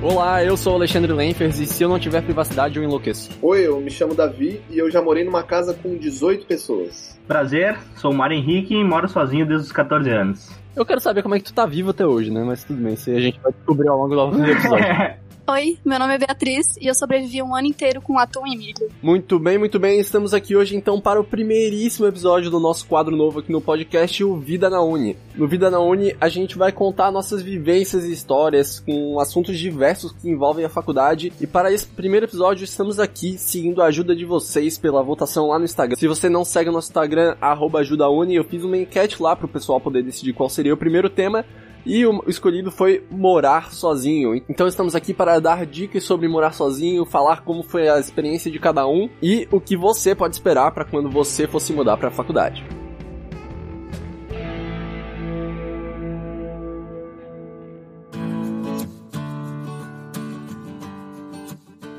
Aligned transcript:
Olá, 0.00 0.44
eu 0.44 0.56
sou 0.56 0.74
o 0.74 0.76
Alexandre 0.76 1.12
Lenfers 1.12 1.58
e 1.58 1.66
se 1.66 1.82
eu 1.82 1.88
não 1.88 1.98
tiver 1.98 2.22
privacidade 2.22 2.78
eu 2.78 2.84
enlouqueço. 2.84 3.30
Oi, 3.42 3.66
eu 3.66 3.80
me 3.80 3.90
chamo 3.90 4.14
Davi 4.14 4.62
e 4.70 4.78
eu 4.78 4.88
já 4.88 5.02
morei 5.02 5.24
numa 5.24 5.42
casa 5.42 5.74
com 5.74 5.96
18 5.96 6.46
pessoas. 6.46 7.18
Prazer, 7.26 7.76
sou 7.96 8.12
o 8.12 8.14
Mário 8.14 8.36
Henrique 8.36 8.74
e 8.74 8.84
moro 8.84 9.08
sozinho 9.08 9.44
desde 9.44 9.66
os 9.66 9.72
14 9.72 10.08
anos. 10.08 10.50
Eu 10.76 10.86
quero 10.86 11.00
saber 11.00 11.22
como 11.22 11.34
é 11.34 11.38
que 11.38 11.46
tu 11.46 11.52
tá 11.52 11.66
vivo 11.66 11.90
até 11.90 12.06
hoje, 12.06 12.30
né? 12.30 12.44
Mas 12.44 12.62
tudo 12.62 12.80
bem, 12.80 12.94
isso 12.94 13.10
aí 13.10 13.16
a 13.16 13.20
gente 13.20 13.40
vai 13.40 13.50
descobrir 13.50 13.88
ao 13.88 13.98
longo 13.98 14.14
do 14.36 14.46
episódio. 14.46 14.86
Oi, 15.50 15.78
meu 15.82 15.98
nome 15.98 16.14
é 16.14 16.18
Beatriz 16.18 16.76
e 16.78 16.88
eu 16.88 16.94
sobrevivi 16.94 17.42
um 17.42 17.56
ano 17.56 17.68
inteiro 17.68 18.02
com 18.02 18.18
atum 18.18 18.46
e 18.46 18.54
milho. 18.54 18.92
Muito 19.02 19.38
bem, 19.38 19.56
muito 19.56 19.78
bem. 19.78 19.98
Estamos 19.98 20.34
aqui 20.34 20.54
hoje 20.54 20.76
então 20.76 21.00
para 21.00 21.18
o 21.18 21.24
primeiríssimo 21.24 22.06
episódio 22.06 22.50
do 22.50 22.60
nosso 22.60 22.86
quadro 22.86 23.16
novo 23.16 23.38
aqui 23.38 23.50
no 23.50 23.58
podcast, 23.58 24.22
o 24.22 24.36
Vida 24.36 24.68
na 24.68 24.82
Uni. 24.82 25.16
No 25.34 25.48
Vida 25.48 25.70
na 25.70 25.80
Uni, 25.80 26.14
a 26.20 26.28
gente 26.28 26.58
vai 26.58 26.70
contar 26.70 27.10
nossas 27.10 27.40
vivências 27.40 28.04
e 28.04 28.12
histórias 28.12 28.80
com 28.80 29.18
assuntos 29.18 29.58
diversos 29.58 30.12
que 30.12 30.28
envolvem 30.28 30.66
a 30.66 30.68
faculdade. 30.68 31.32
E 31.40 31.46
para 31.46 31.72
esse 31.72 31.86
primeiro 31.86 32.26
episódio, 32.26 32.64
estamos 32.64 33.00
aqui 33.00 33.38
seguindo 33.38 33.80
a 33.80 33.86
ajuda 33.86 34.14
de 34.14 34.26
vocês 34.26 34.76
pela 34.76 35.02
votação 35.02 35.46
lá 35.46 35.58
no 35.58 35.64
Instagram. 35.64 35.96
Se 35.96 36.06
você 36.06 36.28
não 36.28 36.44
segue 36.44 36.68
o 36.68 36.72
nosso 36.74 36.88
Instagram, 36.88 37.38
ajudauni, 37.40 38.34
eu 38.34 38.44
fiz 38.44 38.64
uma 38.64 38.76
enquete 38.76 39.22
lá 39.22 39.34
para 39.34 39.46
o 39.46 39.48
pessoal 39.48 39.80
poder 39.80 40.02
decidir 40.02 40.34
qual 40.34 40.50
seria 40.50 40.74
o 40.74 40.76
primeiro 40.76 41.08
tema. 41.08 41.42
E 41.84 42.04
o 42.04 42.22
escolhido 42.26 42.70
foi 42.70 43.04
morar 43.10 43.72
sozinho. 43.72 44.34
Então 44.48 44.66
estamos 44.66 44.94
aqui 44.94 45.14
para 45.14 45.38
dar 45.38 45.64
dicas 45.64 46.04
sobre 46.04 46.28
morar 46.28 46.52
sozinho, 46.52 47.04
falar 47.04 47.42
como 47.42 47.62
foi 47.62 47.88
a 47.88 47.98
experiência 47.98 48.50
de 48.50 48.58
cada 48.58 48.86
um 48.86 49.08
e 49.22 49.48
o 49.50 49.60
que 49.60 49.76
você 49.76 50.14
pode 50.14 50.34
esperar 50.34 50.72
para 50.72 50.84
quando 50.84 51.10
você 51.10 51.46
fosse 51.46 51.72
mudar 51.72 51.96
para 51.96 52.08
a 52.08 52.12
faculdade. 52.12 52.64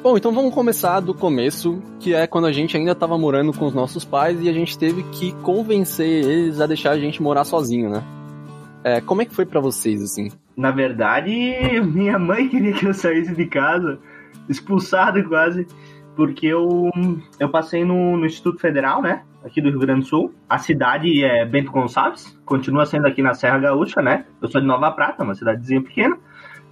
Bom, 0.01 0.17
então 0.17 0.31
vamos 0.31 0.53
começar 0.53 1.01
do 1.01 1.13
começo, 1.13 1.83
que 1.99 2.13
é 2.13 2.25
quando 2.25 2.47
a 2.47 2.51
gente 2.51 2.75
ainda 2.75 2.93
estava 2.93 3.17
morando 3.17 3.51
com 3.53 3.65
os 3.65 3.73
nossos 3.73 4.05
pais 4.05 4.41
e 4.41 4.47
a 4.47 4.53
gente 4.53 4.77
teve 4.77 5.03
que 5.03 5.33
convencer 5.43 6.25
eles 6.25 6.61
a 6.61 6.65
deixar 6.65 6.91
a 6.91 6.99
gente 6.99 7.21
morar 7.21 7.43
sozinho, 7.43 7.89
né? 7.89 8.18
É, 8.83 9.01
como 9.01 9.21
é 9.21 9.25
que 9.25 9.35
foi 9.35 9.45
para 9.45 9.59
vocês, 9.59 10.01
assim? 10.01 10.29
Na 10.55 10.71
verdade, 10.71 11.31
minha 11.93 12.17
mãe 12.17 12.47
queria 12.47 12.73
que 12.73 12.85
eu 12.85 12.93
saísse 12.93 13.35
de 13.35 13.45
casa, 13.45 13.99
expulsado 14.47 15.23
quase, 15.27 15.67
porque 16.15 16.47
eu, 16.47 16.89
eu 17.39 17.49
passei 17.49 17.83
no, 17.83 18.17
no 18.17 18.25
Instituto 18.25 18.59
Federal, 18.59 19.01
né? 19.01 19.23
Aqui 19.43 19.61
do 19.61 19.69
Rio 19.69 19.79
Grande 19.79 20.01
do 20.01 20.07
Sul. 20.07 20.33
A 20.49 20.57
cidade 20.57 21.23
é 21.23 21.45
Bento 21.45 21.71
Gonçalves, 21.71 22.37
continua 22.45 22.85
sendo 22.85 23.07
aqui 23.07 23.21
na 23.21 23.33
Serra 23.33 23.59
Gaúcha, 23.59 24.01
né? 24.01 24.25
Eu 24.41 24.49
sou 24.49 24.59
de 24.59 24.67
Nova 24.67 24.91
Prata, 24.91 25.23
uma 25.23 25.35
cidadezinha 25.35 25.81
pequena. 25.81 26.17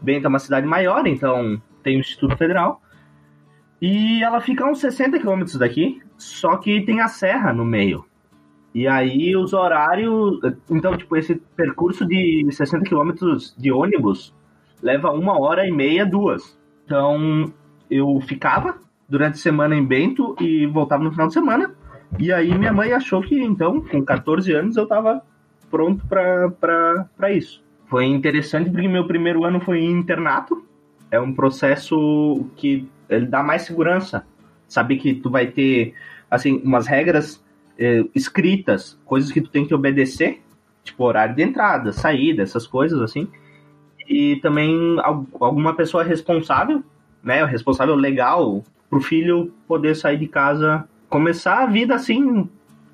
Bento 0.02 0.26
é 0.26 0.28
uma 0.28 0.40
cidade 0.40 0.68
maior, 0.68 1.06
então 1.08 1.62
tem 1.82 1.98
o 1.98 2.00
Instituto 2.00 2.38
Federal. 2.38 2.82
E 3.82 4.24
ela 4.24 4.42
fica 4.42 4.66
a 4.66 4.70
uns 4.70 4.80
60 4.80 5.20
quilômetros 5.20 5.58
daqui, 5.58 6.02
só 6.18 6.58
que 6.58 6.82
tem 6.82 7.00
a 7.00 7.08
serra 7.08 7.54
no 7.54 7.64
meio. 7.64 8.06
E 8.78 8.88
aí 8.88 9.36
os 9.36 9.54
horários. 9.54 10.40
Então, 10.70 10.96
tipo, 10.96 11.18
esse 11.18 11.34
percurso 11.56 12.06
de 12.06 12.48
60 12.52 12.84
quilômetros 12.84 13.56
de 13.58 13.72
ônibus 13.72 14.36
leva 14.84 15.10
uma 15.10 15.42
hora 15.42 15.68
e 15.68 15.72
meia, 15.72 16.06
duas. 16.06 16.56
Então 16.86 17.52
eu 17.90 18.22
ficava 18.22 18.78
durante 19.10 19.34
a 19.34 19.42
semana 19.42 19.76
em 19.76 19.84
Bento 19.84 20.36
e 20.40 20.68
voltava 20.68 21.04
no 21.04 21.10
final 21.10 21.26
de 21.26 21.34
semana. 21.34 21.74
E 22.20 22.32
aí 22.32 22.56
minha 22.56 22.72
mãe 22.72 22.94
achou 22.94 23.20
que, 23.24 23.42
então, 23.42 23.82
com 23.82 24.06
14 24.06 24.54
anos, 24.54 24.78
eu 24.78 24.86
tava 24.86 25.24
pronto 25.72 26.06
para 26.06 27.32
isso. 27.32 27.64
Foi 27.88 28.06
interessante 28.06 28.70
porque 28.70 28.88
meu 28.88 29.08
primeiro 29.08 29.44
ano 29.44 29.60
foi 29.60 29.80
em 29.80 29.92
internato. 29.92 30.64
É 31.10 31.20
um 31.20 31.34
processo 31.34 32.46
que 32.56 32.88
ele 33.10 33.26
dá 33.26 33.42
mais 33.42 33.64
segurança. 33.64 34.24
Saber 34.68 34.98
que 34.98 35.16
tu 35.16 35.32
vai 35.32 35.48
ter, 35.48 35.96
assim, 36.30 36.62
umas 36.64 36.86
regras 36.86 37.44
é, 37.78 38.04
escritas, 38.16 39.00
coisas 39.06 39.32
que 39.32 39.42
tu 39.42 39.50
tem 39.50 39.66
que 39.66 39.74
obedecer, 39.74 40.42
tipo 40.84 41.04
horário 41.04 41.36
de 41.36 41.44
entrada, 41.44 41.92
saída, 41.92 42.42
essas 42.42 42.66
coisas 42.66 43.02
assim. 43.02 43.28
E 44.08 44.38
também 44.38 44.98
alguma 45.40 45.76
pessoa 45.76 46.04
responsável, 46.04 46.84
né, 47.22 47.44
responsável 47.46 47.96
legal 47.96 48.64
pro 48.90 49.02
filho 49.02 49.54
poder 49.68 49.96
sair 49.96 50.18
de 50.18 50.28
casa, 50.28 50.88
começar 51.10 51.64
a 51.64 51.66
vida 51.66 51.94
assim 51.94 52.50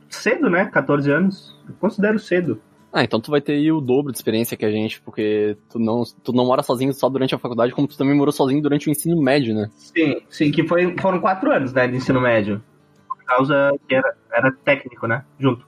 cedo, 0.10 0.50
né, 0.50 0.66
14 0.66 1.12
anos. 1.12 1.56
Eu 1.68 1.76
considero 1.80 2.20
cedo. 2.20 2.60
Ah, 2.92 3.04
então 3.04 3.20
tu 3.20 3.32
vai 3.32 3.42
ter 3.42 3.72
o 3.72 3.82
dobro 3.82 4.12
de 4.12 4.18
experiência 4.20 4.56
que 4.56 4.66
a 4.66 4.72
gente, 4.72 5.02
porque 5.02 5.58
tu 5.72 5.80
não, 5.80 6.04
tu 6.24 6.32
não 6.32 6.46
mora 6.46 6.62
sozinho 6.62 6.94
só 6.94 7.10
durante 7.10 7.34
a 7.34 7.40
faculdade, 7.40 7.74
como 7.74 7.88
tu 7.88 7.98
também 7.98 8.16
morou 8.16 8.32
sozinho 8.32 8.62
durante 8.62 8.88
o 8.88 8.92
ensino 8.92 9.20
médio, 9.20 9.56
né? 9.56 9.68
Sim, 9.76 10.22
sim, 10.30 10.52
que 10.52 10.68
foi, 10.68 10.96
foram 11.00 11.20
quatro 11.20 11.52
anos, 11.52 11.74
né, 11.74 11.88
de 11.88 11.96
ensino 11.96 12.22
médio 12.22 12.62
causa 13.24 13.74
que 13.88 13.96
era, 13.96 14.16
era 14.32 14.52
técnico, 14.52 15.08
né? 15.08 15.26
Junto. 15.40 15.66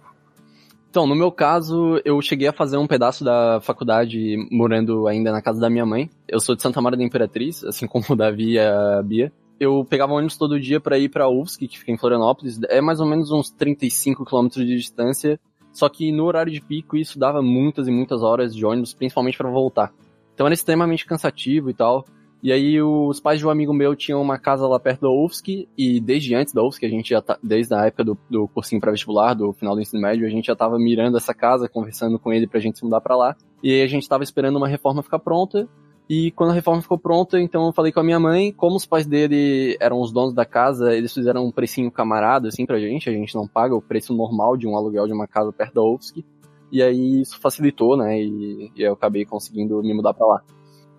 Então, 0.89 1.05
no 1.05 1.13
meu 1.13 1.29
caso, 1.29 1.99
eu 2.05 2.21
cheguei 2.21 2.47
a 2.47 2.53
fazer 2.53 2.77
um 2.77 2.87
pedaço 2.87 3.21
da 3.21 3.59
faculdade 3.59 4.37
morando 4.49 5.07
ainda 5.07 5.29
na 5.29 5.41
casa 5.41 5.59
da 5.59 5.69
minha 5.69 5.85
mãe. 5.85 6.09
Eu 6.25 6.39
sou 6.39 6.55
de 6.55 6.61
Santa 6.61 6.81
Maria 6.81 6.97
da 6.97 7.03
Imperatriz, 7.03 7.65
assim 7.65 7.85
como 7.87 8.05
o 8.09 8.15
Davi 8.15 8.53
e 8.53 8.59
a 8.59 9.01
Bia. 9.03 9.29
Eu 9.59 9.85
pegava 9.89 10.13
ônibus 10.13 10.37
todo 10.37 10.57
dia 10.59 10.79
para 10.79 10.97
ir 10.97 11.09
pra 11.09 11.27
UFSC, 11.27 11.67
que 11.67 11.79
fica 11.79 11.91
em 11.91 11.97
Florianópolis. 11.97 12.61
É 12.69 12.79
mais 12.79 13.01
ou 13.01 13.05
menos 13.05 13.29
uns 13.29 13.49
35 13.51 14.23
quilômetros 14.23 14.65
de 14.65 14.73
distância. 14.73 15.37
Só 15.73 15.89
que 15.89 16.13
no 16.13 16.23
horário 16.23 16.53
de 16.53 16.61
pico 16.61 16.95
isso 16.95 17.19
dava 17.19 17.41
muitas 17.41 17.89
e 17.89 17.91
muitas 17.91 18.23
horas 18.23 18.55
de 18.55 18.65
ônibus, 18.65 18.93
principalmente 18.93 19.37
para 19.37 19.49
voltar. 19.49 19.91
Então 20.33 20.45
era 20.45 20.53
extremamente 20.53 21.05
cansativo 21.05 21.69
e 21.69 21.73
tal. 21.73 22.05
E 22.45 22.51
aí 22.51 22.79
os 22.79 23.19
pais 23.19 23.39
de 23.39 23.47
um 23.47 23.49
amigo 23.49 23.73
meu 23.73 23.95
tinham 23.95 24.21
uma 24.21 24.37
casa 24.37 24.67
lá 24.67 24.79
perto 24.79 25.01
da 25.01 25.09
UFSC, 25.09 25.67
e 25.75 25.99
desde 25.99 26.35
antes 26.35 26.53
da 26.53 26.61
UFSC, 26.61 26.85
a 26.85 26.89
gente 26.89 27.09
já 27.09 27.19
tá, 27.19 27.39
desde 27.41 27.73
a 27.73 27.87
época 27.87 28.03
do, 28.03 28.15
do 28.29 28.47
cursinho 28.47 28.79
pré-vestibular, 28.79 29.33
do 29.33 29.51
final 29.51 29.73
do 29.73 29.81
ensino 29.81 29.99
médio, 29.99 30.27
a 30.27 30.29
gente 30.29 30.45
já 30.45 30.55
tava 30.55 30.77
mirando 30.77 31.17
essa 31.17 31.33
casa, 31.33 31.67
conversando 31.67 32.19
com 32.19 32.31
ele 32.31 32.45
pra 32.45 32.59
gente 32.59 32.77
se 32.77 32.83
mudar 32.83 33.01
pra 33.01 33.15
lá. 33.15 33.35
E 33.63 33.71
aí 33.71 33.81
a 33.81 33.87
gente 33.87 34.07
tava 34.07 34.23
esperando 34.23 34.57
uma 34.57 34.67
reforma 34.67 35.01
ficar 35.01 35.17
pronta, 35.17 35.67
e 36.07 36.29
quando 36.33 36.51
a 36.51 36.53
reforma 36.53 36.83
ficou 36.83 36.99
pronta, 36.99 37.41
então 37.41 37.65
eu 37.65 37.73
falei 37.73 37.91
com 37.91 38.01
a 38.01 38.03
minha 38.03 38.19
mãe, 38.19 38.51
como 38.51 38.75
os 38.75 38.85
pais 38.85 39.07
dele 39.07 39.75
eram 39.79 39.99
os 39.99 40.11
donos 40.11 40.35
da 40.35 40.45
casa, 40.45 40.95
eles 40.95 41.11
fizeram 41.11 41.47
um 41.47 41.51
precinho 41.51 41.89
camarada 41.89 42.49
assim 42.49 42.63
pra 42.63 42.77
gente, 42.77 43.09
a 43.09 43.11
gente 43.11 43.33
não 43.33 43.47
paga 43.47 43.73
o 43.73 43.81
preço 43.81 44.15
normal 44.15 44.55
de 44.55 44.67
um 44.67 44.77
aluguel 44.77 45.07
de 45.07 45.13
uma 45.13 45.25
casa 45.25 45.51
perto 45.51 45.73
da 45.73 45.81
UFSC. 45.81 46.23
E 46.71 46.83
aí 46.83 47.21
isso 47.21 47.39
facilitou, 47.39 47.97
né? 47.97 48.21
E, 48.21 48.71
e 48.75 48.83
eu 48.83 48.93
acabei 48.93 49.25
conseguindo 49.25 49.81
me 49.81 49.95
mudar 49.95 50.13
para 50.13 50.27
lá. 50.27 50.43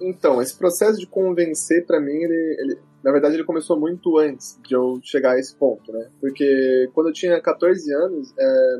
Então, 0.00 0.42
esse 0.42 0.56
processo 0.56 0.98
de 0.98 1.06
convencer, 1.06 1.86
para 1.86 2.00
mim, 2.00 2.12
ele, 2.12 2.56
ele, 2.60 2.78
na 3.02 3.12
verdade, 3.12 3.34
ele 3.34 3.44
começou 3.44 3.78
muito 3.78 4.18
antes 4.18 4.58
de 4.66 4.74
eu 4.74 5.00
chegar 5.02 5.32
a 5.32 5.38
esse 5.38 5.54
ponto, 5.54 5.92
né? 5.92 6.08
Porque 6.20 6.88
quando 6.92 7.08
eu 7.08 7.12
tinha 7.12 7.40
14 7.40 7.92
anos, 7.94 8.34
é, 8.38 8.78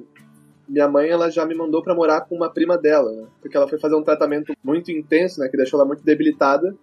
minha 0.69 0.88
mãe 0.88 1.09
ela 1.09 1.31
já 1.31 1.47
me 1.47 1.55
mandou 1.55 1.82
para 1.82 1.94
morar 1.94 2.22
com 2.22 2.34
uma 2.34 2.50
prima 2.50 2.76
dela, 2.76 3.10
né? 3.12 3.26
Porque 3.41 3.56
ela 3.56 3.69
foi 3.69 3.78
fazer 3.78 3.94
um 3.94 4.03
tratamento 4.03 4.53
muito 4.62 4.91
intenso, 4.91 5.41
né? 5.41 5.49
Que 5.49 5.56
deixou 5.56 5.78
ela 5.78 5.87
muito 5.87 6.05
debilitada. 6.05 6.76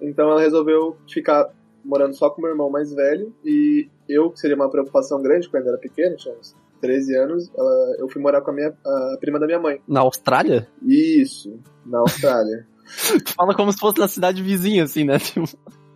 Então 0.00 0.30
ela 0.30 0.40
resolveu 0.40 0.96
ficar 1.08 1.48
morando 1.84 2.14
só 2.14 2.30
com 2.30 2.42
meu 2.42 2.50
irmão 2.50 2.70
mais 2.70 2.92
velho 2.92 3.32
e 3.44 3.88
eu, 4.08 4.30
que 4.30 4.40
seria 4.40 4.56
uma 4.56 4.70
preocupação 4.70 5.20
grande 5.20 5.48
quando 5.48 5.64
eu 5.64 5.70
era 5.70 5.78
pequeno, 5.78 6.16
tinha 6.16 6.34
uns 6.34 6.56
13 6.80 7.16
anos, 7.16 7.50
ela, 7.56 7.96
eu 7.98 8.08
fui 8.08 8.20
morar 8.20 8.40
com 8.40 8.50
a 8.50 8.54
minha 8.54 8.74
a 8.84 9.16
prima 9.20 9.38
da 9.38 9.46
minha 9.46 9.58
mãe. 9.58 9.80
Na 9.86 10.00
Austrália? 10.00 10.68
Isso, 10.82 11.58
na 11.86 11.98
Austrália. 11.98 12.66
fala 13.36 13.54
como 13.54 13.72
se 13.72 13.78
fosse 13.78 13.98
na 13.98 14.08
cidade 14.08 14.42
vizinha, 14.42 14.84
assim, 14.84 15.04
né? 15.04 15.18
Tipo, 15.18 15.46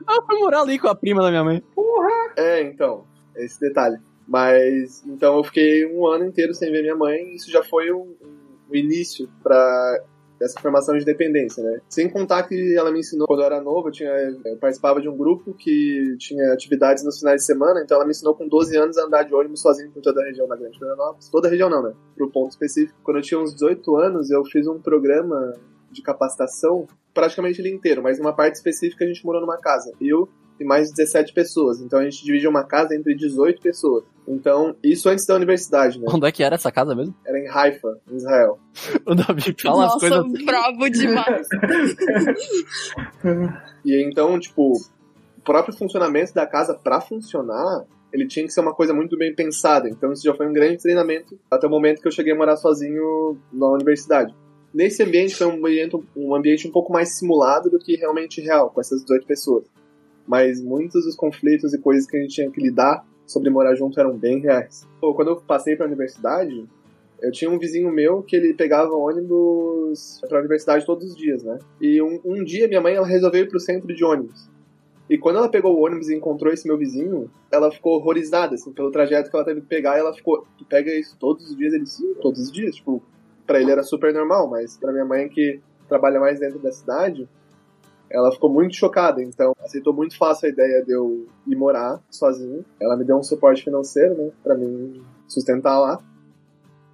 ah, 0.07 0.15
eu 0.21 0.27
fui 0.27 0.39
morar 0.39 0.63
ali 0.63 0.79
com 0.79 0.89
a 0.89 0.95
prima 0.95 1.23
da 1.23 1.31
minha 1.31 1.45
mãe. 1.45 1.63
Porra! 1.75 2.33
É, 2.37 2.63
então, 2.63 3.05
esse 3.37 3.61
detalhe. 3.61 3.99
Mas, 4.27 5.03
então 5.07 5.39
eu 5.39 5.45
fiquei 5.45 5.87
um 5.87 6.07
ano 6.07 6.27
inteiro 6.27 6.53
sem 6.53 6.71
ver 6.71 6.83
minha 6.83 6.97
mãe, 6.97 7.35
isso 7.35 7.51
já 7.51 7.63
foi 7.63 7.91
o 7.91 8.07
início 8.71 9.29
para 9.43 10.03
dessa 10.39 10.61
formação 10.61 10.97
de 10.97 11.05
dependência, 11.05 11.63
né? 11.63 11.81
Sem 11.89 12.09
contar 12.09 12.45
que 12.45 12.77
ela 12.77 12.93
me 12.93 13.01
ensinou, 13.01 13.27
quando 13.27 13.41
eu 13.41 13.47
era 13.47 13.61
novo, 13.61 13.89
eu, 13.89 13.93
tinha, 13.93 14.11
eu 14.45 14.57
participava 14.57 15.01
de 15.01 15.09
um 15.09 15.17
grupo 15.17 15.53
que 15.53 16.17
tinha 16.19 16.53
atividades 16.53 17.05
nos 17.05 17.19
finais 17.19 17.41
de 17.41 17.47
semana, 17.47 17.83
então 17.83 17.97
ela 17.97 18.05
me 18.05 18.13
ensinou 18.13 18.35
com 18.35 18.47
12 18.47 18.77
anos 18.77 18.97
a 18.99 19.05
andar 19.05 19.25
de 19.25 19.35
ônibus 19.35 19.61
sozinho 19.61 19.91
por 19.91 20.01
toda 20.01 20.23
a 20.23 20.25
região 20.25 20.47
da 20.47 20.57
Grande 20.57 20.79
Florianópolis. 20.79 21.29
Toda 21.29 21.49
a 21.49 21.51
região 21.51 21.69
não, 21.69 21.83
né? 21.83 21.93
Pro 22.15 22.31
ponto 22.31 22.51
específico. 22.51 22.99
Quando 23.03 23.17
eu 23.17 23.23
tinha 23.23 23.41
uns 23.41 23.53
18 23.55 23.97
anos, 23.97 24.31
eu 24.31 24.45
fiz 24.45 24.67
um 24.69 24.79
programa 24.79 25.55
de 25.91 26.03
capacitação 26.03 26.87
praticamente 27.15 27.61
ele 27.61 27.71
inteiro, 27.71 28.03
mas 28.03 28.21
uma 28.21 28.33
parte 28.33 28.57
específica 28.57 29.05
a 29.05 29.09
gente 29.09 29.25
morou 29.25 29.41
numa 29.41 29.59
casa. 29.59 29.93
Eu 30.01 30.29
e 30.61 30.65
mais 30.65 30.93
17 30.93 31.33
pessoas. 31.33 31.81
Então 31.81 31.99
a 31.99 32.05
gente 32.05 32.25
dividiu 32.25 32.51
uma 32.51 32.65
casa 32.65 32.95
entre 32.95 33.15
18 33.15 33.61
pessoas. 33.61 34.05
Então, 34.27 34.77
isso 34.83 35.09
antes 35.09 35.25
da 35.25 35.35
universidade, 35.35 35.99
né? 35.99 36.07
Onde 36.09 36.27
é 36.27 36.33
que 36.33 36.43
era 36.43 36.57
essa 36.57 36.71
casa 36.71 36.95
mesmo? 36.95 37.15
Era 37.27 37.39
em 37.39 37.49
Haifa, 37.49 37.99
em 38.11 38.17
Israel. 38.17 38.59
o 39.07 39.15
Davi 39.15 39.55
fala 39.61 39.85
Nossa, 39.85 39.95
as 39.95 40.01
coisas. 40.01 40.19
assim. 40.19 40.45
bravo 40.45 40.91
demais. 40.91 41.49
e 43.85 44.05
então, 44.05 44.39
tipo, 44.39 44.73
o 44.73 45.41
próprio 45.43 45.75
funcionamento 45.75 46.35
da 46.35 46.47
casa 46.47 46.75
para 46.75 47.01
funcionar, 47.01 47.87
ele 48.13 48.27
tinha 48.27 48.45
que 48.45 48.53
ser 48.53 48.61
uma 48.61 48.75
coisa 48.75 48.93
muito 48.93 49.17
bem 49.17 49.35
pensada. 49.35 49.89
Então, 49.89 50.13
isso 50.13 50.25
já 50.25 50.35
foi 50.35 50.47
um 50.47 50.53
grande 50.53 50.83
treinamento 50.83 51.39
até 51.51 51.67
o 51.67 51.71
momento 51.71 52.03
que 52.03 52.09
eu 52.09 52.13
cheguei 52.13 52.35
a 52.35 52.37
morar 52.37 52.57
sozinho 52.57 53.39
na 53.51 53.69
universidade. 53.69 54.35
Nesse 54.73 55.03
ambiente 55.03 55.35
foi 55.35 55.47
um 55.47 55.67
ambiente, 55.67 55.97
um 56.17 56.35
ambiente 56.35 56.69
um 56.69 56.73
pouco 56.73 56.93
mais 56.93 57.17
simulado 57.17 57.71
do 57.71 57.79
que 57.79 57.97
realmente 57.97 58.41
real, 58.41 58.71
com 58.71 58.81
essas 58.81 59.03
18 59.03 59.27
pessoas. 59.27 59.65
Mas 60.27 60.63
muitos 60.63 61.05
dos 61.05 61.17
conflitos 61.17 61.73
e 61.73 61.79
coisas 61.79 62.07
que 62.07 62.17
a 62.17 62.21
gente 62.21 62.35
tinha 62.35 62.51
que 62.51 62.61
lidar 62.61 63.07
sobre 63.27 63.51
morar 63.51 63.75
junto 63.75 63.99
eram 63.99 64.17
bem 64.17 64.41
reais. 64.41 64.87
Pô, 65.01 65.15
quando 65.15 65.29
eu 65.29 65.37
passei 65.37 65.77
para 65.77 65.87
a 65.87 65.89
universidade, 65.89 66.67
eu 67.21 67.33
tinha 67.33 67.51
um 67.51 67.59
vizinho 67.59 67.91
meu 67.91 68.23
que 68.23 68.37
ele 68.37 68.55
pegava 68.55 68.95
ônibus 68.95 70.21
para 70.29 70.39
a 70.39 70.41
universidade 70.41 70.87
todos 70.87 71.11
os 71.11 71.17
dias, 71.17 71.43
né? 71.43 71.59
E 71.81 72.01
um, 72.01 72.21
um 72.25 72.45
dia 72.45 72.69
minha 72.69 72.81
mãe 72.81 72.95
ela 72.95 73.07
resolveu 73.07 73.45
ir 73.45 73.49
pro 73.49 73.59
centro 73.59 73.95
de 73.95 74.05
ônibus. 74.05 74.49
E 75.11 75.17
quando 75.17 75.37
ela 75.37 75.49
pegou 75.49 75.75
o 75.75 75.85
ônibus 75.85 76.09
e 76.11 76.15
encontrou 76.15 76.53
esse 76.53 76.67
meu 76.67 76.77
vizinho, 76.77 77.31
ela 77.51 77.71
ficou 77.71 77.97
horrorizada, 77.97 78.55
assim, 78.55 78.73
pelo 78.73 78.91
trajeto 78.91 79.31
que 79.31 79.37
ela 79.37 79.45
teve 79.45 79.63
que 79.63 79.67
pegar. 79.67 79.97
E 79.97 80.01
ela 80.01 80.13
ficou, 80.13 80.47
tu 80.59 80.67
pega 80.67 80.93
isso 80.93 81.17
todos 81.19 81.49
os 81.49 81.57
dias? 81.57 81.73
Ele, 81.73 81.87
sim, 81.87 82.15
todos 82.21 82.41
os 82.41 82.53
dias. 82.53 82.77
Tipo, 82.77 83.03
pra 83.49 83.61
ele 83.61 83.73
era 83.73 83.83
super 83.83 84.13
normal, 84.13 84.49
mas 84.49 84.77
pra 84.77 84.93
minha 84.93 85.07
mãe 85.07 85.29
que 85.29 85.61
trabalha 85.89 86.21
mais 86.21 86.39
dentro 86.39 86.59
da 86.59 86.71
cidade, 86.71 87.27
ela 88.11 88.31
ficou 88.31 88.51
muito 88.51 88.77
chocada. 88.77 89.23
Então, 89.23 89.53
aceitou 89.59 89.93
muito 89.93 90.17
fácil 90.17 90.47
a 90.47 90.53
ideia 90.53 90.85
de 90.85 90.93
eu 90.93 91.27
ir 91.47 91.57
morar 91.57 92.01
sozinho. 92.11 92.65
Ela 92.81 92.97
me 92.97 93.05
deu 93.05 93.17
um 93.17 93.23
suporte 93.23 93.65
financeiro, 93.65 94.15
né, 94.15 94.31
pra 94.45 94.55
mim 94.55 95.03
sustentar 95.27 95.81
lá 95.81 95.99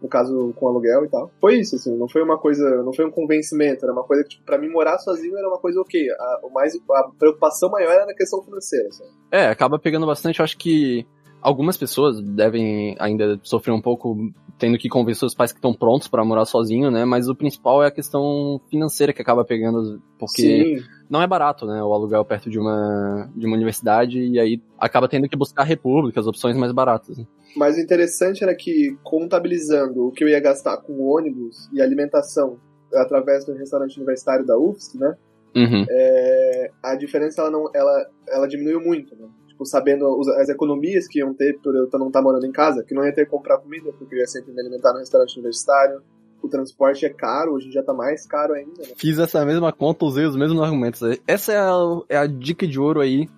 no 0.04 0.08
caso 0.08 0.52
com 0.56 0.68
aluguel 0.68 1.06
e 1.06 1.08
tal. 1.08 1.30
Foi 1.40 1.54
isso, 1.54 1.76
assim, 1.76 1.96
não 1.96 2.06
foi 2.06 2.22
uma 2.22 2.38
coisa, 2.38 2.82
não 2.82 2.92
foi 2.92 3.06
um 3.06 3.10
convencimento, 3.10 3.86
era 3.86 3.92
uma 3.92 4.04
coisa 4.04 4.22
que, 4.22 4.30
tipo, 4.30 4.44
pra 4.44 4.58
mim 4.58 4.68
morar 4.68 4.98
sozinho 4.98 5.36
era 5.38 5.48
uma 5.48 5.58
coisa 5.58 5.80
ok. 5.80 6.10
A, 6.10 6.40
o 6.42 6.50
mais, 6.50 6.74
a 6.90 7.10
preocupação 7.18 7.70
maior 7.70 7.90
era 7.90 8.04
a 8.04 8.14
questão 8.14 8.42
financeira, 8.42 8.88
assim. 8.88 9.04
É, 9.32 9.46
acaba 9.46 9.78
pegando 9.78 10.06
bastante, 10.06 10.40
eu 10.40 10.44
acho 10.44 10.58
que 10.58 11.06
algumas 11.44 11.76
pessoas 11.76 12.20
devem 12.22 12.96
ainda 12.98 13.38
sofrer 13.42 13.72
um 13.72 13.80
pouco 13.80 14.16
tendo 14.58 14.78
que 14.78 14.88
convencer 14.88 15.26
os 15.26 15.34
pais 15.34 15.52
que 15.52 15.58
estão 15.58 15.74
prontos 15.74 16.08
para 16.08 16.24
morar 16.24 16.46
sozinho, 16.46 16.90
né? 16.90 17.04
Mas 17.04 17.28
o 17.28 17.34
principal 17.34 17.82
é 17.82 17.88
a 17.88 17.90
questão 17.90 18.60
financeira 18.70 19.12
que 19.12 19.20
acaba 19.20 19.44
pegando, 19.44 20.00
porque 20.18 20.78
Sim. 20.78 20.84
não 21.10 21.20
é 21.20 21.26
barato, 21.26 21.66
né? 21.66 21.82
O 21.82 21.92
aluguel 21.92 22.24
perto 22.24 22.48
de 22.48 22.58
uma, 22.58 23.30
de 23.36 23.46
uma 23.46 23.56
universidade 23.56 24.18
e 24.18 24.40
aí 24.40 24.62
acaba 24.78 25.06
tendo 25.06 25.28
que 25.28 25.36
buscar 25.36 25.64
repúblicas, 25.64 26.26
opções 26.26 26.56
mais 26.56 26.72
baratas. 26.72 27.18
Né? 27.18 27.26
Mas 27.54 27.76
o 27.76 27.80
interessante 27.80 28.42
era 28.42 28.54
que, 28.54 28.96
contabilizando 29.02 30.06
o 30.06 30.12
que 30.12 30.24
eu 30.24 30.28
ia 30.28 30.40
gastar 30.40 30.78
com 30.78 31.02
ônibus 31.02 31.68
e 31.72 31.82
alimentação 31.82 32.58
através 32.94 33.44
do 33.44 33.52
restaurante 33.52 33.96
universitário 33.96 34.46
da 34.46 34.56
UFSC, 34.56 34.98
né? 34.98 35.14
Uhum. 35.56 35.84
É, 35.88 36.70
a 36.82 36.94
diferença 36.96 37.42
ela 37.42 37.50
não, 37.50 37.70
ela, 37.74 38.06
ela 38.28 38.48
diminuiu 38.48 38.80
muito, 38.80 39.14
né? 39.14 39.28
Tipo, 39.54 39.64
sabendo 39.64 40.20
as 40.36 40.48
economias 40.48 41.06
que 41.06 41.20
iam 41.20 41.32
ter 41.32 41.58
por 41.60 41.74
eu 41.74 41.88
não 41.92 42.08
estar 42.08 42.20
morando 42.20 42.44
em 42.44 42.52
casa, 42.52 42.82
que 42.82 42.92
não 42.92 43.04
ia 43.04 43.14
ter 43.14 43.24
que 43.24 43.30
comprar 43.30 43.58
comida, 43.58 43.92
porque 43.96 44.14
eu 44.14 44.18
ia 44.18 44.26
sempre 44.26 44.52
me 44.52 44.60
alimentar 44.60 44.92
no 44.92 44.98
restaurante 44.98 45.34
universitário. 45.36 46.02
O 46.42 46.48
transporte 46.48 47.06
é 47.06 47.08
caro, 47.08 47.54
hoje 47.54 47.70
já 47.70 47.82
tá 47.82 47.94
mais 47.94 48.26
caro 48.26 48.52
ainda. 48.52 48.82
Né? 48.82 48.88
Fiz 48.96 49.18
essa 49.18 49.42
mesma 49.46 49.72
conta, 49.72 50.04
usei 50.04 50.26
os 50.26 50.36
mesmos 50.36 50.60
argumentos. 50.60 51.00
Essa 51.26 51.52
é 51.52 51.58
a, 51.58 52.00
é 52.10 52.16
a 52.18 52.26
dica 52.26 52.66
de 52.66 52.78
ouro 52.78 53.00
aí, 53.00 53.28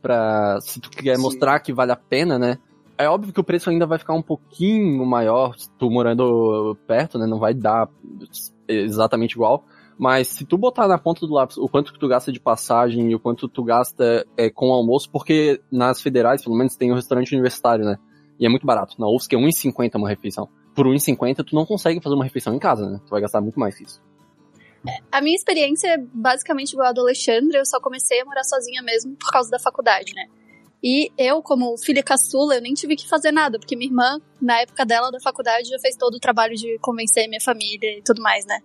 pra 0.00 0.58
se 0.62 0.80
tu 0.80 0.88
quer 0.88 1.16
Sim. 1.16 1.22
mostrar 1.22 1.60
que 1.60 1.72
vale 1.72 1.92
a 1.92 1.96
pena, 1.96 2.38
né? 2.38 2.58
É 2.96 3.08
óbvio 3.08 3.34
que 3.34 3.40
o 3.40 3.44
preço 3.44 3.68
ainda 3.68 3.86
vai 3.86 3.98
ficar 3.98 4.14
um 4.14 4.22
pouquinho 4.22 5.04
maior, 5.04 5.58
se 5.58 5.68
tu 5.72 5.90
morando 5.90 6.76
perto, 6.86 7.18
né? 7.18 7.26
Não 7.26 7.38
vai 7.38 7.52
dar 7.52 7.88
exatamente 8.66 9.32
igual. 9.32 9.64
Mas 9.98 10.28
se 10.28 10.44
tu 10.44 10.58
botar 10.58 10.88
na 10.88 10.98
ponta 10.98 11.26
do 11.26 11.32
lápis 11.32 11.56
o 11.56 11.68
quanto 11.68 11.92
que 11.92 11.98
tu 11.98 12.08
gasta 12.08 12.32
de 12.32 12.40
passagem 12.40 13.10
e 13.10 13.14
o 13.14 13.20
quanto 13.20 13.48
tu 13.48 13.62
gasta 13.62 14.26
é, 14.36 14.50
com 14.50 14.72
almoço, 14.72 15.08
porque 15.10 15.60
nas 15.70 16.00
federais, 16.00 16.42
pelo 16.42 16.56
menos, 16.56 16.76
tem 16.76 16.90
um 16.90 16.96
restaurante 16.96 17.32
universitário, 17.32 17.84
né? 17.84 17.98
E 18.38 18.44
é 18.44 18.48
muito 18.48 18.66
barato. 18.66 18.96
Na 18.98 19.08
UFSC 19.08 19.36
é 19.36 19.38
1,50 19.38 19.96
uma 19.96 20.08
refeição. 20.08 20.48
Por 20.74 20.86
1,50 20.86 21.44
tu 21.44 21.54
não 21.54 21.64
consegue 21.64 22.00
fazer 22.02 22.16
uma 22.16 22.24
refeição 22.24 22.54
em 22.54 22.58
casa, 22.58 22.88
né? 22.88 23.00
Tu 23.06 23.10
vai 23.10 23.20
gastar 23.20 23.40
muito 23.40 23.58
mais 23.58 23.76
que 23.76 23.84
isso. 23.84 24.02
A 25.10 25.20
minha 25.20 25.36
experiência 25.36 25.88
é 25.88 25.98
basicamente 25.98 26.72
igual 26.72 26.88
a 26.88 26.92
do 26.92 27.00
Alexandre, 27.00 27.56
eu 27.56 27.64
só 27.64 27.80
comecei 27.80 28.20
a 28.20 28.24
morar 28.24 28.44
sozinha 28.44 28.82
mesmo 28.82 29.16
por 29.16 29.30
causa 29.30 29.50
da 29.50 29.58
faculdade, 29.58 30.12
né? 30.14 30.26
E 30.82 31.10
eu, 31.16 31.42
como 31.42 31.78
filha 31.78 32.02
caçula, 32.02 32.56
eu 32.56 32.60
nem 32.60 32.74
tive 32.74 32.94
que 32.94 33.08
fazer 33.08 33.32
nada, 33.32 33.58
porque 33.58 33.74
minha 33.74 33.88
irmã, 33.88 34.20
na 34.38 34.60
época 34.60 34.84
dela 34.84 35.10
da 35.10 35.18
faculdade, 35.18 35.70
já 35.70 35.78
fez 35.78 35.96
todo 35.96 36.16
o 36.16 36.20
trabalho 36.20 36.54
de 36.54 36.78
convencer 36.80 37.26
minha 37.26 37.40
família 37.40 37.98
e 37.98 38.02
tudo 38.02 38.20
mais, 38.20 38.44
né? 38.44 38.60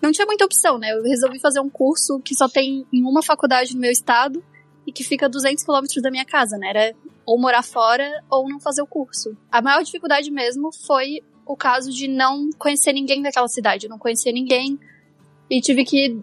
Não 0.00 0.12
tinha 0.12 0.26
muita 0.26 0.44
opção, 0.44 0.78
né? 0.78 0.92
Eu 0.92 1.02
resolvi 1.02 1.38
fazer 1.38 1.60
um 1.60 1.68
curso 1.68 2.20
que 2.20 2.34
só 2.34 2.48
tem 2.48 2.86
em 2.92 3.02
uma 3.02 3.22
faculdade 3.22 3.74
no 3.74 3.80
meu 3.80 3.90
estado 3.90 4.42
e 4.86 4.92
que 4.92 5.04
fica 5.04 5.26
a 5.26 5.28
200 5.28 5.64
quilômetros 5.64 6.02
da 6.02 6.10
minha 6.10 6.24
casa, 6.24 6.56
né? 6.56 6.70
Era 6.70 6.96
ou 7.26 7.38
morar 7.38 7.62
fora 7.62 8.24
ou 8.30 8.48
não 8.48 8.58
fazer 8.58 8.80
o 8.80 8.86
curso. 8.86 9.36
A 9.50 9.60
maior 9.60 9.82
dificuldade 9.82 10.30
mesmo 10.30 10.70
foi 10.86 11.20
o 11.44 11.56
caso 11.56 11.90
de 11.90 12.08
não 12.08 12.48
conhecer 12.58 12.92
ninguém 12.92 13.20
daquela 13.20 13.48
cidade. 13.48 13.86
Eu 13.86 13.90
não 13.90 13.98
conhecia 13.98 14.32
ninguém 14.32 14.78
e 15.50 15.60
tive 15.60 15.84
que 15.84 16.18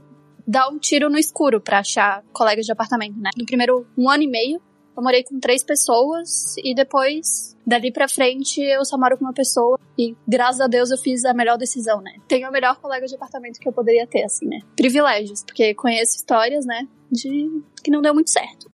dar 0.48 0.70
um 0.70 0.80
tiro 0.80 1.10
no 1.10 1.18
escuro 1.18 1.60
para 1.60 1.80
achar 1.80 2.24
colegas 2.32 2.66
de 2.66 2.72
apartamento, 2.72 3.20
né? 3.20 3.30
No 3.38 3.46
primeiro 3.46 3.86
um 3.98 4.10
ano 4.10 4.24
e 4.24 4.28
meio, 4.28 4.62
eu 4.96 5.04
morei 5.04 5.24
com 5.24 5.40
três 5.40 5.64
pessoas 5.64 6.56
e 6.64 6.74
depois, 6.74 7.56
dali 7.66 7.92
pra 7.92 8.08
frente, 8.08 8.62
eu 8.62 8.86
só 8.86 8.98
moro 8.98 9.18
com 9.18 9.26
uma 9.26 9.34
pessoa. 9.34 9.80
E 9.98 10.16
graças 10.28 10.62
a 10.62 10.68
Deus 10.68 10.92
eu 10.92 10.98
fiz 10.98 11.26
a 11.26 11.34
melhor 11.34 11.58
decisão, 11.58 12.02
né? 12.02 12.12
Tenho 12.28 12.48
a 12.48 12.52
melhor 12.52 12.78
colega 12.78 13.06
de 13.06 13.16
apartamento 13.16 13.60
que 13.60 13.68
eu 13.68 13.74
poderia 13.74 14.08
ter, 14.08 14.24
assim, 14.24 14.48
né? 14.48 14.60
Privilégios, 14.76 15.44
porque 15.44 15.74
conheço 15.74 16.18
histórias, 16.18 16.66
né? 16.66 16.88
De 17.12 17.62
que 17.84 17.92
não 17.92 18.02
deu 18.02 18.14
muito 18.14 18.30
certo. 18.30 18.70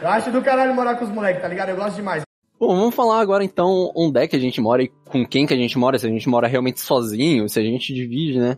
Eu 0.00 0.08
acho 0.08 0.30
do 0.30 0.42
caralho 0.42 0.74
morar 0.74 0.96
com 0.96 1.04
os 1.04 1.10
moleques, 1.10 1.40
tá 1.40 1.48
ligado? 1.48 1.70
Eu 1.70 1.76
gosto 1.76 1.96
demais. 1.96 2.22
Bom, 2.58 2.76
vamos 2.76 2.94
falar 2.94 3.20
agora 3.20 3.42
então 3.42 3.90
onde 3.94 4.20
é 4.20 4.28
que 4.28 4.36
a 4.36 4.38
gente 4.38 4.60
mora 4.60 4.84
e 4.84 4.88
com 4.88 5.26
quem 5.26 5.46
que 5.46 5.54
a 5.54 5.56
gente 5.56 5.76
mora, 5.76 5.98
se 5.98 6.06
a 6.06 6.10
gente 6.10 6.28
mora 6.28 6.46
realmente 6.46 6.80
sozinho, 6.80 7.48
se 7.48 7.58
a 7.58 7.62
gente 7.62 7.92
divide, 7.92 8.38
né? 8.38 8.56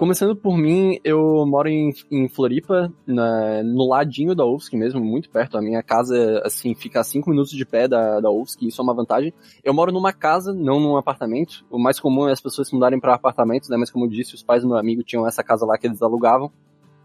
Começando 0.00 0.34
por 0.34 0.56
mim, 0.56 0.98
eu 1.04 1.44
moro 1.44 1.68
em, 1.68 1.90
em 2.10 2.26
Floripa, 2.26 2.90
na, 3.06 3.62
no 3.62 3.86
ladinho 3.86 4.34
da 4.34 4.46
UFSC 4.46 4.74
mesmo, 4.74 4.98
muito 4.98 5.28
perto. 5.28 5.58
A 5.58 5.60
minha 5.60 5.82
casa, 5.82 6.40
assim, 6.42 6.74
fica 6.74 7.00
a 7.00 7.04
5 7.04 7.28
minutos 7.28 7.52
de 7.52 7.66
pé 7.66 7.86
da, 7.86 8.18
da 8.18 8.30
UFSC, 8.30 8.66
isso 8.66 8.80
é 8.80 8.82
uma 8.82 8.94
vantagem. 8.94 9.30
Eu 9.62 9.74
moro 9.74 9.92
numa 9.92 10.10
casa, 10.10 10.54
não 10.54 10.80
num 10.80 10.96
apartamento. 10.96 11.66
O 11.70 11.78
mais 11.78 12.00
comum 12.00 12.26
é 12.26 12.32
as 12.32 12.40
pessoas 12.40 12.68
se 12.68 12.74
mudarem 12.74 12.98
para 12.98 13.12
apartamentos, 13.12 13.68
né? 13.68 13.76
Mas 13.76 13.90
como 13.90 14.06
eu 14.06 14.08
disse, 14.08 14.34
os 14.34 14.42
pais 14.42 14.62
do 14.62 14.70
meu 14.70 14.78
amigo 14.78 15.02
tinham 15.02 15.28
essa 15.28 15.44
casa 15.44 15.66
lá 15.66 15.76
que 15.76 15.86
eles 15.86 16.00
alugavam. 16.00 16.50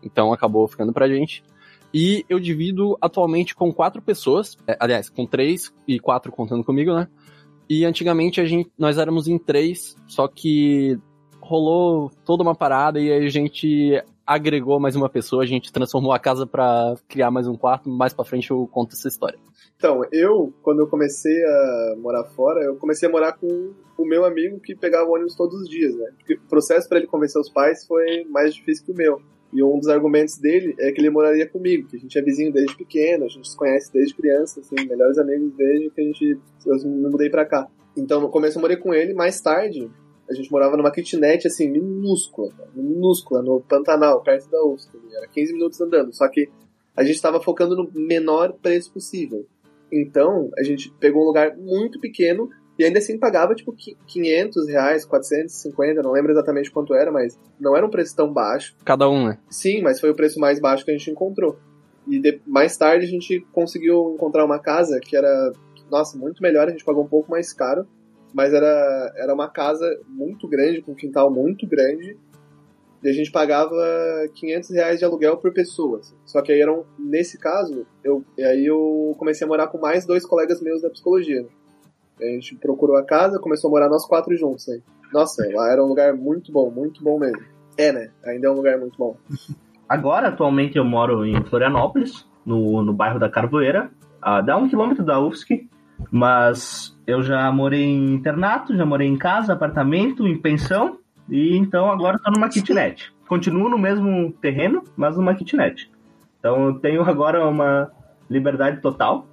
Então 0.01 0.31
acabou 0.31 0.65
ficando 0.65 0.93
pra 0.93 1.09
gente. 1.09 1.43
E 1.93 2.23
eu 2.29 2.39
divido 2.39 2.97
atualmente 3.01 3.53
com 3.53 3.73
quatro 3.73 4.01
pessoas, 4.01 4.57
é, 4.65 4.77
aliás, 4.79 5.09
com 5.09 5.25
três 5.25 5.69
e 5.85 5.99
quatro 5.99 6.31
contando 6.31 6.63
comigo, 6.63 6.93
né? 6.93 7.09
E 7.69 7.83
antigamente 7.83 8.39
a 8.39 8.45
gente, 8.45 8.71
nós 8.79 8.97
éramos 8.97 9.27
em 9.27 9.37
três, 9.37 9.97
só 10.07 10.29
que 10.29 10.97
rolou 11.45 12.11
toda 12.25 12.43
uma 12.43 12.55
parada 12.55 12.99
e 12.99 13.11
a 13.11 13.29
gente 13.29 14.01
agregou 14.25 14.79
mais 14.79 14.95
uma 14.95 15.07
pessoa, 15.07 15.43
a 15.43 15.45
gente 15.45 15.71
transformou 15.71 16.11
a 16.11 16.19
casa 16.19 16.47
para 16.47 16.95
criar 17.07 17.29
mais 17.29 17.47
um 17.47 17.55
quarto. 17.55 17.87
Mais 17.89 18.13
para 18.13 18.25
frente 18.25 18.49
eu 18.49 18.67
conto 18.67 18.93
essa 18.93 19.07
história. 19.07 19.37
Então, 19.77 20.01
eu, 20.11 20.51
quando 20.63 20.79
eu 20.79 20.87
comecei 20.87 21.43
a 21.43 21.95
morar 21.97 22.23
fora, 22.23 22.63
eu 22.63 22.75
comecei 22.77 23.07
a 23.07 23.11
morar 23.11 23.33
com 23.33 23.73
o 23.97 24.05
meu 24.05 24.25
amigo 24.25 24.59
que 24.59 24.75
pegava 24.75 25.09
ônibus 25.09 25.35
todos 25.35 25.61
os 25.61 25.69
dias, 25.69 25.95
né? 25.95 26.11
Porque 26.17 26.33
o 26.33 26.49
processo 26.49 26.89
para 26.89 26.97
ele 26.97 27.07
convencer 27.07 27.39
os 27.39 27.49
pais 27.49 27.85
foi 27.85 28.23
mais 28.25 28.55
difícil 28.55 28.85
que 28.85 28.91
o 28.91 28.95
meu. 28.95 29.21
E 29.53 29.63
um 29.63 29.77
dos 29.77 29.87
argumentos 29.87 30.37
dele 30.37 30.75
é 30.79 30.91
que 30.91 30.99
ele 30.99 31.09
moraria 31.09 31.47
comigo, 31.47 31.87
que 31.87 31.97
a 31.97 31.99
gente 31.99 32.17
é 32.17 32.21
vizinho 32.21 32.51
desde 32.51 32.75
pequeno, 32.75 33.25
a 33.25 33.29
gente 33.29 33.47
se 33.47 33.55
conhece 33.55 33.93
desde 33.93 34.15
criança, 34.15 34.59
assim, 34.59 34.75
melhores 34.87 35.17
amigos 35.17 35.53
desde 35.55 35.89
que 35.91 36.01
a 36.01 36.03
gente 36.03 36.39
eu 36.65 36.75
me 36.89 37.09
mudei 37.09 37.29
para 37.29 37.45
cá. 37.45 37.67
Então, 37.95 38.19
no 38.19 38.29
começo 38.29 38.57
eu 38.57 38.61
morei 38.61 38.75
com 38.75 38.93
ele, 38.93 39.13
mais 39.13 39.39
tarde 39.39 39.89
a 40.29 40.33
gente 40.33 40.51
morava 40.51 40.75
numa 40.75 40.91
kitnet, 40.91 41.47
assim, 41.47 41.69
minúscula, 41.69 42.51
minúscula, 42.73 43.41
no 43.41 43.61
Pantanal, 43.61 44.21
perto 44.21 44.49
da 44.49 44.63
UFSC. 44.65 44.89
Era 45.15 45.27
15 45.27 45.53
minutos 45.53 45.81
andando. 45.81 46.13
Só 46.13 46.27
que 46.27 46.49
a 46.95 47.03
gente 47.03 47.15
estava 47.15 47.41
focando 47.41 47.75
no 47.75 47.89
menor 47.93 48.53
preço 48.53 48.91
possível. 48.91 49.45
Então, 49.91 50.49
a 50.57 50.63
gente 50.63 50.91
pegou 50.99 51.23
um 51.23 51.27
lugar 51.27 51.55
muito 51.57 51.99
pequeno 51.99 52.49
e 52.77 52.83
ainda 52.83 52.99
assim 52.99 53.17
pagava, 53.17 53.55
tipo, 53.55 53.73
500 54.07 54.67
reais, 54.67 55.05
450, 55.05 56.01
não 56.01 56.11
lembro 56.11 56.31
exatamente 56.31 56.69
quanto 56.69 56.93
era, 56.93 57.11
mas 57.11 57.39
não 57.59 57.75
era 57.75 57.85
um 57.85 57.89
preço 57.89 58.15
tão 58.15 58.31
baixo. 58.31 58.75
Cada 58.83 59.09
um, 59.09 59.27
né? 59.27 59.37
Sim, 59.49 59.81
mas 59.81 59.99
foi 59.99 60.09
o 60.09 60.15
preço 60.15 60.39
mais 60.39 60.59
baixo 60.59 60.83
que 60.83 60.91
a 60.91 60.97
gente 60.97 61.09
encontrou. 61.09 61.57
E 62.07 62.19
de, 62.19 62.41
mais 62.45 62.75
tarde 62.75 63.05
a 63.05 63.09
gente 63.09 63.45
conseguiu 63.53 64.13
encontrar 64.13 64.43
uma 64.43 64.59
casa 64.59 64.99
que 64.99 65.15
era, 65.15 65.51
nossa, 65.89 66.17
muito 66.17 66.41
melhor, 66.41 66.67
a 66.67 66.71
gente 66.71 66.83
pagou 66.83 67.03
um 67.03 67.07
pouco 67.07 67.31
mais 67.31 67.53
caro, 67.53 67.87
mas 68.35 68.53
era, 68.53 69.13
era 69.15 69.33
uma 69.33 69.47
casa 69.47 69.89
muito 70.09 70.45
grande, 70.45 70.81
com 70.81 70.91
um 70.91 70.95
quintal 70.95 71.31
muito 71.31 71.65
grande, 71.65 72.17
e 73.01 73.07
a 73.07 73.13
gente 73.13 73.31
pagava 73.31 73.73
500 74.33 74.71
reais 74.71 74.99
de 74.99 75.05
aluguel 75.05 75.37
por 75.37 75.53
pessoa. 75.53 75.99
Assim. 75.99 76.15
Só 76.25 76.41
que 76.41 76.51
aí 76.51 76.59
eram, 76.59 76.85
nesse 76.99 77.39
caso, 77.39 77.87
eu, 78.03 78.25
aí 78.37 78.65
eu 78.65 79.15
comecei 79.17 79.45
a 79.45 79.47
morar 79.47 79.67
com 79.67 79.77
mais 79.77 80.05
dois 80.05 80.25
colegas 80.25 80.61
meus 80.61 80.81
da 80.81 80.89
psicologia. 80.89 81.43
Né? 81.43 81.47
A 82.19 82.25
gente 82.25 82.55
procurou 82.57 82.97
a 82.97 83.05
casa, 83.05 83.39
começou 83.39 83.69
a 83.69 83.71
morar 83.71 83.87
nós 83.87 84.05
quatro 84.05 84.35
juntos. 84.35 84.67
Aí. 84.67 84.81
Nossa, 85.13 85.47
lá 85.53 85.71
era 85.71 85.81
um 85.81 85.87
lugar 85.87 86.13
muito 86.13 86.51
bom, 86.51 86.69
muito 86.69 87.01
bom 87.01 87.17
mesmo. 87.17 87.41
É, 87.77 87.93
né? 87.93 88.11
Ainda 88.25 88.47
é 88.47 88.51
um 88.51 88.55
lugar 88.55 88.77
muito 88.77 88.97
bom. 88.97 89.15
Agora, 89.87 90.27
atualmente, 90.27 90.77
eu 90.77 90.83
moro 90.83 91.25
em 91.25 91.41
Florianópolis, 91.45 92.27
no, 92.45 92.83
no 92.83 92.93
bairro 92.93 93.17
da 93.17 93.29
Carvoeira. 93.29 93.91
Ah, 94.21 94.41
dá 94.41 94.57
um 94.57 94.67
quilômetro 94.67 95.05
da 95.05 95.21
UFSC. 95.21 95.69
Mas 96.15 96.97
eu 97.05 97.21
já 97.21 97.51
morei 97.51 97.83
em 97.83 98.13
internato, 98.13 98.73
já 98.73 98.85
morei 98.85 99.05
em 99.05 99.17
casa, 99.17 99.51
apartamento, 99.51 100.25
em 100.25 100.37
pensão 100.37 100.97
E 101.29 101.57
então 101.57 101.91
agora 101.91 102.17
tô 102.17 102.31
numa 102.31 102.47
kitnet. 102.47 103.13
Continuo 103.27 103.67
no 103.67 103.77
mesmo 103.77 104.31
terreno, 104.39 104.81
mas 104.95 105.17
numa 105.17 105.35
kitnet. 105.35 105.91
Então 106.39 106.67
eu 106.67 106.73
tenho 106.75 107.01
agora 107.03 107.45
uma 107.45 107.91
liberdade 108.29 108.79
total. 108.79 109.27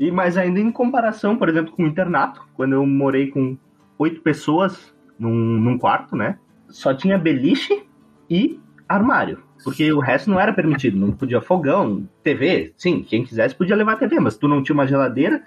E 0.00 0.10
mas 0.10 0.38
ainda 0.38 0.58
em 0.58 0.72
comparação, 0.72 1.36
por 1.36 1.50
exemplo, 1.50 1.72
com 1.72 1.82
o 1.82 1.86
internato, 1.86 2.40
quando 2.54 2.72
eu 2.72 2.86
morei 2.86 3.30
com 3.30 3.58
oito 3.98 4.22
pessoas 4.22 4.94
num, 5.18 5.30
num 5.30 5.76
quarto, 5.76 6.16
né? 6.16 6.38
Só 6.70 6.94
tinha 6.94 7.18
beliche 7.18 7.86
e 8.30 8.58
armário. 8.88 9.42
Porque 9.62 9.92
o 9.92 10.00
resto 10.00 10.30
não 10.30 10.40
era 10.40 10.54
permitido. 10.54 10.98
Não 10.98 11.12
podia 11.12 11.42
fogão, 11.42 12.08
TV. 12.22 12.72
Sim, 12.78 13.02
quem 13.02 13.24
quisesse 13.24 13.54
podia 13.54 13.76
levar 13.76 13.96
TV, 13.96 14.18
mas 14.20 14.38
tu 14.38 14.48
não 14.48 14.62
tinha 14.62 14.72
uma 14.72 14.86
geladeira, 14.86 15.42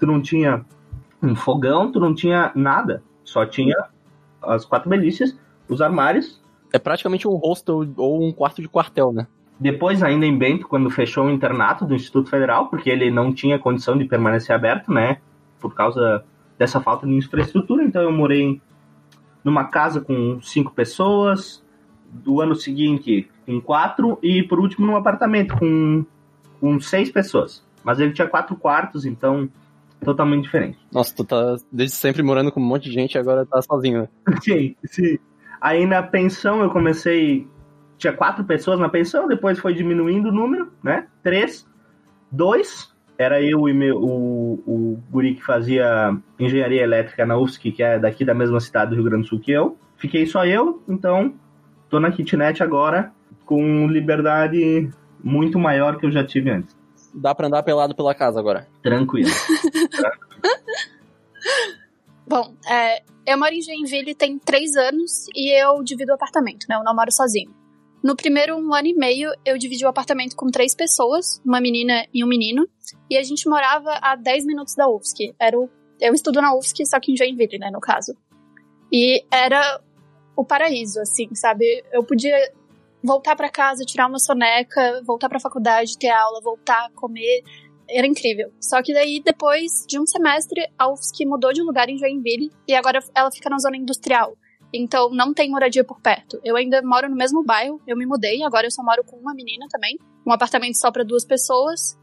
tu 0.00 0.06
não 0.06 0.20
tinha 0.20 0.64
um 1.22 1.36
fogão, 1.36 1.92
tu 1.92 2.00
não 2.00 2.14
tinha 2.14 2.50
nada. 2.54 3.02
Só 3.22 3.46
tinha 3.46 3.76
as 4.42 4.64
quatro 4.64 4.88
beliches, 4.88 5.38
os 5.68 5.80
armários. 5.80 6.40
É 6.72 6.78
praticamente 6.78 7.28
um 7.28 7.36
hostel 7.36 7.86
ou 7.96 8.26
um 8.26 8.32
quarto 8.32 8.62
de 8.62 8.68
quartel, 8.68 9.12
né? 9.12 9.26
Depois, 9.58 10.02
ainda 10.02 10.24
em 10.24 10.36
Bento, 10.36 10.66
quando 10.66 10.88
fechou 10.88 11.26
o 11.26 11.30
internato 11.30 11.84
do 11.84 11.94
Instituto 11.94 12.30
Federal, 12.30 12.68
porque 12.68 12.88
ele 12.88 13.10
não 13.10 13.32
tinha 13.32 13.58
condição 13.58 13.96
de 13.98 14.06
permanecer 14.06 14.56
aberto, 14.56 14.90
né? 14.90 15.18
Por 15.60 15.74
causa 15.74 16.24
dessa 16.58 16.80
falta 16.80 17.06
de 17.06 17.12
infraestrutura, 17.12 17.84
então 17.84 18.00
eu 18.02 18.12
morei 18.12 18.60
numa 19.44 19.64
casa 19.64 20.00
com 20.00 20.40
cinco 20.40 20.72
pessoas, 20.72 21.62
do 22.10 22.40
ano 22.40 22.54
seguinte 22.54 23.30
com 23.46 23.60
quatro, 23.60 24.18
e 24.22 24.42
por 24.42 24.58
último 24.58 24.86
num 24.86 24.96
apartamento 24.96 25.56
com, 25.56 26.04
com 26.60 26.80
seis 26.80 27.10
pessoas. 27.10 27.64
Mas 27.84 28.00
ele 28.00 28.12
tinha 28.12 28.28
quatro 28.28 28.56
quartos, 28.56 29.04
então 29.04 29.48
totalmente 30.04 30.44
diferente. 30.44 30.78
Nossa, 30.92 31.14
tu 31.14 31.24
tá 31.24 31.56
desde 31.70 31.96
sempre 31.96 32.22
morando 32.22 32.50
com 32.50 32.60
um 32.60 32.64
monte 32.64 32.84
de 32.84 32.92
gente 32.92 33.14
e 33.14 33.18
agora 33.18 33.46
tá 33.46 33.60
sozinho, 33.62 34.02
né? 34.02 34.08
Sim, 34.42 34.74
sim. 34.84 35.18
Aí 35.60 35.86
na 35.86 36.02
pensão 36.02 36.62
eu 36.62 36.70
comecei. 36.70 37.46
Tinha 37.98 38.12
quatro 38.14 38.42
pessoas 38.44 38.80
na 38.80 38.88
pensão, 38.88 39.28
depois 39.28 39.58
foi 39.58 39.74
diminuindo 39.74 40.30
o 40.30 40.32
número, 40.32 40.72
né? 40.82 41.06
Três, 41.22 41.68
dois, 42.32 42.90
era 43.18 43.42
eu 43.42 43.68
e 43.68 43.74
meu, 43.74 43.98
o, 43.98 44.54
o 44.66 45.02
guri 45.10 45.34
que 45.34 45.44
fazia 45.44 46.16
engenharia 46.38 46.82
elétrica 46.82 47.26
na 47.26 47.36
UFSC, 47.36 47.70
que 47.72 47.82
é 47.82 47.98
daqui 47.98 48.24
da 48.24 48.32
mesma 48.32 48.58
cidade 48.58 48.90
do 48.90 48.94
Rio 48.96 49.04
Grande 49.04 49.24
do 49.24 49.28
Sul 49.28 49.38
que 49.40 49.52
eu. 49.52 49.76
Fiquei 49.98 50.24
só 50.24 50.46
eu, 50.46 50.82
então 50.88 51.34
tô 51.90 52.00
na 52.00 52.10
kitnet 52.10 52.62
agora 52.62 53.12
com 53.44 53.86
liberdade 53.88 54.88
muito 55.22 55.58
maior 55.58 55.98
que 55.98 56.06
eu 56.06 56.10
já 56.10 56.24
tive 56.24 56.48
antes. 56.48 56.74
Dá 57.14 57.34
pra 57.34 57.46
andar 57.46 57.62
pelado 57.62 57.94
pela 57.94 58.14
casa 58.14 58.38
agora. 58.38 58.68
Tranquilo. 58.82 59.30
Bom, 62.26 62.54
é, 62.70 63.02
eu 63.26 63.38
moro 63.38 63.52
em 63.52 63.60
Joinville 63.60 64.14
tem 64.14 64.38
três 64.38 64.76
anos 64.76 65.26
e 65.34 65.50
eu 65.50 65.82
divido 65.82 66.12
o 66.12 66.14
apartamento, 66.14 66.66
né? 66.68 66.76
Eu 66.76 66.84
não 66.84 66.94
moro 66.94 67.10
sozinho. 67.10 67.52
No 68.02 68.16
primeiro 68.16 68.56
um 68.56 68.72
ano 68.72 68.88
e 68.88 68.94
meio, 68.94 69.30
eu 69.44 69.58
dividi 69.58 69.84
o 69.84 69.88
apartamento 69.88 70.34
com 70.34 70.46
três 70.46 70.74
pessoas, 70.74 71.40
uma 71.44 71.60
menina 71.60 72.06
e 72.14 72.24
um 72.24 72.28
menino, 72.28 72.66
e 73.10 73.16
a 73.18 73.22
gente 73.22 73.48
morava 73.48 73.98
a 74.00 74.16
10 74.16 74.46
minutos 74.46 74.74
da 74.74 74.88
UFSC. 74.88 75.34
Era 75.38 75.58
o, 75.58 75.68
eu 76.00 76.14
estudo 76.14 76.40
na 76.40 76.54
UFSC, 76.54 76.86
só 76.86 76.98
que 76.98 77.12
em 77.12 77.16
Joinville, 77.16 77.58
né, 77.58 77.70
no 77.70 77.80
caso. 77.80 78.16
E 78.90 79.22
era 79.30 79.80
o 80.34 80.44
paraíso, 80.44 81.00
assim, 81.00 81.28
sabe? 81.34 81.84
Eu 81.92 82.02
podia 82.02 82.36
voltar 83.02 83.36
para 83.36 83.50
casa, 83.50 83.84
tirar 83.84 84.06
uma 84.06 84.18
soneca, 84.18 85.02
voltar 85.04 85.28
para 85.28 85.38
a 85.38 85.40
faculdade, 85.40 85.98
ter 85.98 86.10
aula, 86.10 86.40
voltar, 86.40 86.90
comer, 86.94 87.42
era 87.88 88.06
incrível. 88.06 88.52
Só 88.60 88.82
que 88.82 88.92
daí, 88.92 89.20
depois 89.24 89.84
de 89.86 89.98
um 89.98 90.06
semestre, 90.06 90.66
a 90.78 90.90
UFSC 90.90 91.26
mudou 91.26 91.52
de 91.52 91.62
lugar 91.62 91.88
em 91.88 91.98
Joinville 91.98 92.50
e 92.66 92.74
agora 92.74 93.00
ela 93.14 93.30
fica 93.30 93.50
na 93.50 93.58
zona 93.58 93.76
industrial. 93.76 94.36
Então 94.72 95.10
não 95.10 95.34
tem 95.34 95.50
moradia 95.50 95.84
por 95.84 96.00
perto. 96.00 96.40
Eu 96.44 96.56
ainda 96.56 96.80
moro 96.82 97.08
no 97.08 97.16
mesmo 97.16 97.42
bairro, 97.42 97.80
eu 97.86 97.96
me 97.96 98.06
mudei, 98.06 98.42
agora 98.44 98.66
eu 98.66 98.70
só 98.70 98.82
moro 98.82 99.02
com 99.04 99.16
uma 99.16 99.34
menina 99.34 99.66
também. 99.68 99.98
Um 100.24 100.32
apartamento 100.32 100.78
só 100.78 100.92
para 100.92 101.04
duas 101.04 101.24
pessoas. 101.24 101.98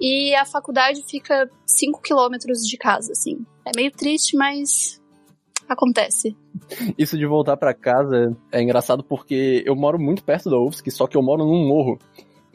E 0.00 0.34
a 0.34 0.44
faculdade 0.44 1.02
fica 1.08 1.50
5 1.66 2.00
quilômetros 2.02 2.60
de 2.60 2.76
casa, 2.76 3.12
assim. 3.12 3.44
É 3.64 3.70
meio 3.76 3.90
triste, 3.90 4.36
mas 4.36 4.97
acontece. 5.72 6.36
Isso 6.96 7.16
de 7.16 7.26
voltar 7.26 7.56
para 7.56 7.74
casa 7.74 8.36
é 8.52 8.62
engraçado 8.62 9.02
porque 9.02 9.62
eu 9.66 9.74
moro 9.74 9.98
muito 9.98 10.24
perto 10.24 10.50
da 10.50 10.58
UFSC, 10.58 10.90
só 10.90 11.06
que 11.06 11.16
eu 11.16 11.22
moro 11.22 11.44
num 11.44 11.66
morro. 11.66 11.98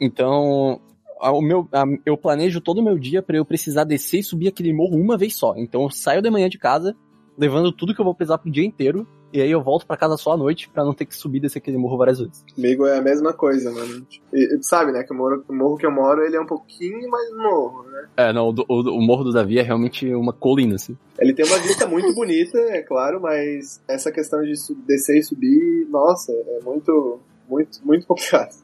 Então, 0.00 0.80
o 1.20 1.40
meu, 1.40 1.68
a, 1.72 1.84
eu 2.04 2.16
planejo 2.16 2.60
todo 2.60 2.78
o 2.78 2.82
meu 2.82 2.98
dia 2.98 3.22
para 3.22 3.36
eu 3.36 3.44
precisar 3.44 3.84
descer 3.84 4.20
e 4.20 4.22
subir 4.22 4.48
aquele 4.48 4.72
morro 4.72 4.96
uma 4.96 5.16
vez 5.16 5.36
só. 5.36 5.54
Então 5.56 5.82
eu 5.82 5.90
saio 5.90 6.22
de 6.22 6.30
manhã 6.30 6.48
de 6.48 6.58
casa, 6.58 6.94
levando 7.36 7.72
tudo 7.72 7.94
que 7.94 8.00
eu 8.00 8.04
vou 8.04 8.14
precisar 8.14 8.38
pro 8.38 8.50
dia 8.50 8.64
inteiro, 8.64 9.06
e 9.34 9.42
aí 9.42 9.50
eu 9.50 9.60
volto 9.60 9.84
para 9.84 9.96
casa 9.96 10.16
só 10.16 10.34
à 10.34 10.36
noite 10.36 10.68
para 10.68 10.84
não 10.84 10.94
ter 10.94 11.06
que 11.06 11.16
subir 11.16 11.40
desse 11.40 11.58
aquele 11.58 11.76
morro 11.76 11.98
várias 11.98 12.20
vezes. 12.20 12.44
Comigo 12.54 12.86
é 12.86 12.98
a 12.98 13.02
mesma 13.02 13.32
coisa, 13.32 13.68
mano. 13.72 14.06
E, 14.32 14.58
sabe, 14.62 14.92
né, 14.92 15.02
que 15.02 15.12
o 15.12 15.16
morro, 15.16 15.44
o 15.48 15.52
morro, 15.52 15.76
que 15.76 15.84
eu 15.84 15.90
moro, 15.90 16.24
ele 16.24 16.36
é 16.36 16.40
um 16.40 16.46
pouquinho 16.46 17.10
mais 17.10 17.30
morro, 17.32 17.82
né? 17.90 18.08
É, 18.16 18.32
não, 18.32 18.50
o, 18.50 18.54
o, 18.68 18.80
o 18.96 19.02
morro 19.02 19.24
do 19.24 19.32
Davi 19.32 19.58
é 19.58 19.62
realmente 19.62 20.06
uma 20.14 20.32
colina, 20.32 20.76
assim. 20.76 20.96
Ele 21.18 21.34
tem 21.34 21.44
uma 21.44 21.58
vista 21.58 21.84
muito 21.84 22.14
bonita, 22.14 22.56
é 22.58 22.80
claro, 22.80 23.20
mas 23.20 23.82
essa 23.88 24.12
questão 24.12 24.40
de 24.40 24.52
descer 24.86 25.18
e 25.18 25.24
subir, 25.24 25.84
nossa, 25.90 26.30
é 26.30 26.60
muito, 26.62 27.18
muito, 27.48 27.84
muito 27.84 28.06
complicado. 28.06 28.54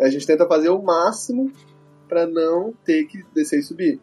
A 0.00 0.08
gente 0.08 0.24
tenta 0.24 0.46
fazer 0.46 0.68
o 0.68 0.80
máximo 0.80 1.50
para 2.08 2.28
não 2.28 2.72
ter 2.84 3.06
que 3.06 3.24
descer 3.34 3.58
e 3.58 3.62
subir. 3.64 4.00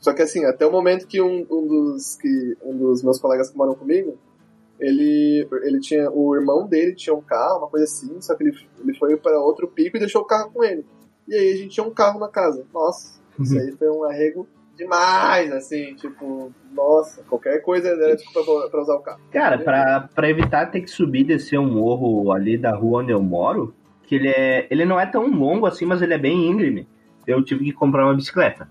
Só 0.00 0.14
que 0.14 0.22
assim, 0.22 0.46
até 0.46 0.64
o 0.64 0.72
momento 0.72 1.06
que 1.06 1.20
um, 1.20 1.46
um, 1.50 1.66
dos, 1.66 2.16
que 2.16 2.56
um 2.62 2.74
dos 2.78 3.02
meus 3.02 3.20
colegas 3.20 3.50
que 3.50 3.58
moram 3.58 3.74
comigo, 3.74 4.16
ele, 4.80 5.46
ele 5.62 5.80
tinha. 5.80 6.10
O 6.10 6.34
irmão 6.34 6.66
dele 6.66 6.94
tinha 6.94 7.14
um 7.14 7.20
carro, 7.20 7.58
uma 7.58 7.68
coisa 7.68 7.84
assim, 7.84 8.20
só 8.20 8.34
que 8.34 8.44
ele, 8.44 8.56
ele 8.82 8.94
foi 8.94 9.16
para 9.16 9.38
outro 9.38 9.68
pico 9.68 9.96
e 9.96 10.00
deixou 10.00 10.22
o 10.22 10.26
carro 10.26 10.50
com 10.52 10.64
ele. 10.64 10.84
E 11.28 11.34
aí 11.34 11.52
a 11.52 11.56
gente 11.56 11.70
tinha 11.70 11.86
um 11.86 11.92
carro 11.92 12.18
na 12.18 12.28
casa. 12.28 12.66
Nossa, 12.72 13.20
uhum. 13.38 13.44
isso 13.44 13.58
aí 13.58 13.72
foi 13.72 13.90
um 13.90 14.04
arrego 14.04 14.48
demais, 14.76 15.52
assim, 15.52 15.94
tipo, 15.94 16.50
nossa, 16.72 17.22
qualquer 17.24 17.60
coisa 17.60 17.88
era 17.88 18.16
desculpa 18.16 18.68
pra 18.70 18.80
usar 18.80 18.94
o 18.94 19.00
carro. 19.00 19.20
Cara, 19.30 19.58
pra, 19.58 20.08
pra 20.14 20.30
evitar 20.30 20.70
ter 20.70 20.80
que 20.80 20.90
subir 20.90 21.20
e 21.20 21.24
descer 21.24 21.58
um 21.58 21.70
morro 21.70 22.32
ali 22.32 22.56
da 22.56 22.74
rua 22.74 23.02
onde 23.02 23.12
eu 23.12 23.22
moro, 23.22 23.74
que 24.04 24.14
ele 24.14 24.28
é. 24.28 24.66
Ele 24.70 24.84
não 24.84 24.98
é 24.98 25.04
tão 25.04 25.26
longo 25.28 25.66
assim, 25.66 25.84
mas 25.84 26.00
ele 26.00 26.14
é 26.14 26.18
bem 26.18 26.48
íngreme 26.48 26.88
eu 27.30 27.42
tive 27.42 27.64
que 27.64 27.72
comprar 27.72 28.04
uma 28.04 28.14
bicicleta. 28.14 28.68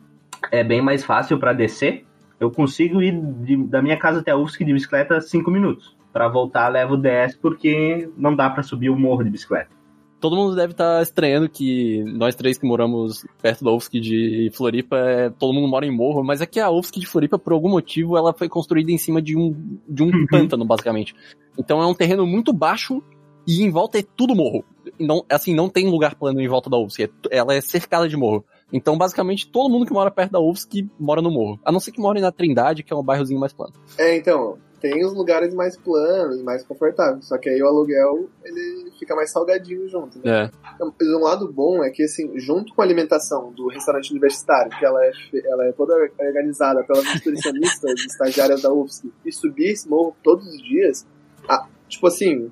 É 0.51 0.63
bem 0.63 0.81
mais 0.81 1.03
fácil 1.03 1.39
para 1.39 1.53
descer. 1.53 2.05
Eu 2.39 2.51
consigo 2.51 3.01
ir 3.01 3.19
de, 3.43 3.57
da 3.67 3.81
minha 3.81 3.97
casa 3.97 4.19
até 4.19 4.31
a 4.31 4.37
UFSC 4.37 4.63
de 4.63 4.73
bicicleta 4.73 5.19
5 5.19 5.49
minutos. 5.51 5.97
Para 6.11 6.27
voltar, 6.27 6.69
levo 6.69 6.97
10 6.97 7.37
porque 7.37 8.09
não 8.17 8.35
dá 8.35 8.49
para 8.49 8.63
subir 8.63 8.89
o 8.89 8.97
morro 8.97 9.23
de 9.23 9.29
bicicleta. 9.29 9.79
Todo 10.19 10.35
mundo 10.35 10.55
deve 10.55 10.73
estar 10.73 10.97
tá 10.97 11.01
estranhando 11.01 11.47
que 11.47 12.03
nós 12.03 12.35
três 12.35 12.57
que 12.57 12.67
moramos 12.67 13.25
perto 13.41 13.63
da 13.63 13.71
UFSC 13.71 13.99
de 14.01 14.51
Floripa, 14.53 14.97
é, 14.97 15.29
todo 15.29 15.53
mundo 15.53 15.67
mora 15.69 15.85
em 15.85 15.95
morro, 15.95 16.23
mas 16.23 16.41
é 16.41 16.45
que 16.45 16.59
a 16.59 16.69
UFSC 16.69 16.99
de 16.99 17.05
Floripa, 17.05 17.39
por 17.39 17.53
algum 17.53 17.69
motivo, 17.69 18.17
ela 18.17 18.33
foi 18.33 18.49
construída 18.49 18.91
em 18.91 18.97
cima 18.97 19.21
de 19.21 19.37
um, 19.37 19.79
de 19.87 20.03
um 20.03 20.07
uhum. 20.07 20.25
pântano, 20.29 20.65
basicamente. 20.65 21.15
Então 21.57 21.81
é 21.81 21.85
um 21.85 21.93
terreno 21.93 22.27
muito 22.27 22.51
baixo 22.51 23.01
e 23.47 23.63
em 23.63 23.69
volta 23.69 23.97
é 23.97 24.03
tudo 24.03 24.35
morro. 24.35 24.65
Não, 24.99 25.23
assim, 25.29 25.55
não 25.55 25.69
tem 25.69 25.89
lugar 25.89 26.15
plano 26.15 26.41
em 26.41 26.47
volta 26.47 26.69
da 26.69 26.77
UFSC. 26.77 27.03
É, 27.31 27.37
ela 27.37 27.53
é 27.53 27.61
cercada 27.61 28.09
de 28.09 28.17
morro. 28.17 28.43
Então, 28.71 28.97
basicamente, 28.97 29.47
todo 29.47 29.69
mundo 29.69 29.85
que 29.85 29.93
mora 29.93 30.11
perto 30.11 30.33
da 30.33 30.39
UFSC 30.39 30.87
mora 30.99 31.21
no 31.21 31.31
morro. 31.31 31.59
A 31.63 31.71
não 31.71 31.79
ser 31.79 31.91
que 31.91 31.99
more 31.99 32.19
na 32.19 32.31
Trindade, 32.31 32.83
que 32.83 32.93
é 32.93 32.95
um 32.95 33.03
bairrozinho 33.03 33.39
mais 33.39 33.53
plano. 33.53 33.73
É, 33.97 34.15
então, 34.15 34.57
tem 34.79 35.05
os 35.05 35.13
lugares 35.13 35.53
mais 35.53 35.77
planos, 35.77 36.41
mais 36.41 36.63
confortáveis. 36.63 37.25
Só 37.25 37.37
que 37.37 37.49
aí 37.49 37.61
o 37.61 37.67
aluguel, 37.67 38.29
ele 38.43 38.91
fica 38.97 39.15
mais 39.15 39.31
salgadinho 39.31 39.87
junto. 39.89 40.19
Né? 40.19 40.45
É. 40.45 40.51
Então, 40.75 40.93
um 41.01 41.23
lado 41.23 41.51
bom 41.51 41.83
é 41.83 41.89
que, 41.89 42.03
assim, 42.03 42.37
junto 42.39 42.73
com 42.73 42.81
a 42.81 42.85
alimentação 42.85 43.51
do 43.51 43.67
restaurante 43.67 44.11
universitário, 44.11 44.71
que 44.77 44.85
ela 44.85 45.03
é, 45.05 45.11
ela 45.45 45.65
é 45.65 45.71
toda 45.71 45.95
organizada 46.19 46.83
pelas 46.83 47.05
nutricionistas 47.13 47.99
estagiárias 48.05 48.61
da 48.61 48.71
UFSC, 48.71 49.11
e 49.25 49.31
subir 49.31 49.71
esse 49.71 49.89
morro 49.89 50.15
todos 50.23 50.47
os 50.47 50.61
dias, 50.61 51.05
a, 51.47 51.67
tipo 51.87 52.07
assim, 52.07 52.51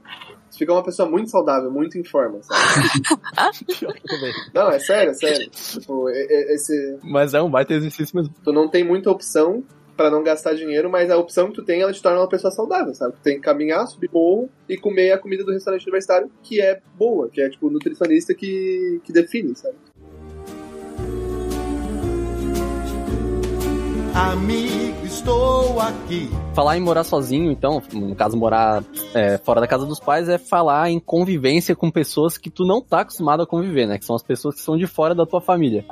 fica 0.58 0.74
uma 0.74 0.84
pessoa 0.84 1.10
muito 1.10 1.30
saudável, 1.30 1.72
muito 1.72 1.98
em 1.98 2.04
forma, 2.04 2.40
sabe? 2.42 3.52
não, 4.54 4.70
é 4.70 4.80
sério, 4.80 5.12
é 5.12 5.14
sério. 5.14 5.50
Tipo, 5.50 6.10
esse. 6.10 7.00
Mas 7.04 7.34
é 7.34 7.42
um 7.42 7.50
baita 7.50 7.74
exercício 7.74 8.16
mesmo. 8.16 8.34
Tu 8.44 8.52
não 8.52 8.68
tem 8.70 8.84
muita 8.84 9.12
opção 9.12 9.64
para 9.98 10.12
não 10.12 10.24
gastar 10.24 10.54
dinheiro, 10.54 10.90
mas 10.90 11.10
a 11.10 11.18
opção 11.18 11.48
que 11.48 11.56
tu 11.56 11.66
tem, 11.66 11.82
ela 11.82 11.92
te 11.92 12.02
torna 12.02 12.20
uma 12.20 12.30
pessoa 12.30 12.52
saudável, 12.52 12.94
sabe? 12.94 13.16
Tu 13.16 13.22
tem 13.22 13.36
que 13.36 13.42
caminhar, 13.42 13.88
subir 13.88 14.10
morro 14.14 14.48
e 14.70 14.78
comer 14.78 15.12
a 15.12 15.18
comida 15.18 15.44
do 15.44 15.52
restaurante 15.52 15.82
universitário, 15.84 16.32
que 16.44 16.62
é 16.62 16.80
boa, 16.96 17.28
que 17.30 17.42
é 17.42 17.50
tipo 17.50 17.68
o 17.68 17.72
nutricionista 17.72 18.34
que, 18.34 19.02
que 19.04 19.12
define, 19.12 19.56
sabe? 19.56 19.76
Amigo, 24.14 25.06
estou 25.06 25.80
aqui. 25.80 26.28
Falar 26.56 26.76
em 26.76 26.82
morar 26.82 27.04
sozinho, 27.04 27.52
então, 27.52 27.80
no 27.94 28.16
caso, 28.16 28.36
morar 28.36 28.84
é, 29.14 29.38
fora 29.38 29.62
da 29.62 29.68
casa 29.68 29.86
dos 29.86 30.00
pais, 30.00 30.28
é 30.28 30.40
falar 30.40 30.90
em 30.90 31.00
convivência 31.00 31.76
com 31.76 31.92
pessoas 31.92 32.36
que 32.36 32.50
tu 32.50 32.66
não 32.66 32.82
tá 32.82 33.02
acostumado 33.02 33.44
a 33.44 33.48
conviver, 33.48 33.86
né? 33.86 34.00
Que 34.00 34.06
são 34.06 34.16
as 34.16 34.24
pessoas 34.24 34.56
que 34.56 34.62
são 34.62 34.76
de 34.76 34.88
fora 34.88 35.14
da 35.14 35.24
tua 35.24 35.40
família. 35.40 35.86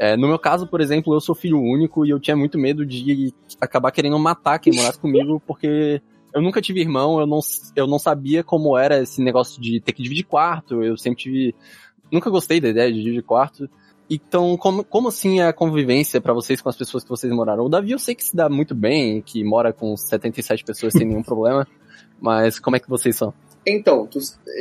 É, 0.00 0.16
no 0.16 0.26
meu 0.26 0.38
caso, 0.38 0.66
por 0.66 0.80
exemplo, 0.80 1.12
eu 1.12 1.20
sou 1.20 1.34
filho 1.34 1.60
único 1.60 2.06
e 2.06 2.10
eu 2.10 2.18
tinha 2.18 2.34
muito 2.34 2.58
medo 2.58 2.86
de 2.86 3.34
acabar 3.60 3.90
querendo 3.90 4.18
matar 4.18 4.58
quem 4.58 4.72
morasse 4.72 4.96
comigo, 4.98 5.42
porque 5.46 6.00
eu 6.34 6.40
nunca 6.40 6.62
tive 6.62 6.80
irmão, 6.80 7.20
eu 7.20 7.26
não, 7.26 7.40
eu 7.76 7.86
não 7.86 7.98
sabia 7.98 8.42
como 8.42 8.78
era 8.78 9.02
esse 9.02 9.20
negócio 9.20 9.60
de 9.60 9.78
ter 9.78 9.92
que 9.92 10.02
dividir 10.02 10.24
quarto, 10.24 10.82
eu 10.82 10.96
sempre 10.96 11.24
tive, 11.24 11.54
nunca 12.10 12.30
gostei 12.30 12.62
da 12.62 12.70
ideia 12.70 12.90
de 12.90 12.98
dividir 12.98 13.22
quarto. 13.22 13.68
Então, 14.08 14.56
como, 14.56 14.82
como 14.82 15.08
assim 15.08 15.40
é 15.40 15.48
a 15.48 15.52
convivência 15.52 16.18
para 16.18 16.32
vocês 16.32 16.62
com 16.62 16.70
as 16.70 16.76
pessoas 16.76 17.04
que 17.04 17.10
vocês 17.10 17.30
moraram? 17.30 17.66
O 17.66 17.68
Davi 17.68 17.90
eu 17.90 17.98
sei 17.98 18.14
que 18.14 18.24
se 18.24 18.34
dá 18.34 18.48
muito 18.48 18.74
bem, 18.74 19.20
que 19.20 19.44
mora 19.44 19.70
com 19.70 19.94
77 19.94 20.64
pessoas 20.64 20.94
sem 20.94 21.06
nenhum 21.06 21.22
problema, 21.22 21.68
mas 22.18 22.58
como 22.58 22.74
é 22.74 22.80
que 22.80 22.88
vocês 22.88 23.16
são? 23.16 23.34
Então, 23.66 24.08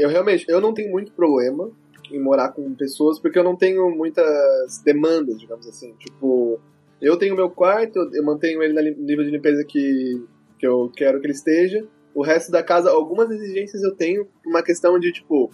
eu 0.02 0.10
realmente, 0.10 0.46
eu 0.50 0.60
não 0.60 0.74
tenho 0.74 0.92
muito 0.92 1.14
problema 1.14 1.72
em 2.12 2.20
morar 2.20 2.50
com 2.50 2.74
pessoas 2.76 3.20
porque 3.20 3.38
eu 3.38 3.44
não 3.44 3.56
tenho 3.56 3.90
muitas 3.90 4.82
demandas, 4.84 5.40
digamos 5.40 5.68
assim. 5.68 5.94
Tipo, 6.00 6.60
eu 7.02 7.18
tenho 7.18 7.36
meu 7.36 7.50
quarto, 7.50 8.10
eu 8.14 8.24
mantenho 8.24 8.62
ele 8.62 8.74
no 8.74 9.04
nível 9.04 9.26
de 9.26 9.32
limpeza 9.32 9.64
que, 9.64 10.26
que 10.58 10.68
eu 10.68 10.92
quero 10.96 11.20
que 11.20 11.28
ele 11.28 11.34
esteja. 11.34 11.86
O 12.14 12.24
resto 12.24 12.52
da 12.52 12.64
casa, 12.64 12.90
algumas 12.90 13.30
exigências 13.30 13.84
eu 13.84 13.96
tenho, 13.96 14.28
uma 14.46 14.64
questão 14.64 15.00
de, 15.00 15.12
tipo, 15.12 15.52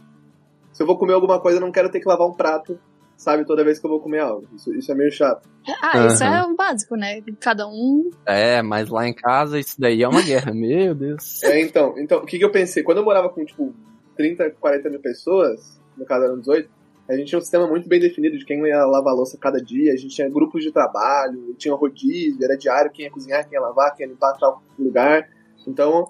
se 0.71 0.81
eu 0.81 0.87
vou 0.87 0.97
comer 0.97 1.13
alguma 1.13 1.39
coisa, 1.39 1.57
eu 1.57 1.61
não 1.61 1.71
quero 1.71 1.91
ter 1.91 1.99
que 1.99 2.07
lavar 2.07 2.27
um 2.27 2.33
prato 2.33 2.79
sabe 3.17 3.45
toda 3.45 3.63
vez 3.63 3.79
que 3.79 3.85
eu 3.85 3.89
vou 3.89 3.99
comer 3.99 4.19
algo. 4.19 4.47
Isso, 4.55 4.73
isso 4.73 4.91
é 4.91 4.95
meio 4.95 5.11
chato. 5.11 5.47
Ah, 5.81 5.99
uhum. 5.99 6.07
isso 6.07 6.23
é 6.23 6.43
o 6.43 6.55
básico, 6.55 6.95
né? 6.95 7.21
Cada 7.39 7.67
um. 7.67 8.09
É, 8.25 8.61
mas 8.61 8.89
lá 8.89 9.07
em 9.07 9.13
casa 9.13 9.59
isso 9.59 9.79
daí 9.79 10.03
é 10.03 10.07
uma 10.07 10.21
guerra, 10.21 10.51
meu 10.53 10.93
Deus. 10.93 11.41
É, 11.43 11.61
então, 11.61 11.95
então, 11.97 12.19
o 12.19 12.25
que, 12.25 12.37
que 12.37 12.45
eu 12.45 12.51
pensei? 12.51 12.83
Quando 12.83 12.99
eu 12.99 13.05
morava 13.05 13.29
com, 13.29 13.43
tipo, 13.43 13.73
30, 14.15 14.51
40 14.51 14.89
mil 14.89 14.99
pessoas, 14.99 15.79
no 15.97 16.05
caso 16.05 16.25
eram 16.25 16.39
18, 16.39 16.69
a 17.07 17.15
gente 17.15 17.27
tinha 17.27 17.39
um 17.39 17.41
sistema 17.41 17.67
muito 17.67 17.87
bem 17.87 17.99
definido 17.99 18.37
de 18.37 18.45
quem 18.45 18.59
ia 18.65 18.83
lavar 18.85 19.13
louça 19.13 19.37
cada 19.37 19.61
dia, 19.61 19.93
a 19.93 19.95
gente 19.95 20.15
tinha 20.15 20.29
grupos 20.29 20.63
de 20.63 20.71
trabalho, 20.71 21.53
tinha 21.57 21.73
rodízio, 21.75 22.43
era 22.43 22.57
diário 22.57 22.91
quem 22.91 23.05
ia 23.05 23.11
cozinhar, 23.11 23.47
quem 23.47 23.53
ia 23.53 23.61
lavar, 23.61 23.95
quem 23.95 24.05
ia 24.05 24.11
limpar 24.11 24.33
tal 24.37 24.63
lugar. 24.77 25.29
Então, 25.67 26.09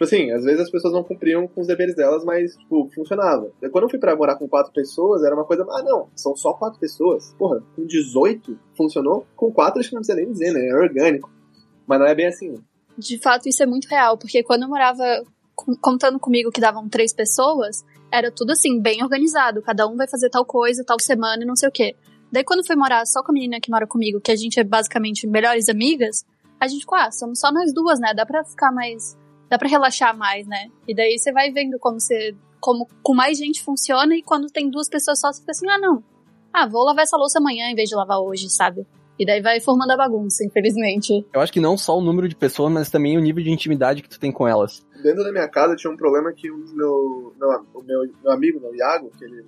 Tipo 0.00 0.04
assim, 0.04 0.30
às 0.30 0.44
vezes 0.44 0.60
as 0.62 0.70
pessoas 0.70 0.94
não 0.94 1.04
cumpriam 1.04 1.46
com 1.46 1.60
os 1.60 1.66
deveres 1.66 1.94
delas, 1.94 2.24
mas, 2.24 2.56
tipo, 2.56 2.88
funcionava. 2.94 3.52
Quando 3.70 3.84
eu 3.84 3.90
fui 3.90 3.98
pra 3.98 4.16
morar 4.16 4.36
com 4.36 4.48
quatro 4.48 4.72
pessoas, 4.72 5.22
era 5.22 5.34
uma 5.34 5.44
coisa, 5.44 5.62
ah, 5.68 5.82
não, 5.82 6.08
são 6.16 6.34
só 6.34 6.54
quatro 6.54 6.80
pessoas. 6.80 7.34
Porra, 7.38 7.62
com 7.76 7.84
18 7.84 8.58
funcionou, 8.74 9.26
com 9.36 9.52
quatro 9.52 9.78
acho 9.78 9.90
que 9.90 9.94
não 9.94 10.00
precisa 10.00 10.16
nem 10.16 10.32
dizer, 10.32 10.52
né? 10.52 10.68
É 10.68 10.74
orgânico. 10.74 11.30
Mas 11.86 11.98
não 11.98 12.06
é 12.06 12.14
bem 12.14 12.28
assim. 12.28 12.54
De 12.96 13.18
fato, 13.18 13.46
isso 13.46 13.62
é 13.62 13.66
muito 13.66 13.88
real, 13.88 14.16
porque 14.16 14.42
quando 14.42 14.62
eu 14.62 14.68
morava 14.68 15.04
contando 15.82 16.18
comigo 16.18 16.50
que 16.50 16.62
davam 16.62 16.88
três 16.88 17.12
pessoas, 17.12 17.84
era 18.12 18.30
tudo 18.30 18.52
assim, 18.52 18.80
bem 18.80 19.02
organizado. 19.02 19.62
Cada 19.62 19.86
um 19.86 19.96
vai 19.96 20.08
fazer 20.08 20.30
tal 20.30 20.44
coisa, 20.44 20.84
tal 20.84 20.98
semana 21.00 21.42
e 21.42 21.46
não 21.46 21.56
sei 21.56 21.68
o 21.68 21.72
quê. 21.72 21.94
Daí 22.32 22.44
quando 22.44 22.66
fui 22.66 22.76
morar 22.76 23.04
só 23.06 23.22
com 23.22 23.32
a 23.32 23.34
menina 23.34 23.60
que 23.60 23.70
mora 23.70 23.86
comigo, 23.86 24.20
que 24.20 24.30
a 24.30 24.36
gente 24.36 24.58
é 24.60 24.64
basicamente 24.64 25.26
melhores 25.26 25.68
amigas, 25.68 26.24
a 26.60 26.68
gente 26.68 26.80
ficou, 26.80 26.98
ah, 26.98 27.10
somos 27.10 27.40
só 27.40 27.50
nós 27.52 27.72
duas, 27.72 27.98
né? 27.98 28.14
Dá 28.14 28.24
pra 28.24 28.44
ficar 28.44 28.70
mais 28.72 29.18
dá 29.50 29.58
para 29.58 29.68
relaxar 29.68 30.16
mais, 30.16 30.46
né? 30.46 30.68
E 30.86 30.94
daí 30.94 31.18
você 31.18 31.32
vai 31.32 31.50
vendo 31.50 31.76
como 31.78 32.00
você 32.00 32.34
como 32.60 32.86
com 33.02 33.14
mais 33.14 33.36
gente 33.36 33.62
funciona 33.62 34.14
e 34.14 34.22
quando 34.22 34.46
tem 34.46 34.70
duas 34.70 34.88
pessoas 34.88 35.18
só 35.18 35.32
você 35.32 35.40
fica 35.40 35.50
assim: 35.50 35.68
"Ah, 35.68 35.78
não. 35.78 36.02
Ah, 36.52 36.68
vou 36.68 36.84
lavar 36.84 37.02
essa 37.02 37.16
louça 37.16 37.38
amanhã 37.38 37.68
em 37.68 37.74
vez 37.74 37.88
de 37.88 37.96
lavar 37.96 38.20
hoje", 38.20 38.48
sabe? 38.48 38.86
E 39.18 39.26
daí 39.26 39.42
vai 39.42 39.60
formando 39.60 39.90
a 39.90 39.96
bagunça, 39.96 40.44
infelizmente. 40.44 41.26
Eu 41.34 41.40
acho 41.40 41.52
que 41.52 41.60
não 41.60 41.76
só 41.76 41.98
o 41.98 42.00
número 42.00 42.28
de 42.28 42.36
pessoas, 42.36 42.72
mas 42.72 42.90
também 42.90 43.18
o 43.18 43.20
nível 43.20 43.42
de 43.42 43.50
intimidade 43.50 44.02
que 44.02 44.08
tu 44.08 44.18
tem 44.18 44.32
com 44.32 44.48
elas. 44.48 44.82
Dentro 45.02 45.24
da 45.24 45.32
minha 45.32 45.48
casa 45.48 45.76
tinha 45.76 45.92
um 45.92 45.96
problema 45.96 46.32
que 46.32 46.50
o 46.50 46.58
meu, 46.74 47.34
meu, 47.38 47.66
o 47.74 47.82
meu, 47.82 48.00
meu 48.22 48.32
amigo, 48.32 48.60
meu 48.60 48.74
Iago, 48.74 49.10
que, 49.18 49.24
ele, 49.24 49.44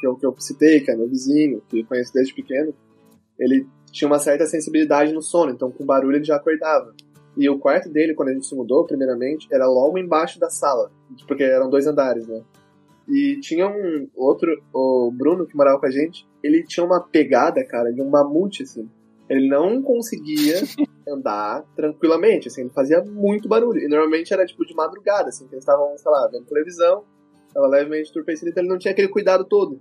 que, 0.00 0.06
eu, 0.06 0.16
que 0.16 0.26
eu 0.26 0.34
citei, 0.38 0.80
que 0.80 0.90
é 0.90 0.96
meu 0.96 1.08
vizinho, 1.08 1.62
que 1.68 1.80
eu 1.80 1.86
conheço 1.86 2.12
desde 2.12 2.34
pequeno, 2.34 2.74
ele 3.38 3.66
tinha 3.90 4.08
uma 4.08 4.18
certa 4.18 4.46
sensibilidade 4.46 5.12
no 5.12 5.22
sono, 5.22 5.52
então 5.52 5.70
com 5.70 5.84
barulho 5.84 6.16
ele 6.16 6.24
já 6.24 6.36
acordava. 6.36 6.94
E 7.36 7.48
o 7.48 7.58
quarto 7.58 7.88
dele, 7.88 8.14
quando 8.14 8.30
a 8.30 8.32
gente 8.32 8.46
se 8.46 8.54
mudou, 8.54 8.84
primeiramente, 8.84 9.46
era 9.52 9.66
logo 9.66 9.96
embaixo 9.96 10.40
da 10.40 10.50
sala. 10.50 10.90
Porque 11.26 11.44
eram 11.44 11.70
dois 11.70 11.86
andares, 11.86 12.26
né? 12.26 12.42
E 13.08 13.38
tinha 13.40 13.66
um 13.68 14.08
outro, 14.16 14.50
o 14.74 15.10
Bruno, 15.10 15.46
que 15.46 15.56
morava 15.56 15.78
com 15.78 15.86
a 15.86 15.90
gente, 15.90 16.26
ele 16.42 16.64
tinha 16.64 16.84
uma 16.84 17.00
pegada, 17.00 17.64
cara, 17.64 17.92
de 17.92 18.02
um 18.02 18.10
mamute, 18.10 18.64
assim. 18.64 18.90
Ele 19.28 19.48
não 19.48 19.82
conseguia 19.82 20.56
andar 21.08 21.64
tranquilamente, 21.74 22.48
assim, 22.48 22.62
ele 22.62 22.70
fazia 22.70 23.02
muito 23.04 23.48
barulho. 23.48 23.80
E 23.80 23.88
normalmente 23.88 24.32
era 24.32 24.46
tipo 24.46 24.64
de 24.64 24.74
madrugada, 24.74 25.28
assim, 25.28 25.46
que 25.46 25.54
eles 25.54 25.62
estavam, 25.62 25.96
sei 25.96 26.10
lá, 26.10 26.28
vendo 26.28 26.46
televisão, 26.46 27.04
tava 27.52 27.66
levemente 27.66 28.12
turpecido, 28.12 28.50
então 28.50 28.62
ele 28.62 28.70
não 28.70 28.78
tinha 28.78 28.92
aquele 28.92 29.08
cuidado 29.08 29.44
todo 29.44 29.80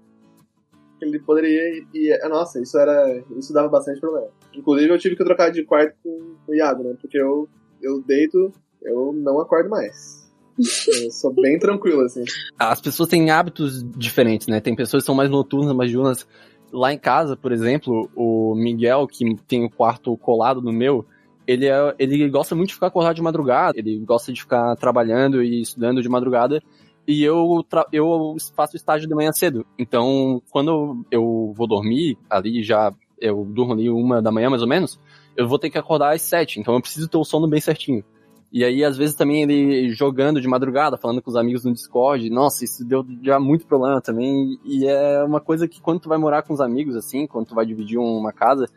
ele 1.01 1.19
poderia 1.19 1.85
e, 1.93 2.11
é, 2.11 2.27
nossa, 2.27 2.61
isso 2.61 2.77
era 2.77 3.23
isso 3.37 3.53
dava 3.53 3.69
bastante 3.69 3.99
problema. 3.99 4.27
Inclusive 4.53 4.91
eu 4.91 4.97
tive 4.97 5.15
que 5.15 5.23
trocar 5.23 5.51
de 5.51 5.63
quarto 5.63 5.95
com 6.03 6.35
o 6.47 6.55
Iago, 6.55 6.83
né? 6.83 6.95
Porque 6.99 7.19
eu 7.19 7.47
eu 7.81 8.01
deito, 8.01 8.51
eu 8.81 9.13
não 9.13 9.39
acordo 9.39 9.69
mais. 9.69 10.27
Eu 10.57 11.11
sou 11.11 11.31
bem 11.31 11.59
tranquilo, 11.59 12.01
assim. 12.01 12.23
As 12.57 12.81
pessoas 12.81 13.09
têm 13.09 13.29
hábitos 13.29 13.83
diferentes, 13.95 14.47
né? 14.47 14.59
Tem 14.59 14.75
pessoas 14.75 15.03
que 15.03 15.05
são 15.05 15.13
mais 15.13 15.29
noturnas, 15.29 15.75
mais 15.75 15.91
diurnas. 15.91 16.27
Lá 16.71 16.93
em 16.93 16.97
casa, 16.97 17.35
por 17.35 17.51
exemplo, 17.51 18.09
o 18.15 18.53
Miguel, 18.55 19.07
que 19.07 19.35
tem 19.47 19.63
o 19.63 19.69
quarto 19.69 20.15
colado 20.17 20.61
no 20.61 20.71
meu, 20.71 21.05
ele, 21.45 21.65
é, 21.65 21.95
ele 21.97 22.29
gosta 22.29 22.53
muito 22.53 22.69
de 22.69 22.73
ficar 22.73 22.87
acordado 22.87 23.15
de 23.15 23.21
madrugada, 23.21 23.79
ele 23.79 23.97
gosta 23.99 24.33
de 24.33 24.41
ficar 24.41 24.75
trabalhando 24.75 25.41
e 25.41 25.61
estudando 25.61 26.01
de 26.01 26.09
madrugada, 26.09 26.61
e 27.07 27.23
eu, 27.23 27.65
eu 27.93 28.35
faço 28.53 28.75
estágio 28.75 29.07
de 29.07 29.15
manhã 29.15 29.31
cedo. 29.31 29.65
Então, 29.79 30.41
quando 30.51 31.05
eu 31.09 31.53
vou 31.55 31.65
dormir, 31.65 32.17
ali 32.29 32.61
já, 32.61 32.93
eu 33.17 33.45
durmo 33.45 33.73
ali 33.73 33.89
uma 33.89 34.21
da 34.21 34.31
manhã 34.31 34.49
mais 34.49 34.61
ou 34.61 34.67
menos, 34.67 34.99
eu 35.37 35.47
vou 35.47 35.57
ter 35.57 35.69
que 35.69 35.77
acordar 35.77 36.13
às 36.13 36.21
sete. 36.21 36.59
Então 36.59 36.73
eu 36.73 36.81
preciso 36.81 37.07
ter 37.07 37.17
o 37.17 37.23
sono 37.23 37.47
bem 37.47 37.61
certinho. 37.61 38.03
E 38.51 38.63
aí, 38.63 38.83
às 38.83 38.97
vezes, 38.97 39.15
também 39.15 39.43
ele 39.43 39.89
jogando 39.89 40.39
de 40.39 40.47
madrugada, 40.47 40.97
falando 40.97 41.21
com 41.21 41.29
os 41.29 41.35
amigos 41.35 41.65
no 41.65 41.73
Discord. 41.73 42.29
Nossa, 42.29 42.63
isso 42.63 42.85
deu 42.85 43.05
já 43.21 43.39
muito 43.39 43.67
problema 43.67 44.01
também. 44.01 44.57
E 44.63 44.87
é 44.87 45.23
uma 45.23 45.41
coisa 45.41 45.67
que 45.67 45.81
quando 45.81 45.99
tu 45.99 46.09
vai 46.09 46.17
morar 46.17 46.43
com 46.43 46.53
os 46.53 46.61
amigos, 46.61 46.95
assim, 46.95 47.27
quando 47.27 47.47
tu 47.47 47.55
vai 47.55 47.65
dividir 47.65 47.97
uma 47.97 48.31
casa, 48.31 48.67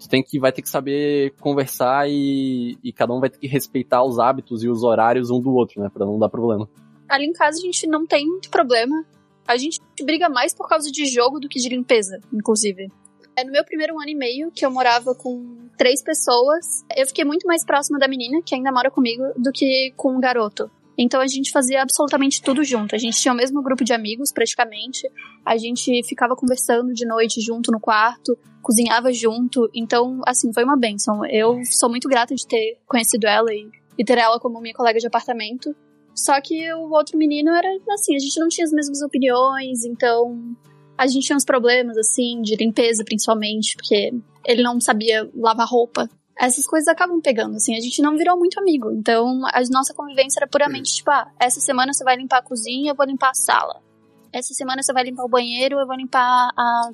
tu 0.00 0.08
tem 0.08 0.22
que, 0.22 0.38
vai 0.38 0.50
ter 0.50 0.62
que 0.62 0.68
saber 0.68 1.34
conversar 1.40 2.08
e, 2.08 2.78
e 2.82 2.92
cada 2.92 3.12
um 3.12 3.20
vai 3.20 3.28
ter 3.28 3.38
que 3.38 3.46
respeitar 3.46 4.02
os 4.02 4.18
hábitos 4.18 4.64
e 4.64 4.68
os 4.68 4.82
horários 4.82 5.30
um 5.30 5.40
do 5.40 5.52
outro, 5.52 5.82
né? 5.82 5.90
Pra 5.92 6.06
não 6.06 6.18
dar 6.18 6.28
problema 6.28 6.68
ali 7.08 7.26
em 7.26 7.32
casa 7.32 7.58
a 7.58 7.60
gente 7.60 7.86
não 7.86 8.06
tem 8.06 8.26
muito 8.26 8.50
problema. 8.50 9.04
A 9.46 9.56
gente 9.56 9.80
briga 10.02 10.28
mais 10.28 10.54
por 10.54 10.68
causa 10.68 10.90
de 10.90 11.06
jogo 11.06 11.40
do 11.40 11.48
que 11.48 11.58
de 11.58 11.70
limpeza, 11.70 12.20
inclusive. 12.32 12.88
É 13.38 13.44
no 13.44 13.52
meu 13.52 13.64
primeiro 13.64 13.96
ano 13.96 14.08
e 14.08 14.16
meio 14.16 14.50
que 14.50 14.66
eu 14.66 14.70
morava 14.70 15.14
com 15.14 15.68
três 15.76 16.02
pessoas. 16.02 16.84
Eu 16.96 17.06
fiquei 17.06 17.24
muito 17.24 17.46
mais 17.46 17.64
próxima 17.64 17.96
da 17.96 18.08
menina, 18.08 18.42
que 18.44 18.52
ainda 18.52 18.72
mora 18.72 18.90
comigo, 18.90 19.22
do 19.36 19.52
que 19.52 19.92
com 19.96 20.16
o 20.16 20.18
garoto. 20.18 20.68
Então 20.98 21.20
a 21.20 21.26
gente 21.28 21.52
fazia 21.52 21.80
absolutamente 21.80 22.42
tudo 22.42 22.64
junto. 22.64 22.96
A 22.96 22.98
gente 22.98 23.16
tinha 23.16 23.32
o 23.32 23.36
mesmo 23.36 23.62
grupo 23.62 23.84
de 23.84 23.92
amigos, 23.92 24.32
praticamente. 24.32 25.08
A 25.46 25.56
gente 25.56 26.02
ficava 26.02 26.34
conversando 26.34 26.92
de 26.92 27.06
noite 27.06 27.40
junto 27.40 27.70
no 27.70 27.78
quarto, 27.78 28.36
cozinhava 28.60 29.12
junto. 29.12 29.70
Então, 29.72 30.20
assim, 30.26 30.52
foi 30.52 30.64
uma 30.64 30.76
benção. 30.76 31.24
Eu 31.24 31.60
sou 31.70 31.88
muito 31.88 32.08
grata 32.08 32.34
de 32.34 32.44
ter 32.44 32.80
conhecido 32.88 33.28
ela 33.28 33.54
e, 33.54 33.70
e 33.96 34.04
ter 34.04 34.18
ela 34.18 34.40
como 34.40 34.60
minha 34.60 34.74
colega 34.74 34.98
de 34.98 35.06
apartamento. 35.06 35.72
Só 36.12 36.40
que 36.40 36.72
o 36.72 36.90
outro 36.90 37.16
menino 37.16 37.52
era 37.52 37.68
assim, 37.92 38.16
a 38.16 38.18
gente 38.18 38.40
não 38.40 38.48
tinha 38.48 38.64
as 38.64 38.72
mesmas 38.72 39.00
opiniões, 39.00 39.84
então 39.84 40.56
a 40.98 41.06
gente 41.06 41.26
tinha 41.26 41.36
uns 41.36 41.44
problemas, 41.44 41.96
assim, 41.96 42.42
de 42.42 42.56
limpeza 42.56 43.04
principalmente, 43.04 43.76
porque 43.76 44.12
ele 44.44 44.62
não 44.62 44.80
sabia 44.80 45.30
lavar 45.32 45.68
roupa. 45.68 46.10
Essas 46.36 46.66
coisas 46.66 46.88
acabam 46.88 47.20
pegando, 47.20 47.56
assim, 47.56 47.76
a 47.76 47.80
gente 47.80 48.02
não 48.02 48.16
virou 48.16 48.36
muito 48.36 48.58
amigo. 48.58 48.90
Então 48.90 49.42
a 49.46 49.60
nossa 49.70 49.94
convivência 49.94 50.40
era 50.40 50.48
puramente 50.48 50.92
tipo, 50.92 51.10
ah, 51.10 51.30
essa 51.38 51.60
semana 51.60 51.92
você 51.92 52.02
vai 52.02 52.16
limpar 52.16 52.38
a 52.38 52.42
cozinha, 52.42 52.90
eu 52.90 52.96
vou 52.96 53.06
limpar 53.06 53.30
a 53.30 53.34
sala. 53.34 53.80
Essa 54.32 54.52
semana 54.54 54.82
você 54.82 54.92
vai 54.92 55.04
limpar 55.04 55.24
o 55.24 55.28
banheiro, 55.28 55.78
eu 55.78 55.86
vou 55.86 55.96
limpar 55.96 56.50
a 56.56 56.90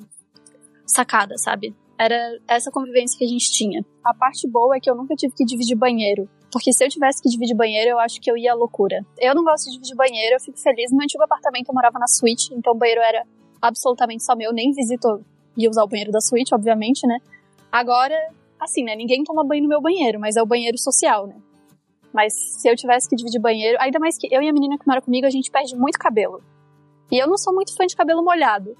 sacada, 0.85 1.37
sabe? 1.37 1.75
Era 1.97 2.39
essa 2.47 2.71
convivência 2.71 3.17
que 3.17 3.25
a 3.25 3.27
gente 3.27 3.51
tinha. 3.51 3.83
A 4.03 4.13
parte 4.13 4.47
boa 4.47 4.75
é 4.75 4.79
que 4.79 4.89
eu 4.89 4.95
nunca 4.95 5.15
tive 5.15 5.33
que 5.35 5.45
dividir 5.45 5.75
banheiro. 5.75 6.29
Porque 6.51 6.71
se 6.71 6.85
eu 6.85 6.89
tivesse 6.89 7.21
que 7.21 7.29
dividir 7.29 7.55
banheiro, 7.55 7.91
eu 7.91 7.99
acho 7.99 8.21
que 8.21 8.31
eu 8.31 8.37
ia 8.37 8.51
à 8.51 8.55
loucura. 8.55 9.05
Eu 9.19 9.35
não 9.35 9.43
gosto 9.43 9.65
de 9.65 9.71
dividir 9.73 9.95
banheiro, 9.95 10.35
eu 10.35 10.39
fico 10.39 10.57
feliz. 10.57 10.91
No 10.91 10.97
meu 10.97 11.03
antigo 11.03 11.23
apartamento 11.23 11.69
eu 11.69 11.73
morava 11.73 11.99
na 11.99 12.07
suíte, 12.07 12.53
então 12.53 12.73
o 12.73 12.77
banheiro 12.77 13.01
era 13.01 13.25
absolutamente 13.67 14.23
só 14.23 14.35
meu, 14.35 14.53
nem 14.53 14.71
visito 14.71 15.23
ia 15.57 15.69
usar 15.69 15.83
o 15.83 15.87
banheiro 15.87 16.11
da 16.11 16.21
suíte, 16.21 16.53
obviamente, 16.53 17.07
né? 17.07 17.17
Agora, 17.71 18.15
assim, 18.59 18.83
né? 18.83 18.95
Ninguém 18.95 19.23
toma 19.23 19.43
banho 19.43 19.63
no 19.63 19.69
meu 19.69 19.81
banheiro, 19.81 20.19
mas 20.19 20.35
é 20.35 20.41
o 20.41 20.45
banheiro 20.45 20.77
social, 20.77 21.27
né? 21.27 21.35
Mas 22.13 22.33
se 22.33 22.69
eu 22.69 22.75
tivesse 22.75 23.09
que 23.09 23.15
dividir 23.15 23.41
banheiro, 23.41 23.77
ainda 23.79 23.99
mais 23.99 24.17
que 24.17 24.33
eu 24.33 24.41
e 24.41 24.47
a 24.47 24.53
menina 24.53 24.77
que 24.77 24.87
mora 24.87 25.01
comigo, 25.01 25.27
a 25.27 25.29
gente 25.29 25.51
perde 25.51 25.75
muito 25.75 25.99
cabelo. 25.99 26.41
E 27.11 27.21
eu 27.21 27.27
não 27.27 27.37
sou 27.37 27.53
muito 27.53 27.75
fã 27.75 27.85
de 27.85 27.95
cabelo 27.95 28.23
molhado. 28.23 28.75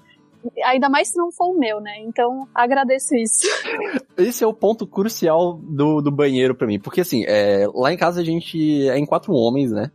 Ainda 0.64 0.88
mais 0.88 1.08
se 1.08 1.16
não 1.16 1.30
for 1.30 1.50
o 1.50 1.58
meu, 1.58 1.80
né? 1.80 2.00
Então, 2.00 2.48
agradeço 2.54 3.14
isso. 3.14 3.46
Esse 4.16 4.42
é 4.42 4.46
o 4.46 4.54
ponto 4.54 4.86
crucial 4.86 5.60
do, 5.62 6.00
do 6.00 6.10
banheiro 6.10 6.54
para 6.54 6.66
mim. 6.66 6.78
Porque, 6.78 7.00
assim, 7.00 7.24
é, 7.26 7.66
lá 7.74 7.92
em 7.92 7.96
casa 7.96 8.20
a 8.20 8.24
gente 8.24 8.88
é 8.88 8.96
em 8.96 9.04
quatro 9.04 9.32
homens, 9.34 9.70
né? 9.70 9.90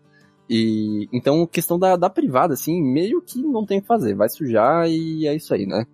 E 0.53 1.07
então, 1.13 1.47
questão 1.47 1.79
da, 1.79 1.95
da 1.95 2.09
privada, 2.09 2.53
assim, 2.53 2.81
meio 2.81 3.21
que 3.21 3.41
não 3.41 3.65
tem 3.65 3.79
o 3.79 3.81
que 3.81 3.87
fazer. 3.87 4.13
Vai 4.13 4.27
sujar 4.27 4.89
e 4.89 5.25
é 5.25 5.33
isso 5.33 5.53
aí, 5.53 5.65
né? 5.65 5.85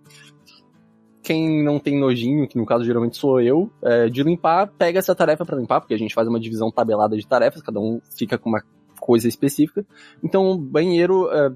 quem 1.28 1.62
não 1.62 1.78
tem 1.78 1.98
nojinho, 1.98 2.48
que 2.48 2.56
no 2.56 2.64
caso 2.64 2.86
geralmente 2.86 3.18
sou 3.18 3.38
eu, 3.38 3.70
é, 3.82 4.08
de 4.08 4.22
limpar, 4.22 4.66
pega 4.78 4.98
essa 4.98 5.14
tarefa 5.14 5.44
para 5.44 5.58
limpar, 5.58 5.78
porque 5.78 5.92
a 5.92 5.98
gente 5.98 6.14
faz 6.14 6.26
uma 6.26 6.40
divisão 6.40 6.70
tabelada 6.70 7.18
de 7.18 7.26
tarefas, 7.26 7.60
cada 7.60 7.78
um 7.78 8.00
fica 8.16 8.38
com 8.38 8.48
uma 8.48 8.62
coisa 8.98 9.28
específica. 9.28 9.84
Então, 10.24 10.56
banheiro 10.56 11.30
é, 11.30 11.52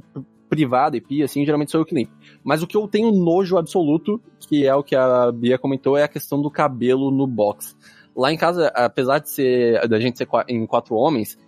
privado 0.46 0.94
e 0.94 1.00
pia, 1.00 1.24
assim, 1.24 1.42
geralmente 1.46 1.70
sou 1.70 1.80
eu 1.80 1.86
que 1.86 1.94
limpo. 1.94 2.12
Mas 2.44 2.62
o 2.62 2.66
que 2.66 2.76
eu 2.76 2.86
tenho 2.86 3.10
nojo 3.12 3.56
absoluto, 3.56 4.20
que 4.40 4.66
é 4.66 4.74
o 4.74 4.82
que 4.82 4.94
a 4.94 5.32
Bia 5.32 5.56
comentou, 5.56 5.96
é 5.96 6.02
a 6.02 6.08
questão 6.08 6.42
do 6.42 6.50
cabelo 6.50 7.10
no 7.10 7.26
box. 7.26 7.74
Lá 8.14 8.30
em 8.30 8.36
casa, 8.36 8.68
apesar 8.74 9.20
de 9.20 9.30
ser 9.30 9.88
da 9.88 9.98
gente 9.98 10.18
ser 10.18 10.28
em 10.48 10.66
quatro 10.66 10.94
homens, 10.96 11.38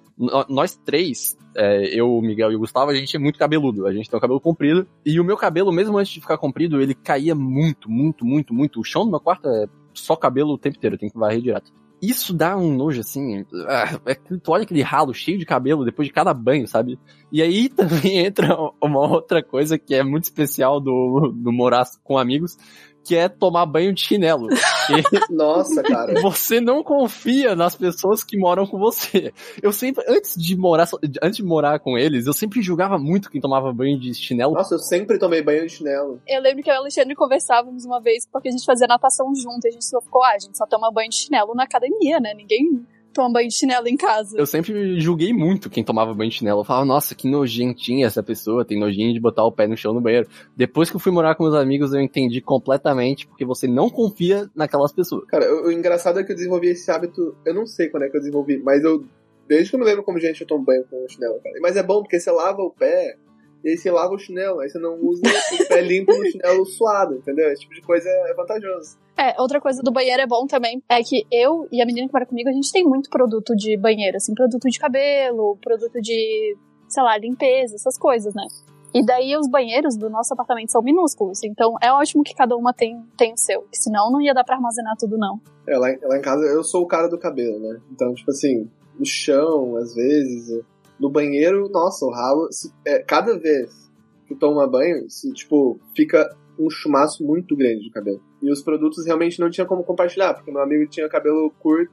nós 0.49 0.75
três, 0.75 1.37
é, 1.57 1.87
eu, 1.99 2.17
o 2.17 2.23
Miguel 2.23 2.53
e 2.53 2.57
o 2.57 2.59
Gustavo, 2.59 2.91
a 2.91 2.95
gente 2.95 3.17
é 3.17 3.19
muito 3.19 3.39
cabeludo. 3.39 3.87
A 3.87 3.93
gente 3.93 4.09
tem 4.09 4.17
o 4.17 4.21
cabelo 4.21 4.41
comprido. 4.41 4.87
E 5.05 5.19
o 5.21 5.25
meu 5.25 5.37
cabelo, 5.37 5.73
mesmo 5.73 5.97
antes 5.99 6.13
de 6.13 6.21
ficar 6.21 6.39
comprido, 6.39 6.81
ele 6.81 6.95
caía 6.95 7.35
muito, 7.35 7.91
muito, 7.91 8.25
muito, 8.25 8.53
muito. 8.53 8.81
O 8.81 8.85
chão 8.85 9.05
do 9.05 9.11
meu 9.11 9.21
quarto 9.21 9.49
é 9.49 9.67
só 9.93 10.17
cabelo 10.17 10.55
o 10.55 10.59
tempo 10.59 10.77
inteiro, 10.77 10.99
tem 10.99 11.09
que 11.09 11.19
varrer 11.19 11.41
direto. 11.41 11.73
Isso 12.03 12.35
dá 12.35 12.57
um 12.57 12.75
nojo, 12.75 13.01
assim. 13.01 13.47
Ah, 13.67 13.99
é, 14.07 14.15
tu 14.15 14.53
olha 14.53 14.65
aquele 14.65 14.83
ralo 14.83 15.15
cheio 15.15 15.39
de 15.39 15.47
cabelo 15.47 15.85
depois 15.85 16.07
de 16.07 16.13
cada 16.13 16.35
banho, 16.35 16.67
sabe? 16.69 16.99
E 17.33 17.41
aí 17.41 17.69
também 17.71 18.19
entra 18.19 18.57
uma 18.83 19.01
outra 19.01 19.43
coisa 19.43 19.79
que 19.79 19.95
é 19.95 20.03
muito 20.03 20.25
especial 20.25 20.81
do, 20.81 21.33
do 21.35 21.53
morar 21.53 21.85
com 22.03 22.19
amigos, 22.19 22.59
que 23.05 23.15
é 23.15 23.29
tomar 23.29 23.67
banho 23.67 23.93
de 23.93 24.01
chinelo. 24.01 24.49
Nossa, 25.31 25.83
cara. 25.83 26.21
Você 26.23 26.61
não 26.61 26.83
confia 26.83 27.55
nas 27.55 27.77
pessoas 27.77 28.25
que 28.25 28.37
moram 28.39 28.67
com 28.67 28.79
você. 28.79 29.33
Eu 29.63 29.73
sempre, 29.73 30.05
antes 30.09 30.35
de 30.35 30.57
morar, 30.57 30.89
antes 31.23 31.37
de 31.37 31.43
morar 31.43 31.79
com 31.79 31.99
eles, 31.99 32.27
eu 32.27 32.33
sempre 32.33 32.63
julgava 32.63 32.99
muito 32.99 33.31
quem 33.31 33.41
tomava 33.41 33.73
banho 33.73 33.99
de 33.99 34.15
chinelo. 34.15 34.55
Nossa, 34.55 34.75
eu 34.75 34.79
sempre 34.79 35.19
tomei 35.19 35.43
banho 35.43 35.67
de 35.67 35.73
chinelo. 35.73 36.21
Eu 36.27 36.41
lembro 36.41 36.63
que 36.63 36.71
eu 36.71 36.75
e 36.75 36.77
o 36.77 36.81
Alexandre 36.81 37.15
conversávamos 37.15 37.85
uma 37.85 38.01
vez 38.01 38.27
porque 38.27 38.49
a 38.49 38.53
gente 38.53 38.65
fazia 38.65 38.87
natação 38.87 39.35
junto, 39.35 39.67
e 39.67 39.69
a 39.69 39.73
gente 39.73 39.85
só 39.85 40.01
ficou, 40.01 40.23
ah, 40.23 40.33
a 40.35 40.39
gente 40.39 40.57
só 40.57 40.67
toma 40.67 40.91
banho 40.91 41.11
de 41.11 41.17
chinelo 41.17 41.55
na 41.55 41.65
academia, 41.65 42.19
né? 42.19 42.33
Ninguém 42.35 42.87
toma 43.15 43.33
banho 43.33 43.49
de 43.49 43.57
chinelo 43.57 43.89
em 43.89 43.97
casa. 43.97 44.37
Eu 44.37 44.47
sempre 44.47 45.01
julguei 45.01 45.33
muito 45.33 45.71
quem 45.71 45.83
tomava 45.83 46.13
banho 46.13 46.31
de 46.31 46.37
chinelo. 46.37 46.61
Eu 46.61 46.65
falava, 46.65 46.85
nossa, 46.85 47.15
que 47.15 47.29
nojentinha 47.29 48.07
essa 48.07 48.23
pessoa, 48.23 48.65
tem 48.65 48.79
nojinho 48.79 49.15
de 49.15 49.21
botar 49.21 49.45
o 49.45 49.53
pé 49.53 49.67
no 49.67 49.77
chão 49.77 49.95
no 49.95 50.01
banheiro. 50.01 50.29
Depois 50.57 50.91
que 50.91 50.97
eu 50.97 51.01
fui 51.01 51.13
morar 51.13 51.35
com 51.35 51.45
meus 51.45 51.55
amigos, 51.55 51.95
eu 51.95 52.01
entendi 52.01 52.41
completamente, 52.41 53.27
porque 53.27 53.45
você 53.45 53.67
não 53.67 53.89
confia 53.89 54.51
naquelas 54.55 54.93
pessoas. 54.93 55.25
Cara, 55.27 55.51
o, 55.55 55.69
o 55.69 55.73
engraçado 55.73 56.21
é 56.21 56.25
que 56.25 56.33
eu 56.33 56.37
desenvolvi 56.37 56.69
esse 56.69 56.91
hábito, 56.91 57.37
eu 57.47 57.55
não 57.55 57.67
sei 57.67 57.89
quando 57.89 58.03
é 58.03 58.09
que 58.11 58.17
eu 58.17 58.21
desenvolvi, 58.21 58.59
mas 58.59 58.85
eu, 58.85 59.05
desde 59.49 59.71
que 59.71 59.77
eu 59.77 59.81
me 59.81 59.87
lembro 59.87 60.03
como 60.03 60.19
gente, 60.19 60.41
eu 60.41 60.47
tomo 60.47 60.65
banho 60.65 60.85
com 60.91 61.09
chinelo, 61.09 61.41
cara. 61.43 61.55
Mas 61.61 61.77
é 61.77 61.83
bom, 61.83 62.03
porque 62.03 62.19
você 62.19 62.31
lava 62.31 62.61
o 62.61 62.71
pé, 62.71 63.17
e 63.65 63.71
aí 63.71 63.77
você 63.79 63.91
lava 63.91 64.13
o 64.13 64.19
chinelo, 64.19 64.61
aí 64.61 64.69
você 64.69 64.79
não 64.79 64.99
usa 65.01 65.23
o 65.61 65.69
pé 65.69 65.81
limpo 65.81 66.13
no 66.13 66.27
chinelo 66.27 66.67
suado, 66.67 67.15
entendeu? 67.15 67.51
Esse 67.51 67.63
tipo 67.63 67.75
de 67.75 67.81
coisa 67.81 68.09
é 68.09 68.35
vantajoso. 68.35 68.99
É, 69.17 69.41
outra 69.41 69.61
coisa 69.61 69.83
do 69.83 69.93
banheiro 69.93 70.21
é 70.21 70.27
bom 70.27 70.47
também, 70.47 70.83
é 70.89 71.03
que 71.03 71.25
eu 71.31 71.69
e 71.71 71.81
a 71.81 71.87
menina 71.87 72.09
que 72.09 72.13
mora 72.13 72.27
comigo, 72.27 72.49
a 72.49 72.53
gente 72.53 72.73
tem 72.73 72.85
muito 72.85 73.09
produto 73.09 73.55
de 73.55 73.77
banheiro, 73.77 74.17
assim, 74.17 74.35
produto 74.35 74.69
de 74.69 74.79
cabelo, 74.79 75.57
produto 75.63 76.01
de, 76.01 76.57
sei 76.89 77.03
lá, 77.03 77.17
limpeza, 77.17 77.77
essas 77.77 77.97
coisas, 77.97 78.35
né? 78.35 78.45
E 78.93 79.05
daí 79.05 79.37
os 79.37 79.49
banheiros 79.49 79.97
do 79.97 80.09
nosso 80.09 80.33
apartamento 80.35 80.71
são 80.71 80.83
minúsculos, 80.83 81.43
então 81.43 81.77
é 81.81 81.93
ótimo 81.93 82.23
que 82.23 82.35
cada 82.35 82.57
uma 82.57 82.73
tem, 82.73 83.03
tem 83.17 83.33
o 83.33 83.37
seu, 83.37 83.67
senão 83.73 84.11
não 84.11 84.21
ia 84.21 84.35
dar 84.35 84.45
pra 84.45 84.57
armazenar 84.57 84.97
tudo, 84.97 85.17
não. 85.17 85.41
É, 85.69 85.77
lá, 85.77 85.89
lá 86.03 86.19
em 86.19 86.23
casa 86.23 86.45
eu 86.45 86.63
sou 86.63 86.83
o 86.83 86.87
cara 86.87 87.09
do 87.09 87.19
cabelo, 87.19 87.59
né? 87.61 87.81
Então, 87.93 88.15
tipo 88.15 88.31
assim, 88.31 88.69
no 88.99 89.05
chão, 89.05 89.77
às 89.77 89.95
vezes, 89.95 90.63
no 90.99 91.11
banheiro, 91.11 91.69
nossa, 91.69 92.05
o 92.05 92.11
ralo, 92.11 92.53
se, 92.53 92.73
é, 92.87 93.01
cada 93.01 93.39
vez 93.39 93.91
que 94.27 94.35
toma 94.35 94.67
banho, 94.67 95.11
se, 95.11 95.33
tipo, 95.33 95.79
fica 95.97 96.29
um 96.59 96.71
chumaço 96.71 97.25
muito 97.25 97.57
grande 97.57 97.85
de 97.85 97.91
cabelo. 97.91 98.23
E 98.45 98.51
os 98.51 98.61
produtos 98.61 99.07
realmente 99.07 99.41
não 99.41 99.49
tinha 99.49 99.67
como 99.67 99.83
compartilhar, 99.83 100.35
porque 100.35 100.53
meu 100.53 100.61
amigo 100.61 100.87
tinha 100.87 101.09
cabelo 101.09 101.51
curto, 101.59 101.91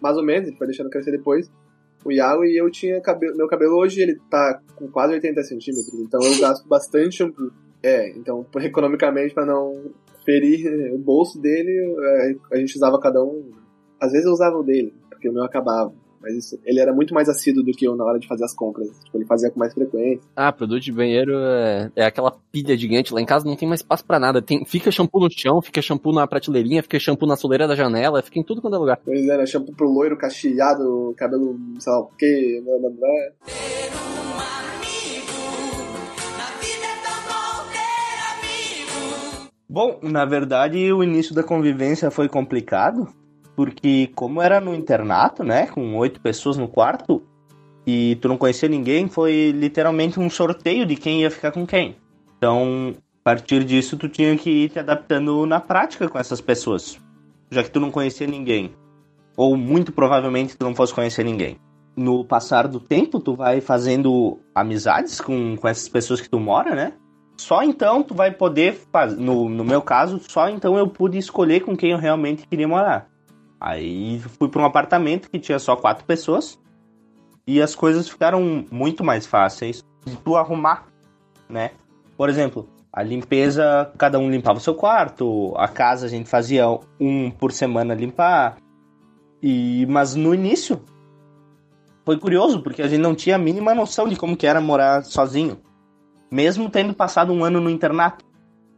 mais 0.00 0.16
ou 0.16 0.22
menos, 0.24 0.46
ele 0.46 0.56
foi 0.56 0.68
deixando 0.68 0.88
crescer 0.88 1.10
depois, 1.10 1.50
o 2.04 2.12
Iago, 2.12 2.44
e 2.44 2.56
eu 2.56 2.70
tinha 2.70 3.00
cabelo, 3.00 3.36
meu 3.36 3.48
cabelo 3.48 3.76
hoje 3.76 4.00
ele 4.00 4.16
tá 4.30 4.60
com 4.76 4.86
quase 4.86 5.14
80 5.14 5.42
centímetros, 5.42 5.92
então 5.94 6.20
eu 6.22 6.40
gasto 6.40 6.68
bastante 6.68 7.16
shampoo. 7.16 7.50
É, 7.82 8.10
então, 8.10 8.46
economicamente, 8.60 9.34
para 9.34 9.44
não 9.44 9.90
ferir 10.24 10.70
o 10.94 10.98
bolso 10.98 11.40
dele, 11.40 11.76
é, 12.00 12.36
a 12.52 12.58
gente 12.58 12.76
usava 12.76 13.00
cada 13.00 13.20
um. 13.20 13.50
Às 14.00 14.12
vezes 14.12 14.26
eu 14.26 14.32
usava 14.32 14.56
o 14.56 14.62
dele, 14.62 14.94
porque 15.10 15.28
o 15.28 15.32
meu 15.32 15.42
acabava. 15.42 15.92
Mas 16.20 16.34
isso, 16.34 16.58
ele 16.64 16.80
era 16.80 16.92
muito 16.92 17.14
mais 17.14 17.28
assíduo 17.28 17.62
do 17.62 17.72
que 17.72 17.86
eu 17.86 17.96
na 17.96 18.04
hora 18.04 18.18
de 18.18 18.26
fazer 18.26 18.44
as 18.44 18.54
compras. 18.54 18.88
Tipo, 19.04 19.18
ele 19.18 19.26
fazia 19.26 19.50
com 19.50 19.58
mais 19.58 19.72
frequência. 19.72 20.26
Ah, 20.34 20.52
produto 20.52 20.82
de 20.82 20.92
banheiro 20.92 21.32
é, 21.36 21.90
é 21.96 22.04
aquela 22.04 22.36
pilha 22.50 22.76
gigante. 22.76 23.12
Lá 23.14 23.20
em 23.20 23.26
casa 23.26 23.46
não 23.46 23.56
tem 23.56 23.68
mais 23.68 23.80
espaço 23.80 24.04
para 24.04 24.18
nada. 24.18 24.42
Tem, 24.42 24.64
fica 24.64 24.90
shampoo 24.90 25.20
no 25.20 25.30
chão, 25.30 25.62
fica 25.62 25.80
shampoo 25.80 26.12
na 26.12 26.26
prateleirinha, 26.26 26.82
fica 26.82 26.98
shampoo 26.98 27.26
na 27.26 27.36
soleira 27.36 27.68
da 27.68 27.74
janela, 27.74 28.22
fica 28.22 28.38
em 28.38 28.44
tudo 28.44 28.60
quanto 28.60 28.74
é 28.74 28.78
lugar. 28.78 29.00
Pois 29.04 29.28
é, 29.28 29.36
né? 29.36 29.46
Shampoo 29.46 29.74
pro 29.74 29.90
loiro, 29.90 30.16
cacheado, 30.16 31.14
cabelo, 31.16 31.56
sei 31.78 31.92
lá 31.92 32.00
o 32.00 32.10
quê, 32.16 32.62
blá, 32.64 32.78
blá, 32.78 32.90
blá. 32.90 33.78
Bom, 39.70 40.00
na 40.02 40.24
verdade, 40.24 40.90
o 40.92 41.04
início 41.04 41.34
da 41.34 41.42
convivência 41.42 42.10
foi 42.10 42.26
complicado, 42.26 43.06
porque 43.58 44.08
como 44.14 44.40
era 44.40 44.60
no 44.60 44.72
internato, 44.72 45.42
né, 45.42 45.66
com 45.66 45.96
oito 45.96 46.20
pessoas 46.20 46.56
no 46.56 46.68
quarto, 46.68 47.24
e 47.84 48.16
tu 48.22 48.28
não 48.28 48.38
conhecia 48.38 48.68
ninguém, 48.68 49.08
foi 49.08 49.50
literalmente 49.50 50.20
um 50.20 50.30
sorteio 50.30 50.86
de 50.86 50.94
quem 50.94 51.22
ia 51.22 51.30
ficar 51.30 51.50
com 51.50 51.66
quem. 51.66 51.96
Então, 52.36 52.94
a 52.94 53.24
partir 53.24 53.64
disso, 53.64 53.96
tu 53.96 54.08
tinha 54.08 54.36
que 54.38 54.48
ir 54.48 54.68
te 54.68 54.78
adaptando 54.78 55.44
na 55.44 55.58
prática 55.58 56.08
com 56.08 56.20
essas 56.20 56.40
pessoas, 56.40 57.00
já 57.50 57.64
que 57.64 57.70
tu 57.72 57.80
não 57.80 57.90
conhecia 57.90 58.28
ninguém. 58.28 58.76
Ou 59.36 59.56
muito 59.56 59.90
provavelmente 59.90 60.56
tu 60.56 60.64
não 60.64 60.72
fosse 60.72 60.94
conhecer 60.94 61.24
ninguém. 61.24 61.56
No 61.96 62.24
passar 62.24 62.68
do 62.68 62.78
tempo, 62.78 63.18
tu 63.18 63.34
vai 63.34 63.60
fazendo 63.60 64.38
amizades 64.54 65.20
com, 65.20 65.56
com 65.56 65.66
essas 65.66 65.88
pessoas 65.88 66.20
que 66.20 66.30
tu 66.30 66.38
mora, 66.38 66.76
né? 66.76 66.92
Só 67.36 67.64
então 67.64 68.04
tu 68.04 68.14
vai 68.14 68.30
poder. 68.30 68.78
No, 69.16 69.48
no 69.48 69.64
meu 69.64 69.82
caso, 69.82 70.20
só 70.28 70.48
então 70.48 70.78
eu 70.78 70.86
pude 70.86 71.18
escolher 71.18 71.62
com 71.62 71.76
quem 71.76 71.90
eu 71.90 71.98
realmente 71.98 72.46
queria 72.46 72.68
morar. 72.68 73.07
Aí 73.60 74.20
fui 74.20 74.48
para 74.48 74.62
um 74.62 74.64
apartamento 74.64 75.30
que 75.30 75.38
tinha 75.38 75.58
só 75.58 75.74
quatro 75.74 76.04
pessoas 76.04 76.58
e 77.46 77.60
as 77.60 77.74
coisas 77.74 78.08
ficaram 78.08 78.64
muito 78.70 79.02
mais 79.02 79.26
fáceis 79.26 79.84
de 80.04 80.16
tu 80.16 80.36
arrumar, 80.36 80.86
né? 81.48 81.72
Por 82.16 82.28
exemplo, 82.28 82.68
a 82.92 83.02
limpeza, 83.02 83.90
cada 83.96 84.18
um 84.18 84.30
limpava 84.30 84.58
o 84.58 84.62
seu 84.62 84.74
quarto, 84.74 85.54
a 85.56 85.66
casa 85.66 86.06
a 86.06 86.08
gente 86.08 86.28
fazia 86.28 86.66
um 87.00 87.30
por 87.30 87.52
semana 87.52 87.94
limpar. 87.94 88.56
E 89.42 89.86
mas 89.86 90.14
no 90.14 90.34
início 90.34 90.82
foi 92.04 92.18
curioso 92.18 92.62
porque 92.62 92.82
a 92.82 92.88
gente 92.88 93.00
não 93.00 93.14
tinha 93.14 93.36
a 93.36 93.38
mínima 93.38 93.74
noção 93.74 94.08
de 94.08 94.16
como 94.16 94.36
que 94.36 94.46
era 94.46 94.60
morar 94.60 95.04
sozinho, 95.04 95.58
mesmo 96.30 96.70
tendo 96.70 96.94
passado 96.94 97.32
um 97.32 97.44
ano 97.44 97.60
no 97.60 97.70
internato, 97.70 98.24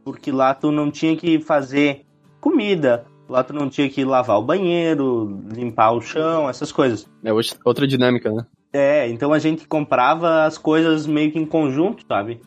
porque 0.03 0.31
lá 0.31 0.53
tu 0.53 0.71
não 0.71 0.89
tinha 0.91 1.15
que 1.15 1.39
fazer 1.39 2.05
comida, 2.39 3.05
Lá 3.31 3.45
tu 3.45 3.53
não 3.53 3.69
tinha 3.69 3.89
que 3.89 4.03
lavar 4.03 4.37
o 4.37 4.43
banheiro, 4.43 5.41
limpar 5.55 5.91
o 5.91 6.01
chão, 6.01 6.49
essas 6.49 6.69
coisas. 6.69 7.09
É 7.23 7.31
outra 7.63 7.87
dinâmica, 7.87 8.29
né? 8.29 8.45
É, 8.73 9.07
então 9.07 9.31
a 9.31 9.39
gente 9.39 9.65
comprava 9.65 10.43
as 10.43 10.57
coisas 10.57 11.07
meio 11.07 11.31
que 11.31 11.39
em 11.39 11.45
conjunto, 11.45 12.03
sabe? 12.05 12.41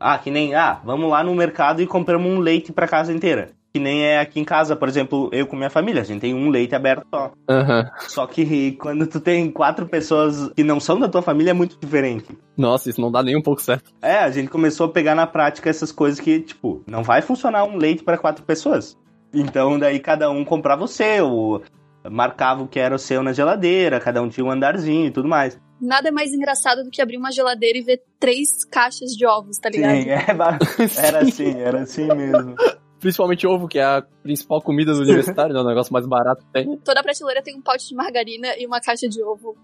Ah, 0.00 0.18
que 0.18 0.28
nem, 0.28 0.52
ah, 0.52 0.80
vamos 0.84 1.08
lá 1.08 1.22
no 1.22 1.32
mercado 1.32 1.80
e 1.80 1.86
compramos 1.86 2.28
um 2.28 2.40
leite 2.40 2.72
pra 2.72 2.88
casa 2.88 3.12
inteira. 3.12 3.50
Que 3.72 3.78
nem 3.78 4.02
é 4.02 4.18
aqui 4.18 4.40
em 4.40 4.44
casa, 4.44 4.74
por 4.74 4.88
exemplo, 4.88 5.30
eu 5.32 5.46
com 5.46 5.54
minha 5.54 5.70
família, 5.70 6.02
a 6.02 6.04
gente 6.04 6.22
tem 6.22 6.34
um 6.34 6.50
leite 6.50 6.74
aberto 6.74 7.06
só. 7.08 7.30
Uhum. 7.48 7.84
Só 8.08 8.26
que 8.26 8.72
quando 8.72 9.06
tu 9.06 9.20
tem 9.20 9.48
quatro 9.48 9.86
pessoas 9.86 10.50
que 10.56 10.64
não 10.64 10.80
são 10.80 10.98
da 10.98 11.08
tua 11.08 11.22
família 11.22 11.52
é 11.52 11.54
muito 11.54 11.78
diferente. 11.78 12.36
Nossa, 12.56 12.90
isso 12.90 13.00
não 13.00 13.12
dá 13.12 13.22
nem 13.22 13.36
um 13.36 13.42
pouco 13.42 13.62
certo. 13.62 13.92
É, 14.02 14.18
a 14.18 14.30
gente 14.30 14.48
começou 14.48 14.86
a 14.86 14.92
pegar 14.92 15.14
na 15.14 15.26
prática 15.26 15.70
essas 15.70 15.92
coisas 15.92 16.18
que, 16.18 16.40
tipo, 16.40 16.82
não 16.84 17.04
vai 17.04 17.22
funcionar 17.22 17.62
um 17.62 17.76
leite 17.76 18.02
para 18.02 18.18
quatro 18.18 18.44
pessoas. 18.44 18.98
Então 19.32 19.78
daí 19.78 20.00
cada 20.00 20.30
um 20.30 20.44
comprava 20.44 20.84
o 20.84 20.88
seu, 20.88 21.62
marcava 22.10 22.62
o 22.62 22.68
que 22.68 22.78
era 22.78 22.94
o 22.94 22.98
seu 22.98 23.22
na 23.22 23.32
geladeira, 23.32 24.00
cada 24.00 24.22
um 24.22 24.28
tinha 24.28 24.44
um 24.44 24.50
andarzinho 24.50 25.06
e 25.06 25.10
tudo 25.10 25.28
mais. 25.28 25.58
Nada 25.80 26.08
é 26.08 26.10
mais 26.10 26.32
engraçado 26.32 26.82
do 26.82 26.90
que 26.90 27.02
abrir 27.02 27.18
uma 27.18 27.30
geladeira 27.30 27.76
e 27.78 27.82
ver 27.82 28.02
três 28.18 28.64
caixas 28.64 29.10
de 29.10 29.26
ovos, 29.26 29.58
tá 29.58 29.68
ligado? 29.68 29.96
Sim, 29.96 30.08
é, 30.10 31.06
era 31.06 31.18
assim, 31.20 31.60
era 31.60 31.80
assim 31.82 32.06
mesmo. 32.06 32.54
Principalmente 32.98 33.46
ovo, 33.46 33.68
que 33.68 33.78
é 33.78 33.84
a 33.84 34.02
principal 34.22 34.62
comida 34.62 34.94
do 34.94 35.02
universitário, 35.02 35.52
né? 35.52 35.60
O 35.60 35.66
negócio 35.66 35.92
mais 35.92 36.06
barato 36.06 36.44
que 36.46 36.52
tem. 36.52 36.78
Toda 36.78 37.02
prateleira 37.02 37.42
tem 37.42 37.54
um 37.54 37.60
pote 37.60 37.88
de 37.88 37.94
margarina 37.94 38.56
e 38.56 38.66
uma 38.66 38.80
caixa 38.80 39.06
de 39.06 39.22
ovo. 39.22 39.54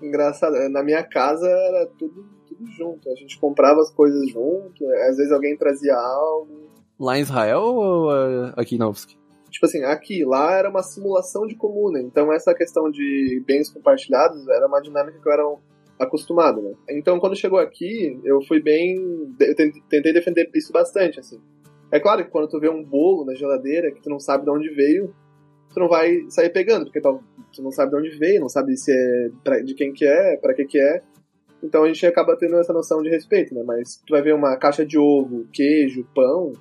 Engraçado, 0.00 0.54
na 0.70 0.84
minha 0.84 1.02
casa 1.02 1.48
era 1.48 1.86
tudo, 1.98 2.24
tudo 2.46 2.66
junto. 2.78 3.10
A 3.10 3.14
gente 3.16 3.38
comprava 3.40 3.80
as 3.80 3.90
coisas 3.90 4.30
junto, 4.30 4.88
às 5.08 5.16
vezes 5.16 5.32
alguém 5.32 5.56
trazia 5.56 5.94
algo. 5.94 6.70
Lá 6.98 7.18
em 7.18 7.22
Israel 7.22 7.60
ou 7.60 8.10
uh, 8.10 8.52
aqui 8.56 8.76
em 8.76 8.78
Novsk? 8.78 9.10
Tipo 9.50 9.66
assim, 9.66 9.84
aqui, 9.84 10.24
lá 10.24 10.52
era 10.52 10.68
uma 10.68 10.82
simulação 10.82 11.46
de 11.46 11.54
comuna, 11.54 12.00
então 12.00 12.32
essa 12.32 12.54
questão 12.54 12.90
de 12.90 13.42
bens 13.46 13.70
compartilhados 13.70 14.46
era 14.48 14.66
uma 14.66 14.80
dinâmica 14.80 15.18
que 15.18 15.28
eu 15.28 15.32
era 15.32 15.42
acostumado, 15.98 16.60
né? 16.60 16.72
Então 16.90 17.18
quando 17.18 17.36
chegou 17.36 17.58
aqui, 17.58 18.20
eu 18.24 18.42
fui 18.42 18.60
bem. 18.60 18.96
Eu 19.40 19.54
tentei 19.88 20.12
defender 20.12 20.50
isso 20.54 20.72
bastante, 20.72 21.20
assim. 21.20 21.40
É 21.90 22.00
claro 22.00 22.24
que 22.24 22.30
quando 22.30 22.48
tu 22.48 22.58
vê 22.58 22.68
um 22.68 22.84
bolo 22.84 23.24
na 23.24 23.34
geladeira 23.34 23.92
que 23.92 24.02
tu 24.02 24.10
não 24.10 24.18
sabe 24.18 24.44
de 24.44 24.50
onde 24.50 24.68
veio, 24.70 25.14
tu 25.72 25.80
não 25.80 25.88
vai 25.88 26.24
sair 26.28 26.50
pegando, 26.50 26.84
porque 26.84 27.00
tu 27.00 27.62
não 27.62 27.70
sabe 27.70 27.92
de 27.92 27.96
onde 27.96 28.18
veio, 28.18 28.40
não 28.40 28.48
sabe 28.48 28.76
se 28.76 28.92
é 28.92 29.30
pra, 29.44 29.60
de 29.60 29.74
quem 29.74 29.92
que 29.92 30.04
é, 30.04 30.36
para 30.36 30.54
que 30.54 30.64
que 30.64 30.78
é. 30.78 31.02
Então 31.62 31.84
a 31.84 31.86
gente 31.86 32.04
acaba 32.06 32.36
tendo 32.36 32.56
essa 32.56 32.72
noção 32.72 33.00
de 33.02 33.08
respeito, 33.08 33.54
né? 33.54 33.62
Mas 33.64 34.02
tu 34.06 34.10
vai 34.10 34.22
ver 34.22 34.34
uma 34.34 34.56
caixa 34.56 34.84
de 34.84 34.98
ovo, 34.98 35.46
queijo, 35.52 36.06
pão, 36.14 36.52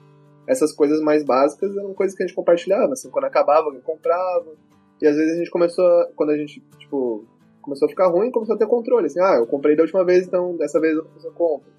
essas 0.48 0.72
coisas 0.72 1.02
mais 1.02 1.24
básicas 1.24 1.76
eram 1.76 1.94
coisas 1.94 2.16
que 2.16 2.24
a 2.24 2.28
gente 2.28 2.36
compartilhava, 2.36 2.94
assim, 2.94 3.10
quando 3.10 3.26
acabava, 3.26 3.68
alguém 3.68 3.82
comprava. 3.82 4.54
E 5.02 5.08
às 5.08 5.16
vezes 5.16 5.34
a 5.34 5.38
gente 5.38 5.52
começou, 5.52 5.86
a, 5.86 6.10
quando 6.16 6.32
a 6.32 6.38
gente, 6.38 6.64
tipo, 6.80 7.26
começou 7.62 7.88
a 7.88 7.90
ficar 7.90 8.08
ruim, 8.08 8.32
começou 8.32 8.56
a 8.56 8.58
ter 8.58 8.68
controle, 8.68 9.08
assim, 9.08 9.20
ah, 9.20 9.36
eu 9.38 9.48
comprei 9.48 9.76
da 9.76 9.84
última 9.84 10.06
vez, 10.06 10.28
então 10.28 10.56
dessa 10.56 10.80
vez 10.80 10.96
eu 10.96 11.32
compro. 11.34 11.76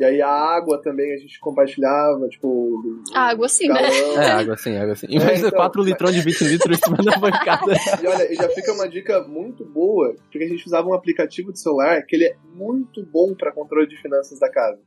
E 0.00 0.04
aí 0.04 0.22
a 0.22 0.30
água 0.30 0.80
também 0.80 1.12
a 1.12 1.18
gente 1.18 1.38
compartilhava, 1.38 2.26
tipo. 2.26 3.02
água 3.14 3.46
sim, 3.50 3.68
né? 3.68 3.82
É, 4.16 4.30
água 4.30 4.56
sim, 4.56 4.74
água 4.74 4.96
sim. 4.96 5.06
Em 5.10 5.18
vez 5.18 5.42
de 5.42 5.50
4 5.50 5.82
litrões 5.82 6.14
de 6.14 6.22
20 6.22 6.44
litros 6.44 6.78
em 6.78 6.82
cima 6.82 6.96
da 6.96 7.18
bancada. 7.18 7.74
E 8.02 8.06
olha, 8.06 8.32
e 8.32 8.34
já 8.34 8.48
fica 8.48 8.72
uma 8.72 8.88
dica 8.88 9.20
muito 9.24 9.62
boa, 9.62 10.14
porque 10.14 10.42
a 10.42 10.48
gente 10.48 10.66
usava 10.66 10.88
um 10.88 10.94
aplicativo 10.94 11.52
de 11.52 11.60
celular 11.60 12.02
que 12.06 12.16
ele 12.16 12.24
é 12.24 12.36
muito 12.54 13.04
bom 13.04 13.34
para 13.34 13.52
controle 13.52 13.86
de 13.86 14.00
finanças 14.00 14.38
da 14.38 14.50
casa, 14.50 14.80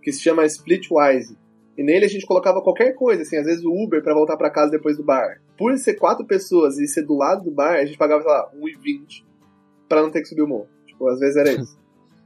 que 0.00 0.12
se 0.12 0.22
chama 0.22 0.46
Splitwise. 0.46 1.36
E 1.76 1.82
nele 1.82 2.04
a 2.04 2.08
gente 2.08 2.26
colocava 2.26 2.60
qualquer 2.60 2.92
coisa, 2.94 3.22
assim, 3.22 3.36
às 3.36 3.46
vezes 3.46 3.64
o 3.64 3.72
Uber 3.72 4.02
para 4.02 4.14
voltar 4.14 4.36
para 4.36 4.50
casa 4.50 4.70
depois 4.70 4.96
do 4.96 5.04
bar. 5.04 5.40
Por 5.56 5.76
ser 5.78 5.94
quatro 5.94 6.26
pessoas 6.26 6.78
e 6.78 6.86
ser 6.86 7.02
do 7.02 7.16
lado 7.16 7.44
do 7.44 7.50
bar, 7.50 7.76
a 7.76 7.84
gente 7.84 7.96
pagava, 7.96 8.22
sei 8.22 8.30
lá, 8.30 8.50
1,20 8.54 9.24
para 9.88 10.02
não 10.02 10.10
ter 10.10 10.20
que 10.20 10.28
subir 10.28 10.42
o 10.42 10.48
morro. 10.48 10.68
Tipo, 10.86 11.08
às 11.08 11.18
vezes 11.18 11.36
era 11.36 11.52
isso. 11.52 11.80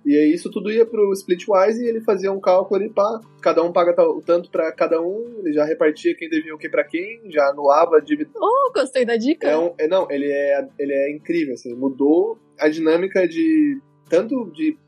E 0.07 0.17
aí 0.17 0.33
isso 0.33 0.49
tudo 0.53 0.71
ia 0.71 0.87
pro 0.87 1.13
Splitwise 1.13 1.85
e 1.85 1.89
ele 1.89 2.01
fazia 2.01 2.31
um 2.31 2.39
cálculo 2.39 2.81
ali, 2.81 2.89
pá, 2.89 3.21
cada 3.43 3.61
um 3.65 3.73
paga 3.73 4.01
o 4.09 4.23
tanto 4.23 4.49
para 4.53 4.71
cada 4.71 5.03
um, 5.03 5.41
ele 5.41 5.53
já 5.53 5.65
repartia 5.65 6.15
quem 6.15 6.29
devia 6.29 6.55
o 6.55 6.59
que 6.59 6.69
para 6.69 6.85
quem, 6.85 7.23
já 7.29 7.49
anulava 7.49 7.97
a 7.97 8.01
dívida. 8.01 8.31
Oh, 8.37 8.73
gostei 8.73 9.05
da 9.05 9.17
dica. 9.17 9.49
É 9.49 9.59
um, 9.59 9.75
é, 9.77 9.89
não, 9.89 10.09
ele 10.09 10.31
é, 10.31 10.65
ele 10.79 10.93
é 10.93 11.11
incrível, 11.11 11.55
assim, 11.55 11.75
mudou 11.75 12.39
a 12.57 12.69
dinâmica 12.69 13.27
de 13.27 13.81
tanto 14.09 14.49
de 14.53 14.79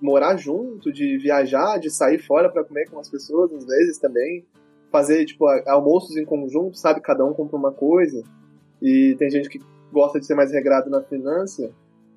morar 0.00 0.36
junto, 0.36 0.92
de 0.92 1.18
viajar, 1.18 1.78
de 1.78 1.90
sair 1.90 2.18
fora 2.18 2.50
para 2.50 2.64
comer 2.64 2.88
com 2.90 2.98
as 2.98 3.08
pessoas, 3.08 3.52
às 3.52 3.66
vezes 3.66 3.98
também, 3.98 4.44
fazer 4.90 5.24
tipo 5.24 5.46
almoços 5.66 6.16
em 6.16 6.24
conjunto, 6.24 6.76
sabe, 6.76 7.00
cada 7.00 7.24
um 7.24 7.32
compra 7.32 7.56
uma 7.56 7.72
coisa. 7.72 8.22
E 8.80 9.14
tem 9.18 9.30
gente 9.30 9.48
que 9.48 9.60
gosta 9.92 10.20
de 10.20 10.26
ser 10.26 10.34
mais 10.34 10.52
regrado 10.52 10.90
na 10.90 11.02
finança, 11.02 11.70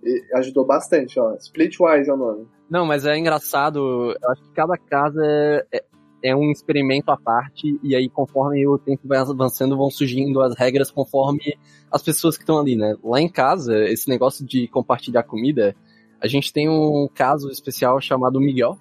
e 0.03 0.23
ajudou 0.35 0.65
bastante, 0.65 1.19
ó. 1.19 1.35
Splitwise 1.35 2.09
é 2.09 2.13
o 2.13 2.17
nome. 2.17 2.47
Não, 2.69 2.85
mas 2.85 3.05
é 3.05 3.17
engraçado. 3.17 4.15
Eu 4.21 4.31
acho 4.31 4.41
que 4.43 4.51
cada 4.51 4.77
casa 4.77 5.21
é, 5.25 5.65
é, 5.71 5.83
é, 6.23 6.35
um 6.35 6.51
experimento 6.51 7.11
à 7.11 7.17
parte, 7.17 7.79
e 7.83 7.95
aí, 7.95 8.09
conforme 8.09 8.65
o 8.67 8.77
tempo 8.77 9.07
vai 9.07 9.17
avançando, 9.17 9.77
vão 9.77 9.89
surgindo 9.89 10.41
as 10.41 10.55
regras 10.57 10.91
conforme 10.91 11.57
as 11.91 12.01
pessoas 12.01 12.37
que 12.37 12.43
estão 12.43 12.59
ali, 12.59 12.75
né? 12.75 12.95
Lá 13.03 13.19
em 13.19 13.29
casa, 13.29 13.77
esse 13.85 14.07
negócio 14.09 14.45
de 14.45 14.67
compartilhar 14.67 15.23
comida, 15.23 15.75
a 16.21 16.27
gente 16.27 16.51
tem 16.51 16.69
um 16.69 17.07
caso 17.13 17.49
especial 17.49 17.99
chamado 18.01 18.39
Miguel, 18.39 18.77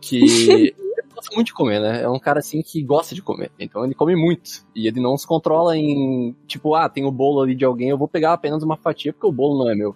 que 0.00 0.74
gosta 1.14 1.34
muito 1.34 1.48
de 1.48 1.54
comer, 1.54 1.80
né? 1.80 2.02
É 2.02 2.08
um 2.08 2.18
cara 2.18 2.40
assim 2.40 2.62
que 2.62 2.82
gosta 2.82 3.14
de 3.14 3.22
comer. 3.22 3.50
Então 3.58 3.84
ele 3.84 3.94
come 3.94 4.14
muito. 4.16 4.64
E 4.74 4.86
ele 4.86 5.00
não 5.00 5.16
se 5.16 5.26
controla 5.26 5.76
em, 5.76 6.34
tipo, 6.46 6.74
ah, 6.74 6.88
tem 6.88 7.04
o 7.04 7.10
bolo 7.10 7.40
ali 7.40 7.54
de 7.54 7.64
alguém, 7.64 7.88
eu 7.90 7.98
vou 7.98 8.08
pegar 8.08 8.32
apenas 8.32 8.62
uma 8.62 8.76
fatia 8.76 9.12
porque 9.12 9.26
o 9.26 9.32
bolo 9.32 9.64
não 9.64 9.70
é 9.70 9.74
meu. 9.74 9.94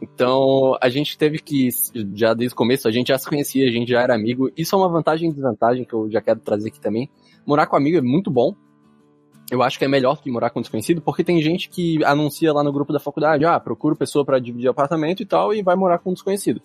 Então, 0.00 0.76
a 0.80 0.88
gente 0.88 1.18
teve 1.18 1.40
que, 1.40 1.68
já 2.14 2.32
desde 2.32 2.54
o 2.54 2.56
começo, 2.56 2.86
a 2.86 2.90
gente 2.90 3.08
já 3.08 3.18
se 3.18 3.28
conhecia, 3.28 3.68
a 3.68 3.72
gente 3.72 3.90
já 3.90 4.00
era 4.00 4.14
amigo. 4.14 4.50
Isso 4.56 4.74
é 4.74 4.78
uma 4.78 4.88
vantagem 4.88 5.28
e 5.28 5.32
desvantagem 5.32 5.84
que 5.84 5.92
eu 5.92 6.08
já 6.08 6.20
quero 6.20 6.38
trazer 6.38 6.68
aqui 6.68 6.80
também. 6.80 7.10
Morar 7.44 7.66
com 7.66 7.76
amigo 7.76 7.98
é 7.98 8.00
muito 8.00 8.30
bom. 8.30 8.54
Eu 9.50 9.62
acho 9.62 9.78
que 9.78 9.84
é 9.84 9.88
melhor 9.88 10.20
que 10.20 10.30
morar 10.30 10.50
com 10.50 10.60
desconhecido, 10.60 11.00
porque 11.00 11.24
tem 11.24 11.40
gente 11.40 11.68
que 11.68 12.04
anuncia 12.04 12.52
lá 12.52 12.62
no 12.62 12.72
grupo 12.72 12.92
da 12.92 13.00
faculdade, 13.00 13.44
ah, 13.44 13.58
procuro 13.58 13.96
pessoa 13.96 14.24
para 14.24 14.38
dividir 14.38 14.68
apartamento 14.68 15.22
e 15.22 15.26
tal, 15.26 15.54
e 15.54 15.62
vai 15.62 15.74
morar 15.74 15.98
com 15.98 16.12
desconhecido. 16.12 16.60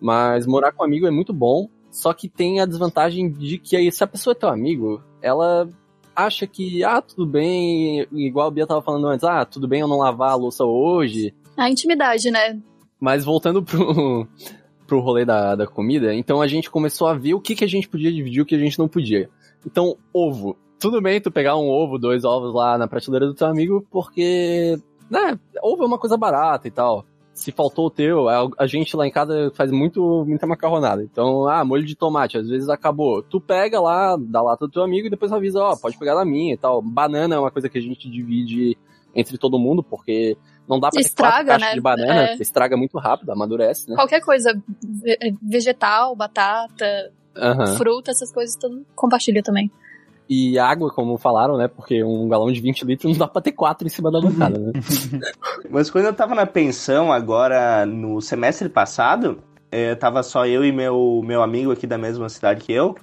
Mas 0.00 0.46
morar 0.46 0.72
com 0.72 0.84
amigo 0.84 1.06
é 1.06 1.10
muito 1.10 1.32
bom, 1.32 1.68
só 1.90 2.12
que 2.12 2.28
tem 2.28 2.60
a 2.60 2.66
desvantagem 2.66 3.30
de 3.30 3.58
que 3.58 3.76
aí, 3.76 3.90
se 3.90 4.04
a 4.04 4.06
pessoa 4.06 4.32
é 4.32 4.38
teu 4.38 4.48
amigo, 4.48 5.02
ela 5.20 5.68
acha 6.14 6.46
que, 6.46 6.84
ah, 6.84 7.02
tudo 7.02 7.26
bem, 7.26 8.06
igual 8.12 8.46
a 8.46 8.50
Bia 8.50 8.66
tava 8.66 8.82
falando 8.82 9.08
antes, 9.08 9.24
ah, 9.24 9.44
tudo 9.44 9.66
bem 9.66 9.80
eu 9.80 9.88
não 9.88 9.98
lavar 9.98 10.30
a 10.30 10.36
louça 10.36 10.64
hoje, 10.64 11.34
a 11.56 11.70
intimidade, 11.70 12.30
né? 12.30 12.60
Mas 12.98 13.24
voltando 13.24 13.62
pro, 13.62 14.26
pro 14.86 15.00
rolê 15.00 15.24
da, 15.24 15.54
da 15.54 15.66
comida, 15.66 16.14
então 16.14 16.40
a 16.40 16.46
gente 16.46 16.70
começou 16.70 17.06
a 17.06 17.14
ver 17.14 17.34
o 17.34 17.40
que, 17.40 17.54
que 17.54 17.64
a 17.64 17.68
gente 17.68 17.88
podia 17.88 18.12
dividir 18.12 18.38
e 18.38 18.42
o 18.42 18.46
que 18.46 18.54
a 18.54 18.58
gente 18.58 18.78
não 18.78 18.88
podia. 18.88 19.28
Então, 19.66 19.96
ovo. 20.12 20.56
Tudo 20.84 21.00
bem 21.00 21.18
tu 21.18 21.30
pegar 21.30 21.56
um 21.56 21.66
ovo, 21.66 21.98
dois 21.98 22.26
ovos 22.26 22.52
lá 22.52 22.76
na 22.76 22.86
prateleira 22.86 23.24
do 23.24 23.32
teu 23.32 23.46
amigo, 23.46 23.86
porque, 23.90 24.76
né, 25.10 25.40
ovo 25.62 25.82
é 25.82 25.86
uma 25.86 25.98
coisa 25.98 26.14
barata 26.14 26.68
e 26.68 26.70
tal. 26.70 27.06
Se 27.32 27.50
faltou 27.50 27.86
o 27.86 27.90
teu, 27.90 28.28
a 28.28 28.66
gente 28.66 28.94
lá 28.94 29.06
em 29.06 29.10
casa 29.10 29.50
faz 29.54 29.70
muito, 29.70 30.26
muita 30.28 30.46
macarronada. 30.46 31.02
Então, 31.02 31.48
ah, 31.48 31.64
molho 31.64 31.86
de 31.86 31.96
tomate, 31.96 32.36
às 32.36 32.46
vezes 32.46 32.68
acabou. 32.68 33.22
Tu 33.22 33.40
pega 33.40 33.80
lá 33.80 34.14
da 34.20 34.42
lata 34.42 34.66
do 34.66 34.70
teu 34.70 34.82
amigo 34.82 35.06
e 35.06 35.10
depois 35.10 35.32
avisa, 35.32 35.58
ó, 35.58 35.72
oh, 35.72 35.76
pode 35.78 35.96
pegar 35.96 36.16
da 36.16 36.24
minha 36.24 36.52
e 36.52 36.58
tal. 36.58 36.82
Banana 36.82 37.34
é 37.34 37.38
uma 37.38 37.50
coisa 37.50 37.70
que 37.70 37.78
a 37.78 37.82
gente 37.82 38.10
divide 38.10 38.76
entre 39.14 39.38
todo 39.38 39.58
mundo, 39.58 39.82
porque 39.82 40.36
não 40.68 40.78
dá 40.78 40.90
pra 40.90 41.00
estraga, 41.00 41.56
né? 41.56 41.72
de 41.72 41.80
banana, 41.80 42.28
é. 42.28 42.34
estraga 42.34 42.76
muito 42.76 42.98
rápido, 42.98 43.30
amadurece, 43.30 43.88
né? 43.88 43.96
Qualquer 43.96 44.20
coisa, 44.20 44.52
vegetal, 45.40 46.14
batata, 46.14 47.10
uhum. 47.34 47.66
fruta, 47.78 48.10
essas 48.10 48.30
coisas, 48.30 48.54
tudo 48.54 48.84
compartilha 48.94 49.42
também. 49.42 49.70
E 50.28 50.58
água, 50.58 50.90
como 50.90 51.18
falaram, 51.18 51.56
né? 51.56 51.68
Porque 51.68 52.02
um 52.02 52.28
galão 52.28 52.50
de 52.50 52.60
20 52.60 52.84
litros 52.84 53.12
não 53.12 53.18
dá 53.18 53.28
pra 53.28 53.42
ter 53.42 53.52
quatro 53.52 53.86
em 53.86 53.90
cima 53.90 54.10
da 54.10 54.20
bancada, 54.20 54.58
né? 54.58 54.72
Mas 55.70 55.90
quando 55.90 56.06
eu 56.06 56.14
tava 56.14 56.34
na 56.34 56.46
pensão, 56.46 57.12
agora 57.12 57.84
no 57.84 58.20
semestre 58.20 58.68
passado, 58.68 59.38
é, 59.70 59.94
tava 59.94 60.22
só 60.22 60.46
eu 60.46 60.64
e 60.64 60.72
meu, 60.72 61.20
meu 61.24 61.42
amigo 61.42 61.72
aqui 61.72 61.86
da 61.86 61.98
mesma 61.98 62.28
cidade 62.28 62.64
que 62.64 62.72
eu. 62.72 62.94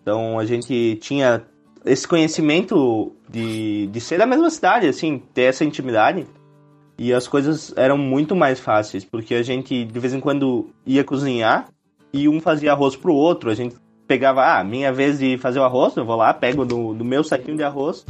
Então 0.00 0.38
a 0.38 0.46
gente 0.46 0.96
tinha 0.96 1.42
esse 1.84 2.06
conhecimento 2.06 3.12
de, 3.28 3.86
de 3.88 4.00
ser 4.00 4.18
da 4.18 4.26
mesma 4.26 4.48
cidade, 4.48 4.86
assim, 4.86 5.22
ter 5.34 5.42
essa 5.42 5.64
intimidade. 5.64 6.26
E 6.96 7.12
as 7.12 7.26
coisas 7.26 7.74
eram 7.76 7.98
muito 7.98 8.36
mais 8.36 8.60
fáceis, 8.60 9.04
porque 9.04 9.34
a 9.34 9.42
gente 9.42 9.84
de 9.84 9.98
vez 9.98 10.14
em 10.14 10.20
quando 10.20 10.70
ia 10.86 11.02
cozinhar 11.02 11.68
e 12.12 12.28
um 12.28 12.40
fazia 12.40 12.72
arroz 12.72 12.94
pro 12.94 13.14
outro. 13.14 13.50
A 13.50 13.54
gente 13.54 13.76
pegava, 14.12 14.58
ah, 14.58 14.62
minha 14.62 14.92
vez 14.92 15.18
de 15.18 15.38
fazer 15.38 15.58
o 15.58 15.64
arroz, 15.64 15.96
eu 15.96 16.04
vou 16.04 16.16
lá, 16.16 16.34
pego 16.34 16.66
no, 16.66 16.92
no 16.92 17.02
meu 17.02 17.24
saquinho 17.24 17.56
de 17.56 17.62
arroz, 17.62 18.04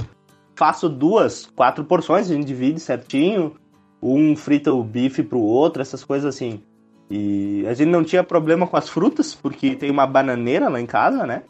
faço 0.56 0.88
duas, 0.88 1.46
quatro 1.54 1.84
porções, 1.84 2.28
a 2.28 2.34
gente 2.34 2.44
divide 2.44 2.80
certinho. 2.80 3.54
Um 4.02 4.34
frita 4.34 4.72
o 4.72 4.82
bife 4.82 5.22
pro 5.22 5.38
outro, 5.38 5.80
essas 5.80 6.02
coisas 6.02 6.34
assim. 6.34 6.60
E 7.08 7.64
a 7.68 7.74
gente 7.74 7.88
não 7.88 8.02
tinha 8.02 8.24
problema 8.24 8.66
com 8.66 8.76
as 8.76 8.88
frutas, 8.88 9.32
porque 9.32 9.76
tem 9.76 9.92
uma 9.92 10.04
bananeira 10.04 10.68
lá 10.68 10.80
em 10.80 10.86
casa, 10.86 11.24
né? 11.24 11.44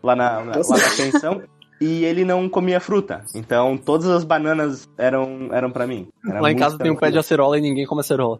Lá 0.00 0.14
na, 0.14 0.44
na 0.44 0.52
lá 0.52 0.76
na 0.76 0.96
pensão 0.96 1.42
e 1.80 2.04
ele 2.04 2.24
não 2.24 2.48
comia 2.48 2.78
fruta. 2.78 3.24
Então 3.34 3.76
todas 3.76 4.08
as 4.08 4.22
bananas 4.22 4.88
eram, 4.96 5.48
eram 5.50 5.72
para 5.72 5.84
mim. 5.84 6.06
Era 6.24 6.40
lá 6.40 6.52
em 6.52 6.56
casa 6.56 6.78
tem 6.78 6.92
um 6.92 6.96
pé 6.96 7.10
de 7.10 7.18
acerola 7.18 7.58
e 7.58 7.60
ninguém 7.60 7.84
come 7.86 8.02
acerola. 8.02 8.38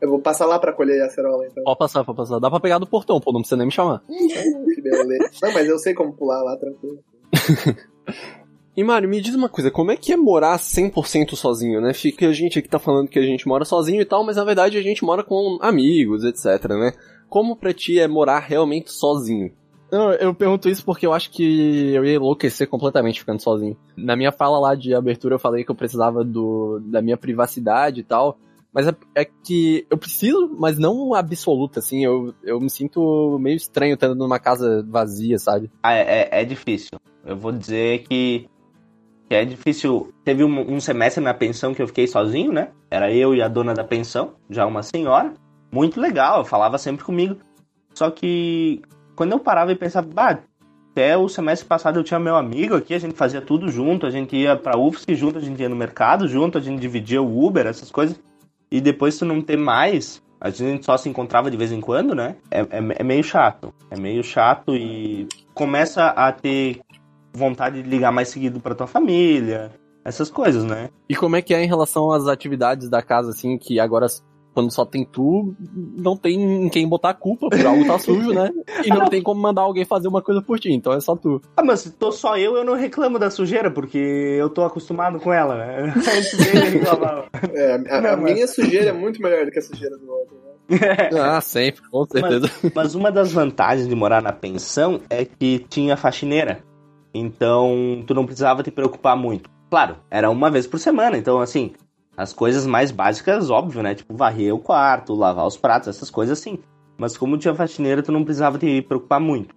Eu 0.00 0.10
vou 0.10 0.20
passar 0.20 0.46
lá 0.46 0.58
pra 0.58 0.72
colher 0.72 1.02
a 1.02 1.06
acerola, 1.06 1.46
então. 1.46 1.64
Pode 1.64 1.78
passar, 1.78 2.04
pode 2.04 2.16
passar. 2.16 2.38
Dá 2.38 2.50
pra 2.50 2.60
pegar 2.60 2.78
do 2.78 2.86
portão, 2.86 3.20
pô, 3.20 3.32
não 3.32 3.40
precisa 3.40 3.56
nem 3.56 3.66
me 3.66 3.72
chamar. 3.72 4.02
que 4.06 4.82
beleza. 4.82 5.30
Não, 5.42 5.52
mas 5.52 5.68
eu 5.68 5.78
sei 5.78 5.94
como 5.94 6.12
pular 6.12 6.42
lá, 6.42 6.56
tranquilo. 6.56 6.98
E 8.74 8.82
Mário, 8.82 9.06
me 9.06 9.20
diz 9.20 9.34
uma 9.34 9.50
coisa, 9.50 9.70
como 9.70 9.90
é 9.90 9.96
que 9.96 10.14
é 10.14 10.16
morar 10.16 10.58
100% 10.58 11.36
sozinho, 11.36 11.78
né? 11.78 11.92
Fica 11.92 12.26
a 12.26 12.32
gente 12.32 12.58
aqui 12.58 12.68
tá 12.68 12.78
falando 12.78 13.06
que 13.08 13.18
a 13.18 13.22
gente 13.22 13.46
mora 13.46 13.66
sozinho 13.66 14.00
e 14.00 14.04
tal, 14.04 14.24
mas 14.24 14.36
na 14.36 14.44
verdade 14.44 14.78
a 14.78 14.82
gente 14.82 15.04
mora 15.04 15.22
com 15.22 15.58
amigos, 15.60 16.24
etc, 16.24 16.70
né? 16.70 16.92
Como 17.28 17.54
pra 17.54 17.74
ti 17.74 18.00
é 18.00 18.08
morar 18.08 18.38
realmente 18.38 18.90
sozinho? 18.90 19.52
Não, 19.90 20.10
eu 20.14 20.34
pergunto 20.34 20.70
isso 20.70 20.82
porque 20.86 21.06
eu 21.06 21.12
acho 21.12 21.30
que 21.30 21.92
eu 21.92 22.02
ia 22.02 22.14
enlouquecer 22.14 22.66
completamente 22.66 23.20
ficando 23.20 23.42
sozinho. 23.42 23.76
Na 23.94 24.16
minha 24.16 24.32
fala 24.32 24.58
lá 24.58 24.74
de 24.74 24.94
abertura 24.94 25.34
eu 25.34 25.38
falei 25.38 25.64
que 25.64 25.70
eu 25.70 25.74
precisava 25.74 26.24
do, 26.24 26.80
da 26.80 27.02
minha 27.02 27.18
privacidade 27.18 28.00
e 28.00 28.02
tal. 28.02 28.38
Mas 28.72 28.88
é, 28.88 28.94
é 29.14 29.24
que 29.24 29.86
eu 29.90 29.98
preciso, 29.98 30.48
mas 30.58 30.78
não 30.78 31.14
absoluta, 31.14 31.80
assim. 31.80 32.04
Eu, 32.04 32.34
eu 32.42 32.58
me 32.58 32.70
sinto 32.70 33.38
meio 33.38 33.56
estranho 33.56 33.94
estando 33.94 34.14
numa 34.14 34.38
casa 34.38 34.84
vazia, 34.88 35.38
sabe? 35.38 35.70
Ah, 35.82 35.92
é, 35.94 36.00
é, 36.00 36.40
é 36.40 36.44
difícil. 36.44 36.98
Eu 37.24 37.36
vou 37.36 37.52
dizer 37.52 38.04
que, 38.04 38.48
que 39.28 39.34
é 39.34 39.44
difícil. 39.44 40.12
Teve 40.24 40.42
um, 40.42 40.74
um 40.74 40.80
semestre 40.80 41.22
na 41.22 41.34
pensão 41.34 41.74
que 41.74 41.82
eu 41.82 41.86
fiquei 41.86 42.06
sozinho, 42.06 42.50
né? 42.50 42.68
Era 42.90 43.12
eu 43.12 43.34
e 43.34 43.42
a 43.42 43.48
dona 43.48 43.74
da 43.74 43.84
pensão, 43.84 44.32
já 44.48 44.66
uma 44.66 44.82
senhora. 44.82 45.34
Muito 45.70 46.00
legal, 46.00 46.44
falava 46.44 46.78
sempre 46.78 47.04
comigo. 47.04 47.36
Só 47.94 48.10
que 48.10 48.80
quando 49.14 49.32
eu 49.32 49.38
parava 49.38 49.70
e 49.70 49.76
pensava, 49.76 50.08
bah, 50.10 50.38
até 50.92 51.16
o 51.16 51.28
semestre 51.28 51.66
passado 51.66 51.98
eu 51.98 52.04
tinha 52.04 52.20
meu 52.20 52.36
amigo 52.36 52.74
aqui, 52.74 52.94
a 52.94 52.98
gente 52.98 53.14
fazia 53.14 53.40
tudo 53.40 53.70
junto, 53.70 54.06
a 54.06 54.10
gente 54.10 54.36
ia 54.36 54.56
pra 54.56 54.78
UFSC 54.78 55.14
junto, 55.14 55.38
a 55.38 55.40
gente 55.40 55.60
ia 55.60 55.68
no 55.68 55.76
mercado 55.76 56.28
junto, 56.28 56.58
a 56.58 56.60
gente 56.60 56.80
dividia 56.80 57.22
o 57.22 57.46
Uber, 57.46 57.66
essas 57.66 57.90
coisas. 57.90 58.18
E 58.72 58.80
depois 58.80 59.18
tu 59.18 59.26
não 59.26 59.42
ter 59.42 59.58
mais, 59.58 60.22
a 60.40 60.48
gente 60.48 60.86
só 60.86 60.96
se 60.96 61.06
encontrava 61.06 61.50
de 61.50 61.58
vez 61.58 61.70
em 61.70 61.80
quando, 61.80 62.14
né? 62.14 62.36
É, 62.50 62.60
é, 62.60 62.82
é 63.00 63.04
meio 63.04 63.22
chato. 63.22 63.70
É 63.90 64.00
meio 64.00 64.24
chato 64.24 64.74
e 64.74 65.28
começa 65.52 66.06
a 66.06 66.32
ter 66.32 66.80
vontade 67.34 67.82
de 67.82 67.88
ligar 67.88 68.10
mais 68.10 68.28
seguido 68.28 68.60
pra 68.60 68.74
tua 68.74 68.86
família, 68.86 69.70
essas 70.02 70.30
coisas, 70.30 70.64
né? 70.64 70.88
E 71.06 71.14
como 71.14 71.36
é 71.36 71.42
que 71.42 71.52
é 71.52 71.62
em 71.62 71.68
relação 71.68 72.10
às 72.12 72.26
atividades 72.26 72.88
da 72.88 73.02
casa, 73.02 73.28
assim, 73.28 73.58
que 73.58 73.78
agora, 73.78 74.06
quando 74.54 74.70
só 74.72 74.84
tem 74.84 75.04
tu, 75.04 75.54
não 75.96 76.16
tem 76.16 76.68
quem 76.68 76.86
botar 76.88 77.10
a 77.10 77.14
culpa 77.14 77.48
por 77.48 77.66
algo 77.66 77.86
tá 77.86 77.98
sujo, 77.98 78.32
né? 78.32 78.50
E 78.84 78.88
não 78.90 79.06
tem 79.08 79.22
como 79.22 79.40
mandar 79.40 79.62
alguém 79.62 79.84
fazer 79.84 80.08
uma 80.08 80.20
coisa 80.20 80.42
por 80.42 80.58
ti, 80.60 80.70
então 80.72 80.92
é 80.92 81.00
só 81.00 81.16
tu. 81.16 81.40
Ah, 81.56 81.62
mas 81.64 81.80
se 81.80 81.92
tô 81.92 82.12
só 82.12 82.36
eu, 82.36 82.56
eu 82.56 82.64
não 82.64 82.74
reclamo 82.74 83.18
da 83.18 83.30
sujeira, 83.30 83.70
porque 83.70 83.98
eu 83.98 84.50
tô 84.50 84.62
acostumado 84.64 85.18
com 85.20 85.32
ela, 85.32 85.56
né? 85.56 85.94
É, 87.54 87.72
a, 87.90 87.98
a 87.98 88.00
Não, 88.00 88.22
mas- 88.22 88.34
minha 88.34 88.46
sujeira 88.46 88.90
é 88.90 88.92
muito 88.92 89.20
melhor 89.22 89.44
do 89.44 89.50
que 89.50 89.58
a 89.58 89.62
sujeira 89.62 89.96
do 89.96 90.10
outro. 90.10 90.34
Né? 90.36 90.42
Ah, 91.18 91.40
sempre, 91.40 91.82
com 91.90 92.04
certeza. 92.04 92.50
Mas 92.74 92.94
uma 92.94 93.10
das 93.10 93.32
vantagens 93.32 93.88
de 93.88 93.94
morar 93.94 94.22
na 94.22 94.32
pensão 94.32 95.00
é 95.10 95.24
que 95.24 95.58
tinha 95.68 95.96
faxineira. 95.96 96.62
Então, 97.14 98.02
tu 98.06 98.14
não 98.14 98.24
precisava 98.24 98.62
te 98.62 98.70
preocupar 98.70 99.16
muito. 99.16 99.50
Claro, 99.70 99.96
era 100.10 100.30
uma 100.30 100.50
vez 100.50 100.66
por 100.66 100.78
semana, 100.78 101.16
então 101.16 101.40
assim, 101.40 101.72
as 102.22 102.32
coisas 102.32 102.66
mais 102.66 102.90
básicas, 102.90 103.50
óbvio, 103.50 103.82
né? 103.82 103.94
Tipo, 103.94 104.14
varrer 104.16 104.54
o 104.54 104.58
quarto, 104.58 105.14
lavar 105.14 105.46
os 105.46 105.56
pratos, 105.56 105.88
essas 105.88 106.10
coisas 106.10 106.38
assim. 106.38 106.58
Mas 106.96 107.16
como 107.16 107.36
tinha 107.36 107.54
faxineira, 107.54 108.02
tu 108.02 108.12
não 108.12 108.24
precisava 108.24 108.58
te 108.58 108.80
preocupar 108.82 109.20
muito. 109.20 109.54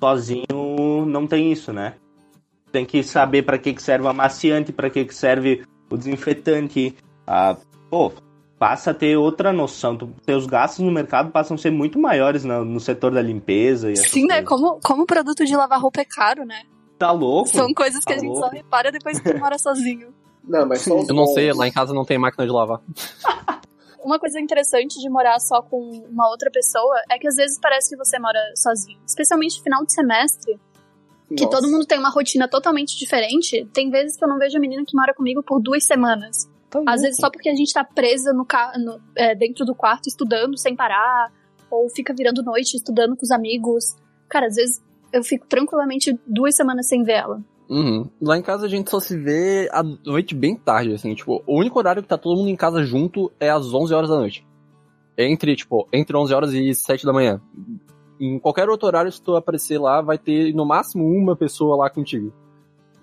Sozinho 0.00 1.06
não 1.06 1.26
tem 1.26 1.52
isso, 1.52 1.72
né? 1.72 1.94
Tem 2.70 2.86
que 2.86 3.02
saber 3.02 3.42
pra 3.42 3.58
que 3.58 3.74
que 3.74 3.82
serve 3.82 4.06
o 4.06 4.08
amaciante, 4.08 4.72
pra 4.72 4.88
que 4.88 5.04
que 5.04 5.14
serve 5.14 5.64
o 5.90 5.96
desinfetante. 5.96 6.96
Ah, 7.26 7.56
pô, 7.90 8.10
passa 8.58 8.92
a 8.92 8.94
ter 8.94 9.16
outra 9.16 9.52
noção. 9.52 9.96
Tu, 9.96 10.06
teus 10.24 10.46
gastos 10.46 10.84
no 10.84 10.90
mercado 10.90 11.30
passam 11.30 11.56
a 11.56 11.58
ser 11.58 11.70
muito 11.70 11.98
maiores 11.98 12.44
no, 12.44 12.64
no 12.64 12.80
setor 12.80 13.12
da 13.12 13.20
limpeza 13.20 13.90
e 13.90 13.96
Sim, 13.96 14.26
né? 14.26 14.42
coisas. 14.42 14.48
Como, 14.48 14.80
como 14.80 15.06
produto 15.06 15.44
de 15.44 15.54
lavar 15.54 15.80
roupa 15.80 16.00
é 16.00 16.04
caro, 16.04 16.44
né? 16.44 16.62
Tá 16.98 17.10
louco? 17.10 17.48
São 17.48 17.74
coisas 17.74 18.04
que 18.04 18.12
a 18.12 18.16
Tá 18.16 18.22
gente 18.22 18.38
só 18.38 18.48
repara 18.48 18.90
depois 18.90 19.20
que 19.20 19.32
tu 19.32 19.38
mora 19.38 19.58
sozinho. 19.58 20.14
Não, 20.44 20.66
mas 20.66 20.82
só 20.82 20.98
os 20.98 21.08
Eu 21.10 21.14
não 21.14 21.26
sei, 21.26 21.52
lá 21.52 21.66
em 21.68 21.72
casa 21.72 21.92
não 21.94 22.04
tem 22.04 22.18
máquina 22.18 22.44
de 22.46 22.52
lavar. 22.52 22.80
Uma 24.04 24.18
coisa 24.18 24.40
interessante 24.40 24.98
de 25.00 25.08
morar 25.08 25.38
só 25.38 25.62
com 25.62 25.78
uma 26.10 26.28
outra 26.28 26.50
pessoa 26.50 27.00
é 27.08 27.16
que 27.20 27.28
às 27.28 27.36
vezes 27.36 27.56
parece 27.60 27.90
que 27.90 27.96
você 27.96 28.18
mora 28.18 28.38
sozinho. 28.56 28.98
Especialmente 29.06 29.58
no 29.58 29.62
final 29.62 29.86
de 29.86 29.92
semestre, 29.92 30.58
que 31.36 31.44
Nossa. 31.44 31.56
todo 31.56 31.70
mundo 31.70 31.86
tem 31.86 32.00
uma 32.00 32.10
rotina 32.10 32.48
totalmente 32.48 32.98
diferente. 32.98 33.64
Tem 33.72 33.90
vezes 33.90 34.16
que 34.16 34.24
eu 34.24 34.28
não 34.28 34.38
vejo 34.38 34.56
a 34.56 34.60
menina 34.60 34.82
que 34.84 34.96
mora 34.96 35.14
comigo 35.14 35.40
por 35.40 35.60
duas 35.60 35.84
semanas. 35.84 36.50
Tá 36.68 36.82
Às 36.84 37.02
vezes 37.02 37.16
só 37.20 37.30
porque 37.30 37.48
a 37.48 37.54
gente 37.54 37.72
tá 37.72 37.84
presa 37.84 38.32
no, 38.32 38.44
ca- 38.44 38.72
no- 38.76 39.00
é, 39.14 39.36
dentro 39.36 39.64
do 39.64 39.72
quarto 39.74 40.08
estudando 40.08 40.58
sem 40.58 40.74
parar, 40.74 41.30
ou 41.70 41.88
fica 41.88 42.12
virando 42.12 42.42
noite 42.42 42.76
estudando 42.76 43.14
com 43.14 43.22
os 43.22 43.30
amigos. 43.30 43.94
Cara, 44.28 44.46
às 44.48 44.56
vezes 44.56 44.82
eu 45.12 45.22
fico 45.22 45.46
tranquilamente 45.46 46.18
duas 46.26 46.56
semanas 46.56 46.88
sem 46.88 47.04
ver 47.04 47.12
ela. 47.12 47.40
Uhum. 47.72 48.06
Lá 48.20 48.36
em 48.36 48.42
casa 48.42 48.66
a 48.66 48.68
gente 48.68 48.90
só 48.90 49.00
se 49.00 49.16
vê 49.16 49.66
à 49.72 49.82
noite 49.82 50.34
bem 50.34 50.54
tarde, 50.54 50.92
assim, 50.92 51.14
tipo, 51.14 51.42
o 51.46 51.58
único 51.58 51.78
horário 51.78 52.02
que 52.02 52.08
tá 52.08 52.18
todo 52.18 52.36
mundo 52.36 52.50
em 52.50 52.56
casa 52.56 52.82
junto 52.82 53.32
é 53.40 53.48
às 53.48 53.72
11 53.72 53.94
horas 53.94 54.10
da 54.10 54.16
noite. 54.16 54.46
Entre, 55.16 55.56
tipo, 55.56 55.88
entre 55.90 56.14
11 56.14 56.34
horas 56.34 56.52
e 56.52 56.74
7 56.74 57.06
da 57.06 57.14
manhã. 57.14 57.40
Em 58.20 58.38
qualquer 58.38 58.68
outro 58.68 58.86
horário, 58.86 59.10
se 59.10 59.22
tu 59.22 59.34
aparecer 59.34 59.78
lá, 59.78 60.02
vai 60.02 60.18
ter 60.18 60.54
no 60.54 60.66
máximo 60.66 61.06
uma 61.06 61.34
pessoa 61.34 61.74
lá 61.74 61.88
contigo. 61.88 62.30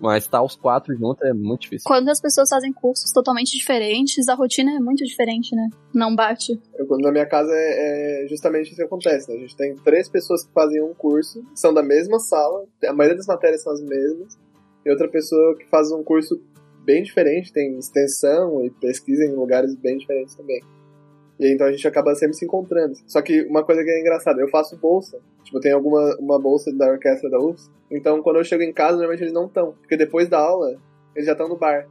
Mas 0.00 0.26
tá 0.26 0.40
os 0.40 0.54
quatro 0.54 0.96
juntos 0.96 1.22
é 1.24 1.34
muito 1.34 1.62
difícil. 1.62 1.84
Quando 1.86 2.08
as 2.08 2.20
pessoas 2.20 2.48
fazem 2.48 2.72
cursos 2.72 3.12
totalmente 3.12 3.50
diferentes, 3.50 4.28
a 4.28 4.34
rotina 4.34 4.70
é 4.76 4.78
muito 4.78 5.04
diferente, 5.04 5.54
né? 5.54 5.68
Não 5.92 6.14
bate. 6.14 6.58
Eu, 6.78 6.86
quando 6.86 7.02
na 7.02 7.10
minha 7.10 7.26
casa 7.26 7.50
é, 7.52 8.24
é 8.24 8.28
justamente 8.28 8.68
isso 8.68 8.76
que 8.76 8.82
acontece, 8.82 9.28
né? 9.28 9.36
A 9.36 9.40
gente 9.40 9.56
tem 9.56 9.74
três 9.76 10.08
pessoas 10.08 10.44
que 10.44 10.52
fazem 10.54 10.80
um 10.80 10.94
curso, 10.94 11.44
são 11.54 11.74
da 11.74 11.82
mesma 11.82 12.18
sala, 12.18 12.64
a 12.86 12.92
maioria 12.94 13.18
das 13.18 13.26
matérias 13.26 13.62
são 13.62 13.72
as 13.72 13.82
mesmas, 13.82 14.38
e 14.84 14.90
outra 14.90 15.08
pessoa 15.08 15.56
que 15.56 15.68
faz 15.68 15.90
um 15.90 16.02
curso 16.02 16.40
bem 16.84 17.02
diferente, 17.02 17.52
tem 17.52 17.78
extensão 17.78 18.64
e 18.64 18.70
pesquisa 18.70 19.24
em 19.24 19.34
lugares 19.34 19.74
bem 19.74 19.98
diferentes 19.98 20.34
também. 20.34 20.60
E 21.38 21.52
então 21.54 21.66
a 21.66 21.72
gente 21.72 21.86
acaba 21.88 22.14
sempre 22.14 22.36
se 22.36 22.44
encontrando. 22.44 22.94
Só 23.06 23.22
que 23.22 23.42
uma 23.42 23.64
coisa 23.64 23.82
que 23.82 23.90
é 23.90 24.00
engraçada, 24.00 24.40
eu 24.40 24.48
faço 24.48 24.76
bolsa. 24.76 25.18
Tipo, 25.42 25.60
tenho 25.60 25.76
alguma 25.76 26.16
uma 26.18 26.38
bolsa 26.38 26.70
da 26.72 26.90
orquestra 26.90 27.30
da 27.30 27.38
UFS. 27.38 27.70
Então 27.90 28.22
quando 28.22 28.36
eu 28.36 28.44
chego 28.44 28.62
em 28.62 28.72
casa, 28.72 28.96
normalmente 28.96 29.22
eles 29.22 29.32
não 29.32 29.46
estão. 29.46 29.72
Porque 29.72 29.96
depois 29.96 30.28
da 30.28 30.38
aula, 30.38 30.76
eles 31.14 31.26
já 31.26 31.32
estão 31.32 31.48
no 31.48 31.56
bar. 31.56 31.88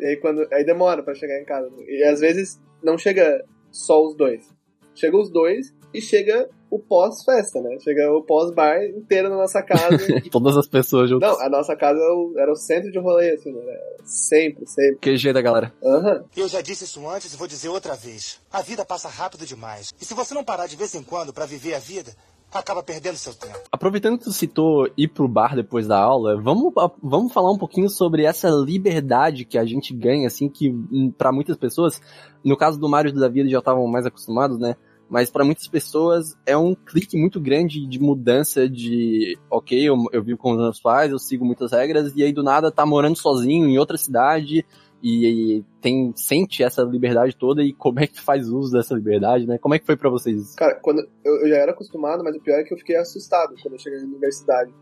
E 0.00 0.04
aí 0.04 0.16
quando. 0.16 0.46
Aí 0.52 0.64
demora 0.64 1.02
pra 1.02 1.14
chegar 1.14 1.40
em 1.40 1.44
casa. 1.44 1.70
E 1.86 2.02
às 2.02 2.20
vezes 2.20 2.60
não 2.82 2.98
chega 2.98 3.44
só 3.70 4.04
os 4.04 4.16
dois. 4.16 4.52
Chega 4.94 5.16
os 5.16 5.30
dois 5.30 5.72
e 5.94 6.00
chega 6.00 6.48
o 6.70 6.78
pós-festa, 6.78 7.60
né? 7.60 7.78
Chega 7.80 8.10
o 8.12 8.22
pós-bar 8.22 8.82
inteiro 8.84 9.28
na 9.28 9.36
nossa 9.36 9.62
casa. 9.62 9.98
Todas 10.30 10.56
as 10.56 10.66
pessoas 10.66 11.08
juntas. 11.08 11.28
não, 11.28 11.40
a 11.40 11.48
nossa 11.48 11.74
casa 11.76 11.98
era 11.98 12.14
o, 12.14 12.34
era 12.36 12.52
o 12.52 12.56
centro 12.56 12.90
de 12.90 12.98
rolê, 12.98 13.30
assim, 13.30 13.52
né? 13.52 13.74
Sempre, 14.04 14.66
sempre. 14.66 14.98
QG 15.00 15.32
da 15.32 15.40
galera. 15.40 15.72
Aham. 15.82 16.24
Eu 16.36 16.48
já 16.48 16.60
disse 16.60 16.84
isso 16.84 17.06
antes 17.08 17.32
e 17.32 17.36
vou 17.36 17.46
dizer 17.46 17.68
outra 17.68 17.94
vez. 17.94 18.40
A 18.52 18.62
vida 18.62 18.84
passa 18.84 19.08
rápido 19.08 19.46
demais. 19.46 19.92
E 20.00 20.04
se 20.04 20.14
você 20.14 20.34
não 20.34 20.44
parar 20.44 20.66
de 20.66 20.76
vez 20.76 20.94
em 20.94 21.02
quando 21.02 21.32
pra 21.32 21.46
viver 21.46 21.74
a 21.74 21.78
vida, 21.78 22.12
acaba 22.52 22.82
perdendo 22.82 23.16
seu 23.16 23.34
tempo. 23.34 23.58
Aproveitando 23.70 24.18
que 24.18 24.24
tu 24.24 24.32
citou 24.32 24.88
ir 24.96 25.08
pro 25.08 25.28
bar 25.28 25.54
depois 25.54 25.86
da 25.86 25.98
aula, 25.98 26.40
vamos, 26.40 26.72
vamos 27.02 27.32
falar 27.32 27.52
um 27.52 27.58
pouquinho 27.58 27.88
sobre 27.88 28.24
essa 28.24 28.48
liberdade 28.48 29.44
que 29.44 29.58
a 29.58 29.64
gente 29.64 29.94
ganha, 29.94 30.26
assim, 30.26 30.48
que 30.48 30.70
hum, 30.70 31.12
pra 31.16 31.32
muitas 31.32 31.56
pessoas, 31.56 32.00
no 32.44 32.56
caso 32.56 32.78
do 32.78 32.88
Mário 32.88 33.10
e 33.10 33.12
do 33.12 33.20
Davi, 33.20 33.40
eles 33.40 33.52
já 33.52 33.58
estavam 33.58 33.86
mais 33.86 34.06
acostumados, 34.06 34.58
né? 34.58 34.76
Mas 35.08 35.30
pra 35.30 35.44
muitas 35.44 35.66
pessoas 35.66 36.36
é 36.44 36.56
um 36.56 36.74
clique 36.74 37.16
muito 37.16 37.40
grande 37.40 37.86
de 37.86 37.98
mudança 37.98 38.68
de, 38.68 39.38
ok, 39.50 39.88
eu, 39.88 39.96
eu 40.12 40.22
vivo 40.22 40.38
com 40.38 40.52
os 40.52 40.58
meus 40.58 40.80
pais, 40.80 41.10
eu 41.10 41.18
sigo 41.18 41.44
muitas 41.44 41.72
regras, 41.72 42.12
e 42.14 42.22
aí 42.22 42.32
do 42.32 42.42
nada 42.42 42.70
tá 42.70 42.84
morando 42.84 43.16
sozinho 43.16 43.66
em 43.66 43.78
outra 43.78 43.96
cidade 43.96 44.66
e, 45.02 45.58
e 45.58 45.64
tem 45.80 46.12
sente 46.14 46.62
essa 46.62 46.82
liberdade 46.82 47.36
toda 47.36 47.62
e 47.62 47.72
como 47.72 48.00
é 48.00 48.06
que 48.06 48.20
faz 48.20 48.48
uso 48.48 48.72
dessa 48.72 48.94
liberdade, 48.94 49.46
né? 49.46 49.56
Como 49.58 49.74
é 49.74 49.78
que 49.78 49.86
foi 49.86 49.96
pra 49.96 50.10
vocês 50.10 50.40
isso? 50.42 50.56
Cara, 50.56 50.74
quando 50.74 51.08
eu, 51.24 51.36
eu 51.42 51.48
já 51.48 51.56
era 51.56 51.72
acostumado, 51.72 52.22
mas 52.22 52.36
o 52.36 52.40
pior 52.40 52.58
é 52.58 52.64
que 52.64 52.74
eu 52.74 52.78
fiquei 52.78 52.96
assustado 52.96 53.54
quando 53.62 53.74
eu 53.74 53.80
cheguei 53.80 54.00
na 54.00 54.06
universidade. 54.06 54.72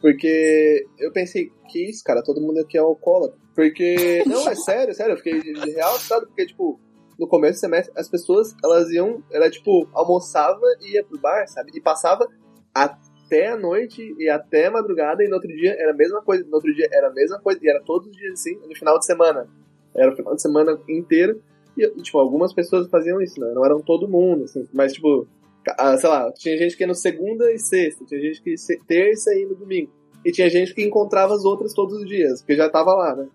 Porque 0.00 0.86
eu 0.98 1.12
pensei, 1.12 1.50
que 1.68 1.90
isso, 1.90 2.02
cara, 2.02 2.22
todo 2.22 2.40
mundo 2.40 2.58
aqui 2.58 2.76
é 2.76 2.80
alcoólatra. 2.80 3.38
Porque, 3.54 4.22
não, 4.26 4.48
é 4.48 4.54
sério, 4.54 4.94
sério, 4.94 5.12
eu 5.12 5.16
fiquei 5.18 5.40
de, 5.40 5.52
de 5.52 5.70
real 5.72 5.94
assustado, 5.94 6.26
porque, 6.26 6.46
tipo, 6.46 6.80
no 7.20 7.28
começo 7.28 7.58
do 7.58 7.60
semestre, 7.60 7.92
as 7.94 8.08
pessoas, 8.08 8.56
elas 8.64 8.90
iam, 8.90 9.22
ela, 9.30 9.50
tipo, 9.50 9.86
almoçava 9.92 10.64
e 10.80 10.94
ia 10.94 11.04
pro 11.04 11.20
bar, 11.20 11.46
sabe? 11.46 11.70
E 11.74 11.80
passava 11.80 12.26
até 12.74 13.48
a 13.48 13.56
noite 13.56 14.16
e 14.18 14.28
até 14.30 14.66
a 14.66 14.70
madrugada, 14.70 15.22
e 15.22 15.28
no 15.28 15.34
outro 15.34 15.48
dia 15.48 15.76
era 15.78 15.92
a 15.92 15.94
mesma 15.94 16.22
coisa, 16.22 16.42
no 16.44 16.54
outro 16.54 16.74
dia 16.74 16.88
era 16.90 17.08
a 17.08 17.12
mesma 17.12 17.38
coisa, 17.38 17.60
e 17.62 17.68
era 17.68 17.82
todos 17.84 18.08
os 18.08 18.16
dias 18.16 18.40
assim, 18.40 18.56
no 18.66 18.74
final 18.74 18.98
de 18.98 19.04
semana. 19.04 19.46
Era 19.94 20.10
o 20.10 20.16
final 20.16 20.34
de 20.34 20.40
semana 20.40 20.80
inteiro, 20.88 21.42
e, 21.76 21.86
tipo, 22.02 22.18
algumas 22.18 22.54
pessoas 22.54 22.88
faziam 22.88 23.20
isso, 23.20 23.38
né? 23.38 23.52
Não 23.54 23.64
eram 23.64 23.80
todo 23.80 24.08
mundo, 24.08 24.44
assim, 24.44 24.66
mas, 24.72 24.94
tipo, 24.94 25.28
ah, 25.78 25.96
sei 25.98 26.08
lá, 26.08 26.32
tinha 26.32 26.56
gente 26.56 26.74
que 26.74 26.82
ia 26.82 26.86
no 26.86 26.94
segunda 26.94 27.52
e 27.52 27.58
sexta, 27.58 28.04
tinha 28.06 28.20
gente 28.20 28.42
que 28.42 28.50
ia 28.50 28.78
terça 28.86 29.34
e 29.34 29.44
no 29.44 29.54
domingo. 29.54 29.92
E 30.24 30.32
tinha 30.32 30.48
gente 30.48 30.74
que 30.74 30.82
encontrava 30.82 31.34
as 31.34 31.44
outras 31.44 31.74
todos 31.74 32.00
os 32.00 32.06
dias, 32.06 32.40
porque 32.40 32.56
já 32.56 32.68
tava 32.70 32.94
lá, 32.94 33.14
né? 33.14 33.28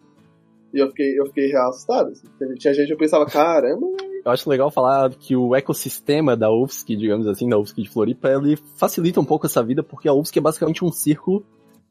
E 0.75 0.79
eu 0.79 0.89
fiquei, 0.89 1.17
eu 1.17 1.25
fiquei 1.27 1.47
real 1.47 1.69
assustado. 1.69 2.09
assim. 2.09 2.27
Tinha 2.59 2.73
gente 2.73 2.87
que 2.87 2.93
eu 2.93 2.97
pensava, 2.97 3.25
caramba, 3.25 3.87
Eu 4.25 4.31
acho 4.31 4.49
legal 4.49 4.69
falar 4.69 5.09
que 5.11 5.33
o 5.33 5.55
ecossistema 5.55 6.35
da 6.35 6.51
UFSC, 6.51 6.97
digamos 6.97 7.27
assim, 7.27 7.47
da 7.47 7.57
UFSC 7.57 7.81
de 7.81 7.89
Floripa, 7.89 8.27
ele 8.27 8.57
facilita 8.75 9.21
um 9.21 9.25
pouco 9.25 9.45
essa 9.45 9.63
vida, 9.63 9.81
porque 9.81 10.09
a 10.09 10.13
UFSC 10.13 10.39
é 10.39 10.41
basicamente 10.41 10.83
um 10.83 10.91
círculo, 10.91 11.45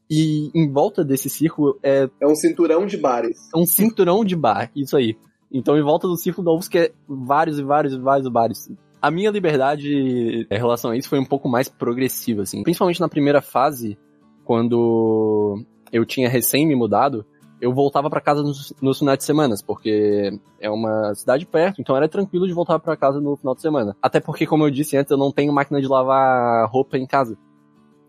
e 0.07 0.51
em 0.53 0.71
volta 0.71 1.03
desse 1.03 1.31
círculo 1.31 1.79
é 1.81 2.07
é 2.21 2.27
um 2.27 2.35
cinturão 2.35 2.85
de 2.85 2.95
bares. 2.95 3.37
um 3.55 3.65
cinturão 3.65 4.23
de 4.23 4.35
bar, 4.35 4.69
isso 4.75 4.95
aí. 4.95 5.17
Então, 5.51 5.75
em 5.75 5.81
volta 5.81 6.07
do 6.07 6.15
círculo 6.15 6.45
da 6.45 6.53
UFSC 6.53 6.77
é 6.77 6.91
vários 7.07 7.57
e 7.57 7.63
vários 7.63 7.93
e 7.93 7.99
vários 7.99 8.27
bares. 8.27 8.71
A 9.01 9.09
minha 9.09 9.31
liberdade 9.31 10.45
em 10.49 10.57
relação 10.57 10.91
a 10.91 10.97
isso 10.97 11.09
foi 11.09 11.17
um 11.17 11.25
pouco 11.25 11.49
mais 11.49 11.67
progressiva, 11.67 12.43
assim. 12.43 12.61
Principalmente 12.61 12.99
na 12.99 13.09
primeira 13.09 13.41
fase, 13.41 13.97
quando 14.43 15.59
eu 15.91 16.05
tinha 16.05 16.29
recém 16.29 16.67
me 16.67 16.75
mudado, 16.75 17.25
eu 17.61 17.73
voltava 17.73 18.09
pra 18.09 18.21
casa 18.21 18.41
nos, 18.41 18.73
nos 18.81 18.99
finais 18.99 19.17
de 19.17 19.23
semana, 19.23 19.55
porque 19.65 20.37
é 20.59 20.69
uma 20.69 21.13
cidade 21.15 21.45
perto, 21.45 21.81
então 21.81 21.95
era 21.95 22.07
tranquilo 22.07 22.47
de 22.47 22.53
voltar 22.53 22.79
pra 22.79 22.97
casa 22.97 23.19
no 23.19 23.35
final 23.35 23.55
de 23.55 23.61
semana. 23.61 23.95
Até 24.01 24.19
porque, 24.19 24.45
como 24.45 24.65
eu 24.65 24.71
disse 24.71 24.97
antes, 24.97 25.11
eu 25.11 25.17
não 25.17 25.31
tenho 25.31 25.53
máquina 25.53 25.81
de 25.81 25.87
lavar 25.87 26.69
roupa 26.69 26.97
em 26.97 27.05
casa. 27.05 27.37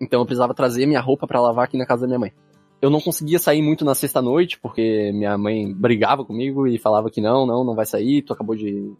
Então 0.00 0.20
eu 0.20 0.26
precisava 0.26 0.54
trazer 0.54 0.86
minha 0.86 1.00
roupa 1.00 1.26
pra 1.26 1.40
lavar 1.40 1.64
aqui 1.64 1.76
na 1.76 1.86
casa 1.86 2.02
da 2.02 2.06
minha 2.08 2.18
mãe. 2.18 2.32
Eu 2.80 2.90
não 2.90 3.00
conseguia 3.00 3.38
sair 3.38 3.62
muito 3.62 3.84
na 3.84 3.94
sexta-noite, 3.94 4.58
porque 4.60 5.10
minha 5.14 5.38
mãe 5.38 5.72
brigava 5.72 6.24
comigo 6.24 6.66
e 6.66 6.78
falava 6.78 7.10
que 7.10 7.20
não, 7.20 7.46
não, 7.46 7.64
não 7.64 7.74
vai 7.74 7.86
sair, 7.86 8.22
tu 8.22 8.32
acabou 8.32 8.54
de 8.54 8.92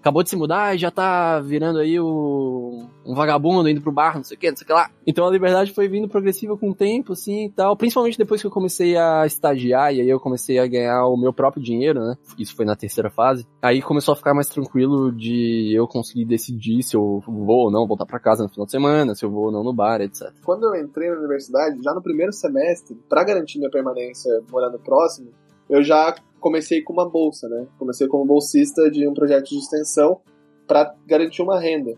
acabou 0.00 0.22
de 0.22 0.30
se 0.30 0.36
mudar 0.36 0.74
e 0.74 0.78
já 0.78 0.90
tá 0.90 1.40
virando 1.40 1.78
aí 1.78 1.98
o, 1.98 2.86
um 3.04 3.14
vagabundo 3.14 3.68
indo 3.68 3.80
pro 3.80 3.92
bar, 3.92 4.16
não 4.16 4.24
sei 4.24 4.36
o 4.36 4.40
que, 4.40 4.50
não 4.50 4.56
sei 4.56 4.64
o 4.64 4.66
que 4.66 4.72
lá. 4.72 4.90
Então 5.06 5.26
a 5.26 5.30
liberdade 5.30 5.72
foi 5.72 5.88
vindo 5.88 6.08
progressiva 6.08 6.56
com 6.56 6.70
o 6.70 6.74
tempo, 6.74 7.12
assim 7.12 7.46
e 7.46 7.50
tal. 7.50 7.76
Principalmente 7.76 8.18
depois 8.18 8.40
que 8.40 8.46
eu 8.46 8.50
comecei 8.50 8.96
a 8.96 9.26
estagiar 9.26 9.94
e 9.94 10.00
aí 10.00 10.08
eu 10.08 10.20
comecei 10.20 10.58
a 10.58 10.66
ganhar 10.66 11.06
o 11.06 11.16
meu 11.16 11.32
próprio 11.32 11.62
dinheiro, 11.62 12.00
né? 12.00 12.16
Isso 12.38 12.54
foi 12.54 12.64
na 12.64 12.76
terceira 12.76 13.10
fase. 13.10 13.46
Aí 13.60 13.82
começou 13.82 14.12
a 14.12 14.16
ficar 14.16 14.34
mais 14.34 14.48
tranquilo 14.48 15.12
de 15.12 15.72
eu 15.74 15.86
conseguir 15.86 16.24
decidir 16.24 16.82
se 16.82 16.96
eu 16.96 17.22
vou 17.26 17.64
ou 17.64 17.70
não 17.70 17.86
voltar 17.86 18.06
para 18.06 18.20
casa 18.20 18.42
no 18.42 18.48
final 18.48 18.66
de 18.66 18.72
semana, 18.72 19.14
se 19.14 19.24
eu 19.24 19.30
vou 19.30 19.46
ou 19.46 19.52
não 19.52 19.64
no 19.64 19.72
bar, 19.72 20.00
etc. 20.00 20.32
Quando 20.44 20.64
eu 20.64 20.80
entrei 20.80 21.10
na 21.10 21.18
universidade, 21.18 21.82
já 21.82 21.92
no 21.92 22.02
primeiro 22.02 22.32
semestre, 22.32 22.96
para 23.08 23.24
garantir 23.24 23.58
minha 23.58 23.70
permanência 23.70 24.30
morando 24.50 24.78
próximo, 24.78 25.30
eu 25.68 25.82
já 25.82 26.14
comecei 26.40 26.82
com 26.82 26.92
uma 26.92 27.08
bolsa, 27.08 27.48
né? 27.48 27.66
Comecei 27.78 28.06
como 28.06 28.24
bolsista 28.24 28.90
de 28.90 29.06
um 29.06 29.14
projeto 29.14 29.48
de 29.48 29.58
extensão 29.58 30.20
para 30.66 30.94
garantir 31.06 31.42
uma 31.42 31.58
renda. 31.58 31.96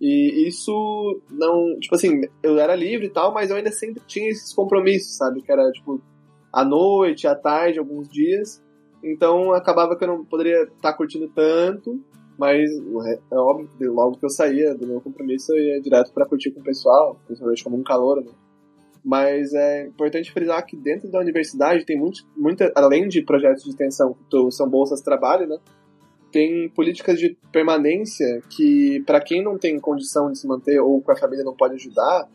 E 0.00 0.48
isso 0.48 1.20
não, 1.30 1.78
tipo 1.78 1.94
assim, 1.94 2.22
eu 2.42 2.58
era 2.58 2.74
livre 2.74 3.06
e 3.06 3.10
tal, 3.10 3.34
mas 3.34 3.50
eu 3.50 3.56
ainda 3.56 3.70
sempre 3.70 4.02
tinha 4.06 4.30
esses 4.30 4.52
compromissos, 4.54 5.16
sabe? 5.16 5.42
Que 5.42 5.52
era 5.52 5.70
tipo 5.72 6.00
à 6.52 6.64
noite, 6.64 7.26
à 7.26 7.34
tarde, 7.34 7.78
alguns 7.78 8.08
dias. 8.08 8.62
Então 9.04 9.52
acabava 9.52 9.96
que 9.96 10.04
eu 10.04 10.08
não 10.08 10.24
poderia 10.24 10.62
estar 10.62 10.92
tá 10.92 10.92
curtindo 10.92 11.28
tanto, 11.28 12.00
mas 12.38 12.70
é 13.30 13.36
óbvio 13.36 13.68
que 13.76 13.84
logo 13.86 14.16
que 14.16 14.24
eu 14.24 14.30
saía 14.30 14.74
do 14.74 14.86
meu 14.86 15.00
compromisso 15.00 15.52
eu 15.52 15.58
ia 15.62 15.80
direto 15.80 16.12
para 16.12 16.26
curtir 16.26 16.50
com 16.50 16.60
o 16.60 16.64
pessoal, 16.64 17.20
principalmente 17.26 17.62
como 17.62 17.76
um 17.76 17.82
calor, 17.82 18.24
né? 18.24 18.32
Mas 19.04 19.54
é 19.54 19.86
importante 19.86 20.30
frisar 20.30 20.64
que 20.64 20.76
dentro 20.76 21.10
da 21.10 21.18
universidade 21.18 21.84
tem 21.84 21.98
muito, 21.98 22.26
muita, 22.36 22.70
além 22.76 23.08
de 23.08 23.22
projetos 23.22 23.64
de 23.64 23.70
extensão 23.70 24.14
que 24.14 24.50
são 24.50 24.68
bolsas 24.68 24.98
de 24.98 25.04
trabalho, 25.04 25.46
né? 25.46 25.56
Tem 26.30 26.68
políticas 26.68 27.18
de 27.18 27.36
permanência 27.50 28.40
que, 28.50 29.02
para 29.06 29.20
quem 29.20 29.42
não 29.42 29.58
tem 29.58 29.80
condição 29.80 30.30
de 30.30 30.38
se 30.38 30.46
manter 30.46 30.78
ou 30.80 31.00
com 31.00 31.10
a 31.10 31.16
família 31.16 31.44
não 31.44 31.56
pode 31.56 31.74
ajudar, 31.74 32.28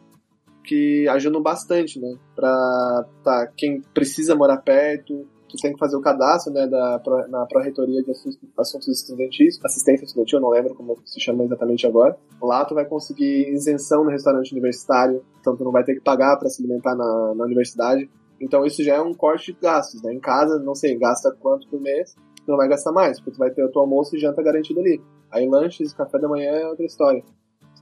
que 0.63 1.07
ajudam 1.09 1.41
bastante, 1.41 1.99
né? 1.99 2.17
Pra 2.35 3.05
tá, 3.23 3.47
quem 3.55 3.81
precisa 3.93 4.35
morar 4.35 4.57
perto, 4.57 5.27
tu 5.55 5.61
tem 5.61 5.73
que 5.73 5.79
fazer 5.79 5.95
o 5.95 6.01
cadastro, 6.01 6.53
né, 6.53 6.67
da, 6.67 7.01
na 7.29 7.45
Pró-Reitoria 7.45 8.03
de 8.03 8.11
Assuntos 8.57 8.87
Estudantis, 8.87 9.59
Assistência 9.63 10.05
Estudantil, 10.05 10.39
não 10.39 10.49
lembro 10.49 10.75
como 10.75 10.97
se 11.05 11.19
chama 11.19 11.43
exatamente 11.43 11.87
agora. 11.87 12.17
Lá 12.41 12.65
tu 12.65 12.75
vai 12.75 12.85
conseguir 12.85 13.49
isenção 13.49 14.03
no 14.03 14.09
restaurante 14.09 14.51
universitário, 14.51 15.23
então 15.39 15.55
tu 15.55 15.63
não 15.63 15.71
vai 15.71 15.83
ter 15.83 15.95
que 15.95 16.01
pagar 16.01 16.37
para 16.37 16.49
se 16.49 16.61
alimentar 16.61 16.95
na, 16.95 17.33
na 17.35 17.43
universidade. 17.43 18.09
Então 18.39 18.65
isso 18.65 18.83
já 18.83 18.95
é 18.95 19.01
um 19.01 19.13
corte 19.13 19.53
de 19.53 19.59
gastos, 19.59 20.01
né? 20.01 20.13
Em 20.13 20.19
casa, 20.19 20.59
não 20.59 20.75
sei, 20.75 20.97
gasta 20.97 21.31
quanto 21.39 21.67
por 21.69 21.79
mês, 21.79 22.15
tu 22.45 22.49
não 22.49 22.57
vai 22.57 22.67
gastar 22.67 22.91
mais, 22.91 23.19
porque 23.19 23.31
tu 23.31 23.39
vai 23.39 23.51
ter 23.51 23.63
o 23.63 23.71
teu 23.71 23.81
almoço 23.81 24.15
e 24.15 24.19
janta 24.19 24.43
garantido 24.43 24.79
ali. 24.79 25.01
Aí 25.31 25.47
lanches, 25.47 25.93
café 25.93 26.19
da 26.19 26.27
manhã 26.27 26.51
é 26.51 26.67
outra 26.67 26.85
história 26.85 27.23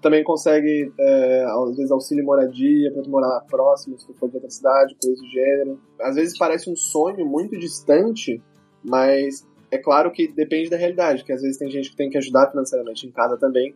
também 0.03 0.23
consegue, 0.23 0.93
é, 0.99 1.45
às 1.45 1.75
vezes, 1.75 1.91
auxílio 1.91 2.23
moradia 2.23 2.91
para 2.93 3.01
tu 3.01 3.09
morar 3.09 3.41
próximo, 3.49 3.97
se 3.97 4.05
tu 4.05 4.13
for 4.13 4.29
de 4.29 4.35
outra 4.35 4.49
cidade, 4.51 4.95
coisa 5.01 5.19
do 5.19 5.27
gênero. 5.27 5.79
Às 5.99 6.15
vezes 6.15 6.37
parece 6.37 6.69
um 6.69 6.75
sonho 6.75 7.25
muito 7.25 7.57
distante, 7.57 8.39
mas 8.83 9.47
é 9.71 9.77
claro 9.79 10.11
que 10.11 10.27
depende 10.27 10.69
da 10.69 10.77
realidade, 10.77 11.23
que 11.23 11.33
às 11.33 11.41
vezes 11.41 11.57
tem 11.57 11.71
gente 11.71 11.89
que 11.89 11.95
tem 11.95 12.09
que 12.09 12.17
ajudar 12.19 12.51
financeiramente 12.51 13.07
em 13.07 13.11
casa 13.11 13.37
também, 13.37 13.73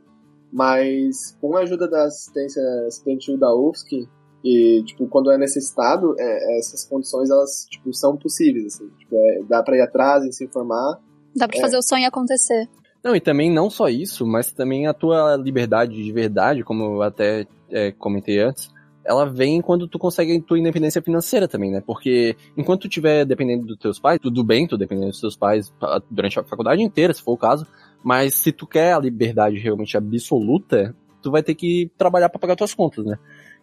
mas 0.53 1.35
com 1.41 1.55
a 1.57 1.61
ajuda 1.61 1.87
da 1.87 2.03
assistência 2.03 2.61
estudantil 2.87 3.37
da 3.37 3.55
UFSC, 3.55 4.07
e, 4.43 4.83
tipo, 4.85 5.07
quando 5.07 5.31
é 5.31 5.37
necessitado, 5.37 6.15
é, 6.17 6.59
essas 6.59 6.85
condições, 6.85 7.29
elas, 7.29 7.65
tipo, 7.69 7.91
são 7.93 8.15
possíveis, 8.15 8.67
assim. 8.67 8.87
Tipo, 8.99 9.15
é, 9.15 9.41
dá 9.49 9.63
pra 9.63 9.75
ir 9.75 9.81
atrás 9.81 10.23
e 10.23 10.31
se 10.31 10.45
informar. 10.45 11.01
Dá 11.35 11.47
pra 11.47 11.57
É. 11.57 11.61
fazer 11.61 11.77
o 11.77 11.81
sonho 11.81 12.07
acontecer. 12.07 12.69
Não, 13.07 13.15
e 13.15 13.21
também 13.21 13.49
não 13.49 13.69
só 13.69 13.87
isso, 13.87 14.27
mas 14.27 14.51
também 14.51 14.85
a 14.85 14.93
tua 14.93 15.37
liberdade 15.37 16.03
de 16.03 16.11
verdade, 16.11 16.61
como 16.61 16.83
eu 16.83 17.01
até 17.01 17.47
é, 17.71 17.89
comentei 17.93 18.37
antes, 18.37 18.69
ela 19.05 19.25
vem 19.25 19.61
quando 19.61 19.87
tu 19.87 19.97
consegue 19.97 20.35
a 20.35 20.41
tua 20.41 20.59
independência 20.59 21.01
financeira 21.01 21.47
também, 21.47 21.71
né? 21.71 21.79
Porque 21.79 22.35
enquanto 22.57 22.81
tu 22.81 22.87
estiver 22.89 23.23
dependendo 23.23 23.65
dos 23.65 23.77
teus 23.77 23.97
pais, 23.97 24.19
tudo 24.21 24.43
bem, 24.43 24.67
tu 24.67 24.77
dependendo 24.77 25.11
dos 25.11 25.21
teus 25.21 25.37
pais 25.37 25.73
ah, 25.81 26.01
durante 26.11 26.37
a 26.37 26.43
faculdade 26.43 26.83
inteira, 26.83 27.13
se 27.13 27.21
for 27.21 27.31
o 27.31 27.37
caso, 27.37 27.65
mas 28.03 28.33
se 28.33 28.51
tu 28.51 28.67
quer 28.67 28.91
a 28.91 28.99
liberdade 28.99 29.57
realmente 29.57 29.95
absoluta, 29.95 30.93
tu 31.21 31.31
vai 31.31 31.41
ter 31.41 31.55
que 31.55 31.89
trabalhar 31.97 32.27
para 32.27 32.39
pagar 32.39 32.57
tuas 32.57 32.73
contas, 32.73 33.05
né? 33.05 33.17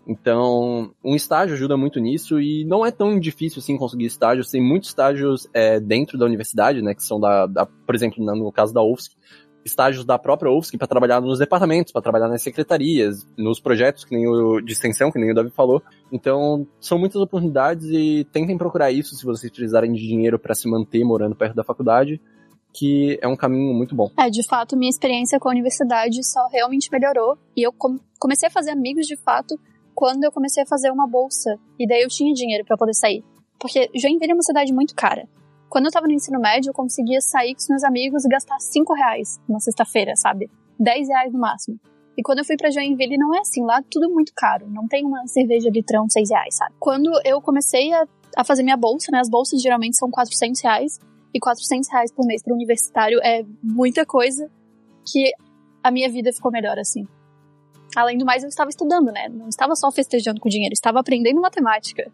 Então, 0.07 0.93
um 1.03 1.15
estágio 1.17 1.55
ajuda 1.55 1.77
muito 1.77 1.99
nisso 1.99 2.41
e 2.41 2.65
não 2.67 2.85
é 2.85 2.91
tão 2.91 3.19
difícil 3.19 3.61
assim 3.61 3.77
conseguir 3.77 4.05
estágios. 4.07 4.51
Tem 4.51 4.63
muitos 4.63 4.91
estágios 4.91 5.49
é, 5.55 5.81
dentro 5.81 6.19
da 6.19 6.27
universidade, 6.27 6.83
né? 6.83 6.95
Que 6.95 7.03
são 7.03 7.19
da, 7.19 7.47
da 7.47 7.67
por 7.67 7.95
exemplo, 7.95 8.23
no 8.23 8.53
caso 8.53 8.73
da 8.75 8.83
UFSC, 8.83 9.13
estágios 9.65 10.05
da 10.05 10.19
própria 10.19 10.53
UFSC 10.53 10.77
para 10.77 10.87
trabalhar 10.87 11.21
nos 11.21 11.39
departamentos, 11.39 11.93
para 11.93 12.03
trabalhar 12.03 12.29
nas 12.29 12.43
secretarias, 12.43 13.27
nos 13.37 13.59
projetos 13.59 14.05
que 14.05 14.15
nem 14.15 14.29
o 14.29 14.61
de 14.61 14.73
extensão, 14.73 15.11
que 15.11 15.19
nem 15.19 15.33
o 15.33 15.35
Davi 15.35 15.51
falou. 15.51 15.83
Então, 16.13 16.67
são 16.79 16.99
muitas 16.99 17.21
oportunidades 17.21 17.87
e 17.87 18.27
tentem 18.31 18.59
procurar 18.59 18.93
isso 18.93 19.15
se 19.17 19.25
vocês 19.25 19.51
precisarem 19.51 19.93
de 19.93 20.07
dinheiro 20.07 20.39
para 20.39 20.55
se 20.55 20.69
manter 20.69 21.03
morando 21.03 21.35
perto 21.35 21.55
da 21.55 21.65
faculdade, 21.65 22.21
que 22.75 23.19
é 23.23 23.29
um 23.29 23.37
caminho 23.37 23.73
muito 23.73 23.95
bom. 23.95 24.11
É, 24.19 24.29
de 24.29 24.47
fato, 24.47 24.77
minha 24.77 24.91
experiência 24.91 25.39
com 25.41 25.49
a 25.49 25.53
universidade 25.53 26.23
só 26.27 26.47
realmente 26.49 26.91
melhorou. 26.93 27.39
E 27.57 27.67
eu 27.67 27.73
com- 27.73 27.99
comecei 28.19 28.49
a 28.49 28.53
fazer 28.53 28.71
amigos 28.71 29.07
de 29.07 29.17
fato 29.17 29.59
quando 29.95 30.25
eu 30.25 30.33
comecei 30.33 30.63
a 30.63 30.67
fazer 30.67 30.91
uma 30.91 31.07
bolsa. 31.07 31.59
E 31.79 31.87
daí 31.87 32.03
eu 32.03 32.09
tinha 32.09 32.33
dinheiro 32.35 32.65
pra 32.65 32.77
poder 32.77 32.95
sair. 32.95 33.25
Porque 33.59 33.91
Joinville 33.95 34.33
é 34.33 34.35
uma 34.35 34.43
cidade 34.43 34.73
muito 34.73 34.95
cara. 34.95 35.29
Quando 35.69 35.87
eu 35.87 35.91
tava 35.91 36.07
no 36.07 36.13
ensino 36.13 36.39
médio, 36.41 36.71
eu 36.71 36.75
conseguia 36.75 37.21
sair 37.21 37.55
com 37.55 37.61
os 37.61 37.69
meus 37.69 37.85
amigos 37.85 38.25
e 38.25 38.29
gastar 38.29 38.59
5 38.61 38.93
reais 38.95 39.41
na 39.49 39.59
sexta-feira, 39.59 40.15
sabe? 40.15 40.51
10 40.79 41.09
reais 41.09 41.33
no 41.33 41.39
máximo. 41.39 41.81
E 42.17 42.23
quando 42.23 42.39
eu 42.39 42.45
fui 42.45 42.57
pra 42.57 42.71
Joinville, 42.71 43.19
não 43.19 43.35
é 43.35 43.41
assim. 43.41 43.65
Lá 43.65 43.83
tudo 43.91 44.09
muito 44.09 44.33
caro. 44.37 44.71
Não 44.71 44.87
tem 44.87 45.05
uma 45.05 45.27
cerveja 45.27 45.69
litrão 45.71 46.09
6 46.09 46.31
reais, 46.31 46.55
sabe? 46.57 46.75
Quando 46.79 47.11
eu 47.25 47.41
comecei 47.41 47.93
a, 47.93 48.07
a 48.37 48.45
fazer 48.45 48.63
minha 48.63 48.77
bolsa, 48.77 49.11
né? 49.11 49.19
As 49.19 49.29
bolsas 49.29 49.61
geralmente 49.61 49.97
são 49.97 50.11
400 50.11 50.61
reais. 50.63 51.01
E 51.33 51.41
400 51.41 51.89
reais 51.91 52.13
por 52.13 52.25
mês 52.25 52.43
para 52.43 52.55
universitário 52.55 53.19
é 53.21 53.45
muita 53.61 54.07
coisa 54.07 54.49
que 55.11 55.33
a 55.83 55.91
minha 55.91 56.09
vida 56.09 56.33
ficou 56.33 56.53
melhor 56.53 56.79
assim. 56.79 57.09
Além 57.97 58.19
do 58.19 58.25
mais, 58.25 58.43
eu 58.43 58.49
estava 58.49 58.71
estudando, 58.71 59.13
né? 59.13 59.29
Não 59.29 59.49
estava 59.49 59.75
só 59.75 59.91
festejando 59.91 60.41
com 60.41 60.49
dinheiro, 60.49 60.73
estava 60.73 61.01
aprendendo 61.01 61.41
matemática. 61.41 62.11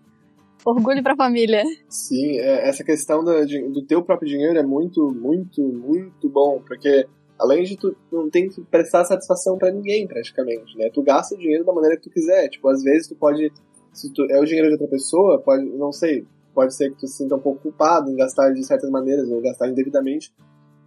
Orgulho 0.65 1.03
pra 1.03 1.17
família. 1.17 1.63
Sim, 1.89 2.39
é, 2.39 2.69
essa 2.69 2.85
questão 2.85 3.25
do, 3.25 3.47
do 3.73 3.83
teu 3.87 4.03
próprio 4.03 4.29
dinheiro 4.29 4.59
é 4.59 4.63
muito, 4.63 5.11
muito, 5.11 5.63
muito 5.63 6.29
bom, 6.29 6.61
porque 6.67 7.07
além 7.39 7.65
de 7.65 7.77
tu 7.77 7.97
não 8.13 8.29
tem 8.29 8.49
que 8.49 8.61
prestar 8.63 9.05
satisfação 9.05 9.57
pra 9.57 9.71
ninguém, 9.71 10.07
praticamente, 10.07 10.77
né? 10.77 10.91
Tu 10.93 11.03
gasta 11.03 11.35
o 11.35 11.39
dinheiro 11.39 11.65
da 11.65 11.73
maneira 11.73 11.97
que 11.97 12.03
tu 12.03 12.11
quiser. 12.11 12.49
Tipo, 12.49 12.69
às 12.69 12.83
vezes 12.83 13.09
tu 13.09 13.17
pode, 13.17 13.51
se 13.93 14.13
tu, 14.13 14.27
é 14.31 14.39
o 14.39 14.45
dinheiro 14.45 14.69
de 14.69 14.75
outra 14.75 14.89
pessoa, 14.89 15.41
pode, 15.41 15.65
não 15.65 15.91
sei, 15.91 16.27
pode 16.55 16.75
ser 16.75 16.91
que 16.91 16.99
tu 16.99 17.07
se 17.07 17.17
sinta 17.17 17.37
um 17.37 17.41
pouco 17.41 17.63
culpado 17.63 18.11
em 18.11 18.17
gastar 18.17 18.53
de 18.53 18.63
certas 18.63 18.91
maneiras 18.91 19.31
ou 19.31 19.41
gastar 19.41 19.69
indevidamente. 19.69 20.31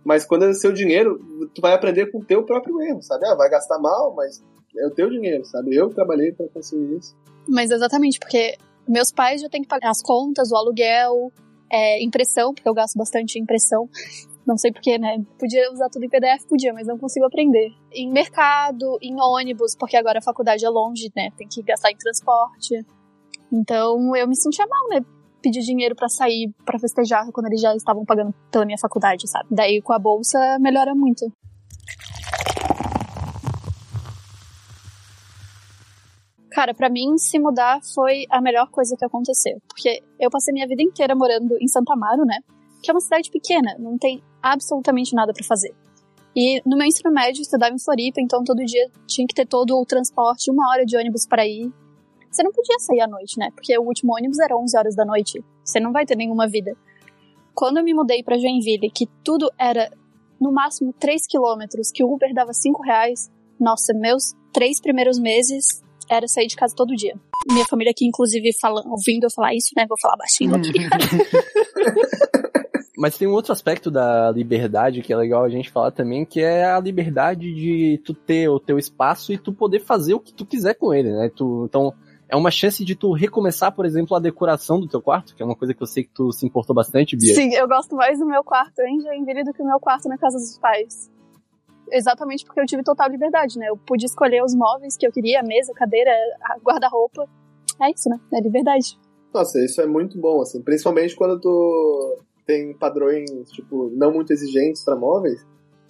Mas 0.05 0.25
quando 0.25 0.45
é 0.45 0.53
seu 0.53 0.71
dinheiro, 0.71 1.19
tu 1.55 1.61
vai 1.61 1.73
aprender 1.73 2.11
com 2.11 2.19
o 2.19 2.25
teu 2.25 2.43
próprio 2.43 2.79
erro, 2.81 3.01
sabe? 3.01 3.25
Ah, 3.25 3.35
vai 3.35 3.49
gastar 3.49 3.79
mal, 3.79 4.13
mas 4.13 4.43
é 4.77 4.87
o 4.87 4.91
teu 4.91 5.09
dinheiro, 5.09 5.45
sabe? 5.45 5.75
Eu 5.75 5.89
trabalhei 5.89 6.31
pra 6.31 6.47
conseguir 6.47 6.97
isso. 6.97 7.15
Mas 7.47 7.71
exatamente, 7.71 8.19
porque 8.19 8.57
meus 8.87 9.11
pais 9.11 9.41
já 9.41 9.49
têm 9.49 9.61
que 9.61 9.67
pagar 9.67 9.89
as 9.89 10.01
contas, 10.01 10.51
o 10.51 10.55
aluguel, 10.55 11.31
é, 11.71 12.03
impressão, 12.03 12.53
porque 12.53 12.67
eu 12.67 12.73
gasto 12.73 12.97
bastante 12.97 13.37
em 13.37 13.41
impressão. 13.41 13.89
Não 14.45 14.57
sei 14.57 14.73
porquê, 14.73 14.97
né? 14.97 15.23
Podia 15.39 15.71
usar 15.71 15.89
tudo 15.89 16.03
em 16.03 16.09
PDF, 16.09 16.45
podia, 16.49 16.73
mas 16.73 16.85
não 16.85 16.97
consigo 16.97 17.25
aprender. 17.25 17.69
Em 17.93 18.11
mercado, 18.11 18.97
em 19.01 19.15
ônibus, 19.17 19.73
porque 19.73 19.95
agora 19.95 20.19
a 20.19 20.21
faculdade 20.21 20.65
é 20.65 20.69
longe, 20.69 21.09
né? 21.15 21.29
Tem 21.37 21.47
que 21.47 21.63
gastar 21.63 21.91
em 21.91 21.95
transporte. 21.95 22.85
Então 23.49 24.13
eu 24.17 24.27
me 24.27 24.35
sentia 24.35 24.67
mal, 24.67 24.89
né? 24.89 24.99
Pedir 25.41 25.61
dinheiro 25.61 25.95
pra 25.95 26.09
sair, 26.09 26.51
pra 26.65 26.77
festejar, 26.77 27.25
quando 27.31 27.47
eles 27.47 27.61
já 27.61 27.73
estavam 27.73 28.03
pagando 28.03 28.35
pela 28.51 28.65
minha 28.65 28.77
faculdade, 28.77 29.29
sabe? 29.29 29.47
Daí 29.49 29.81
com 29.81 29.93
a 29.93 29.99
bolsa 29.99 30.59
melhora 30.59 30.93
muito. 30.93 31.31
Cara, 36.53 36.71
pra 36.71 36.87
mim, 36.87 37.17
se 37.17 37.39
mudar 37.39 37.79
foi 37.95 38.25
a 38.29 38.39
melhor 38.39 38.69
coisa 38.69 38.95
que 38.95 39.03
aconteceu. 39.03 39.59
Porque 39.67 40.03
eu 40.19 40.29
passei 40.29 40.53
minha 40.53 40.67
vida 40.67 40.83
inteira 40.83 41.15
morando 41.15 41.57
em 41.59 41.67
Santa 41.67 41.93
Amaro, 41.93 42.23
né? 42.25 42.37
Que 42.81 42.91
é 42.91 42.93
uma 42.93 42.99
cidade 42.99 43.31
pequena, 43.31 43.75
não 43.79 43.97
tem 43.97 44.23
absolutamente 44.39 45.15
nada 45.15 45.33
pra 45.33 45.43
fazer. 45.43 45.73
E 46.35 46.61
no 46.63 46.77
meu 46.77 46.85
ensino 46.85 47.11
médio, 47.11 47.39
eu 47.39 47.41
estudava 47.41 47.73
em 47.73 47.79
Floripa, 47.79 48.21
então 48.21 48.43
todo 48.43 48.63
dia 48.65 48.87
tinha 49.07 49.25
que 49.25 49.33
ter 49.33 49.47
todo 49.47 49.79
o 49.79 49.85
transporte, 49.85 50.51
uma 50.51 50.69
hora 50.69 50.85
de 50.85 50.95
ônibus 50.95 51.25
para 51.27 51.43
ir. 51.43 51.71
Você 52.29 52.43
não 52.43 52.51
podia 52.51 52.77
sair 52.79 53.01
à 53.01 53.07
noite, 53.07 53.39
né? 53.39 53.49
Porque 53.55 53.75
o 53.75 53.83
último 53.83 54.15
ônibus 54.15 54.37
era 54.37 54.55
11 54.55 54.77
horas 54.77 54.95
da 54.95 55.05
noite. 55.05 55.43
Você 55.63 55.79
não 55.79 55.91
vai 55.91 56.05
ter 56.05 56.15
nenhuma 56.15 56.47
vida. 56.47 56.75
Quando 57.55 57.77
eu 57.77 57.83
me 57.83 57.95
mudei 57.95 58.21
pra 58.21 58.37
Joinville, 58.37 58.91
que 58.91 59.07
tudo 59.23 59.51
era 59.57 59.91
no 60.39 60.51
máximo 60.51 60.93
3 60.99 61.25
quilômetros, 61.25 61.91
que 61.91 62.03
o 62.03 62.13
Uber 62.13 62.31
dava 62.31 62.53
5 62.53 62.83
reais, 62.83 63.31
nossa, 63.59 63.91
meus 63.93 64.35
três 64.51 64.79
primeiros 64.79 65.19
meses 65.19 65.83
era 66.17 66.27
sair 66.27 66.47
de 66.47 66.55
casa 66.55 66.75
todo 66.75 66.95
dia. 66.95 67.15
Minha 67.51 67.65
família 67.65 67.91
aqui, 67.91 68.05
inclusive, 68.05 68.51
fala, 68.59 68.81
ouvindo 68.85 69.25
eu 69.25 69.31
falar 69.31 69.53
isso, 69.53 69.69
né? 69.75 69.85
Vou 69.87 69.97
falar 70.01 70.17
baixinho 70.17 70.55
aqui. 70.55 70.71
Mas 72.97 73.17
tem 73.17 73.27
um 73.27 73.33
outro 73.33 73.51
aspecto 73.51 73.91
da 73.91 74.31
liberdade 74.31 75.01
que 75.01 75.11
é 75.11 75.17
legal 75.17 75.43
a 75.43 75.49
gente 75.49 75.69
falar 75.69 75.91
também, 75.91 76.23
que 76.23 76.39
é 76.39 76.63
a 76.63 76.79
liberdade 76.79 77.53
de 77.53 77.99
tu 78.05 78.13
ter 78.13 78.47
o 78.47 78.59
teu 78.59 78.77
espaço 78.77 79.33
e 79.33 79.37
tu 79.37 79.51
poder 79.51 79.79
fazer 79.79 80.13
o 80.13 80.19
que 80.19 80.33
tu 80.33 80.45
quiser 80.45 80.75
com 80.75 80.93
ele, 80.93 81.11
né? 81.11 81.29
Tu, 81.35 81.65
então, 81.67 81.93
é 82.29 82.35
uma 82.35 82.49
chance 82.49 82.83
de 82.85 82.95
tu 82.95 83.11
recomeçar, 83.11 83.71
por 83.71 83.85
exemplo, 83.85 84.15
a 84.15 84.19
decoração 84.19 84.79
do 84.79 84.87
teu 84.87 85.01
quarto, 85.01 85.35
que 85.35 85.43
é 85.43 85.45
uma 85.45 85.55
coisa 85.55 85.73
que 85.73 85.83
eu 85.83 85.87
sei 85.87 86.03
que 86.03 86.11
tu 86.13 86.31
se 86.31 86.45
importou 86.45 86.75
bastante, 86.75 87.17
Bia. 87.17 87.35
Sim, 87.35 87.53
eu 87.53 87.67
gosto 87.67 87.95
mais 87.95 88.19
do 88.19 88.25
meu 88.25 88.43
quarto 88.43 88.79
em 88.81 89.01
Joinville 89.01 89.43
do 89.43 89.53
que 89.53 89.61
o 89.61 89.65
meu 89.65 89.79
quarto 89.79 90.07
na 90.07 90.17
casa 90.17 90.37
dos 90.37 90.57
pais. 90.57 91.11
Exatamente 91.91 92.45
porque 92.45 92.59
eu 92.59 92.65
tive 92.65 92.83
total 92.83 93.09
liberdade, 93.09 93.57
né? 93.57 93.69
Eu 93.69 93.77
pude 93.77 94.05
escolher 94.05 94.43
os 94.43 94.55
móveis 94.55 94.97
que 94.97 95.05
eu 95.05 95.11
queria, 95.11 95.41
a 95.41 95.43
mesa, 95.43 95.71
a 95.71 95.75
cadeira, 95.75 96.11
guarda-roupa. 96.63 97.27
É 97.81 97.91
isso, 97.91 98.09
né? 98.09 98.19
É 98.33 98.41
liberdade. 98.41 98.97
Nossa, 99.33 99.59
isso 99.63 99.81
é 99.81 99.85
muito 99.87 100.17
bom, 100.19 100.41
assim. 100.41 100.61
Principalmente 100.61 101.15
quando 101.15 101.39
tu 101.39 102.17
tem 102.45 102.73
padrões, 102.73 103.29
tipo, 103.51 103.89
não 103.95 104.13
muito 104.13 104.31
exigentes 104.31 104.83
para 104.83 104.95
móveis. 104.95 105.45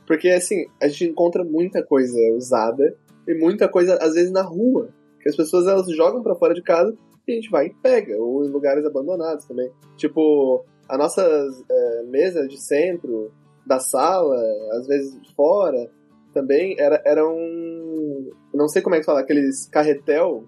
Porque, 0.08 0.30
assim, 0.30 0.66
a 0.82 0.88
gente 0.88 1.06
encontra 1.06 1.44
muita 1.44 1.84
coisa 1.84 2.18
usada 2.36 2.96
e 3.28 3.34
muita 3.34 3.68
coisa, 3.68 3.98
às 4.02 4.14
vezes, 4.14 4.32
na 4.32 4.42
rua. 4.42 4.90
Que 5.22 5.30
as 5.30 5.36
pessoas, 5.36 5.68
elas 5.68 5.90
jogam 5.96 6.22
para 6.22 6.36
fora 6.36 6.54
de 6.54 6.62
casa 6.62 6.96
e 7.28 7.32
a 7.32 7.36
gente 7.36 7.50
vai 7.50 7.68
e 7.68 7.74
pega. 7.74 8.18
Ou 8.18 8.46
em 8.46 8.50
lugares 8.50 8.86
abandonados 8.86 9.46
também. 9.46 9.70
Tipo, 9.98 10.66
a 10.88 10.98
nossa 10.98 11.22
é, 11.70 12.04
mesa 12.04 12.48
de 12.48 12.62
centro, 12.62 13.32
da 13.66 13.80
sala, 13.80 14.38
às 14.74 14.88
vezes 14.88 15.16
fora, 15.36 15.90
também, 16.34 16.76
era, 16.80 17.02
era 17.06 17.28
um... 17.28 18.32
Não 18.54 18.68
sei 18.68 18.82
como 18.82 18.96
é 18.96 19.00
que 19.00 19.06
fala, 19.06 19.22
aqueles 19.22 19.68
carretel 19.70 20.46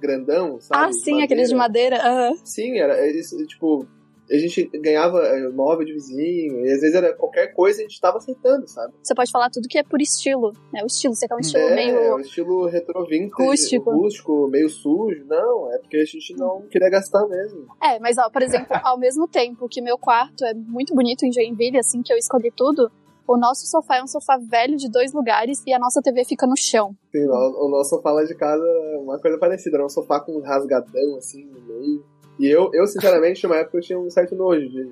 grandão, 0.00 0.60
sabe? 0.60 0.84
Ah, 0.84 0.92
sim, 0.92 1.22
aqueles 1.22 1.48
de 1.48 1.54
madeira. 1.54 1.96
Uhum. 1.96 2.36
Sim, 2.44 2.78
era 2.78 3.06
isso, 3.10 3.36
tipo, 3.46 3.86
a 4.30 4.38
gente 4.38 4.64
ganhava 4.80 5.18
eh, 5.20 5.48
móvel 5.48 5.84
de 5.84 5.92
vizinho, 5.92 6.64
e 6.64 6.72
às 6.72 6.80
vezes 6.80 6.94
era 6.94 7.14
qualquer 7.14 7.48
coisa 7.54 7.80
a 7.80 7.82
gente 7.82 8.00
tava 8.00 8.18
aceitando, 8.18 8.66
sabe? 8.68 8.92
Você 9.02 9.14
pode 9.14 9.30
falar 9.30 9.50
tudo 9.50 9.68
que 9.68 9.78
é 9.78 9.82
por 9.82 10.00
estilo, 10.00 10.52
né? 10.72 10.82
O 10.82 10.86
estilo, 10.86 11.14
você 11.14 11.28
quer 11.28 11.34
um 11.34 11.40
estilo 11.40 11.64
é, 11.64 11.74
meio. 11.74 11.96
É, 11.96 12.14
um 12.14 12.20
estilo 12.20 12.66
retro 12.66 13.06
vintage, 13.06 13.48
rústico. 13.48 13.90
rústico, 13.90 14.48
meio 14.48 14.68
sujo. 14.68 15.24
Não, 15.26 15.72
é 15.72 15.78
porque 15.78 15.98
a 15.98 16.04
gente 16.04 16.34
não 16.36 16.62
queria 16.62 16.90
gastar 16.90 17.26
mesmo. 17.26 17.66
É, 17.82 17.98
mas 18.00 18.18
ó, 18.18 18.28
por 18.30 18.42
exemplo, 18.42 18.68
ao 18.84 18.98
mesmo 18.98 19.28
tempo 19.28 19.68
que 19.68 19.80
meu 19.80 19.98
quarto 19.98 20.44
é 20.44 20.54
muito 20.54 20.94
bonito 20.94 21.24
em 21.24 21.32
Joinville, 21.32 21.78
assim 21.78 22.02
que 22.02 22.12
eu 22.12 22.16
escolhi 22.16 22.52
tudo, 22.56 22.90
o 23.28 23.36
nosso 23.36 23.66
sofá 23.66 23.96
é 23.96 24.02
um 24.02 24.06
sofá 24.06 24.38
velho 24.38 24.76
de 24.76 24.88
dois 24.88 25.12
lugares 25.12 25.60
e 25.66 25.72
a 25.72 25.78
nossa 25.78 26.00
TV 26.00 26.24
fica 26.24 26.46
no 26.46 26.56
chão. 26.56 26.94
Sim, 27.10 27.26
o, 27.26 27.66
o 27.66 27.68
nosso 27.68 27.90
sofá 27.90 28.12
lá 28.12 28.22
de 28.24 28.34
casa 28.36 28.64
é 28.64 28.98
uma 28.98 29.18
coisa 29.18 29.36
parecida, 29.36 29.76
era 29.76 29.84
um 29.84 29.88
sofá 29.88 30.20
com 30.20 30.36
um 30.36 30.40
rasgadão 30.40 31.16
assim 31.16 31.44
no 31.44 31.60
meio. 31.60 32.04
E 32.38 32.46
eu, 32.46 32.70
eu 32.72 32.86
sinceramente, 32.86 33.42
numa 33.44 33.56
época 33.56 33.78
eu 33.78 33.82
tinha 33.82 33.98
um 33.98 34.10
certo 34.10 34.34
nojo 34.34 34.68
de, 34.68 34.84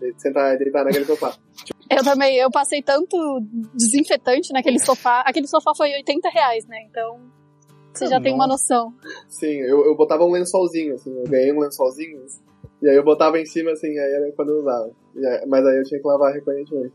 de 0.00 0.20
sentar 0.20 0.54
e 0.54 0.58
deitar 0.58 0.84
naquele 0.84 1.04
sofá. 1.04 1.34
Eu 1.90 2.04
também, 2.04 2.36
eu 2.36 2.50
passei 2.50 2.82
tanto 2.82 3.16
desinfetante 3.72 4.52
naquele 4.52 4.78
sofá. 4.78 5.22
Aquele 5.24 5.46
sofá 5.46 5.72
foi 5.74 5.90
80 5.94 6.28
reais, 6.28 6.66
né? 6.66 6.82
Então, 6.82 7.18
você 7.94 8.06
já 8.06 8.20
tem 8.20 8.34
uma 8.34 8.46
noção. 8.46 8.92
Sim, 9.26 9.62
eu, 9.62 9.86
eu 9.86 9.96
botava 9.96 10.22
um 10.22 10.30
lençolzinho, 10.30 10.94
assim, 10.94 11.10
eu 11.10 11.24
ganhei 11.24 11.50
um 11.50 11.60
lençolzinho, 11.60 12.20
e 12.82 12.88
aí 12.90 12.94
eu 12.94 13.02
botava 13.02 13.40
em 13.40 13.46
cima, 13.46 13.70
assim, 13.72 13.88
aí 13.98 14.12
era 14.12 14.30
quando 14.32 14.50
eu 14.50 14.58
usava. 14.58 14.90
Aí, 15.16 15.46
mas 15.46 15.64
aí 15.64 15.78
eu 15.78 15.84
tinha 15.84 15.98
que 15.98 16.06
lavar 16.06 16.30
recorrentemente. 16.30 16.92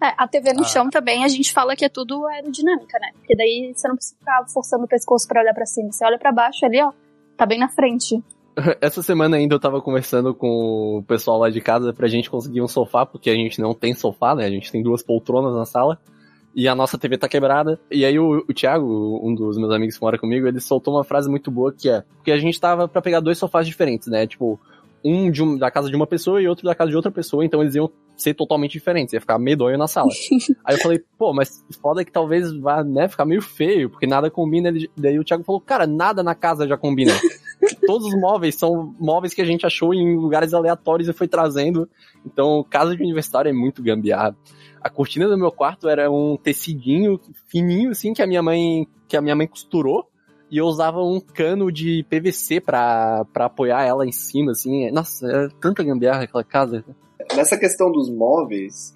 É, 0.00 0.14
a 0.16 0.28
TV 0.28 0.52
no 0.52 0.60
Ah. 0.60 0.64
chão 0.64 0.88
também, 0.90 1.24
a 1.24 1.28
gente 1.28 1.52
fala 1.52 1.74
que 1.74 1.84
é 1.84 1.88
tudo 1.88 2.24
aerodinâmica, 2.26 2.98
né? 3.00 3.08
Porque 3.14 3.34
daí 3.34 3.72
você 3.74 3.88
não 3.88 3.96
precisa 3.96 4.16
ficar 4.16 4.46
forçando 4.46 4.84
o 4.84 4.88
pescoço 4.88 5.26
pra 5.26 5.40
olhar 5.42 5.54
pra 5.54 5.66
cima. 5.66 5.90
Você 5.90 6.04
olha 6.04 6.18
pra 6.20 6.30
baixo 6.30 6.64
ali, 6.64 6.80
ó, 6.80 6.92
tá 7.36 7.44
bem 7.44 7.58
na 7.58 7.68
frente. 7.68 8.22
Essa 8.80 9.02
semana 9.02 9.36
ainda 9.36 9.54
eu 9.54 9.60
tava 9.60 9.80
conversando 9.80 10.34
com 10.34 10.98
o 10.98 11.02
pessoal 11.02 11.38
lá 11.38 11.50
de 11.50 11.60
casa 11.60 11.92
pra 11.92 12.08
gente 12.08 12.30
conseguir 12.30 12.62
um 12.62 12.68
sofá, 12.68 13.04
porque 13.04 13.30
a 13.30 13.34
gente 13.34 13.60
não 13.60 13.74
tem 13.74 13.94
sofá, 13.94 14.34
né? 14.34 14.44
A 14.46 14.50
gente 14.50 14.72
tem 14.72 14.82
duas 14.82 15.02
poltronas 15.02 15.54
na 15.54 15.64
sala. 15.66 15.98
E 16.54 16.66
a 16.66 16.74
nossa 16.74 16.96
TV 16.96 17.18
tá 17.18 17.28
quebrada. 17.28 17.78
E 17.90 18.02
aí 18.02 18.18
o, 18.18 18.38
o 18.48 18.54
Thiago, 18.54 19.20
um 19.22 19.34
dos 19.34 19.58
meus 19.58 19.70
amigos 19.70 19.96
que 19.96 20.00
mora 20.02 20.18
comigo, 20.18 20.46
ele 20.48 20.58
soltou 20.58 20.94
uma 20.94 21.04
frase 21.04 21.28
muito 21.28 21.50
boa 21.50 21.70
que 21.70 21.90
é: 21.90 22.02
Porque 22.16 22.32
a 22.32 22.38
gente 22.38 22.58
tava 22.58 22.88
pra 22.88 23.02
pegar 23.02 23.20
dois 23.20 23.36
sofás 23.36 23.66
diferentes, 23.66 24.08
né? 24.08 24.26
Tipo, 24.26 24.58
um 25.04 25.26
um- 25.30 25.58
da 25.58 25.70
casa 25.70 25.90
de 25.90 25.94
uma 25.96 26.06
pessoa 26.06 26.40
e 26.40 26.48
outro 26.48 26.64
da 26.64 26.74
casa 26.74 26.88
de 26.90 26.96
outra 26.96 27.10
pessoa, 27.12 27.44
então 27.44 27.60
eles 27.60 27.74
iam 27.74 27.90
ser 28.16 28.32
totalmente 28.32 28.72
diferentes, 28.72 29.12
ia 29.12 29.20
ficar 29.20 29.38
medonho 29.38 29.76
na 29.76 29.86
sala. 29.86 30.08
aí 30.64 30.76
eu 30.76 30.80
falei, 30.80 31.02
pô, 31.18 31.34
mas 31.34 31.62
foda 31.82 32.02
que 32.02 32.10
talvez 32.10 32.50
vá, 32.58 32.82
né, 32.82 33.06
ficar 33.06 33.26
meio 33.26 33.42
feio, 33.42 33.90
porque 33.90 34.06
nada 34.06 34.30
combina. 34.30 34.68
Ele- 34.70 34.90
Daí 34.96 35.18
o 35.18 35.24
Thiago 35.24 35.44
falou, 35.44 35.60
cara, 35.60 35.86
nada 35.86 36.22
na 36.22 36.34
casa 36.34 36.66
já 36.66 36.78
combina. 36.78 37.12
Todos 37.86 38.06
os 38.06 38.20
móveis 38.20 38.54
são 38.56 38.94
móveis 38.98 39.32
que 39.32 39.42
a 39.42 39.44
gente 39.44 39.64
achou 39.64 39.94
em 39.94 40.16
lugares 40.16 40.52
aleatórios 40.52 41.08
e 41.08 41.12
foi 41.12 41.28
trazendo. 41.28 41.88
Então, 42.24 42.64
casa 42.68 42.96
de 42.96 43.02
universitário 43.02 43.48
é 43.48 43.52
muito 43.52 43.82
gambiarra. 43.82 44.36
A 44.80 44.90
cortina 44.90 45.28
do 45.28 45.38
meu 45.38 45.50
quarto 45.50 45.88
era 45.88 46.10
um 46.10 46.36
tecidinho 46.36 47.20
fininho, 47.48 47.90
assim, 47.90 48.12
que 48.12 48.22
a 48.22 48.26
minha 48.26 48.42
mãe, 48.42 48.86
que 49.08 49.16
a 49.16 49.20
minha 49.20 49.34
mãe 49.34 49.46
costurou. 49.46 50.08
E 50.50 50.58
eu 50.58 50.66
usava 50.66 51.02
um 51.02 51.20
cano 51.20 51.72
de 51.72 52.04
PVC 52.08 52.60
pra, 52.60 53.24
pra 53.32 53.46
apoiar 53.46 53.84
ela 53.84 54.06
em 54.06 54.12
cima, 54.12 54.52
assim. 54.52 54.90
Nossa, 54.92 55.26
era 55.26 55.50
tanta 55.60 55.82
gambiarra 55.82 56.22
aquela 56.22 56.44
casa. 56.44 56.84
Nessa 57.34 57.58
questão 57.58 57.90
dos 57.90 58.08
móveis, 58.08 58.92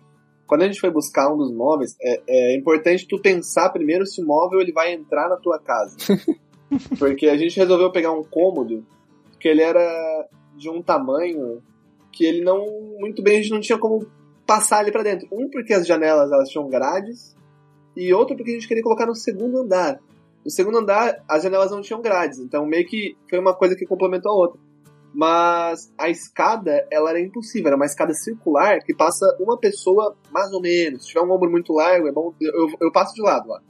quando 0.46 0.62
a 0.62 0.66
gente 0.66 0.80
foi 0.80 0.90
buscar 0.90 1.32
um 1.32 1.36
dos 1.36 1.52
móveis, 1.52 1.96
é, 2.00 2.22
é 2.28 2.56
importante 2.56 3.06
tu 3.06 3.20
pensar 3.20 3.70
primeiro 3.70 4.06
se 4.06 4.22
o 4.22 4.26
móvel 4.26 4.60
ele 4.60 4.72
vai 4.72 4.92
entrar 4.92 5.28
na 5.28 5.36
tua 5.36 5.58
casa. 5.58 5.96
Porque 6.98 7.28
a 7.28 7.36
gente 7.36 7.56
resolveu 7.56 7.90
pegar 7.90 8.12
um 8.12 8.22
cômodo 8.22 8.84
que 9.38 9.48
ele 9.48 9.62
era 9.62 10.28
de 10.56 10.68
um 10.68 10.82
tamanho 10.82 11.62
que 12.12 12.24
ele 12.24 12.42
não 12.42 12.66
muito 12.98 13.22
bem 13.22 13.38
a 13.38 13.42
gente 13.42 13.52
não 13.52 13.60
tinha 13.60 13.78
como 13.78 14.06
passar 14.46 14.78
ali 14.78 14.92
pra 14.92 15.02
dentro. 15.02 15.28
Um 15.32 15.48
porque 15.48 15.72
as 15.72 15.86
janelas 15.86 16.30
elas 16.30 16.48
tinham 16.48 16.68
grades 16.68 17.34
e 17.96 18.12
outro 18.12 18.36
porque 18.36 18.50
a 18.50 18.54
gente 18.54 18.68
queria 18.68 18.82
colocar 18.82 19.06
no 19.06 19.14
segundo 19.14 19.58
andar. 19.58 20.00
No 20.44 20.50
segundo 20.50 20.78
andar 20.78 21.22
as 21.28 21.42
janelas 21.42 21.70
não 21.70 21.80
tinham 21.80 22.00
grades, 22.00 22.38
então 22.38 22.66
meio 22.66 22.86
que 22.86 23.16
foi 23.28 23.38
uma 23.38 23.54
coisa 23.54 23.76
que 23.76 23.86
complementou 23.86 24.32
a 24.32 24.36
outra. 24.36 24.60
Mas 25.12 25.92
a 25.98 26.08
escada, 26.08 26.86
ela 26.90 27.10
era 27.10 27.20
impossível, 27.20 27.68
era 27.68 27.76
uma 27.76 27.86
escada 27.86 28.14
circular 28.14 28.78
que 28.80 28.94
passa 28.94 29.26
uma 29.40 29.58
pessoa 29.58 30.16
mais 30.30 30.52
ou 30.52 30.60
menos. 30.60 31.02
Se 31.02 31.08
tiver 31.08 31.20
um 31.20 31.32
ombro 31.32 31.50
muito 31.50 31.72
largo, 31.72 32.06
é 32.06 32.12
bom. 32.12 32.32
Eu, 32.40 32.68
eu 32.80 32.92
passo 32.92 33.14
de 33.14 33.22
lado 33.22 33.48
lá. 33.48 33.60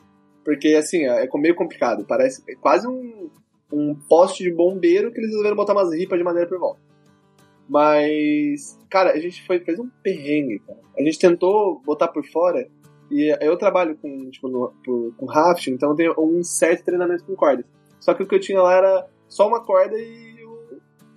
Porque 0.45 0.69
assim, 0.75 1.07
é 1.07 1.25
é 1.25 1.29
meio 1.39 1.55
complicado. 1.55 2.05
Parece 2.07 2.43
é 2.49 2.55
quase 2.55 2.87
um, 2.87 3.31
um 3.73 3.95
poste 4.09 4.43
de 4.43 4.53
bombeiro 4.53 5.13
que 5.13 5.19
eles 5.19 5.31
resolveram 5.31 5.57
botar 5.57 5.73
umas 5.73 5.93
ripas 5.95 6.19
de 6.19 6.25
madeira 6.25 6.49
por 6.49 6.59
volta. 6.59 6.81
Mas, 7.69 8.77
cara, 8.91 9.13
a 9.13 9.19
gente 9.19 9.47
foi, 9.47 9.61
fez 9.61 9.79
um 9.79 9.89
perrengue, 10.03 10.59
cara. 10.67 10.81
A 10.99 11.03
gente 11.03 11.19
tentou 11.19 11.81
botar 11.85 12.09
por 12.09 12.25
fora. 12.27 12.67
E 13.11 13.37
eu 13.41 13.57
trabalho 13.57 13.97
com, 13.97 14.31
tipo, 14.31 14.49
no, 14.49 14.73
por- 14.85 15.15
com 15.17 15.27
rafting, 15.27 15.73
então 15.73 15.91
eu 15.91 15.97
tenho 15.97 16.15
um 16.19 16.43
certo 16.43 16.85
treinamento 16.85 17.25
com 17.25 17.35
cordas. 17.35 17.65
Só 18.01 18.15
que 18.15 18.23
o 18.23 18.27
que 18.27 18.35
eu 18.35 18.41
tinha 18.41 18.61
lá 18.63 18.75
era 18.75 19.07
só 19.29 19.47
uma 19.49 19.63
corda 19.65 19.97
e 19.99 20.31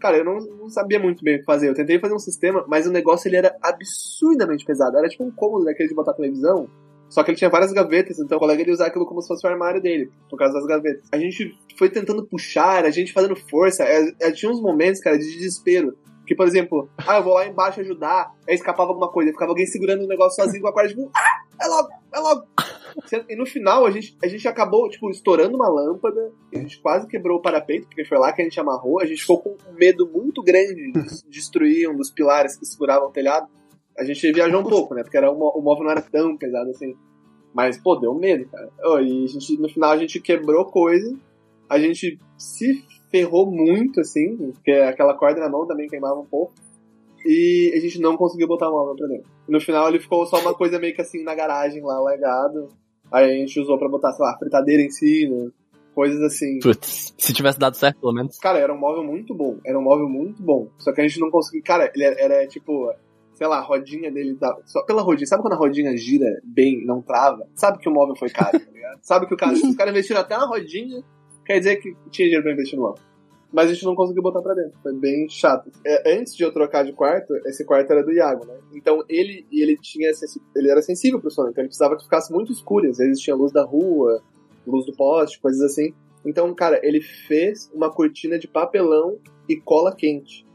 cara, 0.03 0.17
eu 0.17 0.25
não, 0.25 0.37
não 0.37 0.69
sabia 0.69 0.99
muito 0.99 1.23
bem 1.23 1.37
o 1.37 1.39
que 1.39 1.45
fazer. 1.45 1.69
Eu 1.69 1.73
tentei 1.73 1.97
fazer 1.97 2.13
um 2.13 2.19
sistema, 2.19 2.65
mas 2.67 2.85
o 2.85 2.91
negócio 2.91 3.29
ele 3.29 3.37
era 3.37 3.55
absurdamente 3.61 4.65
pesado. 4.65 4.97
Era 4.97 5.07
tipo 5.07 5.23
um 5.23 5.31
cômodo 5.31 5.63
daquele 5.63 5.87
de 5.87 5.95
botar 5.95 6.13
televisão. 6.13 6.67
Só 7.09 7.23
que 7.23 7.31
ele 7.31 7.37
tinha 7.37 7.49
várias 7.49 7.71
gavetas, 7.71 8.17
então 8.19 8.37
o 8.37 8.39
colega 8.39 8.61
ele 8.61 8.71
usava 8.71 8.89
aquilo 8.89 9.05
como 9.05 9.21
se 9.21 9.27
fosse 9.27 9.45
o 9.45 9.49
armário 9.49 9.81
dele, 9.81 10.11
por 10.29 10.37
causa 10.37 10.53
das 10.55 10.65
gavetas. 10.65 11.03
A 11.11 11.17
gente 11.17 11.55
foi 11.77 11.89
tentando 11.89 12.25
puxar, 12.25 12.85
a 12.85 12.89
gente 12.89 13.13
fazendo 13.13 13.35
força. 13.35 13.83
É, 13.83 14.11
é, 14.19 14.31
tinha 14.31 14.51
uns 14.51 14.61
momentos, 14.61 14.99
cara, 14.99 15.17
de 15.17 15.25
desespero. 15.25 15.95
Que, 16.25 16.33
por 16.33 16.47
exemplo, 16.47 16.89
ah, 16.97 17.17
eu 17.17 17.23
vou 17.23 17.33
lá 17.33 17.45
embaixo 17.45 17.81
ajudar, 17.81 18.33
aí 18.47 18.55
escapava 18.55 18.89
alguma 18.89 19.11
coisa, 19.11 19.31
ficava 19.31 19.51
alguém 19.51 19.65
segurando 19.65 20.05
o 20.05 20.07
negócio 20.07 20.41
sozinho 20.41 20.61
com 20.61 20.69
a 20.69 20.73
corda, 20.73 20.89
tipo, 20.89 21.11
ah, 21.13 21.43
é 21.61 21.67
logo, 21.67 21.89
é 22.13 22.19
logo. 22.19 22.47
E 23.27 23.35
no 23.35 23.45
final, 23.45 23.87
a 23.87 23.91
gente, 23.91 24.15
a 24.23 24.27
gente 24.27 24.47
acabou, 24.47 24.87
tipo, 24.87 25.09
estourando 25.09 25.55
uma 25.55 25.67
lâmpada, 25.67 26.31
a 26.53 26.59
gente 26.59 26.79
quase 26.79 27.07
quebrou 27.07 27.39
o 27.39 27.41
parapeito, 27.41 27.87
porque 27.87 28.05
foi 28.05 28.19
lá 28.19 28.31
que 28.31 28.41
a 28.41 28.45
gente 28.45 28.59
amarrou, 28.59 29.01
a 29.01 29.05
gente 29.05 29.21
ficou 29.21 29.41
com 29.41 29.57
um 29.67 29.73
medo 29.73 30.07
muito 30.07 30.43
grande 30.43 30.91
de 30.91 31.23
destruir 31.27 31.89
um 31.89 31.97
dos 31.97 32.11
pilares 32.11 32.55
que 32.55 32.65
seguravam 32.67 33.09
o 33.09 33.11
telhado. 33.11 33.47
A 33.97 34.03
gente 34.03 34.31
viajou 34.31 34.61
um 34.61 34.63
pouco, 34.63 34.95
né, 34.95 35.03
porque 35.03 35.17
era 35.17 35.31
o 35.31 35.61
móvel 35.61 35.83
não 35.83 35.91
era 35.91 36.01
tão 36.01 36.35
pesado 36.37 36.69
assim. 36.71 36.95
Mas, 37.53 37.77
pô, 37.77 37.95
deu 37.95 38.13
medo, 38.15 38.47
cara. 38.49 38.69
E 39.01 39.25
a 39.25 39.27
gente, 39.27 39.57
no 39.59 39.69
final 39.69 39.91
a 39.91 39.97
gente 39.97 40.19
quebrou 40.19 40.65
coisa, 40.65 41.15
a 41.69 41.79
gente 41.79 42.19
se 42.37 42.83
ferrou 43.11 43.45
muito, 43.45 43.99
assim, 43.99 44.35
porque 44.53 44.71
aquela 44.71 45.13
corda 45.13 45.39
na 45.39 45.49
mão 45.49 45.67
também 45.67 45.87
queimava 45.87 46.19
um 46.19 46.25
pouco. 46.25 46.53
E 47.25 47.71
a 47.75 47.79
gente 47.79 48.01
não 48.01 48.17
conseguiu 48.17 48.47
botar 48.47 48.69
o 48.69 48.73
móvel 48.73 48.95
pra 48.95 49.07
dentro. 49.07 49.29
No 49.47 49.61
final 49.61 49.87
ele 49.87 49.99
ficou 49.99 50.25
só 50.25 50.39
uma 50.39 50.53
coisa 50.53 50.79
meio 50.79 50.95
que 50.95 51.01
assim 51.01 51.23
na 51.23 51.35
garagem 51.35 51.81
lá, 51.81 52.03
legado. 52.03 52.69
Aí 53.11 53.29
a 53.29 53.37
gente 53.37 53.59
usou 53.59 53.77
pra 53.77 53.87
botar, 53.87 54.11
sei 54.13 54.25
lá, 54.25 54.37
fritadeira 54.37 54.81
em 54.81 54.89
cima, 54.89 55.51
coisas 55.93 56.21
assim. 56.21 56.59
Putz, 56.59 57.13
se 57.17 57.33
tivesse 57.33 57.59
dado 57.59 57.77
certo, 57.77 57.99
pelo 58.01 58.13
menos. 58.13 58.37
Cara, 58.39 58.57
era 58.57 58.73
um 58.73 58.79
móvel 58.79 59.03
muito 59.03 59.33
bom. 59.33 59.57
Era 59.65 59.77
um 59.77 59.83
móvel 59.83 60.09
muito 60.09 60.41
bom. 60.41 60.67
Só 60.79 60.91
que 60.91 61.01
a 61.01 61.07
gente 61.07 61.19
não 61.19 61.29
conseguiu. 61.29 61.61
Cara, 61.63 61.91
ele 61.93 62.03
era, 62.03 62.19
era, 62.19 62.47
tipo, 62.47 62.91
sei 63.33 63.47
lá, 63.47 63.57
a 63.57 63.61
rodinha 63.61 64.11
dele. 64.11 64.35
Da... 64.35 64.55
Só 64.65 64.83
pela 64.83 65.01
rodinha. 65.01 65.27
Sabe 65.27 65.41
quando 65.41 65.53
a 65.53 65.57
rodinha 65.57 65.95
gira 65.97 66.41
bem, 66.43 66.85
não 66.85 67.01
trava? 67.01 67.47
Sabe 67.55 67.79
que 67.79 67.89
o 67.89 67.91
móvel 67.91 68.15
foi 68.15 68.29
caro, 68.29 68.59
tá 68.59 68.71
ligado? 68.71 68.99
Sabe 69.03 69.27
que 69.27 69.33
o 69.33 69.37
cara, 69.37 69.53
os 69.53 69.75
caras 69.75 69.91
investiram 69.91 70.21
até 70.21 70.37
na 70.37 70.45
rodinha, 70.45 71.03
quer 71.45 71.59
dizer 71.59 71.77
que 71.77 71.95
tinha 72.09 72.27
dinheiro 72.27 72.43
pra 72.43 72.53
investir 72.53 72.77
no 72.77 72.85
móvel. 72.85 73.03
Mas 73.51 73.69
a 73.69 73.73
gente 73.73 73.85
não 73.85 73.95
conseguiu 73.95 74.23
botar 74.23 74.41
pra 74.41 74.55
dentro. 74.55 74.79
Foi 74.81 74.93
bem 74.93 75.29
chato. 75.29 75.71
É, 75.85 76.17
antes 76.17 76.35
de 76.35 76.43
eu 76.43 76.51
trocar 76.51 76.83
de 76.83 76.91
quarto, 76.91 77.35
esse 77.45 77.63
quarto 77.63 77.91
era 77.91 78.03
do 78.03 78.11
Iago, 78.11 78.45
né? 78.47 78.57
Então 78.73 79.03
ele, 79.07 79.45
ele 79.51 79.77
tinha 79.77 80.09
ele 80.55 80.69
era 80.71 80.81
sensível 80.81 81.19
pro 81.19 81.29
sono, 81.29 81.49
então 81.49 81.61
ele 81.61 81.67
precisava 81.67 81.95
que 81.95 82.03
ficasse 82.03 82.33
muito 82.33 82.51
escuro. 82.51 82.89
Às 82.89 82.97
vezes 82.97 83.21
tinha 83.21 83.35
luz 83.35 83.51
da 83.51 83.63
rua, 83.63 84.23
luz 84.65 84.85
do 84.87 84.93
poste, 84.93 85.39
coisas 85.39 85.61
assim. 85.61 85.93
Então, 86.25 86.53
cara, 86.55 86.79
ele 86.81 87.01
fez 87.01 87.69
uma 87.73 87.91
cortina 87.91 88.39
de 88.39 88.47
papelão 88.47 89.19
e 89.47 89.55
cola 89.55 89.95
quente. 89.95 90.45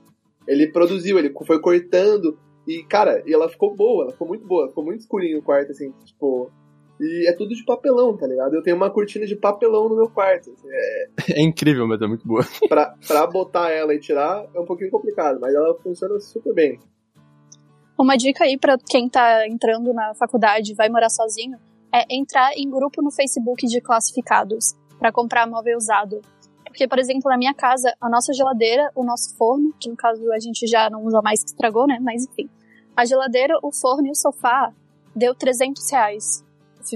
Ele 0.47 0.67
produziu, 0.67 1.19
ele 1.19 1.33
foi 1.47 1.61
cortando. 1.61 2.39
E, 2.69 2.85
cara, 2.85 3.23
e 3.25 3.33
ela 3.33 3.49
ficou 3.49 3.75
boa, 3.75 4.05
ela 4.05 4.13
ficou 4.13 4.29
muito 4.29 4.47
boa, 4.47 4.69
ficou 4.69 4.85
muito 4.85 5.01
escurinho 5.01 5.39
o 5.39 5.43
quarto, 5.43 5.73
assim, 5.73 5.91
tipo. 6.05 6.53
E 7.01 7.27
é 7.27 7.33
tudo 7.33 7.55
de 7.55 7.65
papelão, 7.65 8.15
tá 8.15 8.27
ligado? 8.27 8.55
Eu 8.55 8.63
tenho 8.63 8.77
uma 8.77 8.91
cortina 8.91 9.25
de 9.25 9.35
papelão 9.37 9.89
no 9.89 9.97
meu 9.97 10.11
quarto. 10.11 10.51
Assim, 10.51 10.69
é... 10.71 11.07
é 11.41 11.43
incrível, 11.43 11.87
mas 11.87 12.03
é 12.03 12.07
muito 12.07 12.29
boa. 12.29 12.43
pra, 12.69 12.95
pra 13.07 13.27
botar 13.27 13.71
ela 13.71 13.95
e 13.95 13.99
tirar 13.99 14.45
é 14.55 14.61
um 14.61 14.67
pouquinho 14.67 14.91
complicado, 14.91 15.41
mas 15.41 15.55
ela 15.55 15.75
funciona 15.83 16.21
super 16.21 16.53
bem. 16.53 16.79
Uma 17.99 18.17
dica 18.17 18.45
aí 18.45 18.59
para 18.59 18.77
quem 18.77 19.09
tá 19.09 19.49
entrando 19.49 19.95
na 19.95 20.13
faculdade 20.15 20.73
e 20.73 20.75
vai 20.75 20.91
morar 20.91 21.09
sozinho 21.09 21.57
é 21.91 22.05
entrar 22.15 22.53
em 22.55 22.69
grupo 22.69 23.01
no 23.01 23.11
Facebook 23.11 23.67
de 23.67 23.81
classificados 23.81 24.75
para 24.99 25.11
comprar 25.11 25.47
móvel 25.47 25.79
usado. 25.79 26.21
Porque, 26.67 26.87
por 26.87 26.99
exemplo, 26.99 27.31
na 27.31 27.39
minha 27.39 27.55
casa, 27.55 27.91
a 27.99 28.11
nossa 28.11 28.33
geladeira, 28.35 28.91
o 28.95 29.03
nosso 29.03 29.35
forno, 29.37 29.73
que 29.81 29.89
no 29.89 29.97
caso 29.97 30.31
a 30.33 30.39
gente 30.39 30.67
já 30.67 30.91
não 30.91 31.03
usa 31.05 31.23
mais 31.23 31.43
que 31.43 31.49
estragou, 31.49 31.87
né? 31.87 31.99
Mas 31.99 32.25
enfim. 32.25 32.49
A 32.99 33.05
geladeira, 33.05 33.55
o 33.63 33.71
forno 33.71 34.09
e 34.09 34.11
o 34.11 34.15
sofá 34.17 34.75
deu 35.15 35.33
300 35.33 35.89
reais. 35.93 36.45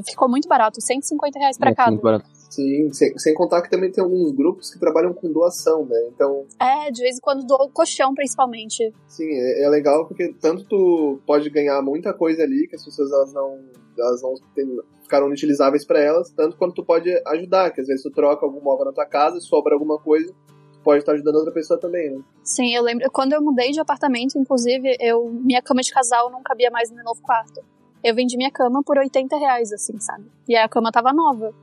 Ficou 0.04 0.28
muito 0.28 0.48
barato, 0.48 0.80
150 0.80 1.38
reais 1.38 1.56
pra 1.56 1.70
é, 1.70 1.74
cada. 1.76 1.92
Muito 1.92 2.02
barato. 2.02 2.26
Sim, 2.50 2.92
sem, 2.92 3.16
sem, 3.16 3.32
contar 3.34 3.62
que 3.62 3.70
também 3.70 3.88
tem 3.88 4.02
alguns 4.02 4.32
grupos 4.32 4.72
que 4.72 4.80
trabalham 4.80 5.14
com 5.14 5.30
doação, 5.30 5.86
né? 5.86 5.96
Então. 6.12 6.44
É, 6.58 6.90
de 6.90 7.02
vez 7.02 7.18
em 7.18 7.20
quando 7.20 7.46
doa 7.46 7.66
o 7.66 7.70
colchão, 7.70 8.12
principalmente. 8.14 8.92
Sim, 9.06 9.30
é, 9.30 9.62
é, 9.62 9.68
legal 9.68 10.08
porque 10.08 10.34
tanto 10.40 10.64
tu 10.64 11.20
pode 11.24 11.48
ganhar 11.50 11.80
muita 11.82 12.12
coisa 12.12 12.42
ali, 12.42 12.66
que 12.66 12.74
as 12.74 12.84
pessoas 12.84 13.12
elas 13.12 13.32
não, 13.32 13.60
elas 13.96 14.22
não 14.22 14.34
tem, 14.56 14.66
ficaram 15.02 15.28
inutilizáveis 15.28 15.86
para 15.86 16.00
elas, 16.00 16.32
tanto 16.32 16.56
quanto 16.56 16.74
tu 16.74 16.84
pode 16.84 17.08
ajudar, 17.28 17.70
que 17.70 17.80
às 17.80 17.86
vezes 17.86 18.02
tu 18.02 18.10
troca 18.10 18.44
algum 18.44 18.60
móvel 18.60 18.86
na 18.86 18.92
tua 18.92 19.06
casa, 19.06 19.38
sobra 19.38 19.72
alguma 19.72 20.00
coisa, 20.00 20.34
pode 20.82 21.00
estar 21.00 21.12
ajudando 21.12 21.36
outra 21.36 21.52
pessoa 21.52 21.78
também, 21.78 22.10
né? 22.10 22.22
Sim, 22.42 22.74
eu 22.74 22.82
lembro, 22.82 23.10
quando 23.10 23.32
eu 23.32 23.42
mudei 23.42 23.70
de 23.70 23.80
apartamento, 23.80 24.38
inclusive, 24.38 24.96
eu 25.00 25.30
minha 25.30 25.62
cama 25.62 25.80
de 25.80 25.92
casal 25.92 26.30
não 26.30 26.42
cabia 26.42 26.70
mais 26.70 26.90
no 26.90 26.96
meu 26.96 27.04
novo 27.04 27.20
quarto. 27.22 27.62
Eu 28.02 28.14
vendi 28.14 28.36
minha 28.36 28.50
cama 28.50 28.82
por 28.84 28.98
80 28.98 29.36
reais, 29.36 29.72
assim, 29.72 29.98
sabe? 30.00 30.24
E 30.48 30.56
a 30.56 30.68
cama 30.68 30.90
tava 30.90 31.12
nova. 31.12 31.54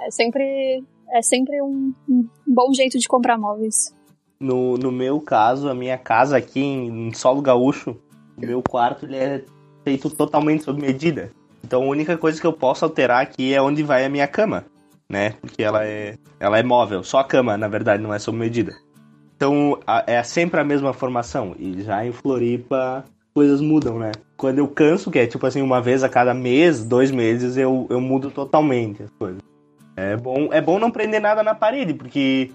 É 0.00 0.10
sempre, 0.10 0.84
é 1.10 1.22
sempre 1.22 1.62
um, 1.62 1.94
um 2.08 2.28
bom 2.46 2.72
jeito 2.72 2.98
de 2.98 3.08
comprar 3.08 3.38
móveis. 3.38 3.94
No, 4.38 4.76
no 4.76 4.90
meu 4.90 5.20
caso, 5.20 5.68
a 5.68 5.74
minha 5.74 5.96
casa 5.96 6.36
aqui 6.36 6.60
em, 6.60 7.08
em 7.08 7.14
solo 7.14 7.40
gaúcho, 7.40 7.96
o 8.36 8.40
meu 8.40 8.62
quarto 8.62 9.06
ele 9.06 9.16
é 9.16 9.44
feito 9.84 10.10
totalmente 10.10 10.64
sob 10.64 10.80
medida. 10.80 11.30
Então 11.64 11.82
a 11.82 11.86
única 11.86 12.18
coisa 12.18 12.40
que 12.40 12.46
eu 12.46 12.52
posso 12.52 12.84
alterar 12.84 13.22
aqui 13.22 13.54
é 13.54 13.62
onde 13.62 13.82
vai 13.82 14.04
a 14.04 14.08
minha 14.08 14.26
cama, 14.26 14.66
né? 15.12 15.34
Porque 15.42 15.62
ela 15.62 15.84
é, 15.84 16.16
ela 16.40 16.58
é 16.58 16.62
móvel, 16.62 17.04
só 17.04 17.18
a 17.18 17.24
cama, 17.24 17.58
na 17.58 17.68
verdade, 17.68 18.02
não 18.02 18.14
é 18.14 18.18
sob 18.18 18.38
medida. 18.38 18.72
Então 19.36 19.78
a, 19.86 20.02
é 20.06 20.22
sempre 20.22 20.58
a 20.58 20.64
mesma 20.64 20.94
formação. 20.94 21.54
E 21.58 21.82
já 21.82 22.04
em 22.04 22.12
Floripa 22.12 23.04
coisas 23.34 23.60
mudam, 23.60 23.98
né? 23.98 24.12
Quando 24.38 24.58
eu 24.58 24.66
canso, 24.66 25.10
que 25.10 25.18
é 25.18 25.26
tipo 25.26 25.46
assim, 25.46 25.60
uma 25.60 25.82
vez 25.82 26.02
a 26.02 26.08
cada 26.08 26.32
mês, 26.32 26.82
dois 26.82 27.10
meses, 27.10 27.58
eu, 27.58 27.86
eu 27.90 28.00
mudo 28.00 28.30
totalmente 28.30 29.02
as 29.02 29.10
coisas. 29.10 29.42
É 29.94 30.16
bom, 30.16 30.48
é 30.50 30.60
bom 30.62 30.78
não 30.78 30.90
prender 30.90 31.20
nada 31.20 31.42
na 31.42 31.54
parede, 31.54 31.92
porque 31.92 32.50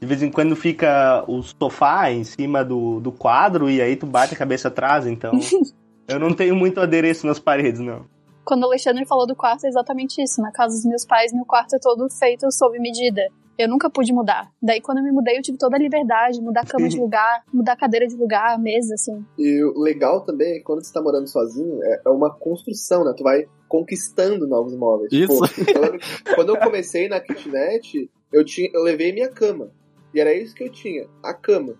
de 0.00 0.06
vez 0.06 0.20
em 0.20 0.30
quando 0.30 0.56
fica 0.56 1.22
o 1.28 1.42
sofá 1.42 2.10
em 2.10 2.24
cima 2.24 2.64
do, 2.64 2.98
do 2.98 3.12
quadro 3.12 3.70
e 3.70 3.80
aí 3.80 3.94
tu 3.94 4.06
bate 4.06 4.34
a 4.34 4.36
cabeça 4.36 4.66
atrás, 4.66 5.06
então 5.06 5.38
eu 6.08 6.18
não 6.18 6.32
tenho 6.32 6.56
muito 6.56 6.80
adereço 6.80 7.24
nas 7.26 7.38
paredes, 7.38 7.80
não. 7.80 8.04
Quando 8.44 8.62
o 8.62 8.66
Alexandre 8.66 9.06
falou 9.06 9.26
do 9.26 9.36
quarto, 9.36 9.64
é 9.64 9.68
exatamente 9.68 10.22
isso. 10.22 10.40
Na 10.40 10.50
casa 10.50 10.74
dos 10.74 10.84
meus 10.84 11.04
pais, 11.04 11.32
meu 11.32 11.44
quarto 11.44 11.74
é 11.76 11.78
todo 11.78 12.08
feito 12.10 12.50
sob 12.50 12.78
medida. 12.78 13.22
Eu 13.58 13.68
nunca 13.68 13.90
pude 13.90 14.10
mudar. 14.10 14.50
Daí, 14.62 14.80
quando 14.80 14.98
eu 14.98 15.04
me 15.04 15.12
mudei, 15.12 15.36
eu 15.36 15.42
tive 15.42 15.58
toda 15.58 15.76
a 15.76 15.78
liberdade, 15.78 16.40
mudar 16.40 16.62
a 16.62 16.66
cama 16.66 16.88
de 16.88 16.96
lugar, 16.98 17.44
mudar 17.52 17.74
a 17.74 17.76
cadeira 17.76 18.06
de 18.06 18.16
lugar, 18.16 18.54
a 18.54 18.58
mesa, 18.58 18.94
assim. 18.94 19.22
E 19.38 19.62
o 19.62 19.78
legal 19.78 20.22
também 20.22 20.52
é 20.52 20.54
que 20.54 20.64
quando 20.64 20.82
você 20.82 20.90
tá 20.90 21.02
morando 21.02 21.28
sozinho, 21.28 21.78
é, 21.82 22.00
é 22.06 22.08
uma 22.08 22.34
construção, 22.34 23.04
né? 23.04 23.12
Tu 23.14 23.22
vai 23.22 23.46
conquistando 23.68 24.48
novos 24.48 24.74
móveis. 24.74 25.12
Isso. 25.12 25.42
Tipo, 25.54 26.34
quando 26.34 26.48
eu 26.48 26.56
comecei 26.58 27.06
na 27.06 27.20
kitnet, 27.20 28.10
eu, 28.32 28.44
tinha, 28.44 28.70
eu 28.72 28.82
levei 28.82 29.12
minha 29.12 29.28
cama. 29.28 29.70
E 30.14 30.20
era 30.20 30.32
isso 30.32 30.54
que 30.54 30.64
eu 30.64 30.72
tinha, 30.72 31.06
a 31.22 31.34
cama. 31.34 31.74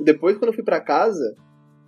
E 0.00 0.04
depois, 0.04 0.38
quando 0.38 0.48
eu 0.48 0.54
fui 0.54 0.64
para 0.64 0.80
casa, 0.80 1.36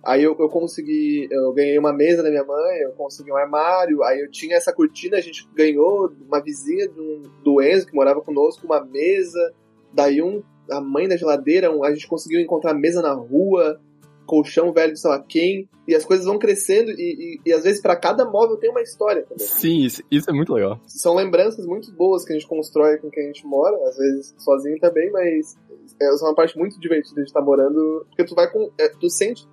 Aí 0.03 0.21
eu, 0.21 0.35
eu 0.37 0.49
consegui, 0.49 1.29
eu 1.31 1.53
ganhei 1.53 1.79
uma 1.79 1.93
mesa 1.93 2.21
da 2.21 2.29
minha 2.29 2.43
mãe, 2.43 2.79
eu 2.81 2.91
consegui 2.91 3.31
um 3.31 3.37
armário, 3.37 4.03
aí 4.03 4.19
eu 4.19 4.29
tinha 4.29 4.57
essa 4.57 4.73
cortina, 4.73 5.15
a 5.15 5.21
gente 5.21 5.47
ganhou 5.55 6.11
uma 6.27 6.41
vizinha 6.41 6.89
do, 6.89 7.21
do 7.41 7.61
Enzo 7.61 7.87
que 7.87 7.95
morava 7.95 8.19
conosco, 8.19 8.65
uma 8.65 8.83
mesa, 8.83 9.53
daí 9.93 10.21
um, 10.21 10.43
a 10.69 10.81
mãe 10.81 11.07
da 11.07 11.15
geladeira, 11.15 11.71
um, 11.71 11.85
a 11.85 11.93
gente 11.93 12.05
conseguiu 12.05 12.41
encontrar 12.41 12.73
mesa 12.73 13.01
na 13.01 13.13
rua, 13.13 13.79
colchão 14.25 14.73
velho 14.73 14.91
de 14.91 14.99
sei 14.99 15.09
lá 15.09 15.23
quem, 15.25 15.69
e 15.87 15.95
as 15.95 16.03
coisas 16.03 16.25
vão 16.25 16.37
crescendo 16.37 16.91
e, 16.91 17.39
e, 17.45 17.49
e 17.49 17.53
às 17.53 17.63
vezes 17.63 17.81
para 17.81 17.95
cada 17.95 18.25
móvel 18.25 18.57
tem 18.57 18.69
uma 18.69 18.81
história 18.81 19.23
também. 19.23 19.45
Sim, 19.45 19.85
isso, 19.85 20.03
isso, 20.11 20.29
é 20.29 20.33
muito 20.33 20.53
legal. 20.53 20.81
São 20.85 21.15
lembranças 21.15 21.65
muito 21.65 21.89
boas 21.93 22.25
que 22.25 22.33
a 22.33 22.35
gente 22.35 22.47
constrói 22.47 22.97
com 22.97 23.09
quem 23.09 23.23
a 23.23 23.27
gente 23.27 23.45
mora, 23.45 23.77
às 23.87 23.95
vezes 23.95 24.35
sozinho 24.37 24.77
também, 24.79 25.09
mas 25.11 25.55
é, 26.01 26.07
é 26.07 26.25
uma 26.25 26.35
parte 26.35 26.57
muito 26.57 26.77
divertida 26.77 27.21
de 27.21 27.27
estar 27.27 27.41
morando, 27.41 28.05
porque 28.09 28.25
tu 28.25 28.35
vai 28.35 28.51
com, 28.51 28.69
é, 28.77 28.89
tu 28.89 29.09
sente 29.09 29.47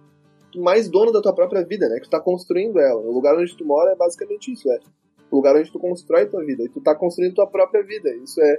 mais 0.57 0.89
dono 0.89 1.13
da 1.13 1.21
tua 1.21 1.35
própria 1.35 1.65
vida, 1.65 1.89
né? 1.89 1.97
Que 1.97 2.07
tu 2.07 2.11
tá 2.11 2.21
construindo 2.21 2.79
ela. 2.79 3.01
O 3.01 3.13
lugar 3.13 3.37
onde 3.37 3.57
tu 3.57 3.65
mora 3.65 3.93
é 3.93 3.97
basicamente 3.97 4.53
isso, 4.53 4.71
é 4.71 4.79
o 5.31 5.37
lugar 5.37 5.55
onde 5.55 5.71
tu 5.71 5.79
constrói 5.79 6.27
tua 6.27 6.45
vida. 6.45 6.65
E 6.65 6.69
tu 6.69 6.81
tá 6.81 6.95
construindo 6.95 7.35
tua 7.35 7.47
própria 7.47 7.83
vida. 7.85 8.11
Isso 8.17 8.41
é, 8.41 8.59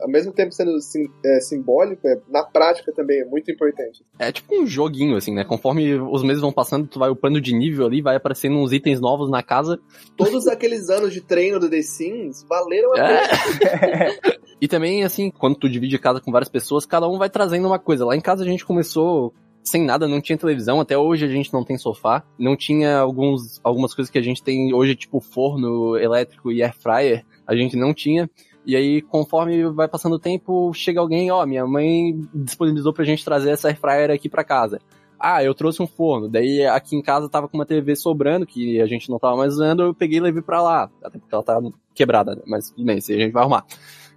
ao 0.00 0.08
mesmo 0.08 0.32
tempo 0.32 0.52
sendo 0.52 0.80
sim, 0.80 1.08
é, 1.24 1.40
simbólico, 1.40 2.06
é, 2.06 2.18
na 2.28 2.42
prática 2.42 2.92
também 2.92 3.20
é 3.20 3.24
muito 3.24 3.50
importante. 3.50 4.04
É 4.18 4.32
tipo 4.32 4.60
um 4.60 4.66
joguinho, 4.66 5.16
assim, 5.16 5.32
né? 5.32 5.44
Conforme 5.44 5.94
os 5.94 6.22
meses 6.22 6.40
vão 6.40 6.52
passando, 6.52 6.86
tu 6.86 6.98
vai 6.98 7.10
upando 7.10 7.40
de 7.40 7.54
nível 7.54 7.86
ali, 7.86 8.02
vai 8.02 8.16
aparecendo 8.16 8.56
uns 8.56 8.72
itens 8.72 9.00
novos 9.00 9.30
na 9.30 9.42
casa. 9.42 9.78
Todos 10.16 10.46
aqueles 10.46 10.88
anos 10.90 11.12
de 11.12 11.20
treino 11.20 11.60
do 11.60 11.68
The 11.68 11.82
Sims 11.82 12.44
valeram 12.48 12.94
a 12.94 12.98
é. 12.98 13.28
pena. 13.28 14.38
e 14.60 14.66
também, 14.66 15.04
assim, 15.04 15.30
quando 15.30 15.56
tu 15.56 15.68
divide 15.68 15.98
casa 15.98 16.20
com 16.20 16.32
várias 16.32 16.48
pessoas, 16.48 16.86
cada 16.86 17.08
um 17.08 17.18
vai 17.18 17.30
trazendo 17.30 17.66
uma 17.66 17.78
coisa. 17.78 18.04
Lá 18.04 18.16
em 18.16 18.20
casa 18.20 18.42
a 18.42 18.46
gente 18.46 18.64
começou 18.64 19.32
sem 19.62 19.84
nada, 19.84 20.08
não 20.08 20.20
tinha 20.20 20.38
televisão, 20.38 20.80
até 20.80 20.96
hoje 20.96 21.24
a 21.24 21.28
gente 21.28 21.52
não 21.52 21.64
tem 21.64 21.76
sofá, 21.76 22.22
não 22.38 22.56
tinha 22.56 22.98
alguns, 22.98 23.60
algumas 23.62 23.94
coisas 23.94 24.10
que 24.10 24.18
a 24.18 24.22
gente 24.22 24.42
tem 24.42 24.72
hoje, 24.74 24.94
tipo 24.94 25.20
forno 25.20 25.96
elétrico 25.96 26.50
e 26.50 26.62
air 26.62 26.74
fryer, 26.74 27.24
a 27.46 27.54
gente 27.54 27.76
não 27.76 27.94
tinha. 27.94 28.28
E 28.66 28.76
aí, 28.76 29.00
conforme 29.00 29.68
vai 29.70 29.88
passando 29.88 30.14
o 30.14 30.18
tempo, 30.18 30.72
chega 30.74 31.00
alguém, 31.00 31.30
ó, 31.30 31.44
minha 31.46 31.66
mãe 31.66 32.20
disponibilizou 32.34 32.92
pra 32.92 33.04
gente 33.04 33.24
trazer 33.24 33.50
essa 33.50 33.68
air 33.68 33.78
fryer 33.78 34.10
aqui 34.10 34.28
pra 34.28 34.44
casa. 34.44 34.80
Ah, 35.18 35.44
eu 35.44 35.54
trouxe 35.54 35.82
um 35.82 35.86
forno. 35.86 36.28
Daí 36.28 36.64
aqui 36.66 36.96
em 36.96 37.02
casa 37.02 37.28
tava 37.28 37.46
com 37.46 37.58
uma 37.58 37.66
TV 37.66 37.94
sobrando, 37.94 38.46
que 38.46 38.80
a 38.80 38.86
gente 38.86 39.10
não 39.10 39.18
tava 39.18 39.36
mais 39.36 39.52
usando, 39.52 39.82
eu 39.82 39.94
peguei 39.94 40.18
e 40.18 40.22
levei 40.22 40.40
pra 40.40 40.62
lá. 40.62 40.90
Até 41.02 41.18
porque 41.18 41.34
ela 41.34 41.44
tá 41.44 41.60
quebrada, 41.94 42.34
né? 42.34 42.42
Mas 42.46 42.70
tudo 42.70 42.84
bem, 42.84 42.98
isso 42.98 43.12
a 43.12 43.16
gente 43.16 43.32
vai 43.32 43.42
arrumar. 43.42 43.66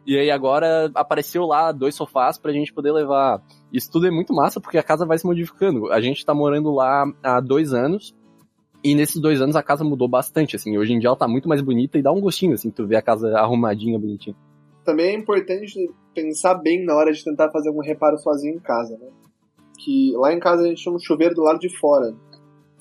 E 0.06 0.18
aí 0.18 0.32
agora 0.32 0.92
apareceu 0.96 1.46
lá 1.46 1.72
dois 1.72 1.96
sofás 1.96 2.38
pra 2.38 2.54
gente 2.54 2.74
poder 2.74 2.92
levar. 2.92 3.42
Isso 3.74 3.92
tudo 3.92 4.06
é 4.06 4.12
muito 4.12 4.32
massa 4.32 4.62
porque 4.62 4.78
a 4.78 4.84
casa 4.84 5.04
vai 5.04 5.18
se 5.18 5.26
modificando. 5.26 5.92
A 5.92 6.00
gente 6.00 6.24
tá 6.24 6.34
morando 6.34 6.72
lá 6.72 7.12
há 7.24 7.40
dois 7.40 7.74
anos. 7.74 8.16
E 8.84 8.94
nesses 8.94 9.20
dois 9.20 9.42
anos 9.42 9.56
a 9.56 9.64
casa 9.64 9.84
mudou 9.84 10.08
bastante, 10.08 10.56
assim. 10.56 10.78
Hoje 10.78 10.94
em 10.94 11.00
dia 11.00 11.08
ela 11.08 11.16
tá 11.16 11.28
muito 11.28 11.50
mais 11.50 11.62
bonita 11.62 11.98
e 11.98 12.02
dá 12.04 12.12
um 12.12 12.22
gostinho, 12.22 12.54
assim, 12.54 12.70
tu 12.70 12.86
vê 12.86 12.98
a 12.98 13.02
casa 13.02 13.36
arrumadinha, 13.38 13.98
bonitinha. 13.98 14.36
Também 14.86 15.08
é 15.08 15.18
importante 15.18 15.90
pensar 16.14 16.56
bem 16.56 16.86
na 16.86 16.94
hora 16.94 17.12
de 17.12 17.24
tentar 17.24 17.50
fazer 17.50 17.70
algum 17.70 17.82
reparo 17.82 18.18
sozinho 18.18 18.58
em 18.58 18.60
casa, 18.60 18.98
né? 18.98 19.08
Que 19.80 20.12
lá 20.18 20.34
em 20.34 20.40
casa 20.40 20.64
a 20.64 20.68
gente 20.68 20.84
tinha 20.84 20.94
um 20.94 21.00
chuveiro 21.00 21.34
do 21.34 21.42
lado 21.42 21.60
de 21.60 21.70
fora. 21.80 22.14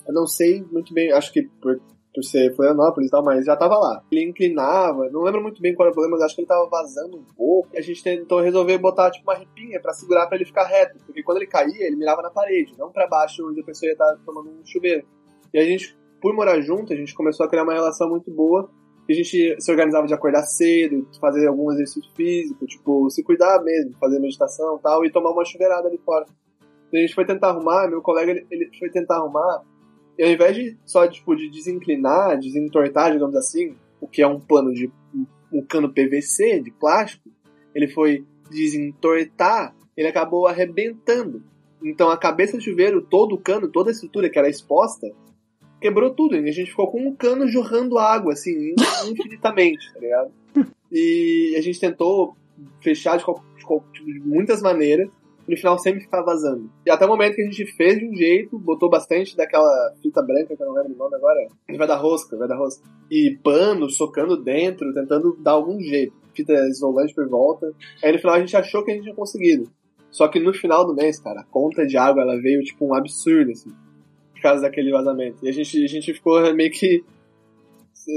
Eu 0.05 0.13
não 0.13 0.27
sei 0.27 0.61
muito 0.71 0.93
bem, 0.93 1.11
acho 1.13 1.31
que 1.31 1.43
por 1.61 1.81
por 2.13 2.23
ser 2.23 2.55
Florianópolis 2.55 3.07
e 3.07 3.11
tal, 3.11 3.23
mas 3.23 3.45
já 3.45 3.55
tava 3.55 3.75
lá. 3.77 4.03
Ele 4.11 4.23
inclinava, 4.23 5.09
não 5.09 5.23
lembro 5.23 5.41
muito 5.41 5.61
bem 5.61 5.73
qual 5.73 5.87
era 5.87 5.91
o 5.91 5.93
problema, 5.93 6.17
mas 6.17 6.25
acho 6.25 6.35
que 6.35 6.41
ele 6.41 6.47
tava 6.47 6.69
vazando 6.69 7.17
um 7.17 7.23
pouco. 7.35 7.69
E 7.73 7.77
a 7.77 7.81
gente 7.81 8.03
tentou 8.03 8.39
resolver 8.39 8.77
botar 8.77 9.09
tipo 9.09 9.29
uma 9.29 9.37
ripinha 9.37 9.81
para 9.81 9.93
segurar 9.93 10.27
para 10.27 10.37
ele 10.37 10.45
ficar 10.45 10.65
reto, 10.65 10.99
porque 11.05 11.23
quando 11.23 11.37
ele 11.37 11.47
caía, 11.47 11.87
ele 11.87 11.95
mirava 11.95 12.21
na 12.21 12.29
parede, 12.29 12.73
não 12.77 12.91
para 12.91 13.07
baixo 13.07 13.47
onde 13.49 13.61
a 13.61 13.63
pessoa 13.63 13.87
ia 13.87 13.93
estar 13.93 14.05
tá 14.05 14.19
tomando 14.25 14.49
um 14.51 14.65
chuveiro. 14.65 15.05
E 15.53 15.59
a 15.59 15.63
gente, 15.63 15.97
por 16.21 16.33
morar 16.33 16.61
junto, 16.61 16.93
a 16.93 16.95
gente 16.95 17.15
começou 17.15 17.45
a 17.45 17.49
criar 17.49 17.63
uma 17.63 17.73
relação 17.73 18.09
muito 18.09 18.29
boa. 18.29 18.69
A 19.09 19.13
gente 19.13 19.55
se 19.59 19.71
organizava 19.71 20.07
de 20.07 20.13
acordar 20.13 20.43
cedo, 20.43 21.05
fazer 21.19 21.47
algum 21.47 21.69
exercício 21.73 22.09
físico, 22.15 22.65
tipo, 22.65 23.09
se 23.09 23.21
cuidar 23.21 23.61
mesmo, 23.61 23.97
fazer 23.99 24.19
meditação 24.19 24.77
e 24.77 24.81
tal, 24.81 25.05
e 25.05 25.11
tomar 25.11 25.31
uma 25.31 25.43
chuveirada 25.43 25.87
ali 25.87 25.97
fora. 25.97 26.25
E 26.91 26.97
a 26.97 27.01
gente 27.01 27.13
foi 27.13 27.25
tentar 27.25 27.49
arrumar, 27.49 27.89
meu 27.89 28.01
colega 28.01 28.31
ele, 28.31 28.47
ele 28.49 28.69
foi 28.79 28.89
tentar 28.89 29.17
arrumar 29.17 29.63
e 30.17 30.23
ao 30.23 30.29
invés 30.29 30.55
de 30.55 30.77
só 30.85 31.07
tipo, 31.07 31.35
de 31.35 31.49
desinclinar, 31.49 32.39
desentortar, 32.39 33.11
digamos 33.11 33.35
assim, 33.35 33.75
o 33.99 34.07
que 34.07 34.21
é 34.21 34.27
um 34.27 34.39
pano 34.39 34.73
de 34.73 34.91
um 35.51 35.61
cano 35.63 35.93
PVC 35.93 36.59
de 36.61 36.71
plástico, 36.71 37.29
ele 37.73 37.87
foi 37.87 38.25
desentortar 38.49 39.75
ele 39.95 40.07
acabou 40.07 40.47
arrebentando. 40.47 41.43
Então 41.83 42.09
a 42.09 42.17
cabeça 42.17 42.57
do 42.57 42.63
chuveiro, 42.63 43.01
todo 43.01 43.35
o 43.35 43.37
cano, 43.37 43.67
toda 43.67 43.89
a 43.89 43.93
estrutura 43.93 44.29
que 44.29 44.39
era 44.39 44.49
exposta, 44.49 45.07
quebrou 45.79 46.11
tudo. 46.11 46.35
E 46.35 46.49
a 46.49 46.51
gente 46.51 46.71
ficou 46.71 46.89
com 46.89 47.07
um 47.07 47.15
cano 47.15 47.47
jorrando 47.47 47.97
água, 47.97 48.33
assim, 48.33 48.73
infinitamente, 49.09 49.93
tá 49.93 49.99
ligado? 49.99 50.31
E 50.91 51.55
a 51.57 51.61
gente 51.61 51.79
tentou 51.79 52.35
fechar 52.81 53.17
de, 53.17 53.25
de, 53.25 54.13
de 54.13 54.19
muitas 54.19 54.61
maneiras, 54.61 55.09
no 55.47 55.57
final 55.57 55.77
sempre 55.77 56.01
ficava 56.01 56.25
vazando. 56.25 56.69
E 56.85 56.91
até 56.91 57.05
o 57.05 57.09
momento 57.09 57.35
que 57.35 57.41
a 57.41 57.45
gente 57.45 57.65
fez 57.75 57.99
de 57.99 58.07
um 58.07 58.15
jeito, 58.15 58.57
botou 58.57 58.89
bastante 58.89 59.35
daquela 59.35 59.93
fita 60.01 60.21
branca, 60.21 60.55
que 60.55 60.61
eu 60.61 60.67
não 60.67 60.73
lembro 60.73 60.93
o 60.93 60.97
nome 60.97 61.15
agora, 61.15 61.47
vai 61.77 61.87
dar 61.87 61.97
rosca, 61.97 62.37
vai 62.37 62.47
dar 62.47 62.57
rosca. 62.57 62.83
E 63.11 63.37
pano, 63.43 63.89
socando 63.89 64.41
dentro, 64.41 64.93
tentando 64.93 65.35
dar 65.39 65.51
algum 65.51 65.79
jeito. 65.79 66.13
Fita 66.33 66.53
isolante 66.67 67.13
por 67.13 67.27
volta. 67.27 67.71
Aí 68.03 68.11
no 68.11 68.19
final 68.19 68.35
a 68.35 68.39
gente 68.39 68.55
achou 68.55 68.83
que 68.83 68.91
a 68.91 68.93
gente 68.95 69.03
tinha 69.03 69.15
conseguido. 69.15 69.69
Só 70.09 70.27
que 70.27 70.39
no 70.39 70.53
final 70.53 70.85
do 70.85 70.93
mês, 70.93 71.19
cara, 71.19 71.41
a 71.41 71.45
conta 71.45 71.85
de 71.85 71.97
água 71.97 72.21
ela 72.21 72.39
veio 72.39 72.63
tipo 72.63 72.85
um 72.85 72.93
absurdo, 72.93 73.51
assim. 73.51 73.69
Por 74.33 74.41
causa 74.41 74.61
daquele 74.61 74.91
vazamento. 74.91 75.37
E 75.43 75.49
a 75.49 75.51
gente, 75.51 75.83
a 75.83 75.87
gente 75.87 76.13
ficou 76.13 76.53
meio 76.53 76.71
que 76.71 77.03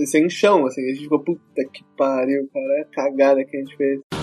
sem 0.07 0.29
chão, 0.29 0.67
assim. 0.67 0.83
A 0.83 0.89
gente 0.89 1.05
ficou, 1.05 1.21
puta 1.21 1.65
que 1.73 1.83
pariu, 1.97 2.49
cara. 2.53 2.81
É 2.81 2.85
cagada 2.85 3.45
que 3.45 3.57
a 3.57 3.61
gente 3.61 3.77
fez. 3.77 4.16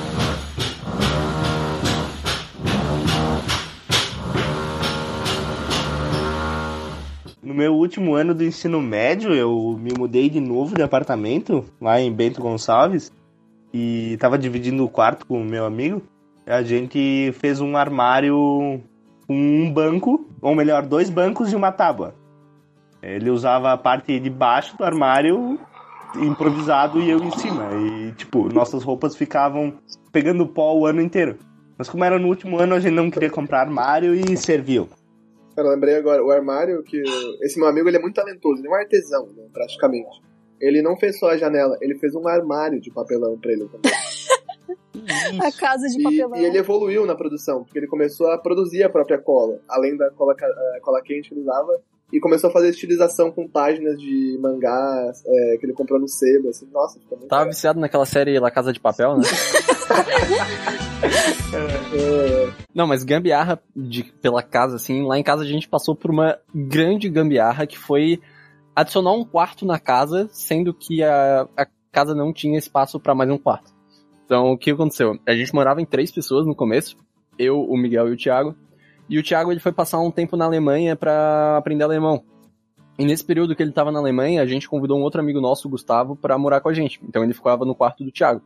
No 7.54 7.58
meu 7.58 7.76
último 7.76 8.16
ano 8.16 8.34
do 8.34 8.44
ensino 8.44 8.82
médio, 8.82 9.32
eu 9.32 9.80
me 9.80 9.92
mudei 9.96 10.28
de 10.28 10.40
novo 10.40 10.74
de 10.74 10.82
apartamento, 10.82 11.64
lá 11.80 12.02
em 12.02 12.12
Bento 12.12 12.42
Gonçalves, 12.42 13.14
e 13.72 14.18
tava 14.20 14.40
dividindo 14.40 14.84
o 14.84 14.90
quarto 14.90 15.24
com 15.28 15.40
o 15.40 15.46
meu 15.46 15.64
amigo. 15.64 16.02
A 16.48 16.64
gente 16.64 17.32
fez 17.34 17.62
um 17.62 17.78
armário 17.78 18.82
com 19.28 19.36
um 19.36 19.72
banco, 19.72 20.26
ou 20.42 20.56
melhor, 20.56 20.82
dois 20.82 21.12
bancos 21.12 21.54
e 21.54 21.56
uma 21.56 21.72
tábua. 21.72 22.16
Ele 23.04 23.30
usava 23.30 23.72
a 23.72 23.78
parte 23.78 24.20
de 24.20 24.32
baixo 24.32 24.76
do 24.76 24.84
armário 24.84 25.60
improvisado 26.16 27.00
e 27.02 27.12
eu 27.12 27.24
em 27.24 27.32
cima. 27.38 27.70
E, 27.76 28.14
tipo, 28.14 28.52
nossas 28.52 28.82
roupas 28.84 29.16
ficavam 29.16 29.76
pegando 30.12 30.48
pó 30.48 30.74
o 30.74 30.88
ano 30.88 31.02
inteiro. 31.02 31.38
Mas 31.78 31.88
como 31.88 32.04
era 32.04 32.18
no 32.18 32.30
último 32.30 32.58
ano, 32.58 32.74
a 32.74 32.80
gente 32.80 32.96
não 32.96 33.12
queria 33.12 33.30
comprar 33.30 33.62
armário 33.62 34.16
e 34.16 34.36
serviu. 34.36 34.90
Cara, 35.56 35.68
eu 35.68 35.72
lembrei 35.72 35.96
agora, 35.96 36.24
o 36.24 36.32
armário 36.32 36.84
que. 36.84 37.02
Esse 37.42 37.60
meu 37.60 37.68
amigo 37.68 37.88
ele 37.88 37.98
é 37.98 38.02
muito 38.02 38.16
talentoso, 38.16 38.62
ele 38.62 38.68
é 38.68 38.72
um 38.72 38.76
artesão, 38.76 39.28
né, 39.28 39.48
praticamente. 39.54 40.22
Ele 40.60 40.82
não 40.82 40.98
fez 40.98 41.20
só 41.20 41.30
a 41.30 41.38
janela, 41.38 41.78
ele 41.82 41.96
fez 42.00 42.16
um 42.16 42.28
armário 42.28 42.80
de 42.80 42.90
papelão 42.92 43.38
pra 43.38 43.52
ele 43.52 43.68
também. 43.68 43.92
a 45.42 45.52
casa 45.52 45.88
de 45.88 46.02
papelão. 46.02 46.36
E, 46.38 46.42
e, 46.42 46.46
ele 46.46 46.58
evoluiu 46.58 47.06
na 47.06 47.16
produção, 47.16 47.64
porque 47.64 47.78
ele 47.78 47.88
começou 47.88 48.32
a 48.32 48.38
produzir 48.38 48.84
a 48.84 48.90
própria 48.90 49.18
cola, 49.18 49.60
além 49.68 49.98
da 49.98 50.10
cola, 50.12 50.36
cola 50.82 51.02
quente 51.02 51.30
que 51.30 51.36
ele 51.36 51.42
usava, 51.42 51.82
e 52.14 52.20
começou 52.20 52.52
a 52.52 52.54
fazer 52.54 52.70
estilização 52.70 53.32
com 53.32 53.48
páginas 53.48 54.00
de 54.00 54.38
mangás 54.40 55.24
é, 55.26 55.58
que 55.58 55.66
ele 55.66 55.74
comprou 55.74 56.00
no 56.00 56.08
sebo, 56.08 56.50
assim, 56.50 56.70
nossa, 56.72 57.00
ficou 57.00 57.18
muito 57.18 57.28
Tava 57.28 57.50
viciado 57.50 57.80
naquela 57.80 58.06
série 58.06 58.40
La 58.40 58.52
Casa 58.52 58.72
de 58.72 58.80
Papel, 58.80 59.18
né? 59.18 59.24
é, 61.92 62.54
Não, 62.74 62.86
mas 62.86 63.04
gambiarra 63.04 63.60
de, 63.76 64.04
pela 64.22 64.44
casa, 64.44 64.76
assim, 64.76 65.04
lá 65.08 65.18
em 65.18 65.24
casa 65.24 65.42
a 65.42 65.48
gente 65.48 65.68
passou 65.68 65.96
por 65.96 66.12
uma 66.12 66.38
grande 66.54 67.10
gambiarra 67.10 67.66
que 67.66 67.80
foi 67.80 68.22
adicionar 68.76 69.14
um 69.14 69.26
quarto 69.26 69.66
na 69.66 69.80
casa, 69.80 70.30
sendo 70.32 70.72
que 70.72 71.02
a, 71.04 71.48
a 71.58 71.66
casa 71.92 72.14
não 72.14 72.32
tinha 72.32 72.60
espaço 72.60 73.00
para 73.00 73.16
mais 73.16 73.32
um 73.32 73.40
quarto. 73.40 73.74
Então, 74.24 74.52
o 74.52 74.58
que 74.58 74.70
aconteceu? 74.70 75.18
A 75.28 75.34
gente 75.34 75.54
morava 75.54 75.82
em 75.82 75.86
três 75.86 76.12
pessoas 76.12 76.46
no 76.46 76.56
começo, 76.56 76.96
eu, 77.40 77.60
o 77.60 77.76
Miguel 77.76 78.10
e 78.10 78.12
o 78.12 78.18
Thiago, 78.18 78.56
e 79.10 79.20
o 79.20 79.24
Thiago 79.24 79.52
ele 79.52 79.60
foi 79.60 79.72
passar 79.72 80.00
um 80.00 80.12
tempo 80.12 80.38
na 80.38 80.46
Alemanha 80.46 80.96
para 80.96 81.58
aprender 81.58 81.84
alemão. 81.84 82.24
E 82.98 83.06
nesse 83.06 83.24
período 83.26 83.56
que 83.56 83.64
ele 83.64 83.72
estava 83.72 83.92
na 83.92 84.00
Alemanha, 84.00 84.42
a 84.42 84.46
gente 84.46 84.70
convidou 84.70 85.00
um 85.00 85.02
outro 85.02 85.20
amigo 85.20 85.42
nosso, 85.42 85.68
o 85.68 85.72
Gustavo, 85.72 86.16
para 86.16 86.38
morar 86.38 86.62
com 86.62 86.70
a 86.70 86.74
gente. 86.74 87.00
Então 87.04 87.24
ele 87.24 87.34
ficava 87.34 87.66
no 87.66 87.74
quarto 87.74 88.04
do 88.04 88.12
Thiago. 88.12 88.42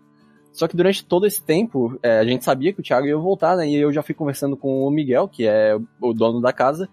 Só 0.53 0.68
que 0.68 0.76
durante 0.76 1.05
todo 1.05 1.28
esse 1.28 1.43
tempo, 1.43 1.99
é, 2.01 2.20
a 2.20 2.24
gente 2.24 2.43
sabia 2.43 2.74
que 2.74 2.80
o 2.80 2.84
Thiago 2.84 3.05
ia 3.05 3.18
voltar, 3.18 3.58
né? 3.58 3.70
E 3.70 3.76
eu 3.76 3.91
já 3.91 4.01
fui 4.01 4.16
conversando 4.16 4.55
com 4.58 4.84
o 4.84 4.89
Miguel, 4.89 5.28
que 5.28 5.45
é 5.45 5.78
o 6.01 6.14
dono 6.14 6.41
da 6.41 6.53
casa, 6.53 6.89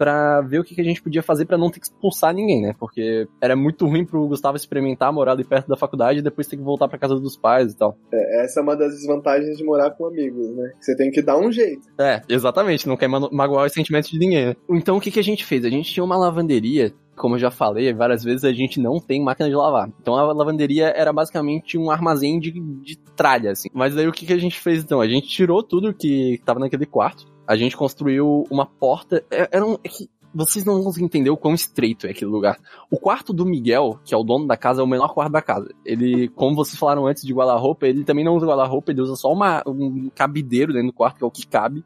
para 0.00 0.40
ver 0.40 0.60
o 0.60 0.64
que, 0.64 0.74
que 0.74 0.80
a 0.80 0.84
gente 0.84 1.02
podia 1.02 1.22
fazer 1.22 1.44
para 1.44 1.58
não 1.58 1.70
ter 1.70 1.78
que 1.78 1.84
expulsar 1.84 2.32
ninguém, 2.32 2.62
né? 2.62 2.74
Porque 2.80 3.28
era 3.38 3.54
muito 3.54 3.86
ruim 3.86 4.02
pro 4.02 4.26
Gustavo 4.26 4.56
experimentar 4.56 5.12
morar 5.12 5.32
ali 5.32 5.44
perto 5.44 5.68
da 5.68 5.76
faculdade 5.76 6.20
e 6.20 6.22
depois 6.22 6.46
ter 6.46 6.56
que 6.56 6.62
voltar 6.62 6.88
para 6.88 6.98
casa 6.98 7.16
dos 7.16 7.36
pais 7.36 7.74
e 7.74 7.76
tal. 7.76 7.98
É, 8.10 8.44
essa 8.44 8.60
é 8.60 8.62
uma 8.62 8.74
das 8.74 8.94
desvantagens 8.94 9.58
de 9.58 9.62
morar 9.62 9.90
com 9.90 10.06
amigos, 10.06 10.56
né? 10.56 10.72
Você 10.80 10.96
tem 10.96 11.10
que 11.10 11.20
dar 11.20 11.36
um 11.38 11.52
jeito. 11.52 11.82
É, 11.98 12.22
exatamente, 12.30 12.88
não 12.88 12.96
quer 12.96 13.08
magoar 13.08 13.66
os 13.66 13.74
sentimentos 13.74 14.08
de 14.08 14.18
ninguém. 14.18 14.46
Né? 14.46 14.56
Então 14.70 14.96
o 14.96 15.00
que, 15.02 15.10
que 15.10 15.20
a 15.20 15.24
gente 15.24 15.44
fez? 15.44 15.66
A 15.66 15.68
gente 15.68 15.92
tinha 15.92 16.02
uma 16.02 16.16
lavanderia 16.16 16.94
como 17.20 17.34
eu 17.34 17.38
já 17.38 17.50
falei 17.50 17.92
várias 17.92 18.24
vezes, 18.24 18.44
a 18.44 18.52
gente 18.52 18.80
não 18.80 18.98
tem 18.98 19.22
máquina 19.22 19.46
de 19.46 19.54
lavar. 19.54 19.92
Então 20.00 20.16
a 20.16 20.32
lavanderia 20.32 20.86
era 20.86 21.12
basicamente 21.12 21.76
um 21.76 21.90
armazém 21.90 22.40
de, 22.40 22.50
de 22.50 22.96
tralha, 23.14 23.50
assim. 23.50 23.68
Mas 23.74 23.94
aí 23.94 24.08
o 24.08 24.12
que, 24.12 24.24
que 24.24 24.32
a 24.32 24.38
gente 24.38 24.58
fez 24.58 24.82
então? 24.82 25.02
A 25.02 25.06
gente 25.06 25.28
tirou 25.28 25.62
tudo 25.62 25.92
que 25.92 26.40
tava 26.46 26.58
naquele 26.58 26.86
quarto, 26.86 27.26
a 27.50 27.56
gente 27.56 27.76
construiu 27.76 28.46
uma 28.48 28.64
porta. 28.64 29.24
É, 29.28 29.48
era 29.50 29.66
um, 29.66 29.74
é 29.82 29.88
que 29.88 30.08
vocês 30.32 30.64
não 30.64 30.80
vão 30.84 30.92
entender 31.00 31.30
o 31.30 31.36
quão 31.36 31.52
estreito 31.52 32.06
é 32.06 32.10
aquele 32.10 32.30
lugar. 32.30 32.56
O 32.88 32.96
quarto 32.96 33.32
do 33.32 33.44
Miguel, 33.44 33.98
que 34.04 34.14
é 34.14 34.16
o 34.16 34.22
dono 34.22 34.46
da 34.46 34.56
casa, 34.56 34.80
é 34.80 34.84
o 34.84 34.86
menor 34.86 35.12
quarto 35.12 35.32
da 35.32 35.42
casa. 35.42 35.68
Ele, 35.84 36.28
como 36.28 36.54
vocês 36.54 36.78
falaram 36.78 37.08
antes 37.08 37.24
de 37.24 37.34
guarda-roupa, 37.34 37.88
ele 37.88 38.04
também 38.04 38.24
não 38.24 38.36
usa 38.36 38.46
guarda-roupa, 38.46 38.92
ele 38.92 39.00
usa 39.00 39.16
só 39.16 39.32
uma, 39.32 39.64
um 39.66 40.08
cabideiro 40.14 40.72
dentro 40.72 40.90
do 40.90 40.92
quarto, 40.92 41.18
que 41.18 41.24
é 41.24 41.26
o 41.26 41.30
que 41.30 41.44
cabe. 41.44 41.84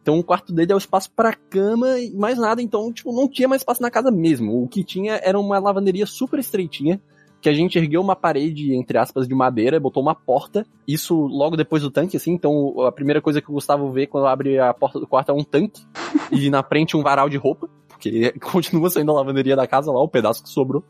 Então 0.00 0.18
o 0.18 0.24
quarto 0.24 0.50
dele 0.54 0.72
é 0.72 0.74
o 0.74 0.78
espaço 0.78 1.10
para 1.10 1.34
cama 1.34 1.98
e 1.98 2.16
mais 2.16 2.38
nada, 2.38 2.62
então 2.62 2.90
tipo 2.90 3.12
não 3.12 3.28
tinha 3.28 3.48
mais 3.48 3.60
espaço 3.60 3.82
na 3.82 3.90
casa 3.90 4.10
mesmo. 4.10 4.62
O 4.62 4.66
que 4.66 4.82
tinha 4.82 5.20
era 5.22 5.38
uma 5.38 5.58
lavanderia 5.58 6.06
super 6.06 6.40
estreitinha 6.40 7.02
que 7.46 7.50
a 7.50 7.54
gente 7.54 7.78
ergueu 7.78 8.00
uma 8.00 8.16
parede, 8.16 8.74
entre 8.74 8.98
aspas, 8.98 9.28
de 9.28 9.32
madeira, 9.32 9.78
botou 9.78 10.02
uma 10.02 10.16
porta, 10.16 10.66
isso 10.84 11.14
logo 11.14 11.56
depois 11.56 11.80
do 11.80 11.92
tanque, 11.92 12.16
assim, 12.16 12.32
então 12.32 12.80
a 12.80 12.90
primeira 12.90 13.22
coisa 13.22 13.40
que 13.40 13.48
o 13.48 13.54
Gustavo 13.54 13.92
vê 13.92 14.04
quando 14.04 14.26
abre 14.26 14.58
a 14.58 14.74
porta 14.74 14.98
do 14.98 15.06
quarto 15.06 15.30
é 15.30 15.32
um 15.32 15.44
tanque, 15.44 15.80
e 16.32 16.50
na 16.50 16.64
frente 16.64 16.96
um 16.96 17.04
varal 17.04 17.28
de 17.28 17.36
roupa, 17.36 17.68
porque 17.86 18.32
continua 18.42 18.90
saindo 18.90 19.12
a 19.12 19.14
lavanderia 19.14 19.54
da 19.54 19.64
casa 19.64 19.92
lá, 19.92 20.02
o 20.02 20.08
pedaço 20.08 20.42
que 20.42 20.48
sobrou. 20.48 20.82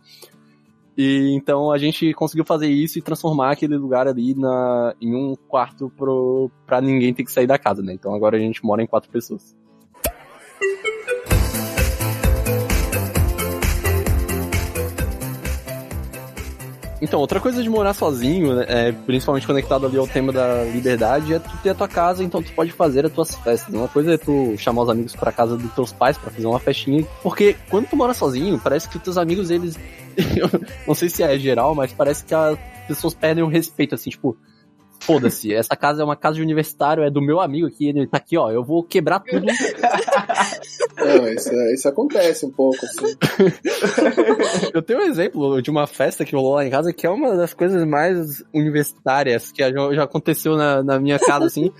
E 0.97 1.37
então 1.37 1.71
a 1.71 1.77
gente 1.77 2.15
conseguiu 2.15 2.47
fazer 2.47 2.69
isso 2.69 2.99
e 2.99 3.03
transformar 3.03 3.53
aquele 3.53 3.77
lugar 3.77 4.09
ali 4.09 4.35
na, 4.35 4.95
em 4.99 5.15
um 5.15 5.35
quarto 5.35 5.93
pro, 5.95 6.51
pra 6.65 6.81
ninguém 6.81 7.13
ter 7.13 7.23
que 7.23 7.31
sair 7.31 7.47
da 7.47 7.59
casa, 7.59 7.83
né? 7.83 7.93
Então 7.93 8.15
agora 8.15 8.39
a 8.39 8.41
gente 8.41 8.65
mora 8.65 8.83
em 8.83 8.87
quatro 8.87 9.11
pessoas. 9.11 9.55
Então, 17.01 17.21
outra 17.21 17.41
coisa 17.41 17.63
de 17.63 17.69
morar 17.69 17.93
sozinho, 17.93 18.55
né, 18.55 18.65
é, 18.69 18.93
principalmente 18.93 19.47
conectado 19.47 19.87
ali 19.87 19.99
ao 19.99 20.09
tema 20.09 20.33
da 20.33 20.65
liberdade, 20.65 21.35
é 21.35 21.39
tu 21.39 21.57
ter 21.63 21.71
a 21.71 21.75
tua 21.75 21.89
casa, 21.89 22.25
então 22.25 22.43
tu 22.43 22.53
pode 22.53 22.73
fazer 22.73 23.05
as 23.05 23.13
tuas 23.13 23.35
festas. 23.35 23.75
Uma 23.75 23.89
coisa 23.89 24.15
é 24.15 24.19
tu 24.19 24.55
chamar 24.57 24.83
os 24.83 24.89
amigos 24.89 25.15
pra 25.15 25.31
casa 25.31 25.57
dos 25.57 25.73
teus 25.73 25.93
pais 25.93 26.17
para 26.17 26.31
fazer 26.31 26.47
uma 26.47 26.59
festinha, 26.59 27.07
porque 27.23 27.57
quando 27.69 27.89
tu 27.89 27.97
mora 27.97 28.15
sozinho, 28.15 28.59
parece 28.59 28.89
que 28.89 28.99
teus 28.99 29.19
amigos, 29.19 29.51
eles... 29.51 29.79
não 30.87 30.95
sei 30.95 31.09
se 31.11 31.23
é 31.23 31.39
geral, 31.39 31.75
mas 31.75 31.93
parece 31.93 32.25
que 32.25 32.35
as 32.35 32.59
pessoas 32.89 33.13
perdem 33.13 33.45
o 33.45 33.49
respeito, 33.49 33.95
assim, 33.95 34.11
tipo 34.11 34.37
foda-se, 35.01 35.55
essa 35.55 35.77
casa 35.77 36.03
é 36.03 36.05
uma 36.05 36.17
casa 36.17 36.37
de 36.37 36.43
universitário, 36.43 37.05
é 37.05 37.11
do 37.11 37.21
meu 37.21 37.41
amigo 37.41 37.67
aqui, 37.67 37.89
ele 37.89 38.07
tá 38.07 38.17
aqui, 38.17 38.37
ó, 38.37 38.51
eu 38.51 38.65
vou 38.65 38.83
quebrar 38.83 39.21
tudo. 39.21 39.47
Não, 40.97 41.29
isso, 41.29 41.53
isso 41.73 41.89
acontece 41.89 42.47
um 42.47 42.51
pouco, 42.51 42.85
assim. 42.85 43.17
eu 44.73 44.83
tenho 44.83 45.01
um 45.01 45.03
exemplo 45.03 45.61
de 45.61 45.71
uma 45.71 45.87
festa 45.87 46.25
que 46.25 46.35
rolou 46.35 46.55
lá 46.55 46.67
em 46.67 46.71
casa 46.71 46.93
que 46.93 47.07
é 47.07 47.11
uma 47.11 47.37
das 47.37 47.53
coisas 47.53 47.85
mais 47.87 48.43
universitárias 48.53 49.53
que 49.53 49.63
já, 49.63 49.93
já 49.93 50.03
aconteceu 50.05 50.57
na, 50.57 50.83
na 50.83 50.99
minha 50.99 51.19
casa, 51.19 51.47
assim. 51.47 51.71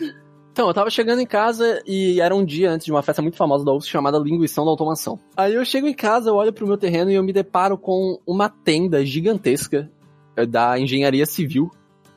Então, 0.53 0.69
eu 0.69 0.75
tava 0.75 0.89
chegando 0.89 1.21
em 1.21 1.27
casa 1.27 1.83
e 1.87 2.19
era 2.19 2.35
um 2.35 2.43
dia 2.43 2.71
antes 2.71 2.87
de 2.87 2.91
uma 2.91 3.03
festa 3.03 3.21
muito 3.21 3.37
famosa 3.37 3.63
da 3.63 3.75
UFSC 3.75 3.91
chamada 3.91 4.19
Linguição 4.19 4.65
da 4.65 4.71
Automação. 4.71 5.19
Aí 5.37 5.55
eu 5.55 5.65
chego 5.67 5.87
em 5.87 5.93
casa, 5.93 6.31
eu 6.31 6.35
olho 6.35 6.51
pro 6.51 6.67
meu 6.67 6.79
terreno 6.79 7.11
e 7.11 7.15
eu 7.15 7.23
me 7.23 7.31
deparo 7.33 7.77
com 7.77 8.19
uma 8.27 8.49
tenda 8.49 9.05
gigantesca 9.05 9.91
eh, 10.35 10.47
da 10.47 10.79
engenharia 10.79 11.27
civil 11.27 11.71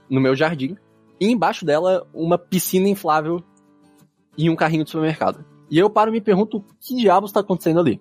no 0.09 0.21
meu 0.21 0.35
jardim 0.35 0.77
e 1.19 1.29
embaixo 1.29 1.65
dela 1.65 2.07
uma 2.13 2.37
piscina 2.37 2.87
inflável 2.87 3.43
e 4.37 4.49
um 4.49 4.55
carrinho 4.55 4.85
de 4.85 4.89
supermercado. 4.89 5.43
E 5.69 5.77
eu 5.77 5.89
paro 5.89 6.09
e 6.09 6.13
me 6.13 6.21
pergunto 6.21 6.57
o 6.57 6.65
que 6.79 6.95
diabos 6.95 7.29
está 7.29 7.39
acontecendo 7.41 7.79
ali. 7.79 7.99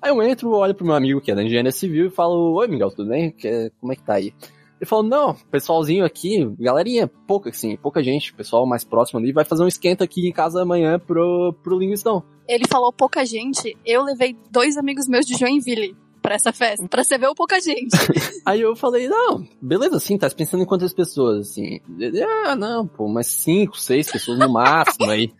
Aí 0.00 0.10
eu 0.10 0.22
entro, 0.22 0.50
olho 0.50 0.74
pro 0.74 0.86
meu 0.86 0.94
amigo 0.94 1.20
que 1.20 1.30
é 1.30 1.34
da 1.34 1.42
engenharia 1.42 1.72
civil 1.72 2.06
e 2.06 2.10
falo, 2.10 2.54
oi 2.54 2.68
Miguel, 2.68 2.90
tudo 2.90 3.08
bem? 3.08 3.34
Como 3.80 3.92
é 3.92 3.96
que 3.96 4.02
tá 4.02 4.14
aí? 4.14 4.32
Ele 4.78 4.86
falou, 4.86 5.04
não, 5.04 5.34
pessoalzinho 5.50 6.04
aqui, 6.04 6.44
galerinha, 6.58 7.10
pouca 7.26 7.48
assim, 7.48 7.76
pouca 7.78 8.02
gente, 8.02 8.34
pessoal 8.34 8.66
mais 8.66 8.84
próximo 8.84 9.18
ali, 9.18 9.32
vai 9.32 9.44
fazer 9.44 9.64
um 9.64 9.68
esquenta 9.68 10.04
aqui 10.04 10.28
em 10.28 10.32
casa 10.32 10.62
amanhã 10.62 10.98
pro, 10.98 11.54
pro 11.62 11.78
Linguistão. 11.78 12.22
Ele 12.46 12.64
falou 12.68 12.92
pouca 12.92 13.24
gente, 13.24 13.76
eu 13.86 14.04
levei 14.04 14.36
dois 14.50 14.76
amigos 14.76 15.08
meus 15.08 15.24
de 15.24 15.34
Joinville 15.34 15.96
pra 16.26 16.34
essa 16.34 16.52
festa, 16.52 16.88
pra 16.88 17.04
você 17.04 17.16
ver 17.16 17.28
o 17.28 17.36
pouca 17.36 17.60
gente. 17.60 17.96
Aí 18.44 18.60
eu 18.60 18.74
falei, 18.74 19.06
não, 19.06 19.46
beleza, 19.62 19.96
assim, 19.96 20.18
tá 20.18 20.28
pensando 20.28 20.64
em 20.64 20.66
quantas 20.66 20.92
pessoas, 20.92 21.50
assim? 21.50 21.78
Ele, 22.00 22.20
ah, 22.20 22.56
não, 22.56 22.84
pô, 22.84 23.04
umas 23.04 23.28
cinco, 23.28 23.78
seis 23.78 24.10
pessoas 24.10 24.36
no 24.36 24.52
máximo 24.52 25.08
aí. 25.08 25.32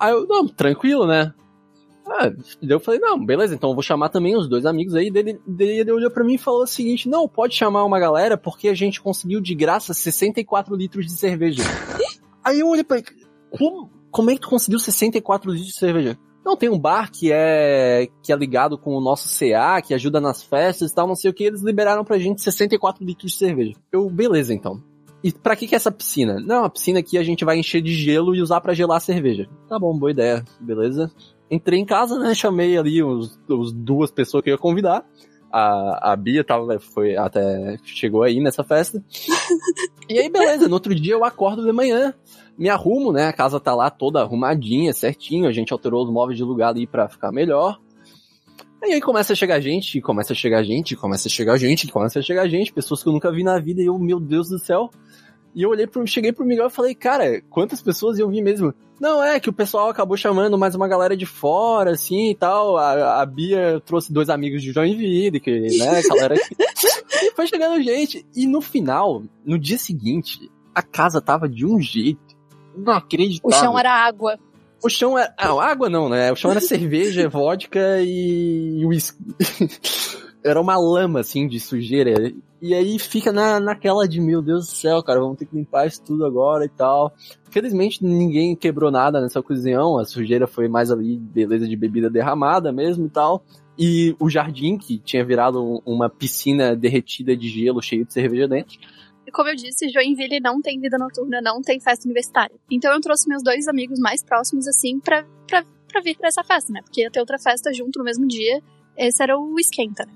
Aí 0.00 0.10
eu, 0.10 0.26
não, 0.26 0.48
tranquilo, 0.48 1.06
né? 1.06 1.34
Ah, 2.06 2.30
daí 2.30 2.70
eu 2.70 2.80
falei, 2.80 2.98
não, 2.98 3.22
beleza, 3.22 3.54
então 3.54 3.68
eu 3.68 3.74
vou 3.74 3.82
chamar 3.82 4.08
também 4.08 4.34
os 4.34 4.48
dois 4.48 4.64
amigos 4.64 4.94
aí. 4.94 5.10
Daí, 5.10 5.38
daí 5.46 5.80
ele 5.80 5.92
olhou 5.92 6.10
pra 6.10 6.24
mim 6.24 6.34
e 6.34 6.38
falou 6.38 6.62
o 6.62 6.66
seguinte: 6.66 7.10
não, 7.10 7.28
pode 7.28 7.54
chamar 7.54 7.84
uma 7.84 8.00
galera 8.00 8.38
porque 8.38 8.68
a 8.68 8.74
gente 8.74 9.02
conseguiu 9.02 9.38
de 9.38 9.54
graça 9.54 9.92
64 9.92 10.74
litros 10.74 11.04
de 11.04 11.12
cerveja. 11.12 11.62
aí 12.42 12.60
eu 12.60 12.68
olhei 12.68 12.84
pra 12.84 12.98
ele, 12.98 13.06
como, 13.50 13.90
como 14.10 14.30
é 14.30 14.34
que 14.34 14.40
tu 14.40 14.48
conseguiu 14.48 14.78
64 14.78 15.50
litros 15.50 15.68
de 15.68 15.78
cerveja? 15.78 16.18
Não, 16.44 16.56
tem 16.56 16.68
um 16.68 16.78
bar 16.78 17.10
que 17.10 17.30
é 17.32 18.08
que 18.22 18.32
é 18.32 18.36
ligado 18.36 18.76
com 18.76 18.94
o 18.96 19.00
nosso 19.00 19.28
CA, 19.28 19.80
que 19.80 19.94
ajuda 19.94 20.20
nas 20.20 20.42
festas 20.42 20.90
e 20.90 20.94
tal, 20.94 21.06
não 21.06 21.14
sei 21.14 21.30
o 21.30 21.34
que, 21.34 21.44
eles 21.44 21.62
liberaram 21.62 22.04
pra 22.04 22.18
gente 22.18 22.42
64 22.42 23.04
litros 23.04 23.32
de 23.32 23.38
cerveja. 23.38 23.74
Eu, 23.92 24.10
beleza 24.10 24.52
então. 24.52 24.82
E 25.22 25.30
pra 25.30 25.54
que 25.54 25.68
que 25.68 25.74
é 25.74 25.76
essa 25.76 25.92
piscina? 25.92 26.40
Não, 26.40 26.64
a 26.64 26.70
piscina 26.70 26.98
aqui 26.98 27.16
a 27.16 27.22
gente 27.22 27.44
vai 27.44 27.56
encher 27.56 27.80
de 27.80 27.94
gelo 27.94 28.34
e 28.34 28.42
usar 28.42 28.60
para 28.60 28.74
gelar 28.74 28.96
a 28.96 29.00
cerveja. 29.00 29.48
Tá 29.68 29.78
bom, 29.78 29.96
boa 29.96 30.10
ideia, 30.10 30.44
beleza. 30.60 31.12
Entrei 31.48 31.78
em 31.78 31.84
casa, 31.84 32.18
né, 32.18 32.34
chamei 32.34 32.76
ali 32.76 33.02
os, 33.02 33.38
os 33.48 33.72
duas 33.72 34.10
pessoas 34.10 34.42
que 34.42 34.50
eu 34.50 34.54
ia 34.54 34.58
convidar. 34.58 35.04
A, 35.52 36.12
a 36.12 36.16
Bia 36.16 36.42
tava, 36.42 36.80
foi 36.80 37.14
até, 37.16 37.76
chegou 37.84 38.22
aí 38.22 38.40
nessa 38.40 38.64
festa. 38.64 39.04
e 40.08 40.18
aí, 40.18 40.28
beleza, 40.28 40.66
no 40.66 40.74
outro 40.74 40.94
dia 40.94 41.12
eu 41.12 41.24
acordo 41.24 41.64
de 41.64 41.72
manhã, 41.72 42.14
me 42.58 42.68
arrumo, 42.68 43.12
né? 43.12 43.26
A 43.26 43.32
casa 43.32 43.58
tá 43.58 43.74
lá 43.74 43.90
toda 43.90 44.20
arrumadinha, 44.20 44.92
certinho. 44.92 45.48
A 45.48 45.52
gente 45.52 45.72
alterou 45.72 46.04
os 46.04 46.10
móveis 46.10 46.36
de 46.36 46.44
lugar 46.44 46.70
ali 46.70 46.86
pra 46.86 47.08
ficar 47.08 47.32
melhor. 47.32 47.78
E 48.84 48.94
aí 48.94 49.00
começa 49.00 49.32
a 49.32 49.36
chegar 49.36 49.60
gente, 49.60 50.00
começa 50.00 50.32
a 50.32 50.36
chegar 50.36 50.62
gente, 50.64 50.96
começa 50.96 51.28
a 51.28 51.30
chegar 51.30 51.56
gente, 51.56 51.86
começa 51.86 52.18
a 52.18 52.22
chegar 52.22 52.48
gente, 52.48 52.72
pessoas 52.72 53.00
que 53.00 53.08
eu 53.08 53.12
nunca 53.12 53.30
vi 53.30 53.44
na 53.44 53.56
vida, 53.58 53.80
e 53.80 53.86
eu, 53.86 53.96
meu 53.96 54.18
Deus 54.18 54.48
do 54.48 54.58
céu. 54.58 54.90
E 55.54 55.62
eu 55.62 55.70
olhei 55.70 55.86
pro, 55.86 56.04
cheguei 56.06 56.32
pro 56.32 56.44
Miguel 56.44 56.66
e 56.66 56.70
falei, 56.70 56.94
cara, 56.94 57.40
quantas 57.42 57.80
pessoas 57.80 58.18
eu 58.18 58.28
vi 58.28 58.42
mesmo? 58.42 58.74
Não, 58.98 59.22
é 59.22 59.38
que 59.38 59.50
o 59.50 59.52
pessoal 59.52 59.88
acabou 59.88 60.16
chamando 60.16 60.58
mais 60.58 60.74
uma 60.74 60.88
galera 60.88 61.16
de 61.16 61.26
fora, 61.26 61.92
assim 61.92 62.30
e 62.30 62.34
tal. 62.34 62.76
A, 62.76 63.20
a 63.20 63.26
Bia 63.26 63.80
trouxe 63.84 64.12
dois 64.12 64.30
amigos 64.30 64.62
de 64.62 64.72
Joinville, 64.72 65.38
que, 65.38 65.60
né, 65.78 66.02
galera. 66.08 66.34
e 67.22 67.30
foi 67.36 67.46
chegando 67.46 67.82
gente. 67.82 68.26
E 68.34 68.46
no 68.46 68.60
final, 68.60 69.22
no 69.44 69.58
dia 69.58 69.78
seguinte, 69.78 70.50
a 70.74 70.82
casa 70.82 71.20
tava 71.20 71.48
de 71.48 71.66
um 71.66 71.80
jeito 71.80 72.31
não 72.76 72.94
acredito. 72.94 73.44
O 73.44 73.52
chão 73.52 73.78
era 73.78 73.92
água. 73.92 74.38
O 74.82 74.88
chão 74.88 75.18
era. 75.18 75.32
Ah, 75.38 75.52
água 75.64 75.88
não, 75.88 76.08
né? 76.08 76.32
O 76.32 76.36
chão 76.36 76.50
era 76.50 76.60
cerveja, 76.60 77.28
vodka 77.30 78.00
e 78.00 78.84
uísque. 78.84 79.18
era 80.44 80.60
uma 80.60 80.76
lama, 80.76 81.20
assim, 81.20 81.46
de 81.46 81.60
sujeira. 81.60 82.32
E 82.60 82.74
aí 82.74 82.98
fica 82.98 83.32
na, 83.32 83.58
naquela 83.58 84.06
de, 84.06 84.20
meu 84.20 84.40
Deus 84.40 84.66
do 84.66 84.72
céu, 84.72 85.02
cara, 85.02 85.20
vamos 85.20 85.36
ter 85.36 85.46
que 85.46 85.56
limpar 85.56 85.86
isso 85.86 86.02
tudo 86.02 86.24
agora 86.24 86.64
e 86.64 86.68
tal. 86.68 87.12
Felizmente 87.50 88.04
ninguém 88.04 88.54
quebrou 88.54 88.90
nada 88.90 89.20
nessa 89.20 89.42
cozinhão, 89.42 89.98
a 89.98 90.04
sujeira 90.04 90.46
foi 90.46 90.68
mais 90.68 90.90
ali, 90.90 91.18
beleza 91.18 91.66
de 91.66 91.76
bebida 91.76 92.08
derramada 92.08 92.72
mesmo 92.72 93.06
e 93.06 93.10
tal. 93.10 93.44
E 93.76 94.14
o 94.20 94.28
jardim, 94.28 94.76
que 94.76 94.98
tinha 94.98 95.24
virado 95.24 95.82
uma 95.84 96.08
piscina 96.08 96.76
derretida 96.76 97.36
de 97.36 97.48
gelo 97.48 97.82
cheio 97.82 98.04
de 98.04 98.12
cerveja 98.12 98.46
dentro, 98.46 98.78
como 99.30 99.48
eu 99.48 99.54
disse, 99.54 99.88
Joinville 99.88 100.40
não 100.40 100.60
tem 100.60 100.80
vida 100.80 100.98
noturna, 100.98 101.40
não 101.40 101.60
tem 101.62 101.78
festa 101.80 102.06
universitária. 102.06 102.54
Então 102.70 102.92
eu 102.92 103.00
trouxe 103.00 103.28
meus 103.28 103.42
dois 103.42 103.68
amigos 103.68 103.98
mais 103.98 104.24
próximos, 104.24 104.66
assim, 104.66 104.98
pra, 104.98 105.24
pra, 105.46 105.64
pra 105.88 106.00
vir 106.00 106.16
pra 106.16 106.28
essa 106.28 106.42
festa, 106.42 106.72
né? 106.72 106.80
Porque 106.82 107.02
ia 107.02 107.10
ter 107.10 107.20
outra 107.20 107.38
festa 107.38 107.72
junto 107.72 107.98
no 107.98 108.04
mesmo 108.04 108.26
dia. 108.26 108.62
Esse 108.96 109.22
era 109.22 109.38
o 109.38 109.58
esquenta, 109.58 110.04
né? 110.04 110.12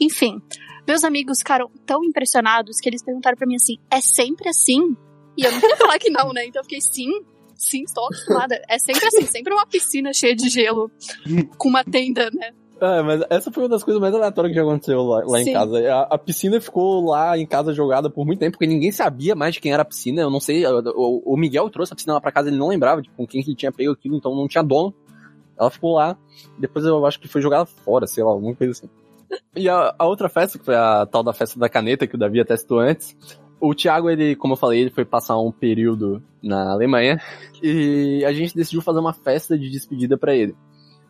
Enfim, 0.00 0.40
meus 0.86 1.04
amigos 1.04 1.38
ficaram 1.38 1.70
tão 1.84 2.02
impressionados 2.04 2.78
que 2.80 2.88
eles 2.88 3.02
perguntaram 3.02 3.36
para 3.36 3.46
mim 3.46 3.56
assim: 3.56 3.76
é 3.90 4.00
sempre 4.00 4.48
assim? 4.48 4.96
E 5.36 5.44
eu 5.44 5.52
não 5.52 5.60
queria 5.60 5.76
falar 5.78 5.98
que 5.98 6.10
não, 6.10 6.32
né? 6.32 6.46
Então 6.46 6.60
eu 6.60 6.64
fiquei, 6.64 6.80
sim, 6.80 7.10
sim, 7.54 7.82
estou 7.82 8.04
acostumada. 8.06 8.62
É 8.68 8.78
sempre 8.78 9.06
assim, 9.06 9.26
sempre 9.26 9.52
uma 9.52 9.66
piscina 9.66 10.12
cheia 10.12 10.34
de 10.34 10.48
gelo, 10.48 10.90
com 11.56 11.68
uma 11.68 11.84
tenda, 11.84 12.30
né? 12.30 12.52
É, 12.80 13.02
mas 13.02 13.22
essa 13.28 13.50
foi 13.50 13.64
uma 13.64 13.68
das 13.68 13.82
coisas 13.82 14.00
mais 14.00 14.14
aleatórias 14.14 14.52
que 14.52 14.56
já 14.56 14.62
aconteceu 14.62 15.02
lá, 15.02 15.22
lá 15.26 15.40
em 15.40 15.52
casa. 15.52 15.92
A, 15.92 16.02
a, 16.14 16.18
piscina 16.18 16.60
ficou 16.60 17.04
lá 17.04 17.36
em 17.36 17.44
casa 17.44 17.72
jogada 17.72 18.08
por 18.08 18.24
muito 18.24 18.38
tempo, 18.38 18.52
porque 18.52 18.66
ninguém 18.66 18.92
sabia 18.92 19.34
mais 19.34 19.54
de 19.54 19.60
quem 19.60 19.72
era 19.72 19.82
a 19.82 19.84
piscina. 19.84 20.22
Eu 20.22 20.30
não 20.30 20.38
sei, 20.38 20.64
o, 20.66 21.22
o 21.24 21.36
Miguel 21.36 21.68
trouxe 21.70 21.92
a 21.92 21.96
piscina 21.96 22.14
lá 22.14 22.20
pra 22.20 22.30
casa, 22.30 22.48
ele 22.48 22.56
não 22.56 22.68
lembrava 22.68 23.02
de 23.02 23.10
com 23.10 23.26
quem 23.26 23.42
ele 23.42 23.56
tinha 23.56 23.72
pego 23.72 23.92
aquilo, 23.92 24.16
então 24.16 24.34
não 24.34 24.46
tinha 24.46 24.62
dono. 24.62 24.94
Ela 25.58 25.70
ficou 25.70 25.94
lá. 25.94 26.16
Depois 26.56 26.84
eu 26.84 27.04
acho 27.04 27.18
que 27.18 27.26
foi 27.26 27.42
jogada 27.42 27.66
fora, 27.66 28.06
sei 28.06 28.22
lá, 28.22 28.30
alguma 28.30 28.54
coisa 28.54 28.70
assim. 28.70 28.88
E 29.56 29.68
a, 29.68 29.94
a 29.98 30.06
outra 30.06 30.28
festa, 30.28 30.58
que 30.58 30.64
foi 30.64 30.76
a 30.76 31.04
tal 31.04 31.24
da 31.24 31.32
festa 31.32 31.58
da 31.58 31.68
caneta, 31.68 32.06
que 32.06 32.14
o 32.14 32.18
Davi 32.18 32.40
até 32.40 32.56
citou 32.56 32.78
antes, 32.78 33.16
o 33.60 33.74
Thiago, 33.74 34.08
ele, 34.08 34.36
como 34.36 34.52
eu 34.52 34.56
falei, 34.56 34.80
ele 34.80 34.90
foi 34.90 35.04
passar 35.04 35.36
um 35.38 35.50
período 35.50 36.22
na 36.42 36.70
Alemanha 36.70 37.20
e 37.60 38.24
a 38.24 38.32
gente 38.32 38.54
decidiu 38.54 38.80
fazer 38.80 39.00
uma 39.00 39.12
festa 39.12 39.58
de 39.58 39.68
despedida 39.68 40.16
para 40.16 40.34
ele. 40.34 40.54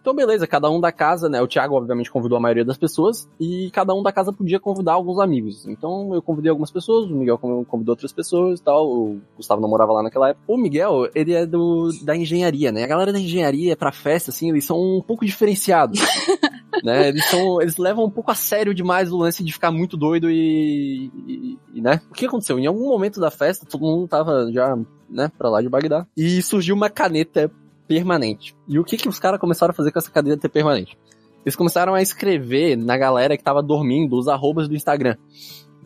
Então, 0.01 0.15
beleza, 0.15 0.47
cada 0.47 0.71
um 0.71 0.81
da 0.81 0.93
casa, 0.93 1.29
né? 1.29 1.41
O 1.43 1.47
Thiago, 1.47 1.75
obviamente, 1.75 2.11
convidou 2.11 2.39
a 2.39 2.41
maioria 2.41 2.65
das 2.65 2.79
pessoas 2.79 3.29
e 3.39 3.71
cada 3.73 3.95
um 3.95 4.03
da 4.03 4.13
casa 4.13 4.33
podia 4.33 4.61
convidar 4.61 4.93
alguns 4.93 5.19
amigos. 5.19 5.67
Então, 5.67 6.15
eu 6.15 6.23
convidei 6.23 6.51
algumas 6.51 6.71
pessoas, 6.71 7.11
o 7.11 7.15
Miguel 7.15 7.39
convidou 7.39 7.93
outras 7.93 8.13
pessoas 8.13 8.61
e 8.61 8.63
tal. 8.63 8.87
O 8.87 9.21
Gustavo 9.37 9.61
não 9.61 9.69
morava 9.69 9.93
lá 9.93 10.03
naquela 10.03 10.31
época. 10.31 10.45
O 10.47 10.57
Miguel, 10.57 11.09
ele 11.15 11.35
é 11.35 11.45
do, 11.45 11.91
da 12.05 12.17
engenharia, 12.17 12.73
né? 12.73 12.85
A 12.85 12.89
galera 12.89 13.13
da 13.13 13.21
engenharia, 13.21 13.77
pra 13.77 13.93
festa, 13.93 14.31
assim, 14.31 14.51
eles 14.51 14.65
são 14.65 14.79
um 14.79 15.03
pouco 15.03 15.27
diferenciados. 15.27 16.01
né? 16.83 17.09
Eles 17.09 17.25
são, 17.27 17.61
eles 17.61 17.77
levam 17.77 18.05
um 18.05 18.11
pouco 18.11 18.31
a 18.31 18.35
sério 18.35 18.75
demais 18.75 19.13
o 19.13 19.19
lance 19.19 19.43
de 19.43 19.53
ficar 19.53 19.71
muito 19.71 19.97
doido 19.97 20.31
e, 20.31 21.11
e, 21.27 21.59
e, 21.75 21.81
né? 21.81 22.01
O 22.11 22.15
que 22.15 22.27
aconteceu? 22.27 22.59
Em 22.59 22.67
algum 22.67 22.89
momento 22.89 23.21
da 23.21 23.31
festa, 23.31 23.67
todo 23.67 23.81
mundo 23.81 24.09
tava 24.09 24.51
já, 24.53 24.77
né, 25.09 25.31
pra 25.37 25.51
lá 25.51 25.61
de 25.61 25.69
Bagdá. 25.69 26.07
E 26.17 26.41
surgiu 26.43 26.75
uma 26.75 26.91
caneta 26.91 27.51
permanente. 27.89 28.55
E 28.69 28.79
o 28.79 28.85
que 28.85 28.99
que 28.99 29.09
os 29.09 29.19
caras 29.19 29.41
começaram 29.41 29.73
a 29.73 29.75
fazer 29.75 29.91
com 29.91 29.99
essa 29.99 30.11
caneta 30.11 30.49
permanente? 30.49 30.97
Eles 31.45 31.57
começaram 31.57 31.95
a 31.95 32.03
escrever 32.03 32.77
na 32.77 32.97
galera 32.97 33.37
que 33.37 33.43
tava 33.43 33.63
dormindo 33.63 34.17
os 34.19 34.29
arrobas 34.29 34.69
do 34.69 34.77
Instagram. 34.77 35.17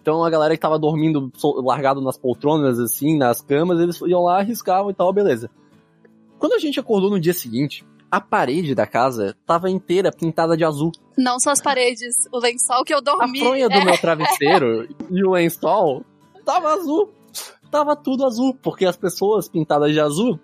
Então 0.00 0.24
a 0.24 0.28
galera 0.28 0.54
que 0.54 0.60
tava 0.60 0.78
dormindo 0.78 1.30
largado 1.64 2.00
nas 2.00 2.18
poltronas, 2.18 2.80
assim, 2.80 3.16
nas 3.16 3.40
camas, 3.40 3.78
eles 3.78 4.00
iam 4.00 4.22
lá, 4.22 4.40
arriscavam 4.40 4.90
e 4.90 4.94
tal, 4.94 5.12
beleza. 5.12 5.48
Quando 6.38 6.54
a 6.54 6.58
gente 6.58 6.80
acordou 6.80 7.08
no 7.08 7.20
dia 7.20 7.32
seguinte, 7.32 7.84
a 8.10 8.20
parede 8.20 8.74
da 8.74 8.86
casa 8.86 9.36
tava 9.46 9.70
inteira 9.70 10.10
pintada 10.10 10.56
de 10.56 10.64
azul. 10.64 10.90
Não 11.16 11.38
só 11.38 11.50
as 11.50 11.62
paredes, 11.62 12.16
o 12.32 12.38
lençol 12.40 12.84
que 12.84 12.92
eu 12.92 13.00
dormi. 13.00 13.40
A 13.40 13.44
fronha 13.44 13.68
do 13.68 13.76
é. 13.76 13.84
meu 13.84 13.96
travesseiro 13.96 14.88
e 15.08 15.24
o 15.24 15.30
lençol 15.30 16.04
tava 16.44 16.74
azul. 16.74 17.10
Tava 17.70 17.96
tudo 17.96 18.26
azul, 18.26 18.54
porque 18.60 18.84
as 18.84 18.96
pessoas 18.96 19.48
pintadas 19.48 19.92
de 19.92 20.00
azul 20.00 20.38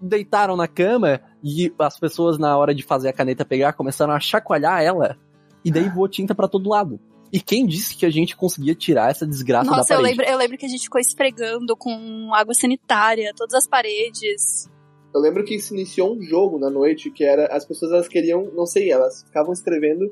deitaram 0.00 0.56
na 0.56 0.68
cama 0.68 1.20
e 1.42 1.72
as 1.78 1.98
pessoas, 1.98 2.38
na 2.38 2.56
hora 2.56 2.74
de 2.74 2.82
fazer 2.82 3.08
a 3.08 3.12
caneta 3.12 3.44
pegar, 3.44 3.72
começaram 3.72 4.12
a 4.12 4.20
chacoalhar 4.20 4.82
ela. 4.82 5.16
E 5.64 5.70
daí 5.70 5.88
voou 5.88 6.08
tinta 6.08 6.34
para 6.34 6.48
todo 6.48 6.68
lado. 6.68 7.00
E 7.32 7.40
quem 7.40 7.66
disse 7.66 7.96
que 7.96 8.06
a 8.06 8.10
gente 8.10 8.36
conseguia 8.36 8.74
tirar 8.74 9.10
essa 9.10 9.26
desgraça 9.26 9.70
Nossa, 9.70 9.94
da 9.94 9.96
parede? 9.96 10.02
eu 10.02 10.10
lembro, 10.10 10.32
eu 10.32 10.38
lembro 10.38 10.58
que 10.58 10.66
a 10.66 10.68
gente 10.68 10.82
ficou 10.82 11.00
esfregando 11.00 11.76
com 11.76 12.30
água 12.32 12.54
sanitária, 12.54 13.32
todas 13.36 13.54
as 13.54 13.66
paredes. 13.66 14.68
Eu 15.12 15.20
lembro 15.20 15.44
que 15.44 15.58
se 15.58 15.72
iniciou 15.72 16.16
um 16.16 16.22
jogo 16.22 16.58
na 16.58 16.70
noite 16.70 17.10
que 17.10 17.24
era 17.24 17.46
as 17.46 17.64
pessoas 17.64 17.92
elas 17.92 18.08
queriam, 18.08 18.50
não 18.54 18.66
sei, 18.66 18.90
elas 18.90 19.22
ficavam 19.24 19.52
escrevendo 19.52 20.10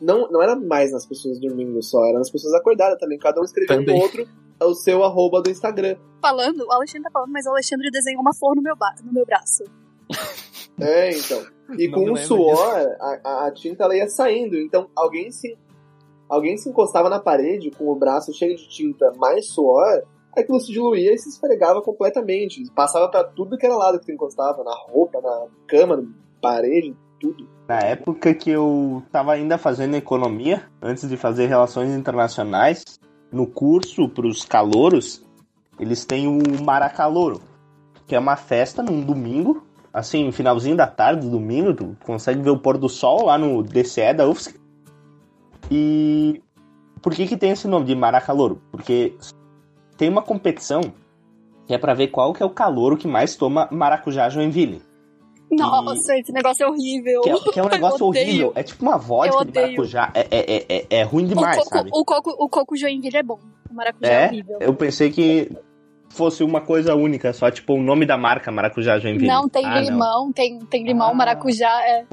não, 0.00 0.30
não 0.30 0.42
era 0.42 0.56
mais 0.56 0.92
nas 0.92 1.04
pessoas 1.04 1.38
dormindo 1.38 1.82
só, 1.82 2.04
era 2.06 2.18
nas 2.18 2.30
pessoas 2.30 2.54
acordadas 2.54 2.98
também. 2.98 3.18
Cada 3.18 3.40
um 3.40 3.44
escrevendo 3.44 3.92
no 3.92 3.98
outro 3.98 4.26
o 4.64 4.74
seu 4.74 5.04
arroba 5.04 5.42
do 5.42 5.50
Instagram. 5.50 5.96
Falando, 6.20 6.66
o 6.66 6.72
Alexandre 6.72 7.04
tá 7.04 7.10
falando, 7.10 7.32
mas 7.32 7.46
o 7.46 7.50
Alexandre 7.50 7.90
desenhou 7.90 8.20
uma 8.20 8.34
flor 8.34 8.54
no 8.56 8.62
meu, 8.62 8.74
no 9.04 9.12
meu 9.12 9.26
braço. 9.26 9.64
É, 10.80 11.10
então. 11.10 11.44
E 11.78 11.88
não 11.88 12.04
com 12.04 12.12
o 12.12 12.16
suor, 12.16 12.96
a, 13.00 13.46
a, 13.46 13.52
tinta 13.52 13.84
ela 13.84 13.94
ia 13.94 14.08
saindo. 14.08 14.56
Então 14.56 14.88
alguém 14.96 15.30
se, 15.30 15.58
alguém 16.26 16.56
se 16.56 16.70
encostava 16.70 17.10
na 17.10 17.20
parede 17.20 17.70
com 17.70 17.86
o 17.88 17.94
braço 17.94 18.32
cheio 18.32 18.56
de 18.56 18.66
tinta 18.68 19.12
mais 19.18 19.48
suor, 19.48 20.02
aquilo 20.36 20.58
se 20.58 20.72
diluía 20.72 21.12
e 21.12 21.18
se 21.18 21.28
esfregava 21.28 21.82
completamente. 21.82 22.64
Passava 22.74 23.08
para 23.08 23.24
tudo 23.24 23.58
que 23.58 23.66
era 23.66 23.76
lado 23.76 24.00
que 24.00 24.06
tu 24.06 24.12
encostava, 24.12 24.64
na 24.64 24.74
roupa, 24.74 25.20
na 25.20 25.46
cama, 25.68 25.96
na 25.96 26.08
parede, 26.40 26.96
tudo. 27.20 27.48
Na 27.68 27.80
época 27.80 28.34
que 28.34 28.50
eu 28.50 29.02
estava 29.06 29.32
ainda 29.32 29.58
fazendo 29.58 29.96
economia, 29.96 30.68
antes 30.82 31.08
de 31.08 31.16
fazer 31.16 31.46
relações 31.46 31.90
internacionais, 31.90 32.82
no 33.32 33.46
curso 33.46 34.08
para 34.08 34.26
os 34.26 34.44
calouros, 34.44 35.24
eles 35.78 36.04
têm 36.04 36.26
o 36.26 36.62
Maracalouro, 36.62 37.40
que 38.06 38.14
é 38.14 38.18
uma 38.18 38.36
festa 38.36 38.82
num 38.82 39.00
domingo, 39.00 39.66
assim, 39.92 40.30
finalzinho 40.32 40.76
da 40.76 40.86
tarde 40.86 41.22
do 41.22 41.30
domingo, 41.30 41.74
tu 41.74 41.96
consegue 42.04 42.42
ver 42.42 42.50
o 42.50 42.58
pôr 42.58 42.76
do 42.76 42.88
sol 42.88 43.26
lá 43.26 43.38
no 43.38 43.62
DCE 43.62 44.12
da 44.14 44.28
UFSC. 44.28 44.58
E 45.70 46.42
por 47.00 47.14
que 47.14 47.26
que 47.26 47.36
tem 47.36 47.52
esse 47.52 47.68
nome 47.68 47.86
de 47.86 47.94
Maracalouro? 47.94 48.60
Porque 48.70 49.16
tem 49.96 50.08
uma 50.08 50.22
competição 50.22 50.80
que 51.66 51.74
é 51.74 51.78
para 51.78 51.94
ver 51.94 52.08
qual 52.08 52.32
que 52.32 52.42
é 52.42 52.46
o 52.46 52.50
calouro 52.50 52.96
que 52.96 53.06
mais 53.06 53.36
toma 53.36 53.68
maracujá 53.70 54.28
Joinville. 54.28 54.82
Nossa, 55.50 56.16
esse 56.16 56.32
negócio 56.32 56.64
é 56.64 56.68
horrível. 56.68 57.20
Que 57.22 57.30
é, 57.30 57.38
que 57.52 57.60
é 57.60 57.62
um 57.62 57.68
negócio 57.70 58.06
horrível. 58.06 58.52
É 58.54 58.62
tipo 58.62 58.82
uma 58.84 58.96
vodka 58.96 59.44
de 59.44 59.52
maracujá. 59.60 60.10
É, 60.14 60.20
é, 60.30 60.56
é, 60.56 60.64
é, 60.68 60.86
é 60.98 61.02
ruim 61.02 61.26
demais, 61.26 61.56
o, 61.56 61.60
coco, 61.60 61.76
sabe? 61.76 61.90
o, 61.92 62.04
coco, 62.04 62.30
o 62.38 62.48
coco 62.48 62.76
Joinville 62.76 63.16
é 63.16 63.22
bom. 63.22 63.38
O 63.70 63.74
maracujá 63.74 64.08
é, 64.10 64.22
É, 64.24 64.26
horrível. 64.28 64.58
eu 64.60 64.74
pensei 64.74 65.10
que 65.10 65.50
fosse 66.10 66.42
uma 66.42 66.60
coisa 66.60 66.94
única, 66.94 67.32
só 67.32 67.50
tipo 67.50 67.74
o 67.74 67.82
nome 67.82 68.04
da 68.04 68.16
marca 68.16 68.50
Maracujá 68.50 68.98
Joinville. 68.98 69.28
Não, 69.28 69.48
tem 69.48 69.64
Ah, 69.64 69.74
não. 69.76 69.80
limão, 69.82 70.32
tem, 70.32 70.58
tem 70.60 70.84
limão, 70.84 71.10
Ah. 71.10 71.14
maracujá. 71.14 71.70
É. 71.86 72.04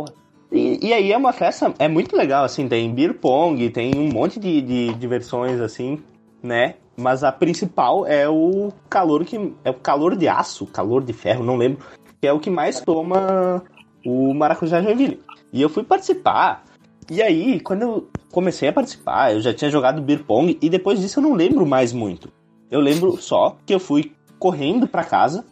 E, 0.51 0.87
e 0.87 0.93
aí 0.93 1.11
é 1.11 1.17
uma 1.17 1.33
festa, 1.33 1.73
é 1.79 1.87
muito 1.87 2.15
legal, 2.15 2.43
assim, 2.45 2.67
tem 2.67 2.93
beer 2.93 3.15
pong, 3.15 3.69
tem 3.69 3.93
um 3.97 4.07
monte 4.09 4.39
de, 4.39 4.61
de 4.61 4.93
diversões, 4.93 5.59
assim, 5.59 5.99
né? 6.43 6.75
Mas 6.95 7.23
a 7.23 7.31
principal 7.31 8.05
é 8.07 8.27
o 8.29 8.71
calor 8.89 9.25
que. 9.25 9.53
É 9.63 9.69
o 9.69 9.73
calor 9.75 10.15
de 10.15 10.27
aço, 10.27 10.65
calor 10.67 11.03
de 11.03 11.13
ferro, 11.13 11.43
não 11.43 11.55
lembro. 11.55 11.85
Que 12.21 12.27
é 12.27 12.33
o 12.33 12.39
que 12.39 12.49
mais 12.49 12.81
toma 12.81 13.63
o 14.05 14.33
Maracujá 14.33 14.81
Joinville. 14.81 15.21
E 15.51 15.61
eu 15.61 15.69
fui 15.69 15.83
participar. 15.83 16.63
E 17.09 17.21
aí, 17.21 17.59
quando 17.59 17.81
eu 17.81 18.09
comecei 18.31 18.69
a 18.69 18.73
participar, 18.73 19.33
eu 19.33 19.41
já 19.41 19.53
tinha 19.53 19.71
jogado 19.71 20.01
beer 20.01 20.23
pong 20.23 20.57
e 20.61 20.69
depois 20.69 20.99
disso 20.99 21.19
eu 21.19 21.23
não 21.23 21.33
lembro 21.33 21.65
mais 21.65 21.93
muito. 21.93 22.31
Eu 22.69 22.79
lembro 22.79 23.17
só 23.17 23.57
que 23.65 23.73
eu 23.73 23.79
fui 23.79 24.11
correndo 24.37 24.87
pra 24.87 25.03
casa. 25.03 25.45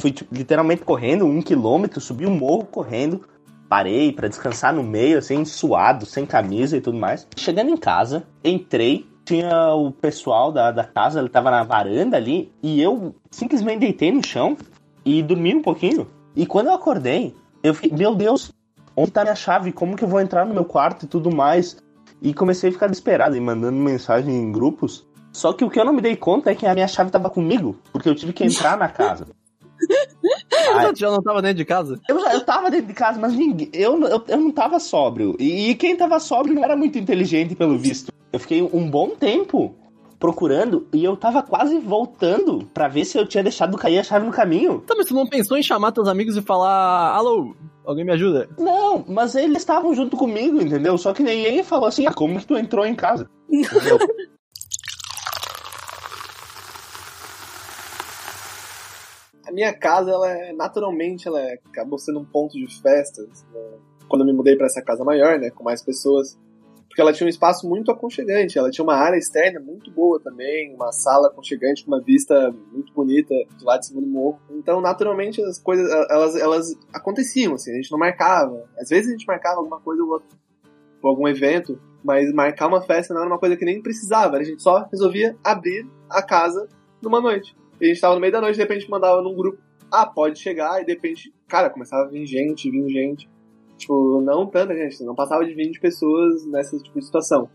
Fui 0.00 0.12
tipo, 0.12 0.34
literalmente 0.34 0.82
correndo 0.82 1.26
um 1.26 1.42
quilômetro, 1.42 2.00
subi 2.00 2.24
um 2.24 2.36
morro 2.36 2.64
correndo 2.64 3.20
parei 3.68 4.12
pra 4.12 4.28
descansar 4.28 4.72
no 4.72 4.82
meio, 4.82 5.18
assim, 5.18 5.44
suado, 5.44 6.06
sem 6.06 6.24
camisa 6.24 6.76
e 6.76 6.80
tudo 6.80 6.98
mais. 6.98 7.26
Chegando 7.36 7.70
em 7.70 7.76
casa, 7.76 8.24
entrei, 8.42 9.06
tinha 9.24 9.74
o 9.74 9.92
pessoal 9.92 10.50
da, 10.50 10.72
da 10.72 10.84
casa, 10.84 11.20
ele 11.20 11.28
tava 11.28 11.50
na 11.50 11.62
varanda 11.62 12.16
ali, 12.16 12.50
e 12.62 12.80
eu 12.80 13.14
simplesmente 13.30 13.80
deitei 13.80 14.10
no 14.10 14.26
chão 14.26 14.56
e 15.08 15.22
dormi 15.22 15.54
um 15.54 15.62
pouquinho. 15.62 16.06
E 16.36 16.44
quando 16.46 16.66
eu 16.66 16.74
acordei, 16.74 17.34
eu 17.62 17.72
fiquei, 17.74 17.96
meu 17.96 18.14
Deus, 18.14 18.52
onde 18.96 19.10
tá 19.10 19.22
minha 19.22 19.34
chave? 19.34 19.72
Como 19.72 19.96
que 19.96 20.04
eu 20.04 20.08
vou 20.08 20.20
entrar 20.20 20.44
no 20.44 20.52
meu 20.54 20.64
quarto 20.64 21.04
e 21.04 21.08
tudo 21.08 21.34
mais? 21.34 21.76
E 22.20 22.34
comecei 22.34 22.68
a 22.70 22.72
ficar 22.72 22.86
desesperado 22.88 23.36
e 23.36 23.40
mandando 23.40 23.76
mensagem 23.78 24.34
em 24.34 24.52
grupos. 24.52 25.06
Só 25.32 25.52
que 25.52 25.64
o 25.64 25.70
que 25.70 25.78
eu 25.78 25.84
não 25.84 25.92
me 25.92 26.00
dei 26.00 26.16
conta 26.16 26.50
é 26.50 26.54
que 26.54 26.66
a 26.66 26.74
minha 26.74 26.88
chave 26.88 27.10
tava 27.10 27.30
comigo, 27.30 27.76
porque 27.92 28.08
eu 28.08 28.14
tive 28.14 28.32
que 28.32 28.44
entrar 28.44 28.76
na 28.76 28.88
casa. 28.88 29.26
Mas 30.74 30.98
já 30.98 31.10
não 31.10 31.22
tava 31.22 31.40
dentro 31.40 31.58
de 31.58 31.64
casa? 31.64 32.00
Eu, 32.08 32.20
já- 32.20 32.34
eu 32.34 32.44
tava 32.44 32.70
dentro 32.70 32.86
de 32.88 32.92
casa, 32.94 33.18
mas 33.20 33.32
ninguém, 33.34 33.70
eu, 33.72 33.98
eu, 34.06 34.22
eu 34.26 34.36
não 34.38 34.50
tava 34.50 34.78
sóbrio. 34.80 35.36
E, 35.38 35.70
e 35.70 35.74
quem 35.74 35.96
tava 35.96 36.18
sóbrio 36.20 36.54
não 36.54 36.64
era 36.64 36.76
muito 36.76 36.98
inteligente, 36.98 37.54
pelo 37.54 37.78
visto. 37.78 38.12
Eu 38.32 38.40
fiquei 38.40 38.60
um 38.62 38.90
bom 38.90 39.10
tempo 39.10 39.74
procurando 40.18 40.86
e 40.92 41.04
eu 41.04 41.16
tava 41.16 41.42
quase 41.42 41.78
voltando 41.78 42.66
pra 42.74 42.88
ver 42.88 43.04
se 43.04 43.16
eu 43.18 43.26
tinha 43.26 43.42
deixado 43.42 43.76
cair 43.78 43.98
a 43.98 44.02
chave 44.02 44.26
no 44.26 44.32
caminho. 44.32 44.80
Tá, 44.80 44.94
mas 44.96 45.06
tu 45.06 45.14
não 45.14 45.26
pensou 45.26 45.56
em 45.56 45.62
chamar 45.62 45.92
teus 45.92 46.08
amigos 46.08 46.36
e 46.36 46.42
falar: 46.42 47.14
Alô, 47.14 47.54
alguém 47.84 48.04
me 48.04 48.12
ajuda? 48.12 48.48
Não, 48.58 49.04
mas 49.08 49.34
eles 49.34 49.58
estavam 49.58 49.94
junto 49.94 50.16
comigo, 50.16 50.60
entendeu? 50.60 50.98
Só 50.98 51.12
que 51.12 51.22
ninguém 51.22 51.62
falou 51.62 51.86
assim, 51.86 52.06
ah, 52.06 52.12
como 52.12 52.38
que 52.38 52.46
tu 52.46 52.56
entrou 52.56 52.84
em 52.84 52.94
casa? 52.94 53.28
Entendeu? 53.50 53.98
A 59.46 59.52
minha 59.52 59.72
casa, 59.72 60.10
ela 60.10 60.28
é, 60.30 60.52
naturalmente, 60.52 61.26
ela 61.26 61.40
é- 61.40 61.58
acabou 61.70 61.98
sendo 61.98 62.18
um 62.20 62.24
ponto 62.24 62.52
de 62.52 62.66
festas. 62.82 63.46
né? 63.52 63.60
Quando 64.08 64.22
eu 64.22 64.26
me 64.26 64.32
mudei 64.34 64.56
pra 64.56 64.66
essa 64.66 64.82
casa 64.82 65.02
maior, 65.04 65.38
né, 65.38 65.50
com 65.50 65.64
mais 65.64 65.82
pessoas, 65.82 66.38
porque 66.98 67.02
ela 67.02 67.12
tinha 67.12 67.26
um 67.26 67.30
espaço 67.30 67.68
muito 67.68 67.92
aconchegante. 67.92 68.58
Ela 68.58 68.72
tinha 68.72 68.82
uma 68.82 68.96
área 68.96 69.16
externa 69.16 69.60
muito 69.60 69.88
boa 69.88 70.18
também, 70.18 70.74
uma 70.74 70.90
sala 70.90 71.28
aconchegante 71.28 71.84
com 71.84 71.92
uma 71.92 72.02
vista 72.02 72.52
muito 72.72 72.92
bonita 72.92 73.32
do 73.56 73.64
lado 73.64 73.78
de 73.78 73.86
cima 73.86 74.00
do 74.00 74.06
morro. 74.08 74.40
Então, 74.50 74.80
naturalmente, 74.80 75.40
as 75.40 75.60
coisas, 75.60 75.88
elas, 76.10 76.34
elas 76.34 76.78
aconteciam, 76.92 77.54
assim, 77.54 77.70
a 77.70 77.74
gente 77.76 77.92
não 77.92 78.00
marcava. 78.00 78.64
Às 78.76 78.88
vezes 78.88 79.10
a 79.10 79.12
gente 79.12 79.28
marcava 79.28 79.58
alguma 79.58 79.78
coisa 79.78 80.02
ou 80.02 80.10
outra, 80.10 80.28
por 81.00 81.10
algum 81.10 81.28
evento, 81.28 81.80
mas 82.02 82.32
marcar 82.32 82.66
uma 82.66 82.82
festa 82.82 83.14
não 83.14 83.20
era 83.20 83.30
uma 83.30 83.38
coisa 83.38 83.56
que 83.56 83.64
nem 83.64 83.80
precisava, 83.80 84.36
a 84.36 84.42
gente 84.42 84.60
só 84.60 84.88
resolvia 84.90 85.36
abrir 85.44 85.86
a 86.10 86.20
casa 86.20 86.66
numa 87.00 87.20
noite. 87.20 87.54
E 87.80 87.84
a 87.84 87.88
gente 87.90 88.00
tava 88.00 88.16
no 88.16 88.20
meio 88.20 88.32
da 88.32 88.40
noite, 88.40 88.56
de 88.56 88.62
repente 88.62 88.90
mandava 88.90 89.22
num 89.22 89.36
grupo, 89.36 89.58
ah, 89.88 90.04
pode 90.04 90.40
chegar, 90.40 90.82
e 90.82 90.84
de 90.84 90.94
repente, 90.94 91.32
cara, 91.46 91.70
começava 91.70 92.08
a 92.08 92.08
vir 92.08 92.26
gente, 92.26 92.68
vindo 92.68 92.90
gente. 92.90 93.30
Tipo, 93.78 94.20
não 94.20 94.46
tanta 94.46 94.74
gente, 94.74 95.02
não 95.04 95.14
passava 95.14 95.44
de 95.44 95.54
20 95.54 95.80
pessoas 95.80 96.44
nessa 96.46 96.76
tipo 96.78 96.98
de 96.98 97.06
situação. 97.06 97.48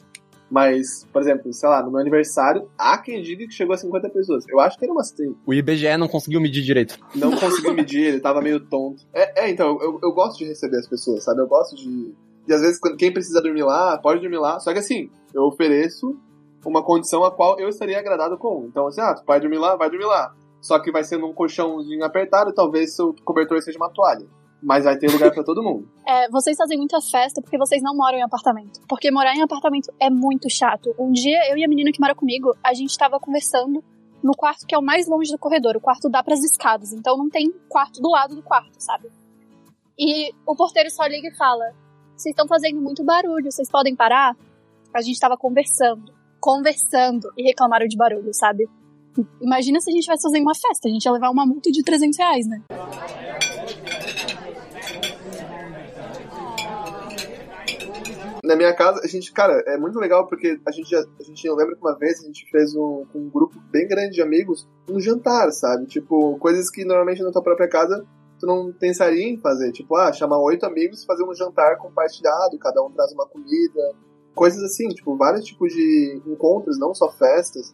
Mas, 0.49 1.05
por 1.11 1.21
exemplo, 1.21 1.51
sei 1.51 1.67
lá, 1.67 1.81
no 1.81 1.89
meu 1.89 1.99
aniversário, 1.99 2.69
há 2.77 2.97
quem 2.97 3.21
diga 3.21 3.45
que 3.47 3.53
chegou 3.53 3.73
a 3.73 3.77
50 3.77 4.09
pessoas. 4.09 4.45
Eu 4.47 4.59
acho 4.59 4.77
que 4.77 4.85
era 4.85 4.93
umas 4.93 5.11
30. 5.11 5.35
O 5.45 5.53
IBGE 5.53 5.97
não 5.97 6.07
conseguiu 6.07 6.39
medir 6.39 6.61
direito. 6.61 6.97
Não 7.15 7.35
conseguiu 7.35 7.73
medir, 7.73 8.03
ele 8.05 8.19
tava 8.19 8.41
meio 8.41 8.59
tonto. 8.59 9.03
É, 9.11 9.45
é, 9.45 9.49
então, 9.49 9.79
eu, 9.81 9.99
eu 10.01 10.11
gosto 10.11 10.37
de 10.37 10.45
receber 10.45 10.77
as 10.77 10.87
pessoas, 10.87 11.23
sabe? 11.23 11.41
Eu 11.41 11.47
gosto 11.47 11.75
de. 11.75 12.13
E 12.47 12.53
às 12.53 12.61
vezes, 12.61 12.79
quem 12.97 13.11
precisa 13.11 13.41
dormir 13.41 13.63
lá, 13.63 13.97
pode 13.97 14.21
dormir 14.21 14.37
lá. 14.37 14.59
Só 14.59 14.71
que 14.73 14.79
assim, 14.79 15.09
eu 15.33 15.43
ofereço 15.43 16.15
uma 16.63 16.83
condição 16.83 17.23
a 17.23 17.31
qual 17.31 17.59
eu 17.59 17.67
estaria 17.67 17.97
agradado 17.97 18.37
com. 18.37 18.65
Então, 18.67 18.87
assim, 18.87 19.01
ah, 19.01 19.15
tu 19.15 19.23
pode 19.25 19.41
dormir 19.41 19.57
lá, 19.57 19.75
vai 19.75 19.89
dormir 19.89 20.05
lá. 20.05 20.35
Só 20.61 20.79
que 20.79 20.91
vai 20.91 21.03
ser 21.03 21.17
num 21.17 21.33
colchãozinho 21.33 22.03
apertado 22.05 22.53
talvez 22.53 22.95
seu 22.95 23.13
cobertor 23.25 23.61
seja 23.61 23.77
uma 23.77 23.89
toalha. 23.89 24.25
Mas 24.63 24.85
vai 24.85 24.97
ter 24.97 25.11
lugar 25.11 25.31
pra 25.31 25.43
todo 25.43 25.61
mundo. 25.61 25.87
É, 26.05 26.29
vocês 26.29 26.57
fazem 26.57 26.77
muita 26.77 26.99
festa 26.99 27.41
porque 27.41 27.57
vocês 27.57 27.81
não 27.81 27.95
moram 27.95 28.17
em 28.17 28.23
apartamento. 28.23 28.81
Porque 28.89 29.09
morar 29.09 29.33
em 29.35 29.41
apartamento 29.41 29.91
é 29.99 30.09
muito 30.09 30.49
chato. 30.49 30.93
Um 30.99 31.11
dia, 31.11 31.49
eu 31.49 31.57
e 31.57 31.63
a 31.63 31.67
menina 31.67 31.91
que 31.93 31.99
mora 31.99 32.13
comigo, 32.13 32.53
a 32.61 32.73
gente 32.73 32.97
tava 32.97 33.19
conversando 33.21 33.81
no 34.21 34.33
quarto 34.33 34.65
que 34.65 34.75
é 34.75 34.77
o 34.77 34.81
mais 34.81 35.07
longe 35.07 35.31
do 35.31 35.37
corredor. 35.37 35.77
O 35.77 35.81
quarto 35.81 36.09
dá 36.09 36.21
pras 36.21 36.43
escadas, 36.43 36.91
então 36.93 37.17
não 37.17 37.29
tem 37.29 37.51
quarto 37.69 38.01
do 38.01 38.09
lado 38.09 38.35
do 38.35 38.43
quarto, 38.43 38.75
sabe? 38.79 39.09
E 39.97 40.31
o 40.45 40.55
porteiro 40.55 40.89
só 40.89 41.05
liga 41.05 41.27
e 41.27 41.35
fala: 41.35 41.73
Vocês 42.15 42.33
estão 42.33 42.47
fazendo 42.47 42.81
muito 42.81 43.03
barulho, 43.03 43.51
vocês 43.51 43.69
podem 43.69 43.95
parar? 43.95 44.35
A 44.93 45.01
gente 45.01 45.19
tava 45.19 45.37
conversando, 45.37 46.13
conversando 46.39 47.31
e 47.37 47.43
reclamaram 47.43 47.87
de 47.87 47.97
barulho, 47.97 48.33
sabe? 48.33 48.67
Imagina 49.41 49.79
se 49.79 49.91
a 49.91 49.93
gente 49.93 50.03
tivesse 50.03 50.23
fazendo 50.23 50.43
uma 50.43 50.55
festa, 50.55 50.87
a 50.87 50.91
gente 50.91 51.05
ia 51.05 51.11
levar 51.11 51.29
uma 51.29 51.45
multa 51.45 51.71
de 51.71 51.83
300 51.83 52.17
reais, 52.17 52.47
né? 52.47 52.63
Na 58.53 58.57
minha 58.57 58.75
casa, 58.75 59.01
a 59.03 59.07
gente, 59.07 59.33
cara, 59.33 59.63
é 59.65 59.79
muito 59.79 59.97
legal 59.97 60.27
porque 60.27 60.59
a 60.63 60.71
gente, 60.71 60.95
a 60.95 61.23
gente 61.23 61.43
eu 61.43 61.55
lembro 61.55 61.75
que 61.75 61.81
uma 61.81 61.97
vez 61.97 62.19
a 62.19 62.27
gente 62.27 62.47
fez 62.51 62.75
um, 62.75 63.03
um 63.15 63.27
grupo 63.27 63.59
bem 63.71 63.87
grande 63.87 64.13
de 64.13 64.21
amigos 64.21 64.69
um 64.87 64.99
jantar, 64.99 65.51
sabe? 65.51 65.87
Tipo, 65.87 66.37
coisas 66.37 66.69
que 66.69 66.85
normalmente 66.85 67.23
na 67.23 67.31
tua 67.31 67.41
própria 67.41 67.67
casa 67.67 68.05
tu 68.39 68.45
não 68.45 68.71
pensaria 68.71 69.27
em 69.27 69.39
fazer. 69.39 69.71
Tipo, 69.71 69.95
ah, 69.95 70.13
chamar 70.13 70.37
oito 70.37 70.67
amigos 70.67 71.03
fazer 71.03 71.23
um 71.23 71.33
jantar 71.33 71.77
compartilhado, 71.79 72.59
cada 72.59 72.79
um 72.83 72.91
traz 72.91 73.11
uma 73.11 73.25
comida. 73.25 73.95
Coisas 74.35 74.61
assim, 74.61 74.87
tipo, 74.89 75.17
vários 75.17 75.43
tipos 75.45 75.73
de 75.73 76.21
encontros, 76.27 76.77
não 76.77 76.93
só 76.93 77.11
festas, 77.11 77.73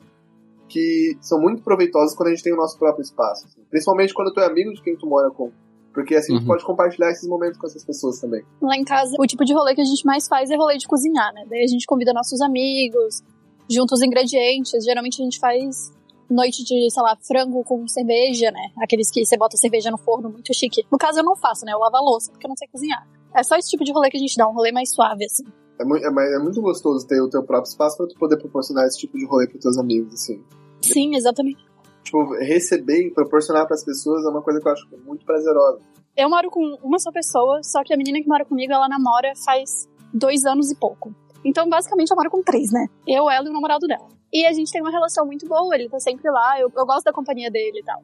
que 0.70 1.18
são 1.20 1.42
muito 1.42 1.62
proveitosos 1.62 2.16
quando 2.16 2.30
a 2.30 2.32
gente 2.32 2.44
tem 2.44 2.54
o 2.54 2.58
nosso 2.58 2.80
próprio 2.80 3.04
espaço. 3.04 3.48
assim. 3.48 3.62
Principalmente 3.70 4.14
quando 4.14 4.32
tu 4.32 4.40
é 4.40 4.46
amigo 4.46 4.74
de 4.74 4.82
quem 4.82 4.96
tu 4.96 5.06
mora 5.06 5.30
com. 5.30 5.52
Porque 5.94 6.16
assim 6.16 6.34
Uhum. 6.36 6.46
pode 6.46 6.64
compartilhar 6.64 7.10
esses 7.12 7.28
momentos 7.28 7.58
com 7.58 7.66
essas 7.68 7.84
pessoas 7.84 8.20
também. 8.20 8.44
Lá 8.62 8.76
em 8.78 8.84
casa, 8.84 9.16
o 9.20 9.26
tipo 9.26 9.44
de 9.44 9.54
rolê 9.54 9.74
que 9.76 9.82
a 9.82 9.86
gente 9.86 10.06
mais 10.06 10.28
faz 10.28 10.50
é 10.52 10.56
rolê 10.56 10.78
de 10.78 10.88
cozinhar, 10.88 11.34
né? 11.34 11.46
Daí 11.50 11.64
a 11.64 11.68
gente 11.68 11.86
convida 11.86 12.14
nossos 12.14 12.40
amigos, 12.42 13.22
junta 13.70 13.96
os 13.96 14.02
ingredientes. 14.02 14.84
Geralmente 14.86 15.22
a 15.22 15.24
gente 15.26 15.40
faz 15.40 15.92
noite 16.30 16.64
de, 16.64 16.90
sei 16.92 17.02
lá, 17.04 17.18
frango 17.28 17.64
com 17.64 17.88
cerveja, 17.88 18.52
né? 18.52 18.70
Aqueles 18.78 19.10
que 19.10 19.26
você 19.26 19.36
bota 19.36 19.58
cerveja 19.58 19.90
no 19.90 19.98
forno, 19.98 20.30
muito 20.30 20.54
chique. 20.54 20.86
No 20.92 20.98
caso 20.98 21.20
eu 21.20 21.24
não 21.24 21.36
faço, 21.36 21.66
né? 21.66 21.74
Eu 21.74 21.80
lavo 21.80 21.98
a 21.98 22.02
louça 22.02 22.32
porque 22.32 22.46
eu 22.46 22.50
não 22.50 22.56
sei 22.56 22.68
cozinhar. 22.72 23.08
É 23.36 23.42
só 23.44 23.56
esse 23.58 23.70
tipo 23.70 23.84
de 23.84 23.92
rolê 23.92 24.10
que 24.12 24.18
a 24.18 24.20
gente 24.20 24.36
dá, 24.38 24.48
um 24.48 24.54
rolê 24.54 24.72
mais 24.72 24.94
suave, 24.94 25.26
assim. 25.26 25.44
É, 25.80 25.86
mui- 25.86 26.02
é, 26.04 26.36
é 26.36 26.40
muito 26.40 26.62
gostoso 26.62 27.08
ter 27.08 27.20
o 27.22 27.30
teu 27.30 27.42
próprio 27.44 27.70
espaço 27.70 27.98
pra 27.98 28.06
tu 28.08 28.16
poder 28.20 28.38
proporcionar 28.38 28.86
esse 28.86 28.98
tipo 29.00 29.18
de 29.18 29.26
rolê 29.26 29.48
pros 29.48 29.62
teus 29.62 29.78
amigos, 29.78 30.14
assim. 30.14 30.44
Sim, 30.82 31.16
exatamente. 31.16 31.64
Tipo, 32.04 32.34
receber 32.40 33.08
e 33.08 33.12
proporcionar 33.12 33.68
pras 33.68 33.84
pessoas 33.84 34.26
é 34.26 34.30
uma 34.30 34.42
coisa 34.42 34.60
que 34.60 34.68
eu 34.68 34.72
acho 34.72 34.88
muito 35.06 35.26
prazerosa. 35.26 35.80
Eu 36.16 36.30
moro 36.30 36.50
com 36.50 36.78
uma 36.84 37.00
só 37.00 37.12
pessoa, 37.12 37.62
só 37.64 37.84
que 37.84 37.94
a 37.94 37.98
menina 37.98 38.20
que 38.22 38.28
mora 38.28 38.44
comigo, 38.44 38.74
ela 38.74 38.88
namora 38.90 39.34
faz 39.46 39.88
dois 40.14 40.44
anos 40.44 40.72
e 40.72 40.76
pouco. 40.76 41.14
Então, 41.46 41.70
basicamente, 41.70 42.12
eu 42.12 42.18
moro 42.18 42.30
com 42.30 42.44
três, 42.44 42.72
né? 42.72 42.88
Eu, 43.08 43.30
ela 43.30 43.46
e 43.48 43.50
o 43.50 43.54
namorado 43.54 43.88
dela. 43.88 44.08
E 44.32 44.46
a 44.46 44.54
gente 44.54 44.72
tem 44.72 44.82
uma 44.82 44.92
relação 44.92 45.26
muito 45.26 45.48
boa, 45.48 45.74
ele 45.74 45.90
tá 45.90 46.00
sempre 46.00 46.30
lá, 46.30 46.60
eu, 46.60 46.72
eu 46.76 46.86
gosto 46.86 47.06
da 47.06 47.14
companhia 47.14 47.50
dele 47.50 47.80
e 47.80 47.84
tal. 47.84 48.02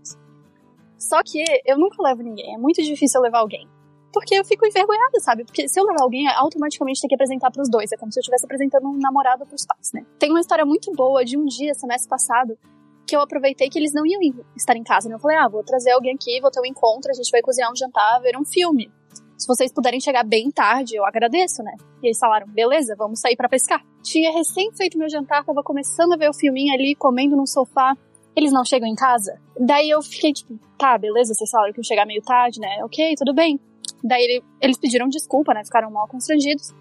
Só 0.98 1.22
que 1.24 1.44
eu 1.66 1.78
nunca 1.78 2.02
levo 2.02 2.24
ninguém, 2.24 2.56
é 2.56 2.58
muito 2.58 2.82
difícil 2.82 3.20
eu 3.20 3.24
levar 3.24 3.40
alguém. 3.40 3.68
Porque 4.12 4.34
eu 4.34 4.46
fico 4.46 4.66
envergonhada, 4.66 5.20
sabe? 5.20 5.44
Porque 5.44 5.68
se 5.68 5.78
eu 5.78 5.84
levar 5.84 6.04
alguém, 6.04 6.26
automaticamente 6.30 7.02
tem 7.02 7.10
que 7.10 7.16
apresentar 7.16 7.52
pros 7.52 7.70
dois. 7.70 7.92
É 7.92 7.98
como 7.98 8.14
se 8.14 8.18
eu 8.18 8.22
estivesse 8.22 8.46
apresentando 8.46 8.88
um 8.88 8.98
namorado 8.98 9.46
pros 9.46 9.66
pais, 9.66 9.92
né? 9.94 10.06
Tem 10.18 10.30
uma 10.30 10.40
história 10.40 10.66
muito 10.66 10.90
boa 10.94 11.26
de 11.26 11.38
um 11.38 11.44
dia, 11.44 11.74
semestre 11.74 12.08
passado, 12.08 12.58
que 13.06 13.16
eu 13.16 13.22
aproveitei 13.22 13.70
que 13.70 13.78
eles 13.78 13.94
não 13.94 14.06
iam 14.06 14.20
estar 14.56 14.76
em 14.76 14.84
casa, 14.84 15.08
né? 15.08 15.16
Eu 15.16 15.20
falei, 15.20 15.38
ah, 15.38 15.48
vou 15.48 15.64
trazer 15.64 15.92
alguém 15.92 16.16
aqui, 16.16 16.40
vou 16.42 16.50
ter 16.52 16.60
um 16.60 16.66
encontro, 16.66 17.12
a 17.12 17.14
gente 17.14 17.30
vai 17.32 17.42
cozinhar 17.42 17.72
um 17.72 17.76
jantar, 17.76 18.20
ver 18.22 18.36
um 18.38 18.44
filme. 18.46 18.92
Se 19.38 19.48
vocês 19.48 19.72
puderem 19.72 20.00
chegar 20.00 20.24
bem 20.24 20.50
tarde, 20.50 20.96
eu 20.96 21.06
agradeço, 21.06 21.62
né? 21.62 21.74
E 22.02 22.08
eles 22.08 22.18
falaram, 22.18 22.48
beleza, 22.48 22.96
vamos 22.98 23.20
sair 23.20 23.36
pra 23.36 23.50
pescar. 23.50 23.84
Tinha 24.02 24.32
recém 24.32 24.72
feito 24.74 24.98
meu 24.98 25.10
jantar, 25.10 25.44
tava 25.44 25.62
começando 25.62 26.14
a 26.14 26.18
ver 26.18 26.30
o 26.30 26.34
filminho 26.34 26.74
ali, 26.74 26.96
comendo 26.96 27.36
no 27.36 27.46
sofá. 27.46 27.96
Eles 28.36 28.52
não 28.52 28.64
chegam 28.66 28.88
em 28.88 28.96
casa? 28.96 29.40
Daí 29.60 29.90
eu 29.90 30.02
fiquei 30.02 30.34
tipo, 30.34 30.58
tá, 30.78 30.98
beleza, 30.98 31.34
vocês 31.34 31.50
falaram 31.50 31.74
que 31.74 31.80
iam 31.80 31.84
chegar 31.84 32.06
meio 32.06 32.22
tarde, 32.22 32.60
né? 32.60 32.84
Ok, 32.84 33.16
tudo 33.18 33.34
bem. 33.34 33.60
Daí 34.04 34.24
ele- 34.24 34.44
eles 34.62 34.78
pediram 34.78 35.08
desculpa, 35.08 35.54
né? 35.54 35.64
Ficaram 35.64 35.92
mal 35.92 36.08
constrangidos. 36.08 36.74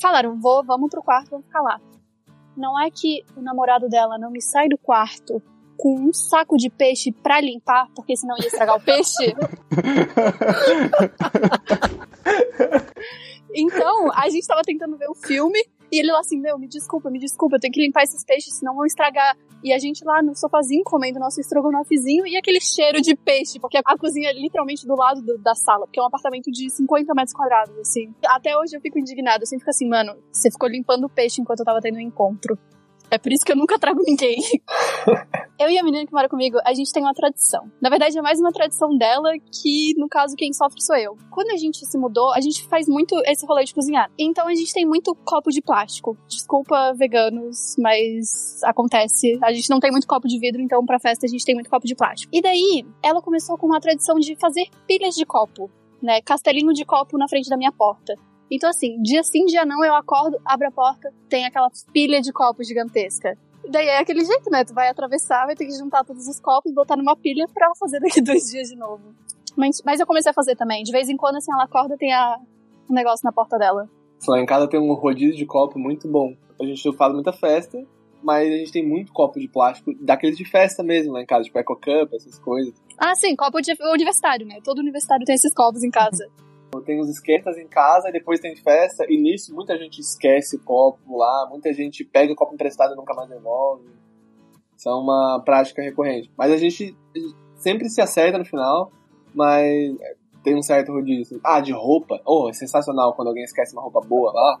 Falaram, 0.00 0.38
vou, 0.40 0.64
vamos 0.64 0.90
pro 0.90 1.02
quarto, 1.02 1.30
vamos 1.30 1.46
ficar 1.46 1.60
lá. 1.62 1.80
Não 2.56 2.80
é 2.80 2.90
que 2.90 3.24
o 3.36 3.42
namorado 3.42 3.88
dela 3.88 4.18
não 4.18 4.30
me 4.30 4.40
sai 4.40 4.68
do 4.68 4.78
quarto 4.78 5.42
com 5.76 5.96
um 5.98 6.12
saco 6.12 6.56
de 6.56 6.70
peixe 6.70 7.10
pra 7.10 7.40
limpar, 7.40 7.88
porque 7.94 8.16
senão 8.16 8.36
ia 8.38 8.46
estragar 8.46 8.76
o 8.76 8.80
peixe? 8.80 9.34
Então, 13.54 14.10
a 14.12 14.28
gente 14.28 14.46
tava 14.48 14.62
tentando 14.62 14.98
ver 14.98 15.08
o 15.08 15.14
filme 15.14 15.64
e 15.94 15.98
ele 16.00 16.10
lá 16.12 16.20
assim, 16.20 16.38
meu, 16.40 16.58
me 16.58 16.66
desculpa, 16.66 17.10
me 17.10 17.18
desculpa, 17.18 17.56
eu 17.56 17.60
tenho 17.60 17.72
que 17.72 17.80
limpar 17.80 18.02
esses 18.02 18.24
peixes, 18.24 18.56
senão 18.58 18.74
vão 18.74 18.84
estragar. 18.84 19.36
E 19.62 19.72
a 19.72 19.78
gente 19.78 20.04
lá 20.04 20.22
no 20.22 20.34
sofazinho 20.36 20.82
comendo 20.84 21.18
nosso 21.18 21.40
estrogonofezinho 21.40 22.26
e 22.26 22.36
aquele 22.36 22.60
cheiro 22.60 23.00
de 23.00 23.16
peixe, 23.16 23.58
porque 23.58 23.78
a 23.78 23.96
cozinha 23.98 24.28
é 24.28 24.32
literalmente 24.32 24.86
do 24.86 24.94
lado 24.94 25.22
do- 25.22 25.38
da 25.38 25.54
sala, 25.54 25.86
porque 25.86 25.98
é 25.98 26.02
um 26.02 26.06
apartamento 26.06 26.50
de 26.50 26.68
50 26.70 27.14
metros 27.14 27.32
quadrados, 27.34 27.76
assim. 27.78 28.12
Até 28.26 28.56
hoje 28.58 28.76
eu 28.76 28.80
fico 28.80 28.98
indignada, 28.98 29.42
eu 29.42 29.46
sempre 29.46 29.60
fico 29.60 29.70
assim, 29.70 29.88
mano, 29.88 30.14
você 30.30 30.50
ficou 30.50 30.68
limpando 30.68 31.04
o 31.04 31.08
peixe 31.08 31.40
enquanto 31.40 31.60
eu 31.60 31.64
tava 31.64 31.80
tendo 31.80 31.96
um 31.96 32.00
encontro. 32.00 32.58
É 33.10 33.18
por 33.18 33.32
isso 33.32 33.44
que 33.44 33.52
eu 33.52 33.56
nunca 33.56 33.78
trago 33.78 34.02
ninguém. 34.04 34.36
Eu 35.56 35.70
e 35.70 35.78
a 35.78 35.84
menina 35.84 36.04
que 36.04 36.12
mora 36.12 36.28
comigo, 36.28 36.58
a 36.64 36.74
gente 36.74 36.92
tem 36.92 37.00
uma 37.00 37.14
tradição. 37.14 37.70
Na 37.80 37.88
verdade, 37.88 38.18
é 38.18 38.20
mais 38.20 38.40
uma 38.40 38.50
tradição 38.50 38.88
dela 38.98 39.30
que, 39.38 39.94
no 39.96 40.08
caso, 40.08 40.34
quem 40.34 40.52
sofre 40.52 40.82
sou 40.82 40.96
eu. 40.96 41.16
Quando 41.30 41.50
a 41.50 41.56
gente 41.56 41.86
se 41.86 41.96
mudou, 41.96 42.32
a 42.34 42.40
gente 42.40 42.66
faz 42.66 42.88
muito 42.88 43.14
esse 43.24 43.46
rolê 43.46 43.62
de 43.62 43.72
cozinhar. 43.72 44.10
Então 44.18 44.48
a 44.48 44.54
gente 44.54 44.74
tem 44.74 44.84
muito 44.84 45.14
copo 45.24 45.50
de 45.50 45.62
plástico. 45.62 46.18
Desculpa, 46.26 46.92
veganos, 46.94 47.76
mas 47.78 48.60
acontece. 48.64 49.38
A 49.44 49.52
gente 49.52 49.70
não 49.70 49.78
tem 49.78 49.92
muito 49.92 50.08
copo 50.08 50.26
de 50.26 50.40
vidro, 50.40 50.60
então 50.60 50.84
pra 50.84 50.98
festa 50.98 51.24
a 51.24 51.28
gente 51.28 51.44
tem 51.44 51.54
muito 51.54 51.70
copo 51.70 51.86
de 51.86 51.94
plástico. 51.94 52.34
E 52.34 52.42
daí, 52.42 52.84
ela 53.00 53.22
começou 53.22 53.56
com 53.56 53.66
uma 53.66 53.80
tradição 53.80 54.18
de 54.18 54.34
fazer 54.34 54.66
pilhas 54.88 55.14
de 55.14 55.24
copo, 55.24 55.70
né? 56.02 56.20
Castelinho 56.20 56.72
de 56.72 56.84
copo 56.84 57.16
na 57.16 57.28
frente 57.28 57.48
da 57.48 57.56
minha 57.56 57.70
porta. 57.70 58.14
Então, 58.50 58.68
assim, 58.70 59.00
dia 59.02 59.22
sim, 59.22 59.44
dia 59.46 59.64
não, 59.64 59.84
eu 59.84 59.94
acordo, 59.94 60.38
abro 60.44 60.68
a 60.68 60.70
porta, 60.70 61.12
tem 61.28 61.44
aquela 61.44 61.70
pilha 61.92 62.20
de 62.20 62.32
copos 62.32 62.66
gigantesca. 62.68 63.36
Daí 63.68 63.86
é 63.88 63.98
aquele 63.98 64.24
jeito, 64.24 64.50
né? 64.50 64.64
Tu 64.64 64.74
vai 64.74 64.88
atravessar, 64.88 65.46
vai 65.46 65.54
ter 65.54 65.66
que 65.66 65.72
juntar 65.72 66.04
todos 66.04 66.28
os 66.28 66.38
copos, 66.40 66.72
botar 66.72 66.96
numa 66.96 67.16
pilha 67.16 67.46
pra 67.52 67.72
fazer 67.78 68.00
daqui 68.00 68.20
dois 68.22 68.50
dias 68.50 68.68
de 68.68 68.76
novo. 68.76 69.14
Mas, 69.56 69.80
mas 69.84 70.00
eu 70.00 70.06
comecei 70.06 70.30
a 70.30 70.34
fazer 70.34 70.56
também. 70.56 70.82
De 70.82 70.92
vez 70.92 71.08
em 71.08 71.16
quando, 71.16 71.36
assim, 71.36 71.52
ela 71.52 71.64
acorda, 71.64 71.96
tem 71.96 72.12
a, 72.12 72.38
um 72.90 72.94
negócio 72.94 73.24
na 73.24 73.32
porta 73.32 73.56
dela. 73.56 73.88
Lá 74.26 74.40
em 74.40 74.46
casa 74.46 74.68
tem 74.68 74.80
um 74.80 74.92
rodízio 74.94 75.36
de 75.36 75.46
copo 75.46 75.78
muito 75.78 76.08
bom. 76.08 76.34
A 76.60 76.64
gente 76.64 76.92
faz 76.96 77.12
muita 77.12 77.32
festa, 77.32 77.82
mas 78.22 78.48
a 78.48 78.56
gente 78.56 78.72
tem 78.72 78.86
muito 78.86 79.12
copo 79.12 79.38
de 79.38 79.48
plástico, 79.48 79.92
daqueles 80.00 80.36
de 80.36 80.44
festa 80.44 80.82
mesmo 80.82 81.12
lá 81.12 81.22
em 81.22 81.26
casa, 81.26 81.44
tipo 81.44 81.58
Eco 81.58 81.76
Cup, 81.76 82.12
essas 82.14 82.38
coisas. 82.38 82.74
Ah, 82.98 83.14
sim, 83.14 83.34
copo 83.36 83.60
de 83.60 83.74
universitário, 83.92 84.46
né? 84.46 84.58
Todo 84.64 84.78
universitário 84.78 85.24
tem 85.24 85.34
esses 85.34 85.52
copos 85.54 85.82
em 85.82 85.90
casa. 85.90 86.26
Tem 86.82 87.00
os 87.00 87.08
esquentas 87.08 87.56
em 87.58 87.66
casa 87.66 88.08
e 88.08 88.12
depois 88.12 88.40
tem 88.40 88.54
festa, 88.56 89.04
e 89.08 89.16
nisso 89.20 89.54
muita 89.54 89.76
gente 89.76 90.00
esquece 90.00 90.56
o 90.56 90.60
copo 90.60 91.16
lá, 91.16 91.46
muita 91.50 91.72
gente 91.72 92.04
pega 92.04 92.32
o 92.32 92.36
copo 92.36 92.54
emprestado 92.54 92.92
e 92.92 92.96
nunca 92.96 93.14
mais 93.14 93.28
devolve. 93.28 93.84
Isso 94.76 94.88
é 94.88 94.94
uma 94.94 95.40
prática 95.44 95.82
recorrente. 95.82 96.30
Mas 96.36 96.52
a 96.52 96.56
gente 96.56 96.96
sempre 97.56 97.88
se 97.88 98.00
acerta 98.00 98.38
no 98.38 98.44
final, 98.44 98.90
mas 99.34 99.96
tem 100.42 100.54
um 100.54 100.62
certo 100.62 100.92
rodízio. 100.92 101.40
Ah, 101.42 101.60
de 101.60 101.72
roupa. 101.72 102.20
Oh, 102.26 102.48
é 102.50 102.52
sensacional 102.52 103.14
quando 103.14 103.28
alguém 103.28 103.44
esquece 103.44 103.72
uma 103.72 103.82
roupa 103.82 104.00
boa 104.00 104.30
lá. 104.32 104.58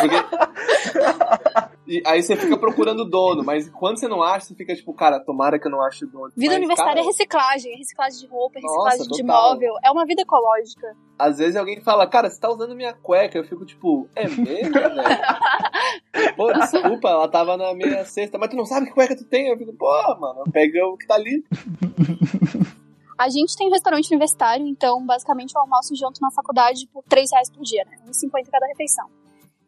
Porque- 0.00 1.63
E 1.86 2.02
aí 2.06 2.22
você 2.22 2.34
fica 2.36 2.56
procurando 2.56 3.00
o 3.00 3.04
dono, 3.04 3.44
mas 3.44 3.68
quando 3.68 3.98
você 3.98 4.08
não 4.08 4.22
acha, 4.22 4.46
você 4.46 4.54
fica 4.54 4.74
tipo, 4.74 4.92
cara, 4.94 5.20
tomara 5.20 5.58
que 5.58 5.66
eu 5.66 5.70
não 5.70 5.82
ache 5.82 6.04
o 6.04 6.08
dono. 6.08 6.32
Vida 6.34 6.52
Mas, 6.52 6.56
universitária 6.56 6.94
cara, 6.94 7.04
é 7.04 7.06
reciclagem, 7.06 7.72
é 7.72 7.76
reciclagem 7.76 8.20
de 8.20 8.26
roupa, 8.26 8.58
é 8.58 8.62
Nossa, 8.62 8.90
reciclagem 8.90 9.16
de 9.16 9.22
móvel. 9.22 9.74
É 9.84 9.90
uma 9.90 10.06
vida 10.06 10.22
ecológica. 10.22 10.96
Às 11.18 11.38
vezes 11.38 11.56
alguém 11.56 11.80
fala, 11.80 12.06
cara, 12.06 12.30
você 12.30 12.40
tá 12.40 12.48
usando 12.48 12.74
minha 12.74 12.94
cueca. 12.94 13.36
Eu 13.36 13.44
fico 13.44 13.66
tipo, 13.66 14.08
é 14.16 14.26
mesmo, 14.26 14.72
velho? 14.72 14.94
Pô, 16.36 16.52
desculpa, 16.52 17.08
ela 17.08 17.28
tava 17.28 17.56
na 17.56 17.74
minha 17.74 18.04
cesta. 18.04 18.38
Mas 18.38 18.48
tu 18.48 18.56
não 18.56 18.64
sabe 18.64 18.86
que 18.86 18.92
cueca 18.92 19.14
tu 19.14 19.24
tem? 19.24 19.48
Eu 19.48 19.58
fico, 19.58 19.72
pô, 19.74 20.16
mano, 20.18 20.44
pega 20.52 20.86
o 20.86 20.96
que 20.96 21.06
tá 21.06 21.14
ali. 21.14 21.44
A 23.18 23.28
gente 23.28 23.56
tem 23.56 23.68
um 23.68 23.70
restaurante 23.70 24.10
universitário, 24.10 24.66
então 24.66 25.04
basicamente 25.04 25.54
eu 25.54 25.60
almoço 25.60 25.94
janto 25.94 26.20
na 26.20 26.30
faculdade 26.30 26.88
por 26.92 27.04
3 27.04 27.30
reais 27.30 27.50
por 27.50 27.62
dia, 27.62 27.84
né? 27.84 27.98
1,50 28.08 28.50
cada 28.50 28.66
refeição. 28.66 29.08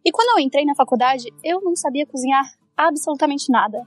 E 0.06 0.12
quando 0.12 0.38
eu 0.38 0.44
entrei 0.44 0.64
na 0.64 0.74
faculdade, 0.76 1.24
eu 1.42 1.60
não 1.60 1.74
sabia 1.74 2.06
cozinhar 2.06 2.44
absolutamente 2.76 3.50
nada. 3.50 3.82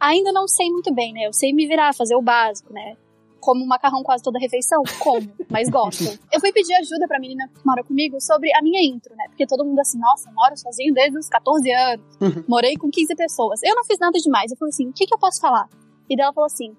Ainda 0.00 0.32
não 0.32 0.48
sei 0.48 0.68
muito 0.68 0.92
bem, 0.92 1.12
né? 1.12 1.26
Eu 1.28 1.32
sei 1.32 1.52
me 1.52 1.64
virar, 1.68 1.94
fazer 1.94 2.16
o 2.16 2.20
básico, 2.22 2.72
né? 2.72 2.96
Como 3.38 3.64
macarrão 3.66 4.02
quase 4.02 4.22
toda 4.24 4.38
refeição? 4.40 4.82
Como, 4.98 5.30
mas 5.48 5.68
gosto. 5.70 6.04
Eu 6.32 6.40
fui 6.40 6.52
pedir 6.52 6.74
ajuda 6.74 7.06
pra 7.06 7.20
menina 7.20 7.48
que 7.48 7.64
mora 7.64 7.84
comigo 7.84 8.20
sobre 8.20 8.52
a 8.54 8.60
minha 8.60 8.82
intro, 8.82 9.14
né? 9.14 9.26
Porque 9.28 9.46
todo 9.46 9.64
mundo 9.64 9.78
assim, 9.78 9.98
nossa, 9.98 10.28
moro 10.32 10.56
sozinho 10.56 10.92
desde 10.92 11.16
os 11.16 11.28
14 11.28 11.70
anos. 11.70 12.04
Morei 12.48 12.76
com 12.76 12.90
15 12.90 13.14
pessoas. 13.14 13.62
Eu 13.62 13.74
não 13.76 13.84
fiz 13.84 13.98
nada 14.00 14.18
demais. 14.18 14.50
Eu 14.50 14.58
falei 14.58 14.70
assim, 14.70 14.88
o 14.88 14.92
que, 14.92 15.06
que 15.06 15.14
eu 15.14 15.18
posso 15.18 15.40
falar? 15.40 15.68
E 16.08 16.16
daí 16.16 16.24
ela 16.24 16.32
falou 16.34 16.46
assim, 16.46 16.74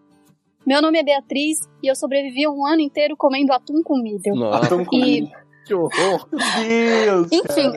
meu 0.65 0.81
nome 0.81 0.99
é 0.99 1.03
Beatriz 1.03 1.59
e 1.81 1.87
eu 1.87 1.95
sobrevivi 1.95 2.45
um 2.47 2.65
ano 2.65 2.81
inteiro 2.81 3.15
comendo 3.15 3.53
atum 3.53 3.81
com 3.83 3.97
milho. 3.97 4.35
Nossa, 4.35 4.65
Atum 4.65 4.83
com 4.85 4.95
E, 4.97 5.01
milho. 5.21 5.29
que 5.65 5.73
horror. 5.73 6.27
Deus! 6.67 7.29
enfim, 7.31 7.71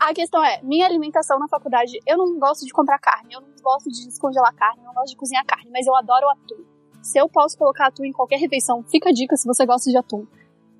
a 0.00 0.14
questão 0.14 0.42
é, 0.42 0.62
minha 0.62 0.86
alimentação 0.86 1.38
na 1.38 1.46
faculdade, 1.46 2.00
eu 2.06 2.16
não 2.16 2.38
gosto 2.38 2.64
de 2.64 2.72
comprar 2.72 2.98
carne, 2.98 3.34
eu 3.34 3.40
não 3.42 3.48
gosto 3.62 3.90
de 3.90 4.06
descongelar 4.06 4.54
carne, 4.54 4.80
eu 4.80 4.86
não 4.86 4.94
gosto 4.94 5.10
de 5.10 5.16
cozinhar 5.16 5.44
carne, 5.44 5.70
mas 5.70 5.86
eu 5.86 5.94
adoro 5.94 6.26
o 6.26 6.30
atum. 6.30 6.64
Se 7.02 7.18
eu 7.18 7.28
posso 7.28 7.56
colocar 7.56 7.88
atum 7.88 8.04
em 8.04 8.12
qualquer 8.12 8.38
refeição, 8.38 8.82
fica 8.84 9.10
a 9.10 9.12
dica 9.12 9.36
se 9.36 9.46
você 9.46 9.66
gosta 9.66 9.90
de 9.90 9.96
atum. 9.96 10.26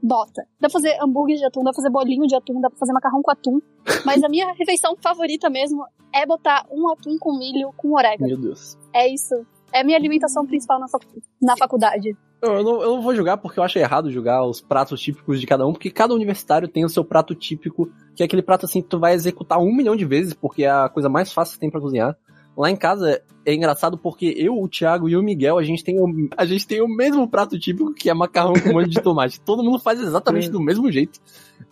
Bota. 0.03 0.43
Dá 0.59 0.69
pra 0.69 0.71
fazer 0.71 0.97
hambúrguer 1.03 1.37
de 1.37 1.45
atum, 1.45 1.61
dá 1.63 1.71
pra 1.71 1.77
fazer 1.77 1.91
bolinho 1.91 2.27
de 2.27 2.35
atum, 2.35 2.61
dá 2.61 2.71
pra 2.71 2.79
fazer 2.79 2.93
macarrão 2.93 3.21
com 3.23 3.31
atum. 3.31 3.61
Mas 4.07 4.23
a 4.25 4.29
minha 4.29 4.53
refeição 4.55 4.97
favorita 4.97 5.51
mesmo 5.51 5.85
é 6.15 6.25
botar 6.25 6.67
um 6.71 6.91
atum 6.91 7.19
com 7.19 7.39
milho 7.39 7.73
com 7.77 7.93
orégano. 7.93 8.27
Meu 8.27 8.39
Deus. 8.39 8.79
É 8.95 9.07
isso. 9.07 9.47
É 9.73 9.81
a 9.81 9.85
minha 9.85 9.97
alimentação 9.97 10.45
principal 10.47 10.79
na, 10.81 10.89
facu- 10.89 11.23
na 11.41 11.57
faculdade. 11.57 12.17
Eu 12.43 12.53
eu 12.55 12.65
não, 12.65 12.83
eu 12.83 12.91
não 12.97 13.03
vou 13.03 13.15
julgar 13.15 13.37
porque 13.37 13.61
eu 13.61 13.65
acho 13.65 13.79
errado 13.79 14.11
julgar 14.11 14.43
os 14.45 14.61
pratos 14.63 15.01
típicos 15.01 15.39
de 15.41 15.47
cada 15.47 15.67
um, 15.67 15.73
porque 15.73 15.91
cada 15.91 16.15
universitário 16.15 16.67
tem 16.69 16.85
o 16.85 16.89
seu 16.89 17.05
prato 17.05 17.35
típico, 17.35 17.91
que 18.17 18.23
é 18.23 18.27
aquele 18.27 18.41
prato 18.43 18.65
assim 18.65 18.81
que 18.81 18.89
tu 18.89 18.99
vai 18.99 19.13
executar 19.13 19.59
um 19.59 19.75
milhão 19.75 19.95
de 19.95 20.07
vezes, 20.07 20.33
porque 20.33 20.65
é 20.65 20.71
a 20.71 20.89
coisa 20.89 21.09
mais 21.09 21.33
fácil 21.33 21.55
que 21.55 21.61
tem 21.61 21.71
pra 21.71 21.81
cozinhar. 21.81 22.17
Lá 22.57 22.71
em 22.71 22.77
casa 22.77 23.23
é 23.47 23.55
engraçado 23.55 23.97
porque 23.99 24.35
eu, 24.37 24.59
o 24.61 24.69
Thiago 24.69 25.09
e 25.09 25.17
o 25.17 25.23
Miguel, 25.23 25.59
a 25.59 25.63
gente 25.63 25.85
tem 25.85 26.01
o, 26.01 26.29
a 26.37 26.45
gente 26.47 26.67
tem 26.67 26.81
o 26.81 26.89
mesmo 26.89 27.29
prato 27.29 27.59
típico 27.59 27.93
que 27.95 28.09
é 28.11 28.15
macarrão 28.15 28.55
com 28.55 28.73
molho 28.73 28.89
de 28.89 29.01
tomate. 29.01 29.41
Todo 29.41 29.63
mundo 29.63 29.79
faz 29.79 30.01
exatamente 30.01 30.49
do 30.51 30.61
mesmo 30.61 30.91
jeito. 30.91 31.21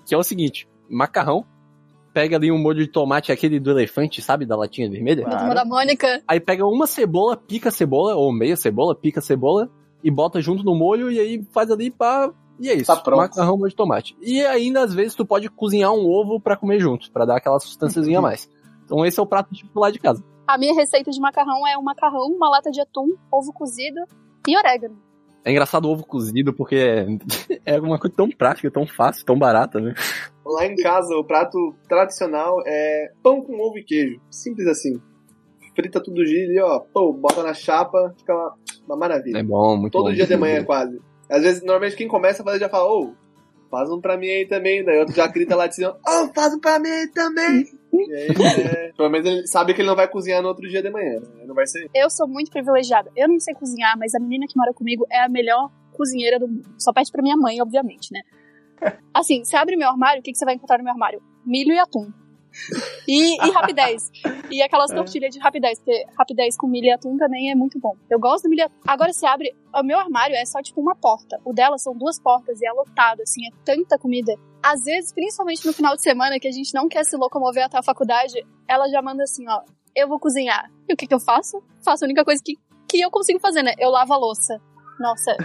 Que 0.06 0.14
é 0.14 0.18
o 0.18 0.22
seguinte: 0.22 0.68
macarrão, 0.88 1.44
pega 2.18 2.36
ali 2.36 2.50
um 2.50 2.58
molho 2.58 2.80
de 2.80 2.88
tomate, 2.88 3.30
aquele 3.30 3.60
do 3.60 3.70
elefante, 3.70 4.20
sabe? 4.20 4.44
Da 4.44 4.56
latinha 4.56 4.90
vermelha. 4.90 5.24
Da 5.24 5.38
turma 5.38 5.54
da 5.54 5.64
Mônica. 5.64 6.20
Aí 6.26 6.40
pega 6.40 6.66
uma 6.66 6.84
cebola, 6.84 7.36
pica 7.36 7.68
a 7.68 7.72
cebola, 7.72 8.16
ou 8.16 8.32
meia 8.32 8.56
cebola, 8.56 8.92
pica 8.92 9.20
a 9.20 9.22
cebola, 9.22 9.70
e 10.02 10.10
bota 10.10 10.40
junto 10.40 10.64
no 10.64 10.74
molho, 10.74 11.12
e 11.12 11.20
aí 11.20 11.46
faz 11.52 11.70
ali 11.70 11.92
pra. 11.92 12.32
E 12.58 12.68
é 12.68 12.74
isso. 12.74 12.86
Tá 12.86 12.96
pronto. 12.96 13.20
Macarrão 13.20 13.56
molho 13.56 13.70
de 13.70 13.76
tomate. 13.76 14.16
E 14.20 14.44
ainda, 14.44 14.82
às 14.82 14.92
vezes, 14.92 15.14
tu 15.14 15.24
pode 15.24 15.48
cozinhar 15.48 15.92
um 15.92 16.04
ovo 16.08 16.40
pra 16.40 16.56
comer 16.56 16.80
junto, 16.80 17.08
pra 17.12 17.24
dar 17.24 17.36
aquela 17.36 17.60
sustânciazinha 17.60 18.18
a 18.18 18.22
mais. 18.22 18.50
Então 18.84 19.06
esse 19.06 19.20
é 19.20 19.22
o 19.22 19.26
prato 19.26 19.54
típico 19.54 19.78
lá 19.78 19.88
de 19.88 20.00
casa. 20.00 20.24
A 20.44 20.58
minha 20.58 20.74
receita 20.74 21.12
de 21.12 21.20
macarrão 21.20 21.64
é 21.68 21.78
um 21.78 21.82
macarrão, 21.82 22.26
uma 22.26 22.50
lata 22.50 22.72
de 22.72 22.80
atum, 22.80 23.10
ovo 23.30 23.52
cozido 23.52 24.00
e 24.44 24.56
orégano. 24.56 24.98
É 25.44 25.52
engraçado 25.52 25.84
o 25.84 25.92
ovo 25.92 26.04
cozido, 26.04 26.52
porque 26.52 26.74
é, 26.74 27.06
é 27.76 27.80
uma 27.80 27.98
coisa 27.98 28.16
tão 28.16 28.28
prática, 28.28 28.70
tão 28.70 28.86
fácil, 28.86 29.24
tão 29.24 29.38
barata, 29.38 29.78
né? 29.80 29.94
Lá 30.48 30.66
em 30.66 30.74
casa, 30.76 31.14
o 31.14 31.22
prato 31.24 31.74
tradicional 31.88 32.56
é 32.66 33.10
pão 33.22 33.42
com 33.42 33.52
ovo 33.60 33.78
e 33.78 33.84
queijo. 33.84 34.18
Simples 34.30 34.66
assim. 34.66 34.98
Frita 35.76 36.02
tudo 36.02 36.24
giro 36.24 36.52
e 36.52 36.60
ó, 36.60 36.80
pô, 36.80 37.12
bota 37.12 37.42
na 37.42 37.52
chapa, 37.54 38.14
fica 38.18 38.34
uma, 38.34 38.54
uma 38.86 38.96
maravilha. 38.96 39.38
É 39.38 39.42
bom, 39.42 39.76
muito 39.76 39.92
Todo 39.92 40.06
bom. 40.06 40.12
dia 40.12 40.26
de 40.26 40.36
manhã, 40.36 40.64
quase. 40.64 40.98
Às 41.30 41.42
vezes, 41.42 41.60
normalmente, 41.62 41.94
quem 41.96 42.08
começa 42.08 42.42
a 42.42 42.44
fazer 42.44 42.58
já 42.60 42.68
fala, 42.68 42.90
ô, 42.90 43.12
faz 43.70 43.88
um 43.90 44.00
pra 44.00 44.16
mim 44.16 44.28
aí 44.28 44.46
também. 44.48 44.82
Daí 44.84 44.98
outro 44.98 45.14
já 45.14 45.26
grita 45.28 45.54
lá 45.54 45.66
de 45.66 45.76
cima, 45.76 45.90
ô, 46.04 46.28
faz 46.34 46.54
um 46.54 46.58
pra 46.58 46.78
mim 46.80 46.88
aí 46.88 47.06
também. 47.12 47.64
e 47.92 48.12
aí, 48.14 48.28
é, 48.64 48.92
pelo 48.96 49.10
menos 49.10 49.26
ele 49.28 49.46
sabe 49.46 49.74
que 49.74 49.82
ele 49.82 49.88
não 49.88 49.94
vai 49.96 50.08
cozinhar 50.08 50.42
no 50.42 50.48
outro 50.48 50.66
dia 50.68 50.82
de 50.82 50.90
manhã. 50.90 51.20
né? 51.20 51.44
Não 51.46 51.54
vai 51.54 51.66
ser. 51.66 51.88
Eu 51.94 52.08
sou 52.10 52.26
muito 52.26 52.50
privilegiada. 52.50 53.10
Eu 53.14 53.28
não 53.28 53.38
sei 53.38 53.54
cozinhar, 53.54 53.96
mas 53.98 54.14
a 54.14 54.18
menina 54.18 54.46
que 54.48 54.56
mora 54.56 54.72
comigo 54.72 55.06
é 55.12 55.22
a 55.22 55.28
melhor 55.28 55.70
cozinheira 55.92 56.38
do 56.40 56.48
mundo. 56.48 56.68
Só 56.78 56.92
pede 56.92 57.12
pra 57.12 57.22
minha 57.22 57.36
mãe, 57.36 57.60
obviamente, 57.60 58.12
né? 58.12 58.22
Assim, 59.12 59.44
você 59.44 59.56
abre 59.56 59.76
meu 59.76 59.88
armário, 59.88 60.20
o 60.20 60.22
que, 60.22 60.32
que 60.32 60.38
você 60.38 60.44
vai 60.44 60.54
encontrar 60.54 60.78
no 60.78 60.84
meu 60.84 60.92
armário? 60.92 61.22
Milho 61.44 61.72
e 61.72 61.78
atum. 61.78 62.12
E, 63.06 63.36
e 63.36 63.50
rapidez. 63.50 64.10
E 64.50 64.62
aquelas 64.62 64.90
tortilhas 64.94 65.32
de 65.32 65.38
rapidez, 65.38 65.78
porque 65.78 66.04
rapidez 66.16 66.56
com 66.56 66.66
milho 66.66 66.86
e 66.86 66.92
atum 66.92 67.16
também 67.16 67.50
é 67.50 67.54
muito 67.54 67.78
bom. 67.78 67.94
Eu 68.10 68.18
gosto 68.18 68.44
do 68.44 68.50
milho 68.50 68.60
e 68.60 68.62
atum. 68.62 68.74
Agora 68.86 69.12
você 69.12 69.26
abre, 69.26 69.54
o 69.74 69.82
meu 69.82 69.98
armário 69.98 70.36
é 70.36 70.44
só 70.44 70.60
tipo 70.62 70.80
uma 70.80 70.94
porta. 70.94 71.40
O 71.44 71.52
dela 71.52 71.78
são 71.78 71.96
duas 71.96 72.20
portas 72.20 72.60
e 72.60 72.66
é 72.66 72.72
lotado, 72.72 73.20
assim, 73.22 73.46
é 73.46 73.50
tanta 73.64 73.98
comida. 73.98 74.34
Às 74.62 74.84
vezes, 74.84 75.12
principalmente 75.12 75.64
no 75.66 75.72
final 75.72 75.94
de 75.94 76.02
semana, 76.02 76.38
que 76.38 76.48
a 76.48 76.52
gente 76.52 76.74
não 76.74 76.88
quer 76.88 77.04
se 77.04 77.16
locomover 77.16 77.64
até 77.64 77.78
a 77.78 77.82
faculdade, 77.82 78.44
ela 78.66 78.88
já 78.88 79.00
manda 79.00 79.22
assim, 79.22 79.48
ó, 79.48 79.62
eu 79.94 80.08
vou 80.08 80.18
cozinhar. 80.18 80.70
E 80.88 80.92
o 80.92 80.96
que 80.96 81.06
que 81.06 81.14
eu 81.14 81.20
faço? 81.20 81.62
Faço 81.84 82.04
a 82.04 82.06
única 82.06 82.24
coisa 82.24 82.42
que, 82.44 82.54
que 82.88 83.00
eu 83.00 83.10
consigo 83.10 83.38
fazer, 83.40 83.62
né? 83.62 83.74
Eu 83.78 83.90
lavo 83.90 84.12
a 84.12 84.16
louça. 84.16 84.60
Nossa, 84.98 85.36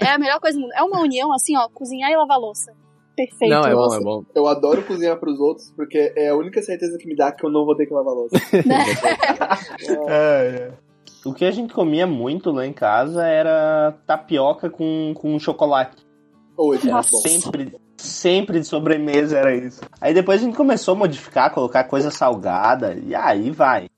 é 0.00 0.08
a 0.08 0.18
melhor 0.18 0.40
coisa 0.40 0.56
do 0.56 0.62
mundo. 0.62 0.72
É 0.74 0.82
uma 0.82 1.00
união, 1.00 1.32
assim, 1.32 1.56
ó, 1.56 1.68
cozinhar 1.68 2.10
e 2.10 2.16
lavar 2.16 2.38
a 2.38 2.40
louça. 2.40 2.72
Perfeito. 3.16 3.50
Não, 3.50 3.62
é 3.62 3.74
bom, 3.74 3.80
Nossa. 3.80 3.96
é 3.96 4.00
bom. 4.00 4.24
Eu 4.34 4.46
adoro 4.46 4.82
cozinhar 4.82 5.18
pros 5.18 5.38
outros, 5.40 5.72
porque 5.76 6.12
é 6.16 6.28
a 6.28 6.36
única 6.36 6.62
certeza 6.62 6.96
que 6.98 7.06
me 7.06 7.16
dá 7.16 7.32
que 7.32 7.44
eu 7.44 7.50
não 7.50 7.64
vou 7.64 7.76
ter 7.76 7.86
que 7.86 7.94
lavar 7.94 8.14
louça. 8.14 8.36
O 11.24 11.32
que 11.32 11.44
a 11.44 11.52
gente 11.52 11.72
comia 11.72 12.04
muito 12.04 12.50
lá 12.50 12.66
em 12.66 12.72
casa 12.72 13.24
era 13.24 13.94
tapioca 14.06 14.68
com, 14.68 15.12
com 15.14 15.38
chocolate. 15.38 16.04
Hoje, 16.56 16.88
Era 16.88 16.96
Nossa. 16.96 17.10
bom. 17.12 17.18
sempre, 17.18 17.76
sempre 17.96 18.58
de 18.58 18.66
sobremesa 18.66 19.38
era 19.38 19.54
isso. 19.54 19.82
Aí 20.00 20.12
depois 20.12 20.40
a 20.40 20.44
gente 20.44 20.56
começou 20.56 20.94
a 20.94 20.98
modificar, 20.98 21.54
colocar 21.54 21.84
coisa 21.84 22.10
salgada, 22.10 22.94
e 22.94 23.14
aí 23.14 23.52
vai. 23.52 23.88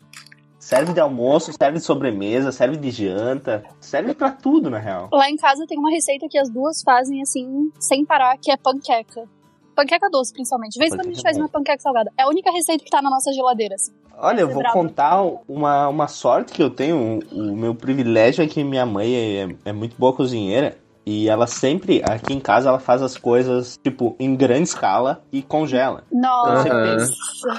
Serve 0.65 0.95
de 0.95 1.01
almoço, 1.01 1.53
serve 1.53 1.79
de 1.79 1.85
sobremesa, 1.85 2.51
serve 2.51 2.79
de 2.79 2.91
janta, 2.91 3.63
serve 3.79 4.15
pra 4.15 4.31
tudo, 4.31 4.71
na 4.71 4.79
real. 4.79 5.11
Lá 5.13 5.29
em 5.29 5.37
casa 5.37 5.67
tem 5.69 5.79
uma 5.79 5.91
receita 5.91 6.27
que 6.27 6.39
as 6.39 6.49
duas 6.49 6.81
fazem 6.83 7.21
assim, 7.21 7.71
sem 7.79 8.03
parar, 8.03 8.39
que 8.39 8.51
é 8.51 8.57
panqueca. 8.57 9.29
Panqueca 9.77 10.09
doce, 10.09 10.33
principalmente. 10.33 10.73
De 10.73 10.79
vez 10.79 10.91
em 10.91 10.97
quando 10.97 11.09
a 11.09 11.13
gente 11.13 11.23
faz 11.23 11.37
uma 11.37 11.51
panqueca 11.51 11.83
salgada. 11.83 12.11
É 12.17 12.23
a 12.23 12.29
única 12.29 12.51
receita 12.51 12.83
que 12.83 12.91
tá 12.91 13.03
na 13.03 13.11
nossa 13.11 13.31
geladeira, 13.35 13.75
assim. 13.75 13.93
Olha, 14.17 14.41
eu 14.41 14.49
vou 14.49 14.61
Brava. 14.61 14.73
contar 14.73 15.23
uma, 15.47 15.89
uma 15.89 16.09
sorte 16.09 16.55
que 16.55 16.63
eu 16.63 16.71
tenho. 16.71 17.19
O, 17.31 17.55
meu 17.55 17.75
privilégio 17.75 18.43
é 18.43 18.47
que 18.49 18.65
minha 18.65 18.87
mãe 18.87 19.15
é, 19.15 19.57
é 19.67 19.73
muito 19.73 19.95
boa 19.99 20.15
cozinheira. 20.15 20.79
E 21.05 21.29
ela 21.29 21.47
sempre, 21.47 22.03
aqui 22.03 22.33
em 22.33 22.41
casa, 22.41 22.71
ela 22.71 22.79
faz 22.79 23.03
as 23.03 23.19
coisas, 23.19 23.79
tipo, 23.85 24.17
em 24.19 24.35
grande 24.35 24.63
escala 24.63 25.23
e 25.31 25.43
congela. 25.43 26.05
Nossa. 26.11 26.71
Aham. 26.71 27.07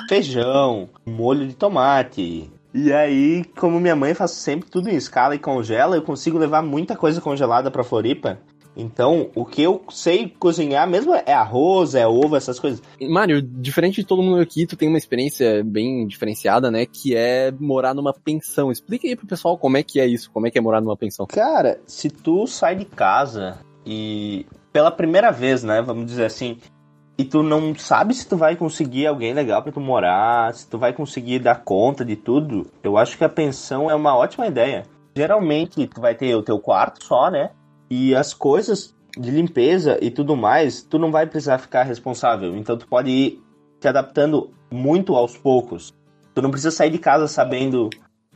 Feijão, 0.10 0.90
molho 1.06 1.48
de 1.48 1.54
tomate. 1.54 2.52
E 2.78 2.92
aí, 2.92 3.46
como 3.58 3.80
minha 3.80 3.96
mãe 3.96 4.14
faz 4.14 4.32
sempre 4.32 4.70
tudo 4.70 4.90
em 4.90 4.98
escala 4.98 5.34
e 5.34 5.40
congela, 5.40 5.96
eu 5.96 6.02
consigo 6.02 6.38
levar 6.38 6.62
muita 6.62 6.94
coisa 6.94 7.22
congelada 7.22 7.72
pra 7.72 7.86
Floripa. 7.86 8.38
Então, 8.76 9.30
o 9.34 9.46
que 9.46 9.62
eu 9.62 9.82
sei 9.90 10.28
cozinhar 10.28 10.86
mesmo 10.86 11.16
é 11.16 11.32
arroz, 11.32 11.96
é 11.96 12.06
ovo, 12.06 12.36
essas 12.36 12.60
coisas. 12.60 12.84
Mário, 13.02 13.42
diferente 13.42 14.02
de 14.02 14.04
todo 14.06 14.22
mundo 14.22 14.42
aqui, 14.42 14.68
tu 14.68 14.76
tem 14.76 14.90
uma 14.90 14.98
experiência 14.98 15.64
bem 15.64 16.06
diferenciada, 16.06 16.70
né? 16.70 16.86
Que 16.86 17.16
é 17.16 17.50
morar 17.58 17.94
numa 17.94 18.14
pensão. 18.14 18.70
Explica 18.70 19.08
aí 19.08 19.16
pro 19.16 19.26
pessoal 19.26 19.58
como 19.58 19.78
é 19.78 19.84
que 19.84 19.98
é 19.98 20.06
isso, 20.06 20.30
como 20.30 20.46
é 20.46 20.52
que 20.52 20.58
é 20.58 20.62
morar 20.62 20.82
numa 20.82 20.98
pensão. 20.98 21.26
Cara, 21.26 21.80
se 21.88 22.10
tu 22.10 22.46
sai 22.46 22.76
de 22.76 22.84
casa 22.84 23.58
e 23.86 24.46
pela 24.74 24.92
primeira 24.92 25.32
vez, 25.32 25.64
né, 25.64 25.82
vamos 25.82 26.06
dizer 26.06 26.26
assim, 26.26 26.58
e 27.18 27.24
tu 27.24 27.42
não 27.42 27.74
sabe 27.76 28.14
se 28.14 28.28
tu 28.28 28.36
vai 28.36 28.56
conseguir 28.56 29.08
alguém 29.08 29.34
legal 29.34 29.64
pra 29.64 29.72
tu 29.72 29.80
morar, 29.80 30.54
se 30.54 30.70
tu 30.70 30.78
vai 30.78 30.92
conseguir 30.92 31.40
dar 31.40 31.64
conta 31.64 32.04
de 32.04 32.16
tudo, 32.16 32.68
eu 32.84 32.98
acho 32.98 33.18
que 33.18 33.24
a 33.24 33.30
pensão 33.30 33.90
é 33.90 33.96
uma 33.96 34.16
ótima 34.16 34.48
ideia. 34.48 34.84
Geralmente 35.16 35.88
tu 35.88 36.02
vai 36.02 36.14
ter 36.14 36.36
o 36.36 36.44
teu 36.44 36.60
quarto 36.60 37.06
só, 37.06 37.32
né? 37.32 37.52
E 37.90 38.14
as 38.14 38.34
coisas 38.34 38.94
de 39.18 39.32
limpeza 39.32 39.98
e 40.02 40.12
tudo 40.12 40.36
mais, 40.36 40.84
tu 40.84 41.00
não 41.00 41.10
vai 41.10 41.26
precisar 41.26 41.58
ficar 41.58 41.84
responsável. 41.84 42.56
Então 42.58 42.78
tu 42.78 42.86
pode 42.86 43.10
ir 43.10 43.42
te 43.80 43.88
adaptando 43.88 44.52
muito 44.70 45.16
aos 45.16 45.38
poucos. 45.38 45.94
Tu 46.34 46.42
não 46.42 46.52
precisa 46.52 46.72
sair 46.72 46.90
de 46.90 46.98
casa 46.98 47.30
sabendo 47.30 47.90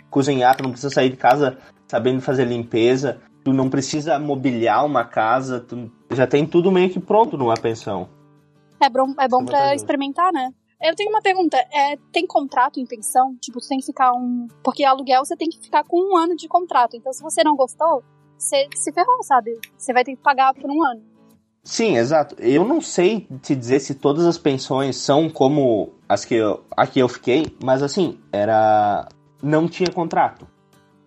cozinhar, 0.09 0.55
tu 0.55 0.63
não 0.63 0.71
precisa 0.71 0.93
sair 0.93 1.09
de 1.09 1.17
casa 1.17 1.57
sabendo 1.85 2.21
fazer 2.21 2.45
limpeza, 2.45 3.19
tu 3.43 3.51
não 3.51 3.69
precisa 3.69 4.17
mobiliar 4.17 4.85
uma 4.85 5.03
casa, 5.03 5.59
tu 5.59 5.91
já 6.11 6.25
tem 6.25 6.45
tudo 6.45 6.71
meio 6.71 6.89
que 6.89 6.99
pronto 6.99 7.37
numa 7.37 7.55
pensão. 7.55 8.07
É 8.79 8.89
bom, 8.89 9.13
é 9.19 9.27
bom 9.27 9.39
vantajoso. 9.39 9.75
experimentar, 9.75 10.31
né? 10.31 10.53
Eu 10.81 10.95
tenho 10.95 11.09
uma 11.09 11.21
pergunta. 11.21 11.57
É, 11.71 11.97
tem 12.11 12.25
contrato 12.25 12.79
em 12.79 12.85
pensão? 12.85 13.35
Tipo, 13.41 13.59
tu 13.59 13.67
tem 13.67 13.79
que 13.79 13.85
ficar 13.85 14.13
um. 14.13 14.47
Porque 14.63 14.83
aluguel 14.83 15.25
você 15.25 15.35
tem 15.35 15.49
que 15.49 15.59
ficar 15.59 15.83
com 15.83 15.99
um 15.99 16.15
ano 16.15 16.35
de 16.35 16.47
contrato. 16.47 16.95
Então, 16.95 17.11
se 17.11 17.21
você 17.21 17.43
não 17.43 17.55
gostou, 17.55 18.01
você 18.37 18.67
se 18.73 18.91
ferrou, 18.93 19.21
sabe? 19.23 19.59
Você 19.77 19.91
vai 19.91 20.03
ter 20.03 20.15
que 20.15 20.21
pagar 20.21 20.53
por 20.53 20.69
um 20.69 20.83
ano. 20.85 21.01
Sim, 21.63 21.97
exato. 21.97 22.35
Eu 22.39 22.63
não 22.63 22.79
sei 22.79 23.27
te 23.41 23.53
dizer 23.53 23.81
se 23.81 23.93
todas 23.93 24.25
as 24.25 24.37
pensões 24.37 24.95
são 24.95 25.29
como 25.29 25.93
as 26.07 26.23
que 26.23 26.35
eu, 26.35 26.63
a 26.71 26.87
que 26.87 26.99
eu 26.99 27.09
fiquei, 27.09 27.45
mas 27.61 27.83
assim, 27.83 28.17
era. 28.31 29.09
Não 29.43 29.67
tinha 29.67 29.91
contrato. 29.91 30.47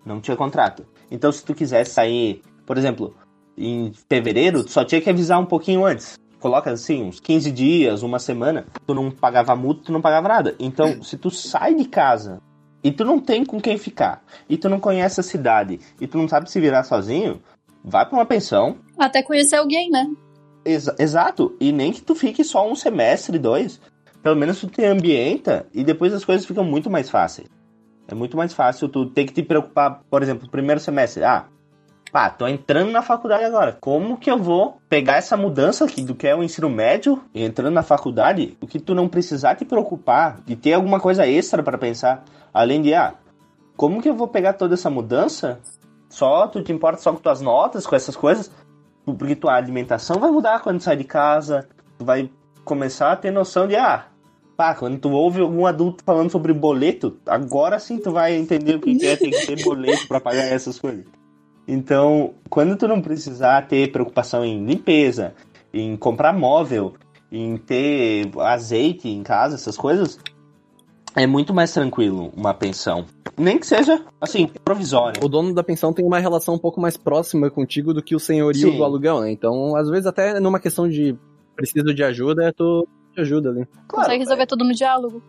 Não 0.05 0.21
tinha 0.21 0.37
contrato. 0.37 0.85
Então, 1.09 1.31
se 1.31 1.43
tu 1.43 1.55
quisesse 1.55 1.91
sair, 1.91 2.41
por 2.65 2.77
exemplo, 2.77 3.15
em 3.57 3.91
fevereiro, 4.09 4.63
tu 4.63 4.71
só 4.71 4.85
tinha 4.85 5.01
que 5.01 5.09
avisar 5.09 5.39
um 5.39 5.45
pouquinho 5.45 5.85
antes. 5.85 6.19
Coloca 6.43 6.69
assim, 6.69 7.01
uns 7.03 7.21
15 7.21 7.49
dias, 7.53 8.03
uma 8.03 8.19
semana, 8.19 8.65
tu 8.85 8.93
não 8.93 9.09
pagava 9.09 9.55
multa, 9.55 9.83
tu 9.85 9.93
não 9.93 10.01
pagava 10.01 10.27
nada. 10.27 10.53
Então, 10.59 10.99
se 11.01 11.17
tu 11.17 11.31
sai 11.31 11.73
de 11.73 11.85
casa 11.85 12.41
e 12.83 12.91
tu 12.91 13.05
não 13.05 13.17
tem 13.17 13.45
com 13.45 13.61
quem 13.61 13.77
ficar, 13.77 14.21
e 14.49 14.57
tu 14.57 14.67
não 14.67 14.77
conhece 14.77 15.21
a 15.21 15.23
cidade, 15.23 15.79
e 16.01 16.05
tu 16.05 16.17
não 16.17 16.27
sabe 16.27 16.51
se 16.51 16.59
virar 16.59 16.83
sozinho, 16.83 17.41
vai 17.81 18.05
pra 18.05 18.17
uma 18.17 18.25
pensão, 18.25 18.75
Até 18.99 19.23
conhecer 19.23 19.55
alguém, 19.55 19.89
né? 19.89 20.05
Exa- 20.65 20.93
exato. 20.99 21.55
E 21.61 21.71
nem 21.71 21.93
que 21.93 22.01
tu 22.01 22.13
fique 22.13 22.43
só 22.43 22.69
um 22.69 22.75
semestre, 22.75 23.39
dois. 23.39 23.79
Pelo 24.21 24.35
menos 24.35 24.59
tu 24.59 24.67
te 24.67 24.83
ambienta 24.83 25.65
e 25.73 25.81
depois 25.81 26.13
as 26.13 26.25
coisas 26.25 26.45
ficam 26.45 26.65
muito 26.65 26.89
mais 26.89 27.09
fáceis. 27.09 27.47
É 28.05 28.13
muito 28.13 28.35
mais 28.35 28.51
fácil 28.51 28.89
tu 28.89 29.05
ter 29.05 29.23
que 29.23 29.31
te 29.33 29.43
preocupar, 29.43 30.01
por 30.09 30.21
exemplo, 30.21 30.49
primeiro 30.49 30.81
semestre. 30.81 31.23
Ah, 31.23 31.45
pá, 32.13 32.29
tô 32.29 32.47
entrando 32.47 32.91
na 32.91 33.01
faculdade 33.01 33.43
agora. 33.43 33.75
Como 33.81 34.17
que 34.17 34.29
eu 34.29 34.37
vou 34.37 34.77
pegar 34.87 35.17
essa 35.17 35.35
mudança 35.35 35.83
aqui 35.83 36.03
do 36.03 36.13
que 36.13 36.27
é 36.27 36.35
o 36.35 36.43
ensino 36.43 36.69
médio 36.69 37.21
e 37.33 37.43
entrando 37.43 37.73
na 37.73 37.81
faculdade? 37.81 38.55
O 38.61 38.67
que 38.67 38.79
tu 38.79 38.93
não 38.93 39.09
precisar 39.09 39.55
te 39.55 39.65
preocupar 39.65 40.39
de 40.45 40.55
ter 40.55 40.73
alguma 40.73 40.99
coisa 40.99 41.27
extra 41.27 41.63
pra 41.63 41.75
pensar. 41.75 42.23
Além 42.53 42.83
de, 42.83 42.93
ah, 42.93 43.15
como 43.75 43.99
que 43.99 44.07
eu 44.07 44.15
vou 44.15 44.27
pegar 44.27 44.53
toda 44.53 44.75
essa 44.75 44.91
mudança? 44.91 45.59
Só 46.07 46.45
tu 46.45 46.61
te 46.61 46.71
importa 46.71 47.01
só 47.01 47.11
com 47.11 47.17
tuas 47.17 47.41
notas, 47.41 47.87
com 47.87 47.95
essas 47.95 48.15
coisas? 48.15 48.51
porque 49.05 49.35
tua 49.35 49.55
alimentação 49.55 50.17
vai 50.17 50.31
mudar 50.31 50.61
quando 50.61 50.79
sai 50.79 50.95
de 50.95 51.03
casa, 51.03 51.67
tu 51.97 52.05
vai 52.05 52.29
começar 52.63 53.11
a 53.11 53.15
ter 53.17 53.31
noção 53.31 53.67
de, 53.67 53.75
ah, 53.75 54.05
pá, 54.55 54.73
quando 54.73 54.97
tu 54.97 55.11
ouve 55.11 55.41
algum 55.41 55.65
adulto 55.65 56.03
falando 56.05 56.31
sobre 56.31 56.53
boleto, 56.53 57.17
agora 57.25 57.79
sim 57.79 57.97
tu 57.97 58.11
vai 58.11 58.33
entender 58.33 58.75
o 58.75 58.79
que 58.79 59.05
é 59.05 59.17
ter 59.17 59.29
que 59.29 59.45
ter 59.45 59.61
boleto 59.61 60.07
pra 60.07 60.21
pagar 60.21 60.43
essas 60.43 60.79
coisas. 60.79 61.05
Então, 61.67 62.33
quando 62.49 62.75
tu 62.75 62.87
não 62.87 63.01
precisar 63.01 63.67
ter 63.67 63.91
preocupação 63.91 64.43
em 64.43 64.65
limpeza, 64.65 65.33
em 65.73 65.95
comprar 65.95 66.33
móvel, 66.33 66.93
em 67.31 67.57
ter 67.57 68.29
azeite 68.39 69.07
em 69.07 69.23
casa, 69.23 69.55
essas 69.55 69.77
coisas, 69.77 70.19
é 71.15 71.25
muito 71.25 71.53
mais 71.53 71.71
tranquilo 71.71 72.31
uma 72.35 72.53
pensão. 72.53 73.05
Nem 73.37 73.57
que 73.57 73.65
seja, 73.65 74.03
assim, 74.21 74.47
provisória. 74.63 75.23
O 75.23 75.27
dono 75.27 75.53
da 75.53 75.63
pensão 75.63 75.91
tem 75.93 76.05
uma 76.05 76.19
relação 76.19 76.55
um 76.55 76.59
pouco 76.59 76.79
mais 76.79 76.97
próxima 76.97 77.49
contigo 77.49 77.93
do 77.93 78.03
que 78.03 78.15
o 78.15 78.19
senhorio 78.19 78.71
Sim. 78.71 78.77
do 78.77 78.83
aluguel, 78.83 79.21
né? 79.21 79.31
Então, 79.31 79.75
às 79.75 79.89
vezes, 79.89 80.05
até 80.05 80.39
numa 80.39 80.59
questão 80.59 80.87
de 80.87 81.15
preciso 81.55 81.93
de 81.93 82.03
ajuda, 82.03 82.53
tu 82.53 82.87
te 83.13 83.21
ajuda 83.21 83.49
ali. 83.49 83.65
Claro, 83.87 84.05
Consegue 84.05 84.19
resolver 84.19 84.45
tudo 84.45 84.65
no 84.65 84.73
diálogo. 84.73 85.21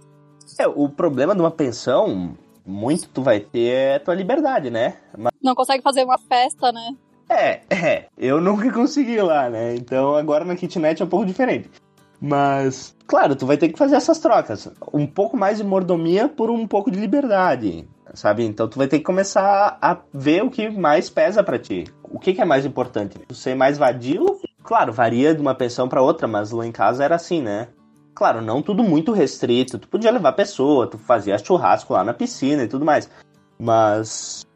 É, 0.59 0.67
o 0.67 0.89
problema 0.89 1.35
de 1.35 1.41
uma 1.41 1.51
pensão, 1.51 2.37
muito 2.67 3.09
tu 3.09 3.23
vai 3.23 3.41
ter 3.41 3.69
é 3.69 3.99
tua 3.99 4.15
liberdade, 4.15 4.71
né? 4.71 4.95
Mas, 5.17 5.33
Não 5.43 5.55
consegue 5.55 5.83
fazer 5.83 6.05
uma 6.05 6.19
festa, 6.19 6.73
né? 6.73 6.97
é, 7.29 7.61
é, 7.71 8.07
eu 8.19 8.41
nunca 8.41 8.71
consegui 8.73 9.21
lá, 9.21 9.49
né? 9.49 9.75
Então 9.75 10.15
agora 10.15 10.45
na 10.45 10.57
kitnet 10.57 11.01
é 11.01 11.05
um 11.05 11.09
pouco 11.09 11.27
diferente. 11.27 11.71
Mas, 12.21 12.97
claro, 13.07 13.37
tu 13.37 13.45
vai 13.47 13.57
ter 13.57 13.69
que 13.69 13.79
fazer 13.79 13.97
essas 13.97 14.19
trocas. 14.19 14.71
Um 14.93 15.07
pouco 15.07 15.37
mais 15.37 15.59
de 15.59 15.65
mordomia 15.65 16.29
por 16.29 16.51
um 16.51 16.67
pouco 16.67 16.91
de 16.91 16.99
liberdade, 16.99 17.87
sabe? 18.15 18.45
Então 18.45 18.69
tu 18.69 18.79
vai 18.79 18.87
ter 18.87 18.99
que 18.99 19.05
começar 19.05 19.77
a 19.81 19.99
ver 20.13 20.43
o 20.43 20.51
que 20.51 20.71
mais 20.71 21.11
pesa 21.11 21.43
pra 21.43 21.59
ti. 21.59 21.85
O 22.03 22.19
que, 22.19 22.33
que 22.33 22.41
é 22.41 22.45
mais 22.45 22.65
importante? 22.65 23.19
Tu 23.19 23.35
ser 23.35 23.55
mais 23.55 23.77
vadio? 23.77 24.39
Claro, 24.63 24.93
varia 24.93 25.35
de 25.35 25.41
uma 25.43 25.55
pensão 25.55 25.89
pra 25.89 26.01
outra, 26.01 26.27
mas 26.27 26.51
lá 26.51 26.67
em 26.67 26.73
casa 26.73 27.05
era 27.05 27.17
assim, 27.17 27.43
né? 27.43 27.69
Claro, 28.15 28.41
não 28.41 28.63
tudo 28.63 28.85
muito 28.85 29.13
restrito. 29.13 29.79
Tu 29.79 29.89
podia 29.89 30.11
levar 30.11 30.33
pessoa, 30.33 30.87
tu 30.87 30.97
fazia 30.97 31.37
churrasco 31.37 31.93
lá 31.93 32.05
na 32.05 32.15
piscina 32.15 32.63
e 32.63 32.69
tudo 32.69 32.85
mais. 32.85 33.11
Mas 33.59 34.47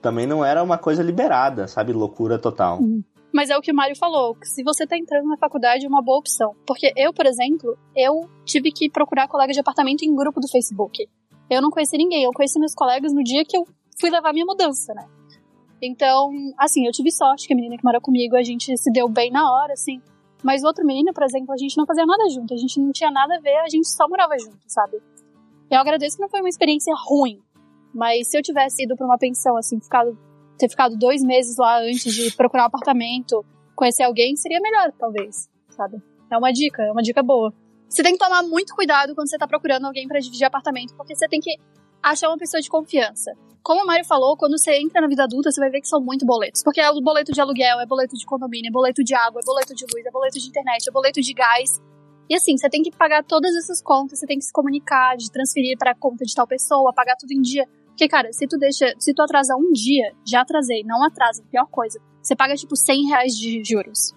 também 0.00 0.26
não 0.26 0.44
era 0.44 0.62
uma 0.62 0.78
coisa 0.78 1.02
liberada, 1.02 1.66
sabe? 1.66 1.92
Loucura 1.92 2.38
total. 2.38 2.78
Mas 3.32 3.50
é 3.50 3.56
o 3.56 3.60
que 3.60 3.72
o 3.72 3.74
Mário 3.74 3.96
falou, 3.96 4.34
que 4.34 4.46
se 4.46 4.62
você 4.62 4.86
tá 4.86 4.96
entrando 4.96 5.28
na 5.28 5.36
faculdade 5.36 5.84
é 5.84 5.88
uma 5.88 6.02
boa 6.02 6.18
opção. 6.18 6.54
Porque 6.66 6.92
eu, 6.96 7.12
por 7.12 7.26
exemplo, 7.26 7.76
eu 7.94 8.28
tive 8.44 8.70
que 8.70 8.88
procurar 8.88 9.28
colega 9.28 9.52
de 9.52 9.60
apartamento 9.60 10.02
em 10.02 10.14
grupo 10.14 10.40
do 10.40 10.48
Facebook. 10.48 11.06
Eu 11.50 11.60
não 11.60 11.70
conheci 11.70 11.96
ninguém, 11.96 12.24
eu 12.24 12.32
conheci 12.32 12.58
meus 12.58 12.74
colegas 12.74 13.12
no 13.12 13.22
dia 13.22 13.44
que 13.44 13.56
eu 13.56 13.66
fui 14.00 14.10
levar 14.10 14.32
minha 14.32 14.46
mudança, 14.46 14.94
né? 14.94 15.06
Então, 15.82 16.30
assim, 16.58 16.86
eu 16.86 16.92
tive 16.92 17.10
sorte 17.10 17.46
que 17.46 17.52
a 17.52 17.56
menina 17.56 17.76
que 17.76 17.84
mora 17.84 18.00
comigo, 18.00 18.36
a 18.36 18.42
gente 18.42 18.76
se 18.76 18.90
deu 18.90 19.08
bem 19.08 19.30
na 19.30 19.50
hora, 19.52 19.72
assim. 19.72 20.00
Mas 20.42 20.62
o 20.62 20.66
outro 20.66 20.84
menino, 20.84 21.12
por 21.12 21.24
exemplo, 21.24 21.52
a 21.52 21.56
gente 21.56 21.76
não 21.76 21.86
fazia 21.86 22.06
nada 22.06 22.28
junto, 22.30 22.54
a 22.54 22.56
gente 22.56 22.80
não 22.80 22.92
tinha 22.92 23.10
nada 23.10 23.36
a 23.36 23.40
ver, 23.40 23.56
a 23.56 23.68
gente 23.68 23.88
só 23.88 24.08
morava 24.08 24.38
junto, 24.38 24.58
sabe? 24.66 24.98
Eu 25.70 25.78
agradeço 25.78 26.16
que 26.16 26.22
não 26.22 26.28
foi 26.28 26.40
uma 26.40 26.48
experiência 26.48 26.94
ruim. 27.06 27.40
Mas 27.92 28.28
se 28.28 28.38
eu 28.38 28.42
tivesse 28.42 28.84
ido 28.84 28.96
pra 28.96 29.06
uma 29.06 29.18
pensão, 29.18 29.56
assim, 29.56 29.80
ficado, 29.80 30.16
ter 30.56 30.68
ficado 30.68 30.96
dois 30.96 31.22
meses 31.22 31.56
lá 31.56 31.80
antes 31.80 32.14
de 32.14 32.30
procurar 32.36 32.64
um 32.64 32.66
apartamento, 32.66 33.44
conhecer 33.74 34.04
alguém, 34.04 34.36
seria 34.36 34.60
melhor, 34.60 34.92
talvez, 34.98 35.48
sabe? 35.70 36.00
É 36.30 36.36
uma 36.36 36.52
dica, 36.52 36.82
é 36.82 36.92
uma 36.92 37.02
dica 37.02 37.22
boa. 37.22 37.52
Você 37.88 38.02
tem 38.02 38.12
que 38.12 38.18
tomar 38.18 38.42
muito 38.42 38.74
cuidado 38.74 39.14
quando 39.14 39.28
você 39.28 39.38
tá 39.38 39.46
procurando 39.46 39.86
alguém 39.86 40.06
pra 40.06 40.20
dividir 40.20 40.44
apartamento, 40.44 40.94
porque 40.94 41.16
você 41.16 41.26
tem 41.26 41.40
que 41.40 41.56
achar 42.02 42.28
uma 42.28 42.38
pessoa 42.38 42.60
de 42.60 42.68
confiança. 42.68 43.32
Como 43.62 43.82
o 43.82 43.86
Mário 43.86 44.04
falou, 44.06 44.36
quando 44.36 44.56
você 44.56 44.78
entra 44.80 45.00
na 45.00 45.08
vida 45.08 45.24
adulta, 45.24 45.50
você 45.50 45.60
vai 45.60 45.70
ver 45.70 45.80
que 45.80 45.88
são 45.88 46.00
muito 46.00 46.24
boletos. 46.24 46.62
Porque 46.62 46.80
é 46.80 46.90
boleto 47.02 47.32
de 47.32 47.40
aluguel, 47.40 47.80
é 47.80 47.86
boleto 47.86 48.16
de 48.16 48.24
condomínio, 48.24 48.68
é 48.68 48.72
boleto 48.72 49.04
de 49.04 49.14
água, 49.14 49.40
é 49.42 49.44
boleto 49.44 49.74
de 49.74 49.84
luz, 49.92 50.06
é 50.06 50.10
boleto 50.10 50.38
de 50.38 50.48
internet, 50.48 50.88
é 50.88 50.92
boleto 50.92 51.20
de 51.20 51.34
gás. 51.34 51.80
E 52.30 52.34
assim, 52.34 52.56
você 52.56 52.68
tem 52.68 52.82
que 52.82 52.90
pagar 52.90 53.24
todas 53.24 53.54
essas 53.56 53.82
contas, 53.82 54.18
você 54.18 54.26
tem 54.26 54.38
que 54.38 54.44
se 54.44 54.52
comunicar, 54.52 55.16
de 55.16 55.30
transferir 55.30 55.76
para 55.76 55.90
a 55.90 55.94
conta 55.94 56.24
de 56.24 56.34
tal 56.34 56.46
pessoa, 56.46 56.92
pagar 56.94 57.16
tudo 57.16 57.32
em 57.32 57.40
dia. 57.40 57.66
Porque, 57.88 58.06
cara, 58.08 58.32
se 58.32 58.46
tu 58.46 58.56
deixa, 58.56 58.92
se 58.98 59.12
tu 59.12 59.22
atrasa 59.22 59.56
um 59.56 59.72
dia, 59.72 60.12
já 60.26 60.42
atrasei, 60.42 60.82
não 60.84 61.02
atrasa, 61.04 61.42
pior 61.50 61.66
coisa. 61.66 62.00
Você 62.22 62.36
paga, 62.36 62.54
tipo, 62.54 62.76
100 62.76 63.08
reais 63.08 63.34
de 63.34 63.62
juros. 63.64 64.14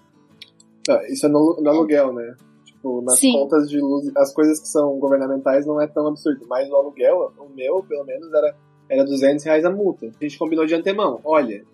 Ah, 0.88 1.02
Isso 1.08 1.26
é 1.26 1.28
no, 1.28 1.58
no 1.60 1.68
aluguel, 1.68 2.12
né? 2.12 2.34
Tipo, 2.82 3.00
nas 3.00 3.20
Sim. 3.20 3.32
contas 3.34 3.70
de 3.70 3.78
luz, 3.78 4.10
as 4.16 4.34
coisas 4.34 4.58
que 4.58 4.66
são 4.66 4.98
governamentais 4.98 5.64
não 5.64 5.80
é 5.80 5.86
tão 5.86 6.08
absurdo. 6.08 6.44
Mas 6.48 6.68
o 6.68 6.74
aluguel, 6.74 7.32
o 7.38 7.48
meu, 7.54 7.80
pelo 7.84 8.04
menos, 8.04 8.32
era, 8.34 8.56
era 8.88 9.04
200 9.04 9.44
reais 9.44 9.64
a 9.64 9.70
multa. 9.70 10.06
A 10.06 10.24
gente 10.24 10.36
combinou 10.36 10.66
de 10.66 10.74
antemão. 10.74 11.20
Olha, 11.22 11.64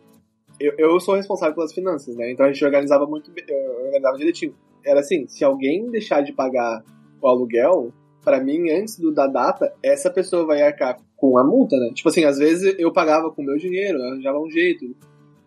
eu, 0.61 0.75
eu 0.77 1.01
sou 1.01 1.15
responsável 1.15 1.55
pelas 1.55 1.73
finanças, 1.73 2.15
né? 2.15 2.31
Então 2.31 2.45
a 2.45 2.53
gente 2.53 2.63
organizava 2.63 3.07
muito 3.07 3.31
bem, 3.31 3.43
eu 3.49 3.87
organizava 3.87 4.19
direitinho. 4.19 4.55
Era 4.85 5.01
assim, 5.01 5.27
se 5.27 5.43
alguém 5.43 5.91
deixar 5.91 6.21
de 6.21 6.33
pagar 6.33 6.85
o 7.23 7.27
aluguel, 7.27 7.91
pra 8.23 8.45
mim, 8.45 8.71
antes 8.71 8.99
do, 8.99 9.11
da 9.11 9.27
data, 9.27 9.73
essa 9.83 10.11
pessoa 10.11 10.45
vai 10.45 10.61
arcar 10.61 10.99
com 11.17 11.39
a 11.39 11.45
multa, 11.45 11.75
né? 11.79 11.91
Tipo 11.95 12.11
assim, 12.11 12.25
às 12.25 12.37
vezes 12.37 12.79
eu 12.79 12.93
pagava 12.93 13.31
com 13.31 13.41
o 13.41 13.45
meu 13.47 13.57
dinheiro, 13.57 13.99
eu 13.99 14.05
arranjava 14.05 14.39
um 14.39 14.51
jeito, 14.51 14.95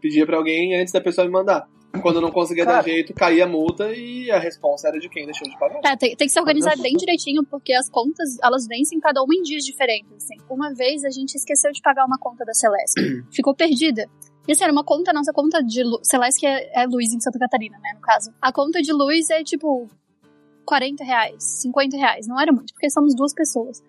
pedia 0.02 0.26
pra 0.26 0.38
alguém 0.38 0.76
antes 0.76 0.92
da 0.92 1.00
pessoa 1.00 1.28
me 1.28 1.32
mandar. 1.32 1.70
Quando 2.02 2.22
não 2.22 2.32
conseguia 2.32 2.66
dar 2.66 2.74
Cara. 2.74 2.84
jeito, 2.84 3.14
caía 3.14 3.44
a 3.44 3.48
multa 3.48 3.92
e 3.94 4.32
a 4.32 4.40
responsa 4.40 4.88
era 4.88 5.00
de 5.00 5.10
quem 5.10 5.26
deixou 5.26 5.48
de 5.48 5.58
pagar. 5.60 5.80
É, 5.84 5.96
tem, 5.98 6.16
tem 6.16 6.28
que 6.28 6.34
se 6.34 6.40
organizar 6.40 6.78
bem 6.78 6.94
direitinho, 6.94 7.44
porque 7.44 7.74
as 7.74 7.90
contas, 7.90 8.38
elas 8.42 8.66
vencem 8.66 9.00
cada 9.00 9.22
uma 9.22 9.34
em 9.36 9.42
dias 9.42 9.64
diferentes, 9.64 10.12
assim. 10.14 10.38
Uma 10.50 10.74
vez 10.74 11.04
a 11.04 11.10
gente 11.10 11.36
esqueceu 11.36 11.72
de 11.72 11.82
pagar 11.82 12.06
uma 12.06 12.18
conta 12.18 12.46
da 12.46 12.54
Celeste. 12.54 13.24
Ficou 13.32 13.54
perdida. 13.54 14.10
E 14.48 14.54
assim, 14.54 14.64
era 14.64 14.72
uma 14.72 14.84
conta, 14.84 15.12
nossa 15.14 15.34
conta 15.34 15.62
de 15.62 15.84
luz. 15.84 16.08
Celeste 16.08 16.40
que 16.40 16.48
é, 16.48 16.82
é 16.82 16.86
luz 16.86 17.14
em 17.14 17.20
Santa 17.20 17.38
Catarina, 17.38 17.78
né, 17.80 17.92
no 17.94 18.02
caso. 18.02 18.32
A 18.42 18.52
conta 18.52 18.82
de 18.82 18.92
luz 18.94 19.30
é 19.30 19.44
tipo 19.44 19.88
40 20.66 21.04
reais, 21.04 21.44
50 21.62 21.98
reais. 21.98 22.28
Não 22.28 22.40
era 22.40 22.52
muito, 22.52 22.74
porque 22.74 22.90
somos 22.90 23.14
duas 23.16 23.34
pessoas. 23.34 23.84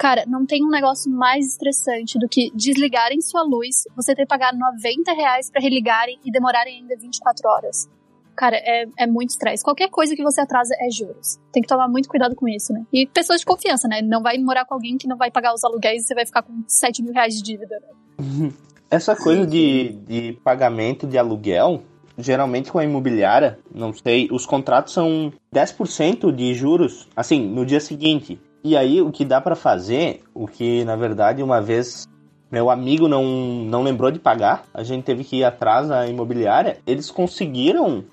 Cara, 0.00 0.24
não 0.26 0.46
tem 0.46 0.64
um 0.64 0.70
negócio 0.70 1.12
mais 1.12 1.46
estressante 1.46 2.18
do 2.18 2.26
que 2.26 2.50
desligarem 2.54 3.20
sua 3.20 3.42
luz, 3.42 3.82
você 3.94 4.14
ter 4.14 4.22
que 4.22 4.28
pagar 4.28 4.50
90 4.54 5.12
reais 5.12 5.50
pra 5.50 5.60
religarem 5.60 6.18
e 6.24 6.32
demorarem 6.32 6.78
ainda 6.78 6.96
24 6.96 7.46
horas. 7.46 7.86
Cara, 8.34 8.56
é, 8.56 8.86
é 8.98 9.06
muito 9.06 9.28
estresse. 9.28 9.62
Qualquer 9.62 9.90
coisa 9.90 10.16
que 10.16 10.22
você 10.22 10.40
atrasa 10.40 10.74
é 10.80 10.90
juros. 10.90 11.38
Tem 11.52 11.60
que 11.60 11.68
tomar 11.68 11.86
muito 11.86 12.08
cuidado 12.08 12.34
com 12.34 12.48
isso, 12.48 12.72
né? 12.72 12.86
E 12.90 13.06
pessoas 13.06 13.40
de 13.40 13.44
confiança, 13.44 13.86
né? 13.88 14.00
Não 14.00 14.22
vai 14.22 14.38
morar 14.38 14.64
com 14.64 14.72
alguém 14.72 14.96
que 14.96 15.06
não 15.06 15.18
vai 15.18 15.30
pagar 15.30 15.52
os 15.52 15.62
aluguéis 15.62 16.04
e 16.04 16.06
você 16.06 16.14
vai 16.14 16.24
ficar 16.24 16.40
com 16.40 16.64
7 16.66 17.02
mil 17.02 17.12
reais 17.12 17.34
de 17.34 17.42
dívida. 17.42 17.78
Né? 18.18 18.52
Essa 18.90 19.14
coisa 19.14 19.46
de, 19.46 19.98
de 20.08 20.32
pagamento 20.42 21.06
de 21.06 21.18
aluguel, 21.18 21.82
geralmente 22.16 22.72
com 22.72 22.78
a 22.78 22.84
imobiliária, 22.84 23.58
não 23.74 23.92
sei, 23.92 24.30
os 24.32 24.46
contratos 24.46 24.94
são 24.94 25.30
10% 25.54 26.34
de 26.34 26.54
juros, 26.54 27.06
assim, 27.14 27.46
no 27.46 27.66
dia 27.66 27.80
seguinte. 27.80 28.40
E 28.62 28.76
aí 28.76 29.00
o 29.00 29.10
que 29.10 29.24
dá 29.24 29.40
pra 29.40 29.56
fazer, 29.56 30.22
o 30.34 30.46
que 30.46 30.84
na 30.84 30.96
verdade 30.96 31.42
uma 31.42 31.60
vez 31.60 32.06
meu 32.50 32.68
amigo 32.68 33.06
não, 33.06 33.24
não 33.64 33.82
lembrou 33.82 34.10
de 34.10 34.18
pagar, 34.18 34.64
a 34.74 34.82
gente 34.82 35.04
teve 35.04 35.22
que 35.22 35.36
ir 35.36 35.44
atrás 35.44 35.88
da 35.88 36.08
imobiliária, 36.08 36.78
eles 36.86 37.10
conseguiram 37.10 38.04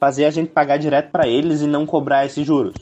fazer 0.00 0.24
a 0.24 0.30
gente 0.30 0.50
pagar 0.50 0.78
direto 0.78 1.10
pra 1.10 1.28
eles 1.28 1.60
e 1.60 1.66
não 1.66 1.84
cobrar 1.84 2.24
esses 2.24 2.44
juros. 2.44 2.74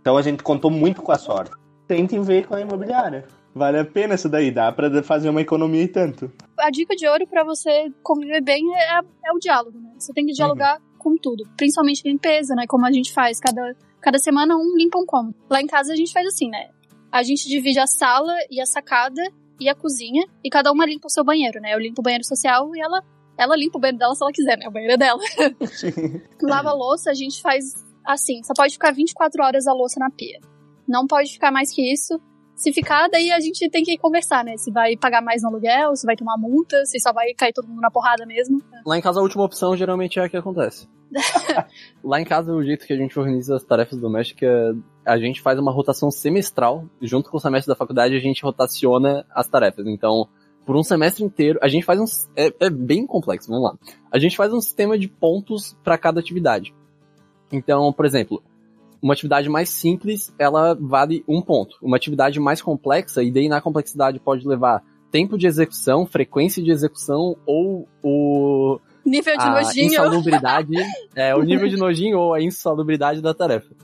Então 0.00 0.16
a 0.16 0.22
gente 0.22 0.42
contou 0.42 0.70
muito 0.70 1.02
com 1.02 1.12
a 1.12 1.18
sorte. 1.18 1.50
Tentem 1.86 2.22
ver 2.22 2.46
com 2.46 2.54
a 2.54 2.60
imobiliária. 2.60 3.26
Vale 3.52 3.78
a 3.78 3.84
pena 3.84 4.14
isso 4.14 4.28
daí, 4.28 4.50
dá 4.50 4.70
pra 4.70 5.02
fazer 5.02 5.28
uma 5.28 5.40
economia 5.40 5.82
e 5.82 5.88
tanto. 5.88 6.30
A 6.58 6.70
dica 6.70 6.94
de 6.94 7.06
ouro 7.08 7.26
pra 7.26 7.42
você 7.42 7.90
conviver 8.02 8.40
bem 8.40 8.62
é, 8.76 8.98
é 8.98 9.32
o 9.34 9.38
diálogo, 9.38 9.78
né? 9.80 9.90
Você 9.98 10.12
tem 10.12 10.24
que 10.24 10.32
dialogar 10.32 10.78
com 10.98 11.16
tudo. 11.16 11.44
Principalmente 11.56 12.08
limpeza, 12.08 12.54
né? 12.54 12.64
Como 12.68 12.86
a 12.86 12.92
gente 12.92 13.12
faz. 13.12 13.40
Cada, 13.40 13.74
cada 14.00 14.18
semana 14.18 14.56
um 14.56 14.76
limpa 14.76 14.98
um 14.98 15.06
cômodo. 15.06 15.34
Lá 15.48 15.60
em 15.60 15.66
casa 15.66 15.92
a 15.92 15.96
gente 15.96 16.12
faz 16.12 16.26
assim, 16.26 16.48
né? 16.48 16.70
A 17.10 17.22
gente 17.22 17.48
divide 17.48 17.78
a 17.78 17.86
sala 17.86 18.34
e 18.50 18.60
a 18.60 18.66
sacada 18.66 19.22
e 19.58 19.68
a 19.68 19.74
cozinha 19.74 20.24
e 20.42 20.48
cada 20.48 20.72
uma 20.72 20.86
limpa 20.86 21.06
o 21.06 21.10
seu 21.10 21.24
banheiro, 21.24 21.60
né? 21.60 21.74
Eu 21.74 21.78
limpo 21.78 22.00
o 22.00 22.02
banheiro 22.02 22.24
social 22.24 22.74
e 22.74 22.80
ela, 22.80 23.02
ela 23.36 23.56
limpa 23.56 23.78
o 23.78 23.80
banheiro 23.80 23.98
dela 23.98 24.14
se 24.14 24.22
ela 24.22 24.32
quiser, 24.32 24.56
né? 24.56 24.68
O 24.68 24.70
banheiro 24.70 24.94
é 24.94 24.96
dela. 24.96 25.20
Lava 26.42 26.70
a 26.70 26.74
louça, 26.74 27.10
a 27.10 27.14
gente 27.14 27.40
faz 27.42 27.74
assim, 28.04 28.42
só 28.42 28.54
pode 28.54 28.72
ficar 28.72 28.92
24 28.92 29.42
horas 29.44 29.66
a 29.66 29.72
louça 29.72 30.00
na 30.00 30.10
pia. 30.10 30.40
Não 30.88 31.06
pode 31.06 31.32
ficar 31.32 31.52
mais 31.52 31.72
que 31.72 31.92
isso. 31.92 32.20
Se 32.60 32.74
ficar, 32.74 33.08
daí 33.08 33.30
a 33.30 33.40
gente 33.40 33.70
tem 33.70 33.82
que 33.82 33.96
conversar, 33.96 34.44
né? 34.44 34.54
Se 34.58 34.70
vai 34.70 34.94
pagar 34.94 35.22
mais 35.22 35.40
no 35.40 35.48
aluguel, 35.48 35.96
se 35.96 36.04
vai 36.04 36.14
tomar 36.14 36.36
multa, 36.36 36.84
se 36.84 37.00
só 37.00 37.10
vai 37.10 37.32
cair 37.32 37.54
todo 37.54 37.66
mundo 37.66 37.80
na 37.80 37.90
porrada 37.90 38.26
mesmo. 38.26 38.62
Lá 38.84 38.98
em 38.98 39.00
casa 39.00 39.18
a 39.18 39.22
última 39.22 39.42
opção 39.42 39.74
geralmente 39.74 40.18
é 40.18 40.24
a 40.24 40.28
que 40.28 40.36
acontece. 40.36 40.86
Lá 42.04 42.20
em 42.20 42.24
casa 42.26 42.52
o 42.52 42.62
jeito 42.62 42.86
que 42.86 42.92
a 42.92 42.96
gente 42.98 43.18
organiza 43.18 43.56
as 43.56 43.64
tarefas 43.64 43.98
domésticas, 43.98 44.76
a 45.06 45.16
gente 45.16 45.40
faz 45.40 45.58
uma 45.58 45.72
rotação 45.72 46.10
semestral, 46.10 46.84
junto 47.00 47.30
com 47.30 47.38
o 47.38 47.40
semestre 47.40 47.72
da 47.72 47.74
faculdade 47.74 48.14
a 48.14 48.20
gente 48.20 48.42
rotaciona 48.42 49.24
as 49.34 49.48
tarefas. 49.48 49.86
Então, 49.86 50.28
por 50.66 50.76
um 50.76 50.82
semestre 50.82 51.24
inteiro, 51.24 51.58
a 51.62 51.68
gente 51.68 51.86
faz 51.86 51.98
um 51.98 52.04
é, 52.36 52.52
é 52.60 52.68
bem 52.68 53.06
complexo, 53.06 53.48
vamos 53.48 53.70
lá. 53.70 53.78
A 54.12 54.18
gente 54.18 54.36
faz 54.36 54.52
um 54.52 54.60
sistema 54.60 54.98
de 54.98 55.08
pontos 55.08 55.74
para 55.82 55.96
cada 55.96 56.20
atividade. 56.20 56.74
Então, 57.50 57.90
por 57.90 58.04
exemplo, 58.04 58.42
uma 59.02 59.12
atividade 59.12 59.48
mais 59.48 59.68
simples, 59.70 60.34
ela 60.38 60.74
vale 60.74 61.24
um 61.26 61.40
ponto. 61.40 61.76
Uma 61.82 61.96
atividade 61.96 62.38
mais 62.38 62.60
complexa, 62.60 63.22
e 63.22 63.30
daí 63.30 63.48
na 63.48 63.60
complexidade 63.60 64.18
pode 64.18 64.46
levar 64.46 64.82
tempo 65.10 65.36
de 65.36 65.46
execução, 65.46 66.06
frequência 66.06 66.62
de 66.62 66.70
execução 66.70 67.36
ou 67.46 67.88
o 68.02 68.80
Nível 69.04 69.36
de 69.36 69.42
a 69.42 69.50
nojinho. 69.50 69.86
insalubridade, 69.86 70.72
é, 71.16 71.34
o 71.34 71.42
nível 71.42 71.68
de 71.68 71.76
nojinho 71.76 72.18
ou 72.18 72.34
a 72.34 72.40
insalubridade 72.40 73.20
da 73.20 73.32
tarefa. 73.32 73.74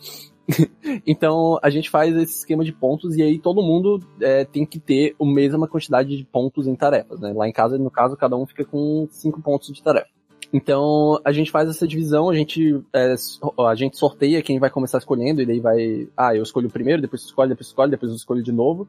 então, 1.07 1.59
a 1.63 1.71
gente 1.71 1.91
faz 1.91 2.15
esse 2.15 2.39
esquema 2.39 2.65
de 2.65 2.73
pontos 2.73 3.17
e 3.17 3.23
aí 3.23 3.39
todo 3.39 3.63
mundo 3.63 4.01
é, 4.21 4.45
tem 4.45 4.65
que 4.65 4.79
ter 4.79 5.17
a 5.21 5.25
mesma 5.25 5.67
quantidade 5.67 6.17
de 6.17 6.25
pontos 6.25 6.67
em 6.67 6.77
tarefas, 6.77 7.19
né? 7.19 7.33
Lá 7.35 7.49
em 7.49 7.53
casa, 7.53 7.79
no 7.79 7.91
caso, 7.91 8.17
cada 8.17 8.37
um 8.37 8.47
fica 8.47 8.65
com 8.65 9.09
cinco 9.11 9.41
pontos 9.43 9.73
de 9.73 9.83
tarefa. 9.83 10.16
Então, 10.53 11.21
a 11.25 11.33
gente 11.33 11.51
faz 11.51 11.69
essa 11.69 11.87
divisão, 11.87 12.31
a 12.31 12.35
gente, 12.35 12.81
é, 12.93 13.15
a 13.59 13.75
gente 13.75 13.99
sorteia 13.99 14.43
quem 14.43 14.59
vai 14.59 14.71
começar 14.71 14.99
escolhendo, 14.99 15.43
e 15.43 15.47
daí 15.47 15.61
vai, 15.61 16.09
ah, 16.17 16.35
eu 16.35 16.43
escolho 16.43 16.71
primeiro, 16.71 17.03
depois 17.03 17.23
escolhe, 17.23 17.51
depois 17.51 17.67
escolhe, 17.67 17.91
depois 17.91 18.11
eu 18.11 18.17
escolho 18.17 18.43
de 18.43 18.53
novo. 18.53 18.89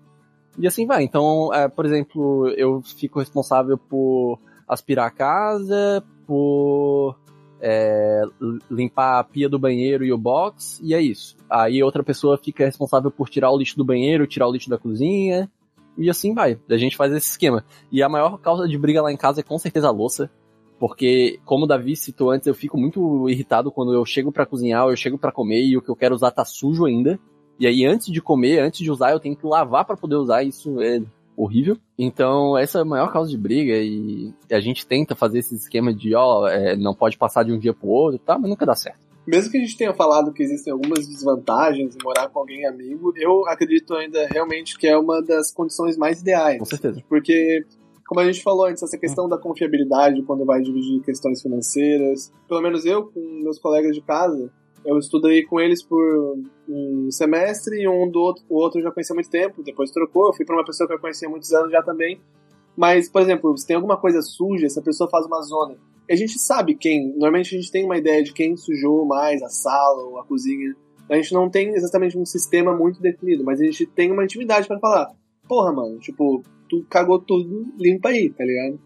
E 0.58 0.68
assim 0.68 0.86
vai. 0.86 1.04
Então, 1.04 1.54
é, 1.54 1.68
por 1.68 1.86
exemplo, 1.86 2.50
eu 2.50 2.82
fico 2.82 3.20
responsável 3.20 3.78
por 3.78 4.40
aspirar 4.68 5.08
a 5.08 5.12
casa, 5.12 6.04
por 6.26 7.16
é, 7.62 8.24
limpar 8.70 9.20
a 9.20 9.24
pia 9.24 9.50
do 9.50 9.60
banheiro 9.60 10.04
e 10.04 10.12
o 10.12 10.18
box, 10.18 10.80
e 10.84 10.94
é 10.94 11.02
isso. 11.02 11.36
Aí 11.50 11.82
outra 11.82 12.04
pessoa 12.04 12.38
fica 12.38 12.66
responsável 12.66 13.12
por 13.12 13.30
tirar 13.30 13.52
o 13.52 13.58
lixo 13.58 13.78
do 13.78 13.86
banheiro, 13.86 14.28
tirar 14.28 14.48
o 14.48 14.52
lixo 14.52 14.70
da 14.70 14.78
cozinha, 14.78 15.50
e 15.98 16.10
assim 16.10 16.34
vai. 16.34 16.60
A 16.70 16.78
gente 16.78 16.96
faz 16.96 17.12
esse 17.14 17.30
esquema. 17.32 17.64
E 17.92 18.04
a 18.04 18.10
maior 18.10 18.38
causa 18.38 18.68
de 18.68 18.78
briga 18.78 19.02
lá 19.02 19.12
em 19.12 19.18
casa 19.18 19.40
é 19.40 19.44
com 19.44 19.58
certeza 19.58 19.88
a 19.88 19.92
louça. 19.92 20.30
Porque, 20.80 21.40
como 21.44 21.66
o 21.66 21.68
Davi 21.68 21.96
citou 21.96 22.30
antes, 22.32 22.48
eu 22.48 22.54
fico 22.54 22.78
muito 22.78 23.30
irritado 23.30 23.72
quando 23.72 23.94
eu 23.94 24.06
chego 24.06 24.32
pra 24.32 24.46
cozinhar, 24.46 24.86
ou 24.86 24.92
eu 24.92 24.98
chego 24.98 25.18
pra 25.18 25.32
comer 25.32 25.64
e 25.64 25.78
o 25.78 25.82
que 25.82 25.90
eu 25.90 25.96
quero 25.96 26.14
usar 26.14 26.32
tá 26.32 26.46
sujo 26.46 26.86
ainda. 26.86 27.20
E 27.60 27.66
aí, 27.66 27.86
antes 27.86 28.12
de 28.12 28.22
comer, 28.22 28.60
antes 28.60 28.82
de 28.82 28.92
usar, 28.92 29.12
eu 29.12 29.20
tenho 29.20 29.36
que 29.36 29.46
lavar 29.46 29.86
pra 29.86 29.98
poder 29.98 30.16
usar, 30.16 30.44
isso 30.44 30.80
é 30.80 31.02
horrível. 31.36 31.78
Então, 31.98 32.58
essa 32.58 32.80
é 32.80 32.82
a 32.82 32.86
maior 32.86 33.12
causa 33.12 33.30
de 33.30 33.38
briga, 33.38 33.74
e 33.76 34.32
a 34.52 34.60
gente 34.60 34.86
tenta 34.86 35.16
fazer 35.16 35.40
esse 35.40 35.56
esquema 35.56 35.94
de, 35.94 36.14
ó, 36.16 36.48
é, 36.48 36.76
não 36.76 36.94
pode 36.94 37.18
passar 37.18 37.44
de 37.44 37.52
um 37.52 37.58
dia 37.58 37.74
pro 37.74 37.88
outro, 37.88 38.20
tá? 38.20 38.38
Mas 38.38 38.50
nunca 38.50 38.66
dá 38.66 38.76
certo. 38.76 39.08
Mesmo 39.26 39.52
que 39.52 39.58
a 39.58 39.60
gente 39.60 39.76
tenha 39.76 39.94
falado 39.94 40.32
que 40.32 40.42
existem 40.42 40.72
algumas 40.72 41.06
desvantagens 41.06 41.96
em 41.96 42.04
morar 42.04 42.30
com 42.30 42.40
alguém 42.40 42.66
amigo, 42.66 43.12
eu 43.18 43.46
acredito 43.48 43.94
ainda 43.94 44.26
realmente 44.28 44.78
que 44.78 44.88
é 44.88 44.98
uma 44.98 45.22
das 45.22 45.52
condições 45.52 45.98
mais 45.98 46.22
ideais. 46.22 46.60
Com 46.60 46.66
certeza. 46.66 47.04
Porque, 47.10 47.66
como 48.08 48.22
a 48.22 48.26
gente 48.26 48.42
falou 48.42 48.66
antes, 48.66 48.82
essa 48.82 48.98
questão 48.98 49.28
da 49.28 49.38
confiabilidade 49.38 50.24
quando 50.24 50.46
vai 50.46 50.62
dividir 50.62 51.02
questões 51.02 51.42
financeiras, 51.42 52.32
pelo 52.48 52.62
menos 52.62 52.86
eu, 52.86 53.08
com 53.08 53.20
meus 53.44 53.60
colegas 53.60 53.94
de 53.94 54.02
casa, 54.02 54.50
eu 54.86 54.98
estudei 54.98 55.44
com 55.44 55.60
eles 55.60 55.84
por 55.84 56.38
um 56.70 57.12
semestre 57.12 57.82
e 57.82 57.88
um 57.88 58.10
do 58.10 58.20
outro, 58.20 58.44
o 58.50 58.56
outro 58.56 58.80
eu 58.80 58.84
já 58.84 58.92
conhecia 58.92 59.14
há 59.14 59.18
muito 59.18 59.30
tempo, 59.30 59.62
depois 59.62 59.92
trocou, 59.92 60.28
eu 60.28 60.34
fui 60.34 60.46
para 60.46 60.56
uma 60.56 60.64
pessoa 60.64 60.88
que 60.88 60.94
eu 60.94 61.00
conhecia 61.00 61.28
há 61.28 61.32
muitos 61.32 61.52
anos 61.52 61.70
já 61.70 61.84
também. 61.84 62.22
Mas, 62.78 63.10
por 63.10 63.22
exemplo, 63.22 63.58
se 63.58 63.68
tem 63.68 63.76
alguma 63.76 63.98
coisa 63.98 64.22
suja, 64.22 64.66
essa 64.66 64.82
pessoa 64.82 65.10
faz 65.10 65.26
uma 65.26 65.42
zona. 65.42 65.76
A 66.10 66.16
gente 66.16 66.40
sabe 66.40 66.76
quem, 66.76 67.10
normalmente 67.10 67.54
a 67.54 67.60
gente 67.60 67.72
tem 67.72 67.84
uma 67.84 67.98
ideia 67.98 68.24
de 68.24 68.32
quem 68.32 68.56
sujou 68.56 69.04
mais 69.04 69.42
a 69.42 69.50
sala 69.50 70.04
ou 70.04 70.18
a 70.18 70.24
cozinha. 70.24 70.74
A 71.10 71.16
gente 71.16 71.34
não 71.34 71.50
tem 71.50 71.74
exatamente 71.74 72.18
um 72.18 72.26
sistema 72.26 72.74
muito 72.74 73.02
definido, 73.02 73.44
mas 73.44 73.60
a 73.60 73.66
gente 73.66 73.86
tem 73.86 74.12
uma 74.12 74.24
intimidade 74.24 74.68
para 74.68 74.80
falar. 74.80 75.12
Porra, 75.50 75.74
mano, 75.74 76.00
tipo, 76.00 76.44
tu 76.70 76.86
cagou 76.90 77.20
tudo, 77.20 77.66
limpa 77.78 78.10
aí, 78.10 78.30
tá 78.30 78.44
ligado? 78.44 78.80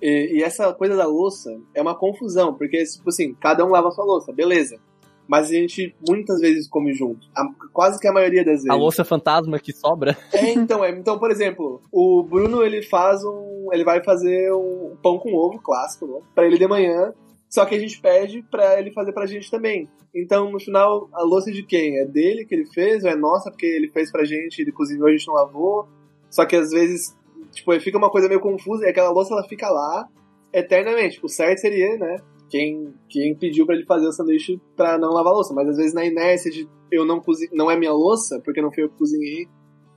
E, 0.00 0.38
e 0.38 0.42
essa 0.42 0.72
coisa 0.74 0.96
da 0.96 1.06
louça 1.06 1.50
é 1.74 1.82
uma 1.82 1.94
confusão, 1.98 2.54
porque, 2.54 2.82
tipo 2.84 3.08
assim, 3.08 3.34
cada 3.34 3.64
um 3.64 3.70
lava 3.70 3.88
a 3.88 3.90
sua 3.90 4.04
louça, 4.04 4.32
beleza. 4.32 4.78
mas 5.26 5.50
a 5.50 5.52
gente 5.54 5.94
muitas 6.08 6.40
vezes 6.40 6.68
come 6.68 6.94
junto. 6.94 7.26
A- 7.36 7.44
quase 7.72 8.00
que 8.00 8.06
a 8.08 8.12
maioria 8.12 8.42
das 8.44 8.62
vezes. 8.62 8.70
A 8.70 8.74
louça 8.74 9.04
fantasma 9.04 9.58
que 9.58 9.72
sobra. 9.72 10.16
É, 10.32 10.52
então, 10.52 10.82
é. 10.84 10.90
Então, 10.90 11.18
por 11.18 11.30
exemplo, 11.30 11.82
o 11.92 12.22
Bruno 12.22 12.62
ele 12.62 12.80
faz 12.82 13.22
um. 13.24 13.68
Ele 13.72 13.84
vai 13.84 14.02
fazer 14.02 14.50
um 14.54 14.96
pão 15.02 15.18
com 15.18 15.34
ovo 15.34 15.60
clássico, 15.60 16.06
né? 16.06 16.20
Pra 16.34 16.46
ele 16.46 16.56
de 16.56 16.66
manhã. 16.66 17.12
Só 17.50 17.64
que 17.66 17.74
a 17.74 17.78
gente 17.78 18.00
pede 18.00 18.42
pra 18.50 18.78
ele 18.78 18.90
fazer 18.92 19.12
pra 19.12 19.26
gente 19.26 19.50
também. 19.50 19.88
Então, 20.14 20.50
no 20.50 20.58
final, 20.60 21.08
a 21.12 21.22
louça 21.22 21.50
de 21.52 21.62
quem? 21.62 21.98
É 21.98 22.04
dele 22.06 22.44
que 22.46 22.54
ele 22.54 22.66
fez 22.66 23.04
ou 23.04 23.10
é 23.10 23.16
nossa 23.16 23.50
porque 23.50 23.66
ele 23.66 23.90
fez 23.90 24.10
pra 24.12 24.24
gente, 24.24 24.60
ele 24.60 24.72
cozinhou, 24.72 25.08
a 25.08 25.10
gente 25.10 25.26
não 25.26 25.34
lavou? 25.34 25.88
Só 26.30 26.44
que 26.44 26.56
às 26.56 26.70
vezes, 26.70 27.16
tipo, 27.52 27.78
fica 27.80 27.98
uma 27.98 28.10
coisa 28.10 28.28
meio 28.28 28.40
confusa 28.40 28.86
e 28.86 28.88
aquela 28.88 29.10
louça 29.10 29.32
ela 29.32 29.46
fica 29.48 29.68
lá 29.68 30.08
eternamente. 30.52 31.20
O 31.22 31.28
certo 31.28 31.60
seria, 31.60 31.96
né? 31.96 32.16
Quem, 32.48 32.94
quem 33.08 33.34
pediu 33.34 33.66
pra 33.66 33.74
ele 33.74 33.84
fazer 33.84 34.06
o 34.06 34.12
sanduíche 34.12 34.60
pra 34.76 34.98
não 34.98 35.10
lavar 35.10 35.32
a 35.32 35.36
louça. 35.36 35.54
Mas 35.54 35.68
às 35.68 35.76
vezes 35.76 35.94
na 35.94 36.04
inércia 36.04 36.50
de 36.50 36.68
eu 36.90 37.04
não 37.04 37.20
cozinhei, 37.20 37.50
não 37.54 37.70
é 37.70 37.76
minha 37.76 37.92
louça, 37.92 38.40
porque 38.44 38.62
não 38.62 38.72
fui 38.72 38.84
eu 38.84 38.88
que 38.88 38.96
cozinhei, 38.96 39.46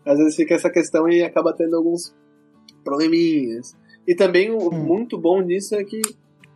às 0.05 0.17
vezes 0.17 0.35
fica 0.35 0.55
essa 0.55 0.69
questão 0.69 1.07
e 1.07 1.23
acaba 1.23 1.53
tendo 1.53 1.75
alguns 1.75 2.13
probleminhas. 2.83 3.75
E 4.07 4.15
também 4.15 4.51
o 4.51 4.71
muito 4.71 5.17
bom 5.17 5.41
nisso 5.41 5.75
é 5.75 5.83
que, 5.83 6.01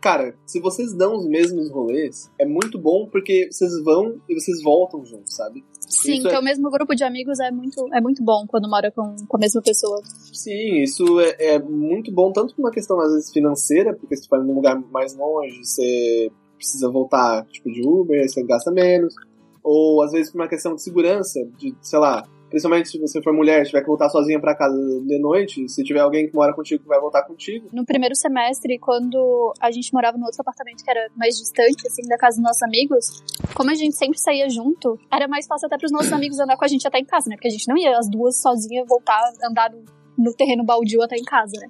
cara, 0.06 0.36
se 0.46 0.60
vocês 0.60 0.94
dão 0.94 1.16
os 1.16 1.26
mesmos 1.26 1.68
rolês, 1.68 2.30
é 2.38 2.46
muito 2.46 2.78
bom 2.78 3.08
porque 3.10 3.48
vocês 3.50 3.72
vão 3.82 4.20
e 4.28 4.34
vocês 4.38 4.62
voltam 4.62 5.04
juntos, 5.04 5.34
sabe? 5.34 5.64
Sim, 5.80 6.18
Isso 6.18 6.28
é- 6.28 6.30
ter 6.30 6.38
o 6.38 6.42
mesmo 6.42 6.70
grupo 6.70 6.94
de 6.94 7.02
amigos 7.02 7.40
é 7.40 7.50
muito, 7.50 7.88
é 7.92 8.00
muito 8.00 8.22
bom 8.22 8.46
quando 8.46 8.70
mora 8.70 8.92
com, 8.92 9.16
com 9.26 9.36
a 9.36 9.40
mesma 9.40 9.60
pessoa. 9.62 10.00
Sim, 10.32 10.82
isso 10.82 11.18
é, 11.18 11.54
é 11.54 11.58
muito 11.58 12.12
bom, 12.12 12.30
tanto 12.32 12.54
por 12.54 12.62
uma 12.62 12.70
questão, 12.70 13.00
às 13.00 13.12
vezes, 13.12 13.32
financeira, 13.32 13.94
porque 13.94 14.16
se 14.16 14.22
tu 14.22 14.30
vai 14.30 14.40
num 14.40 14.54
lugar 14.54 14.80
mais 14.92 15.16
longe, 15.16 15.58
você 15.64 16.30
precisa 16.56 16.88
voltar, 16.88 17.44
tipo, 17.46 17.68
de 17.70 17.84
Uber, 17.84 18.28
você 18.28 18.44
gasta 18.44 18.70
menos. 18.70 19.12
Ou, 19.60 20.02
às 20.04 20.12
vezes, 20.12 20.30
por 20.30 20.40
uma 20.40 20.48
questão 20.48 20.76
de 20.76 20.82
segurança, 20.82 21.40
de, 21.58 21.74
sei 21.80 21.98
lá, 21.98 22.24
principalmente 22.48 22.88
se 22.88 22.98
você 22.98 23.22
for 23.22 23.32
mulher, 23.32 23.64
tiver 23.64 23.80
que 23.80 23.86
voltar 23.86 24.08
sozinha 24.08 24.40
pra 24.40 24.54
casa 24.54 24.76
de 24.76 25.18
noite, 25.18 25.68
se 25.68 25.82
tiver 25.82 26.00
alguém 26.00 26.28
que 26.28 26.34
mora 26.34 26.54
contigo 26.54 26.82
que 26.82 26.88
vai 26.88 27.00
voltar 27.00 27.22
contigo. 27.22 27.68
No 27.72 27.84
primeiro 27.84 28.14
semestre, 28.14 28.78
quando 28.78 29.52
a 29.60 29.70
gente 29.70 29.92
morava 29.92 30.16
no 30.16 30.24
outro 30.24 30.40
apartamento 30.40 30.84
que 30.84 30.90
era 30.90 31.08
mais 31.16 31.36
distante, 31.36 31.86
assim, 31.86 32.02
da 32.08 32.16
casa 32.16 32.36
dos 32.36 32.44
nossos 32.44 32.62
amigos, 32.62 33.22
como 33.54 33.70
a 33.70 33.74
gente 33.74 33.96
sempre 33.96 34.18
saía 34.18 34.48
junto, 34.48 34.98
era 35.12 35.26
mais 35.28 35.46
fácil 35.46 35.66
até 35.66 35.78
pros 35.78 35.92
nossos 35.92 36.12
amigos 36.12 36.38
andar 36.38 36.56
com 36.56 36.64
a 36.64 36.68
gente 36.68 36.86
até 36.86 36.98
em 36.98 37.04
casa, 37.04 37.28
né? 37.28 37.36
Porque 37.36 37.48
a 37.48 37.50
gente 37.50 37.68
não 37.68 37.76
ia 37.76 37.96
as 37.98 38.08
duas 38.08 38.40
sozinhas 38.40 38.86
voltar, 38.88 39.20
andar 39.42 39.70
no, 39.70 39.84
no 40.18 40.34
terreno 40.34 40.64
baldio 40.64 41.02
até 41.02 41.16
em 41.16 41.24
casa, 41.24 41.52
né? 41.60 41.68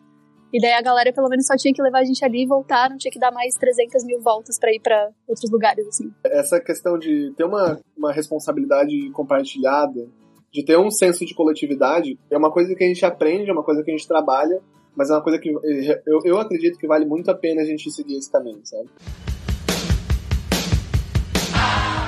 E 0.53 0.61
daí 0.61 0.73
a 0.73 0.81
galera 0.81 1.13
pelo 1.13 1.29
menos 1.29 1.47
só 1.47 1.57
tinha 1.57 1.75
que 1.75 1.83
levar 1.83 1.99
a 1.99 2.05
gente 2.05 2.25
ali 2.25 2.45
e 2.45 2.47
voltar, 2.47 2.89
não 2.89 2.97
tinha 2.97 3.11
que 3.11 3.19
dar 3.19 3.33
mais 3.33 3.55
300 3.57 4.05
mil 4.05 4.21
voltas 4.23 4.59
pra 4.59 4.73
ir 4.73 4.81
pra 4.81 5.11
outros 5.27 5.51
lugares, 5.51 5.87
assim. 5.89 6.11
Essa 6.25 6.61
questão 6.61 6.99
de 6.99 7.33
ter 7.37 7.45
uma, 7.45 7.79
uma 7.97 8.13
responsabilidade 8.13 9.11
compartilhada, 9.11 10.09
de 10.57 10.65
ter 10.65 10.79
um 10.79 10.91
senso 10.91 11.27
de 11.27 11.35
coletividade, 11.35 12.19
é 12.31 12.37
uma 12.39 12.51
coisa 12.51 12.75
que 12.75 12.83
a 12.83 12.87
gente 12.87 13.05
aprende, 13.05 13.51
é 13.51 13.53
uma 13.53 13.63
coisa 13.63 13.83
que 13.83 13.91
a 13.91 13.95
gente 13.95 14.09
trabalha, 14.09 14.59
mas 14.97 15.11
é 15.11 15.13
uma 15.13 15.21
coisa 15.21 15.39
que 15.39 15.51
eu, 15.51 16.21
eu 16.25 16.39
acredito 16.41 16.79
que 16.79 16.87
vale 16.87 17.05
muito 17.05 17.31
a 17.31 17.35
pena 17.35 17.61
a 17.61 17.65
gente 17.67 17.91
seguir 17.91 18.17
esse 18.17 18.33
caminho, 18.33 18.61
sabe? 18.65 18.89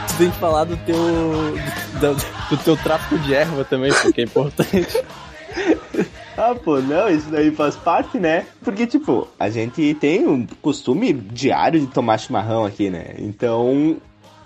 Você 0.09 0.17
tem 0.25 0.31
que 0.31 0.39
falar 0.39 0.65
do 0.65 0.77
teu. 0.79 0.97
do, 0.97 2.15
do- 2.15 2.39
do 2.57 2.65
teu 2.65 2.77
tráfico 2.79 3.19
de 3.19 3.35
erva 3.35 3.63
também, 3.67 3.93
porque 4.03 4.23
é 4.23 4.25
importante. 4.25 5.05
Ah, 6.41 6.55
pô, 6.55 6.81
não, 6.81 7.09
isso 7.09 7.29
daí 7.31 7.51
faz 7.51 7.75
parte, 7.75 8.17
né? 8.17 8.47
Porque, 8.63 8.87
tipo, 8.87 9.27
a 9.41 9.51
gente 9.51 9.93
tem 9.95 10.25
um 10.25 10.47
costume 10.63 11.13
diário 11.13 11.81
de 11.81 11.89
tomar 11.89 12.17
chimarrão 12.17 12.65
aqui, 12.65 12.89
né? 12.91 13.17
Então, 13.19 13.97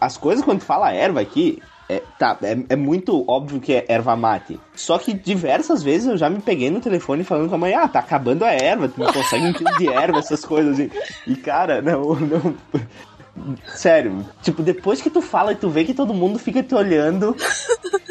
as 0.00 0.16
coisas 0.16 0.42
quando 0.42 0.62
fala 0.62 0.90
erva 0.90 1.20
aqui, 1.20 1.60
é, 1.92 2.02
tá, 2.18 2.38
é, 2.42 2.56
é 2.70 2.76
muito 2.76 3.24
óbvio 3.28 3.60
que 3.60 3.74
é 3.74 3.84
erva 3.88 4.16
mate. 4.16 4.58
Só 4.74 4.96
que 4.98 5.12
diversas 5.12 5.82
vezes 5.82 6.08
eu 6.08 6.16
já 6.16 6.30
me 6.30 6.40
peguei 6.40 6.70
no 6.70 6.80
telefone 6.80 7.22
falando 7.22 7.48
com 7.48 7.54
a 7.54 7.58
mãe, 7.58 7.74
ah, 7.74 7.86
tá 7.86 7.98
acabando 7.98 8.44
a 8.44 8.52
erva, 8.52 8.88
tu 8.88 8.98
não 8.98 9.12
consegue 9.12 9.46
um 9.46 9.52
quilo 9.52 9.76
de 9.76 9.88
erva, 9.88 10.18
essas 10.18 10.44
coisas 10.44 10.74
assim. 10.74 10.90
E, 11.26 11.36
cara, 11.36 11.82
não, 11.82 12.14
não. 12.14 12.54
Sério, 13.74 14.24
tipo, 14.42 14.62
depois 14.62 15.00
que 15.00 15.10
tu 15.10 15.20
fala 15.20 15.52
e 15.52 15.56
tu 15.56 15.68
vê 15.68 15.84
que 15.84 15.94
todo 15.94 16.14
mundo 16.14 16.38
fica 16.38 16.62
te 16.62 16.74
olhando, 16.74 17.36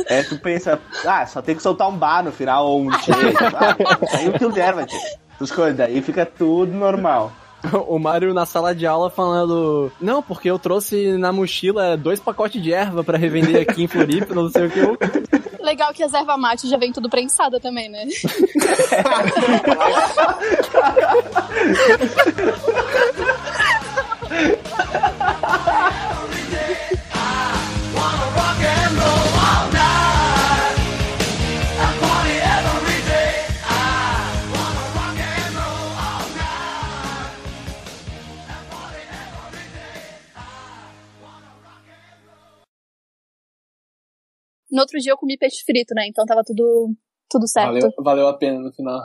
é, 0.08 0.24
tu 0.24 0.38
pensa, 0.40 0.80
ah, 1.06 1.26
só 1.26 1.42
tem 1.42 1.56
que 1.56 1.62
soltar 1.62 1.88
um 1.90 1.98
bar 1.98 2.24
no 2.24 2.32
final 2.32 2.68
ou 2.68 2.82
um 2.82 2.90
tchê. 2.90 3.12
Ah, 3.56 3.76
aí 4.18 4.30
o 4.30 4.34
quilo 4.34 4.52
de 4.52 4.60
erva, 4.60 4.86
tchê. 4.86 4.98
Essas 5.36 5.52
coisas, 5.52 5.78
daí 5.78 6.02
fica 6.02 6.26
tudo 6.26 6.72
normal. 6.72 7.32
O 7.88 8.00
Mário 8.00 8.34
na 8.34 8.46
sala 8.46 8.74
de 8.74 8.86
aula 8.86 9.10
falando: 9.10 9.92
Não, 10.00 10.22
porque 10.22 10.50
eu 10.50 10.60
trouxe 10.60 11.18
na 11.18 11.32
mochila 11.32 11.98
dois 11.98 12.20
pacotes 12.20 12.62
de 12.62 12.74
erva 12.74 13.04
pra 13.04 13.18
revender 13.18 13.62
aqui 13.62 13.84
em 13.84 13.88
Floripa, 13.88 14.34
não 14.34 14.50
sei 14.50 14.68
o 14.68 14.72
que. 14.72 14.80
Eu... 14.80 14.98
Legal 15.60 15.94
que 15.94 16.04
as 16.04 16.14
erva 16.14 16.38
mate 16.38 16.68
já 16.68 16.78
vem 16.78 16.92
tudo 16.92 17.10
prensada 17.10 17.60
também, 17.60 17.90
né? 17.90 18.08
No 44.72 44.82
outro 44.82 45.00
dia 45.00 45.12
eu 45.12 45.18
comi 45.18 45.38
peixe 45.38 45.64
frito, 45.66 45.94
né? 45.94 46.08
Então 46.08 46.26
tava 46.26 46.44
tudo, 46.46 46.96
tudo 47.30 47.48
certo. 47.48 47.74
Valeu, 47.74 47.94
valeu 48.00 48.28
a 48.28 48.38
pena 48.38 48.60
no 48.60 48.72
final. 48.72 49.02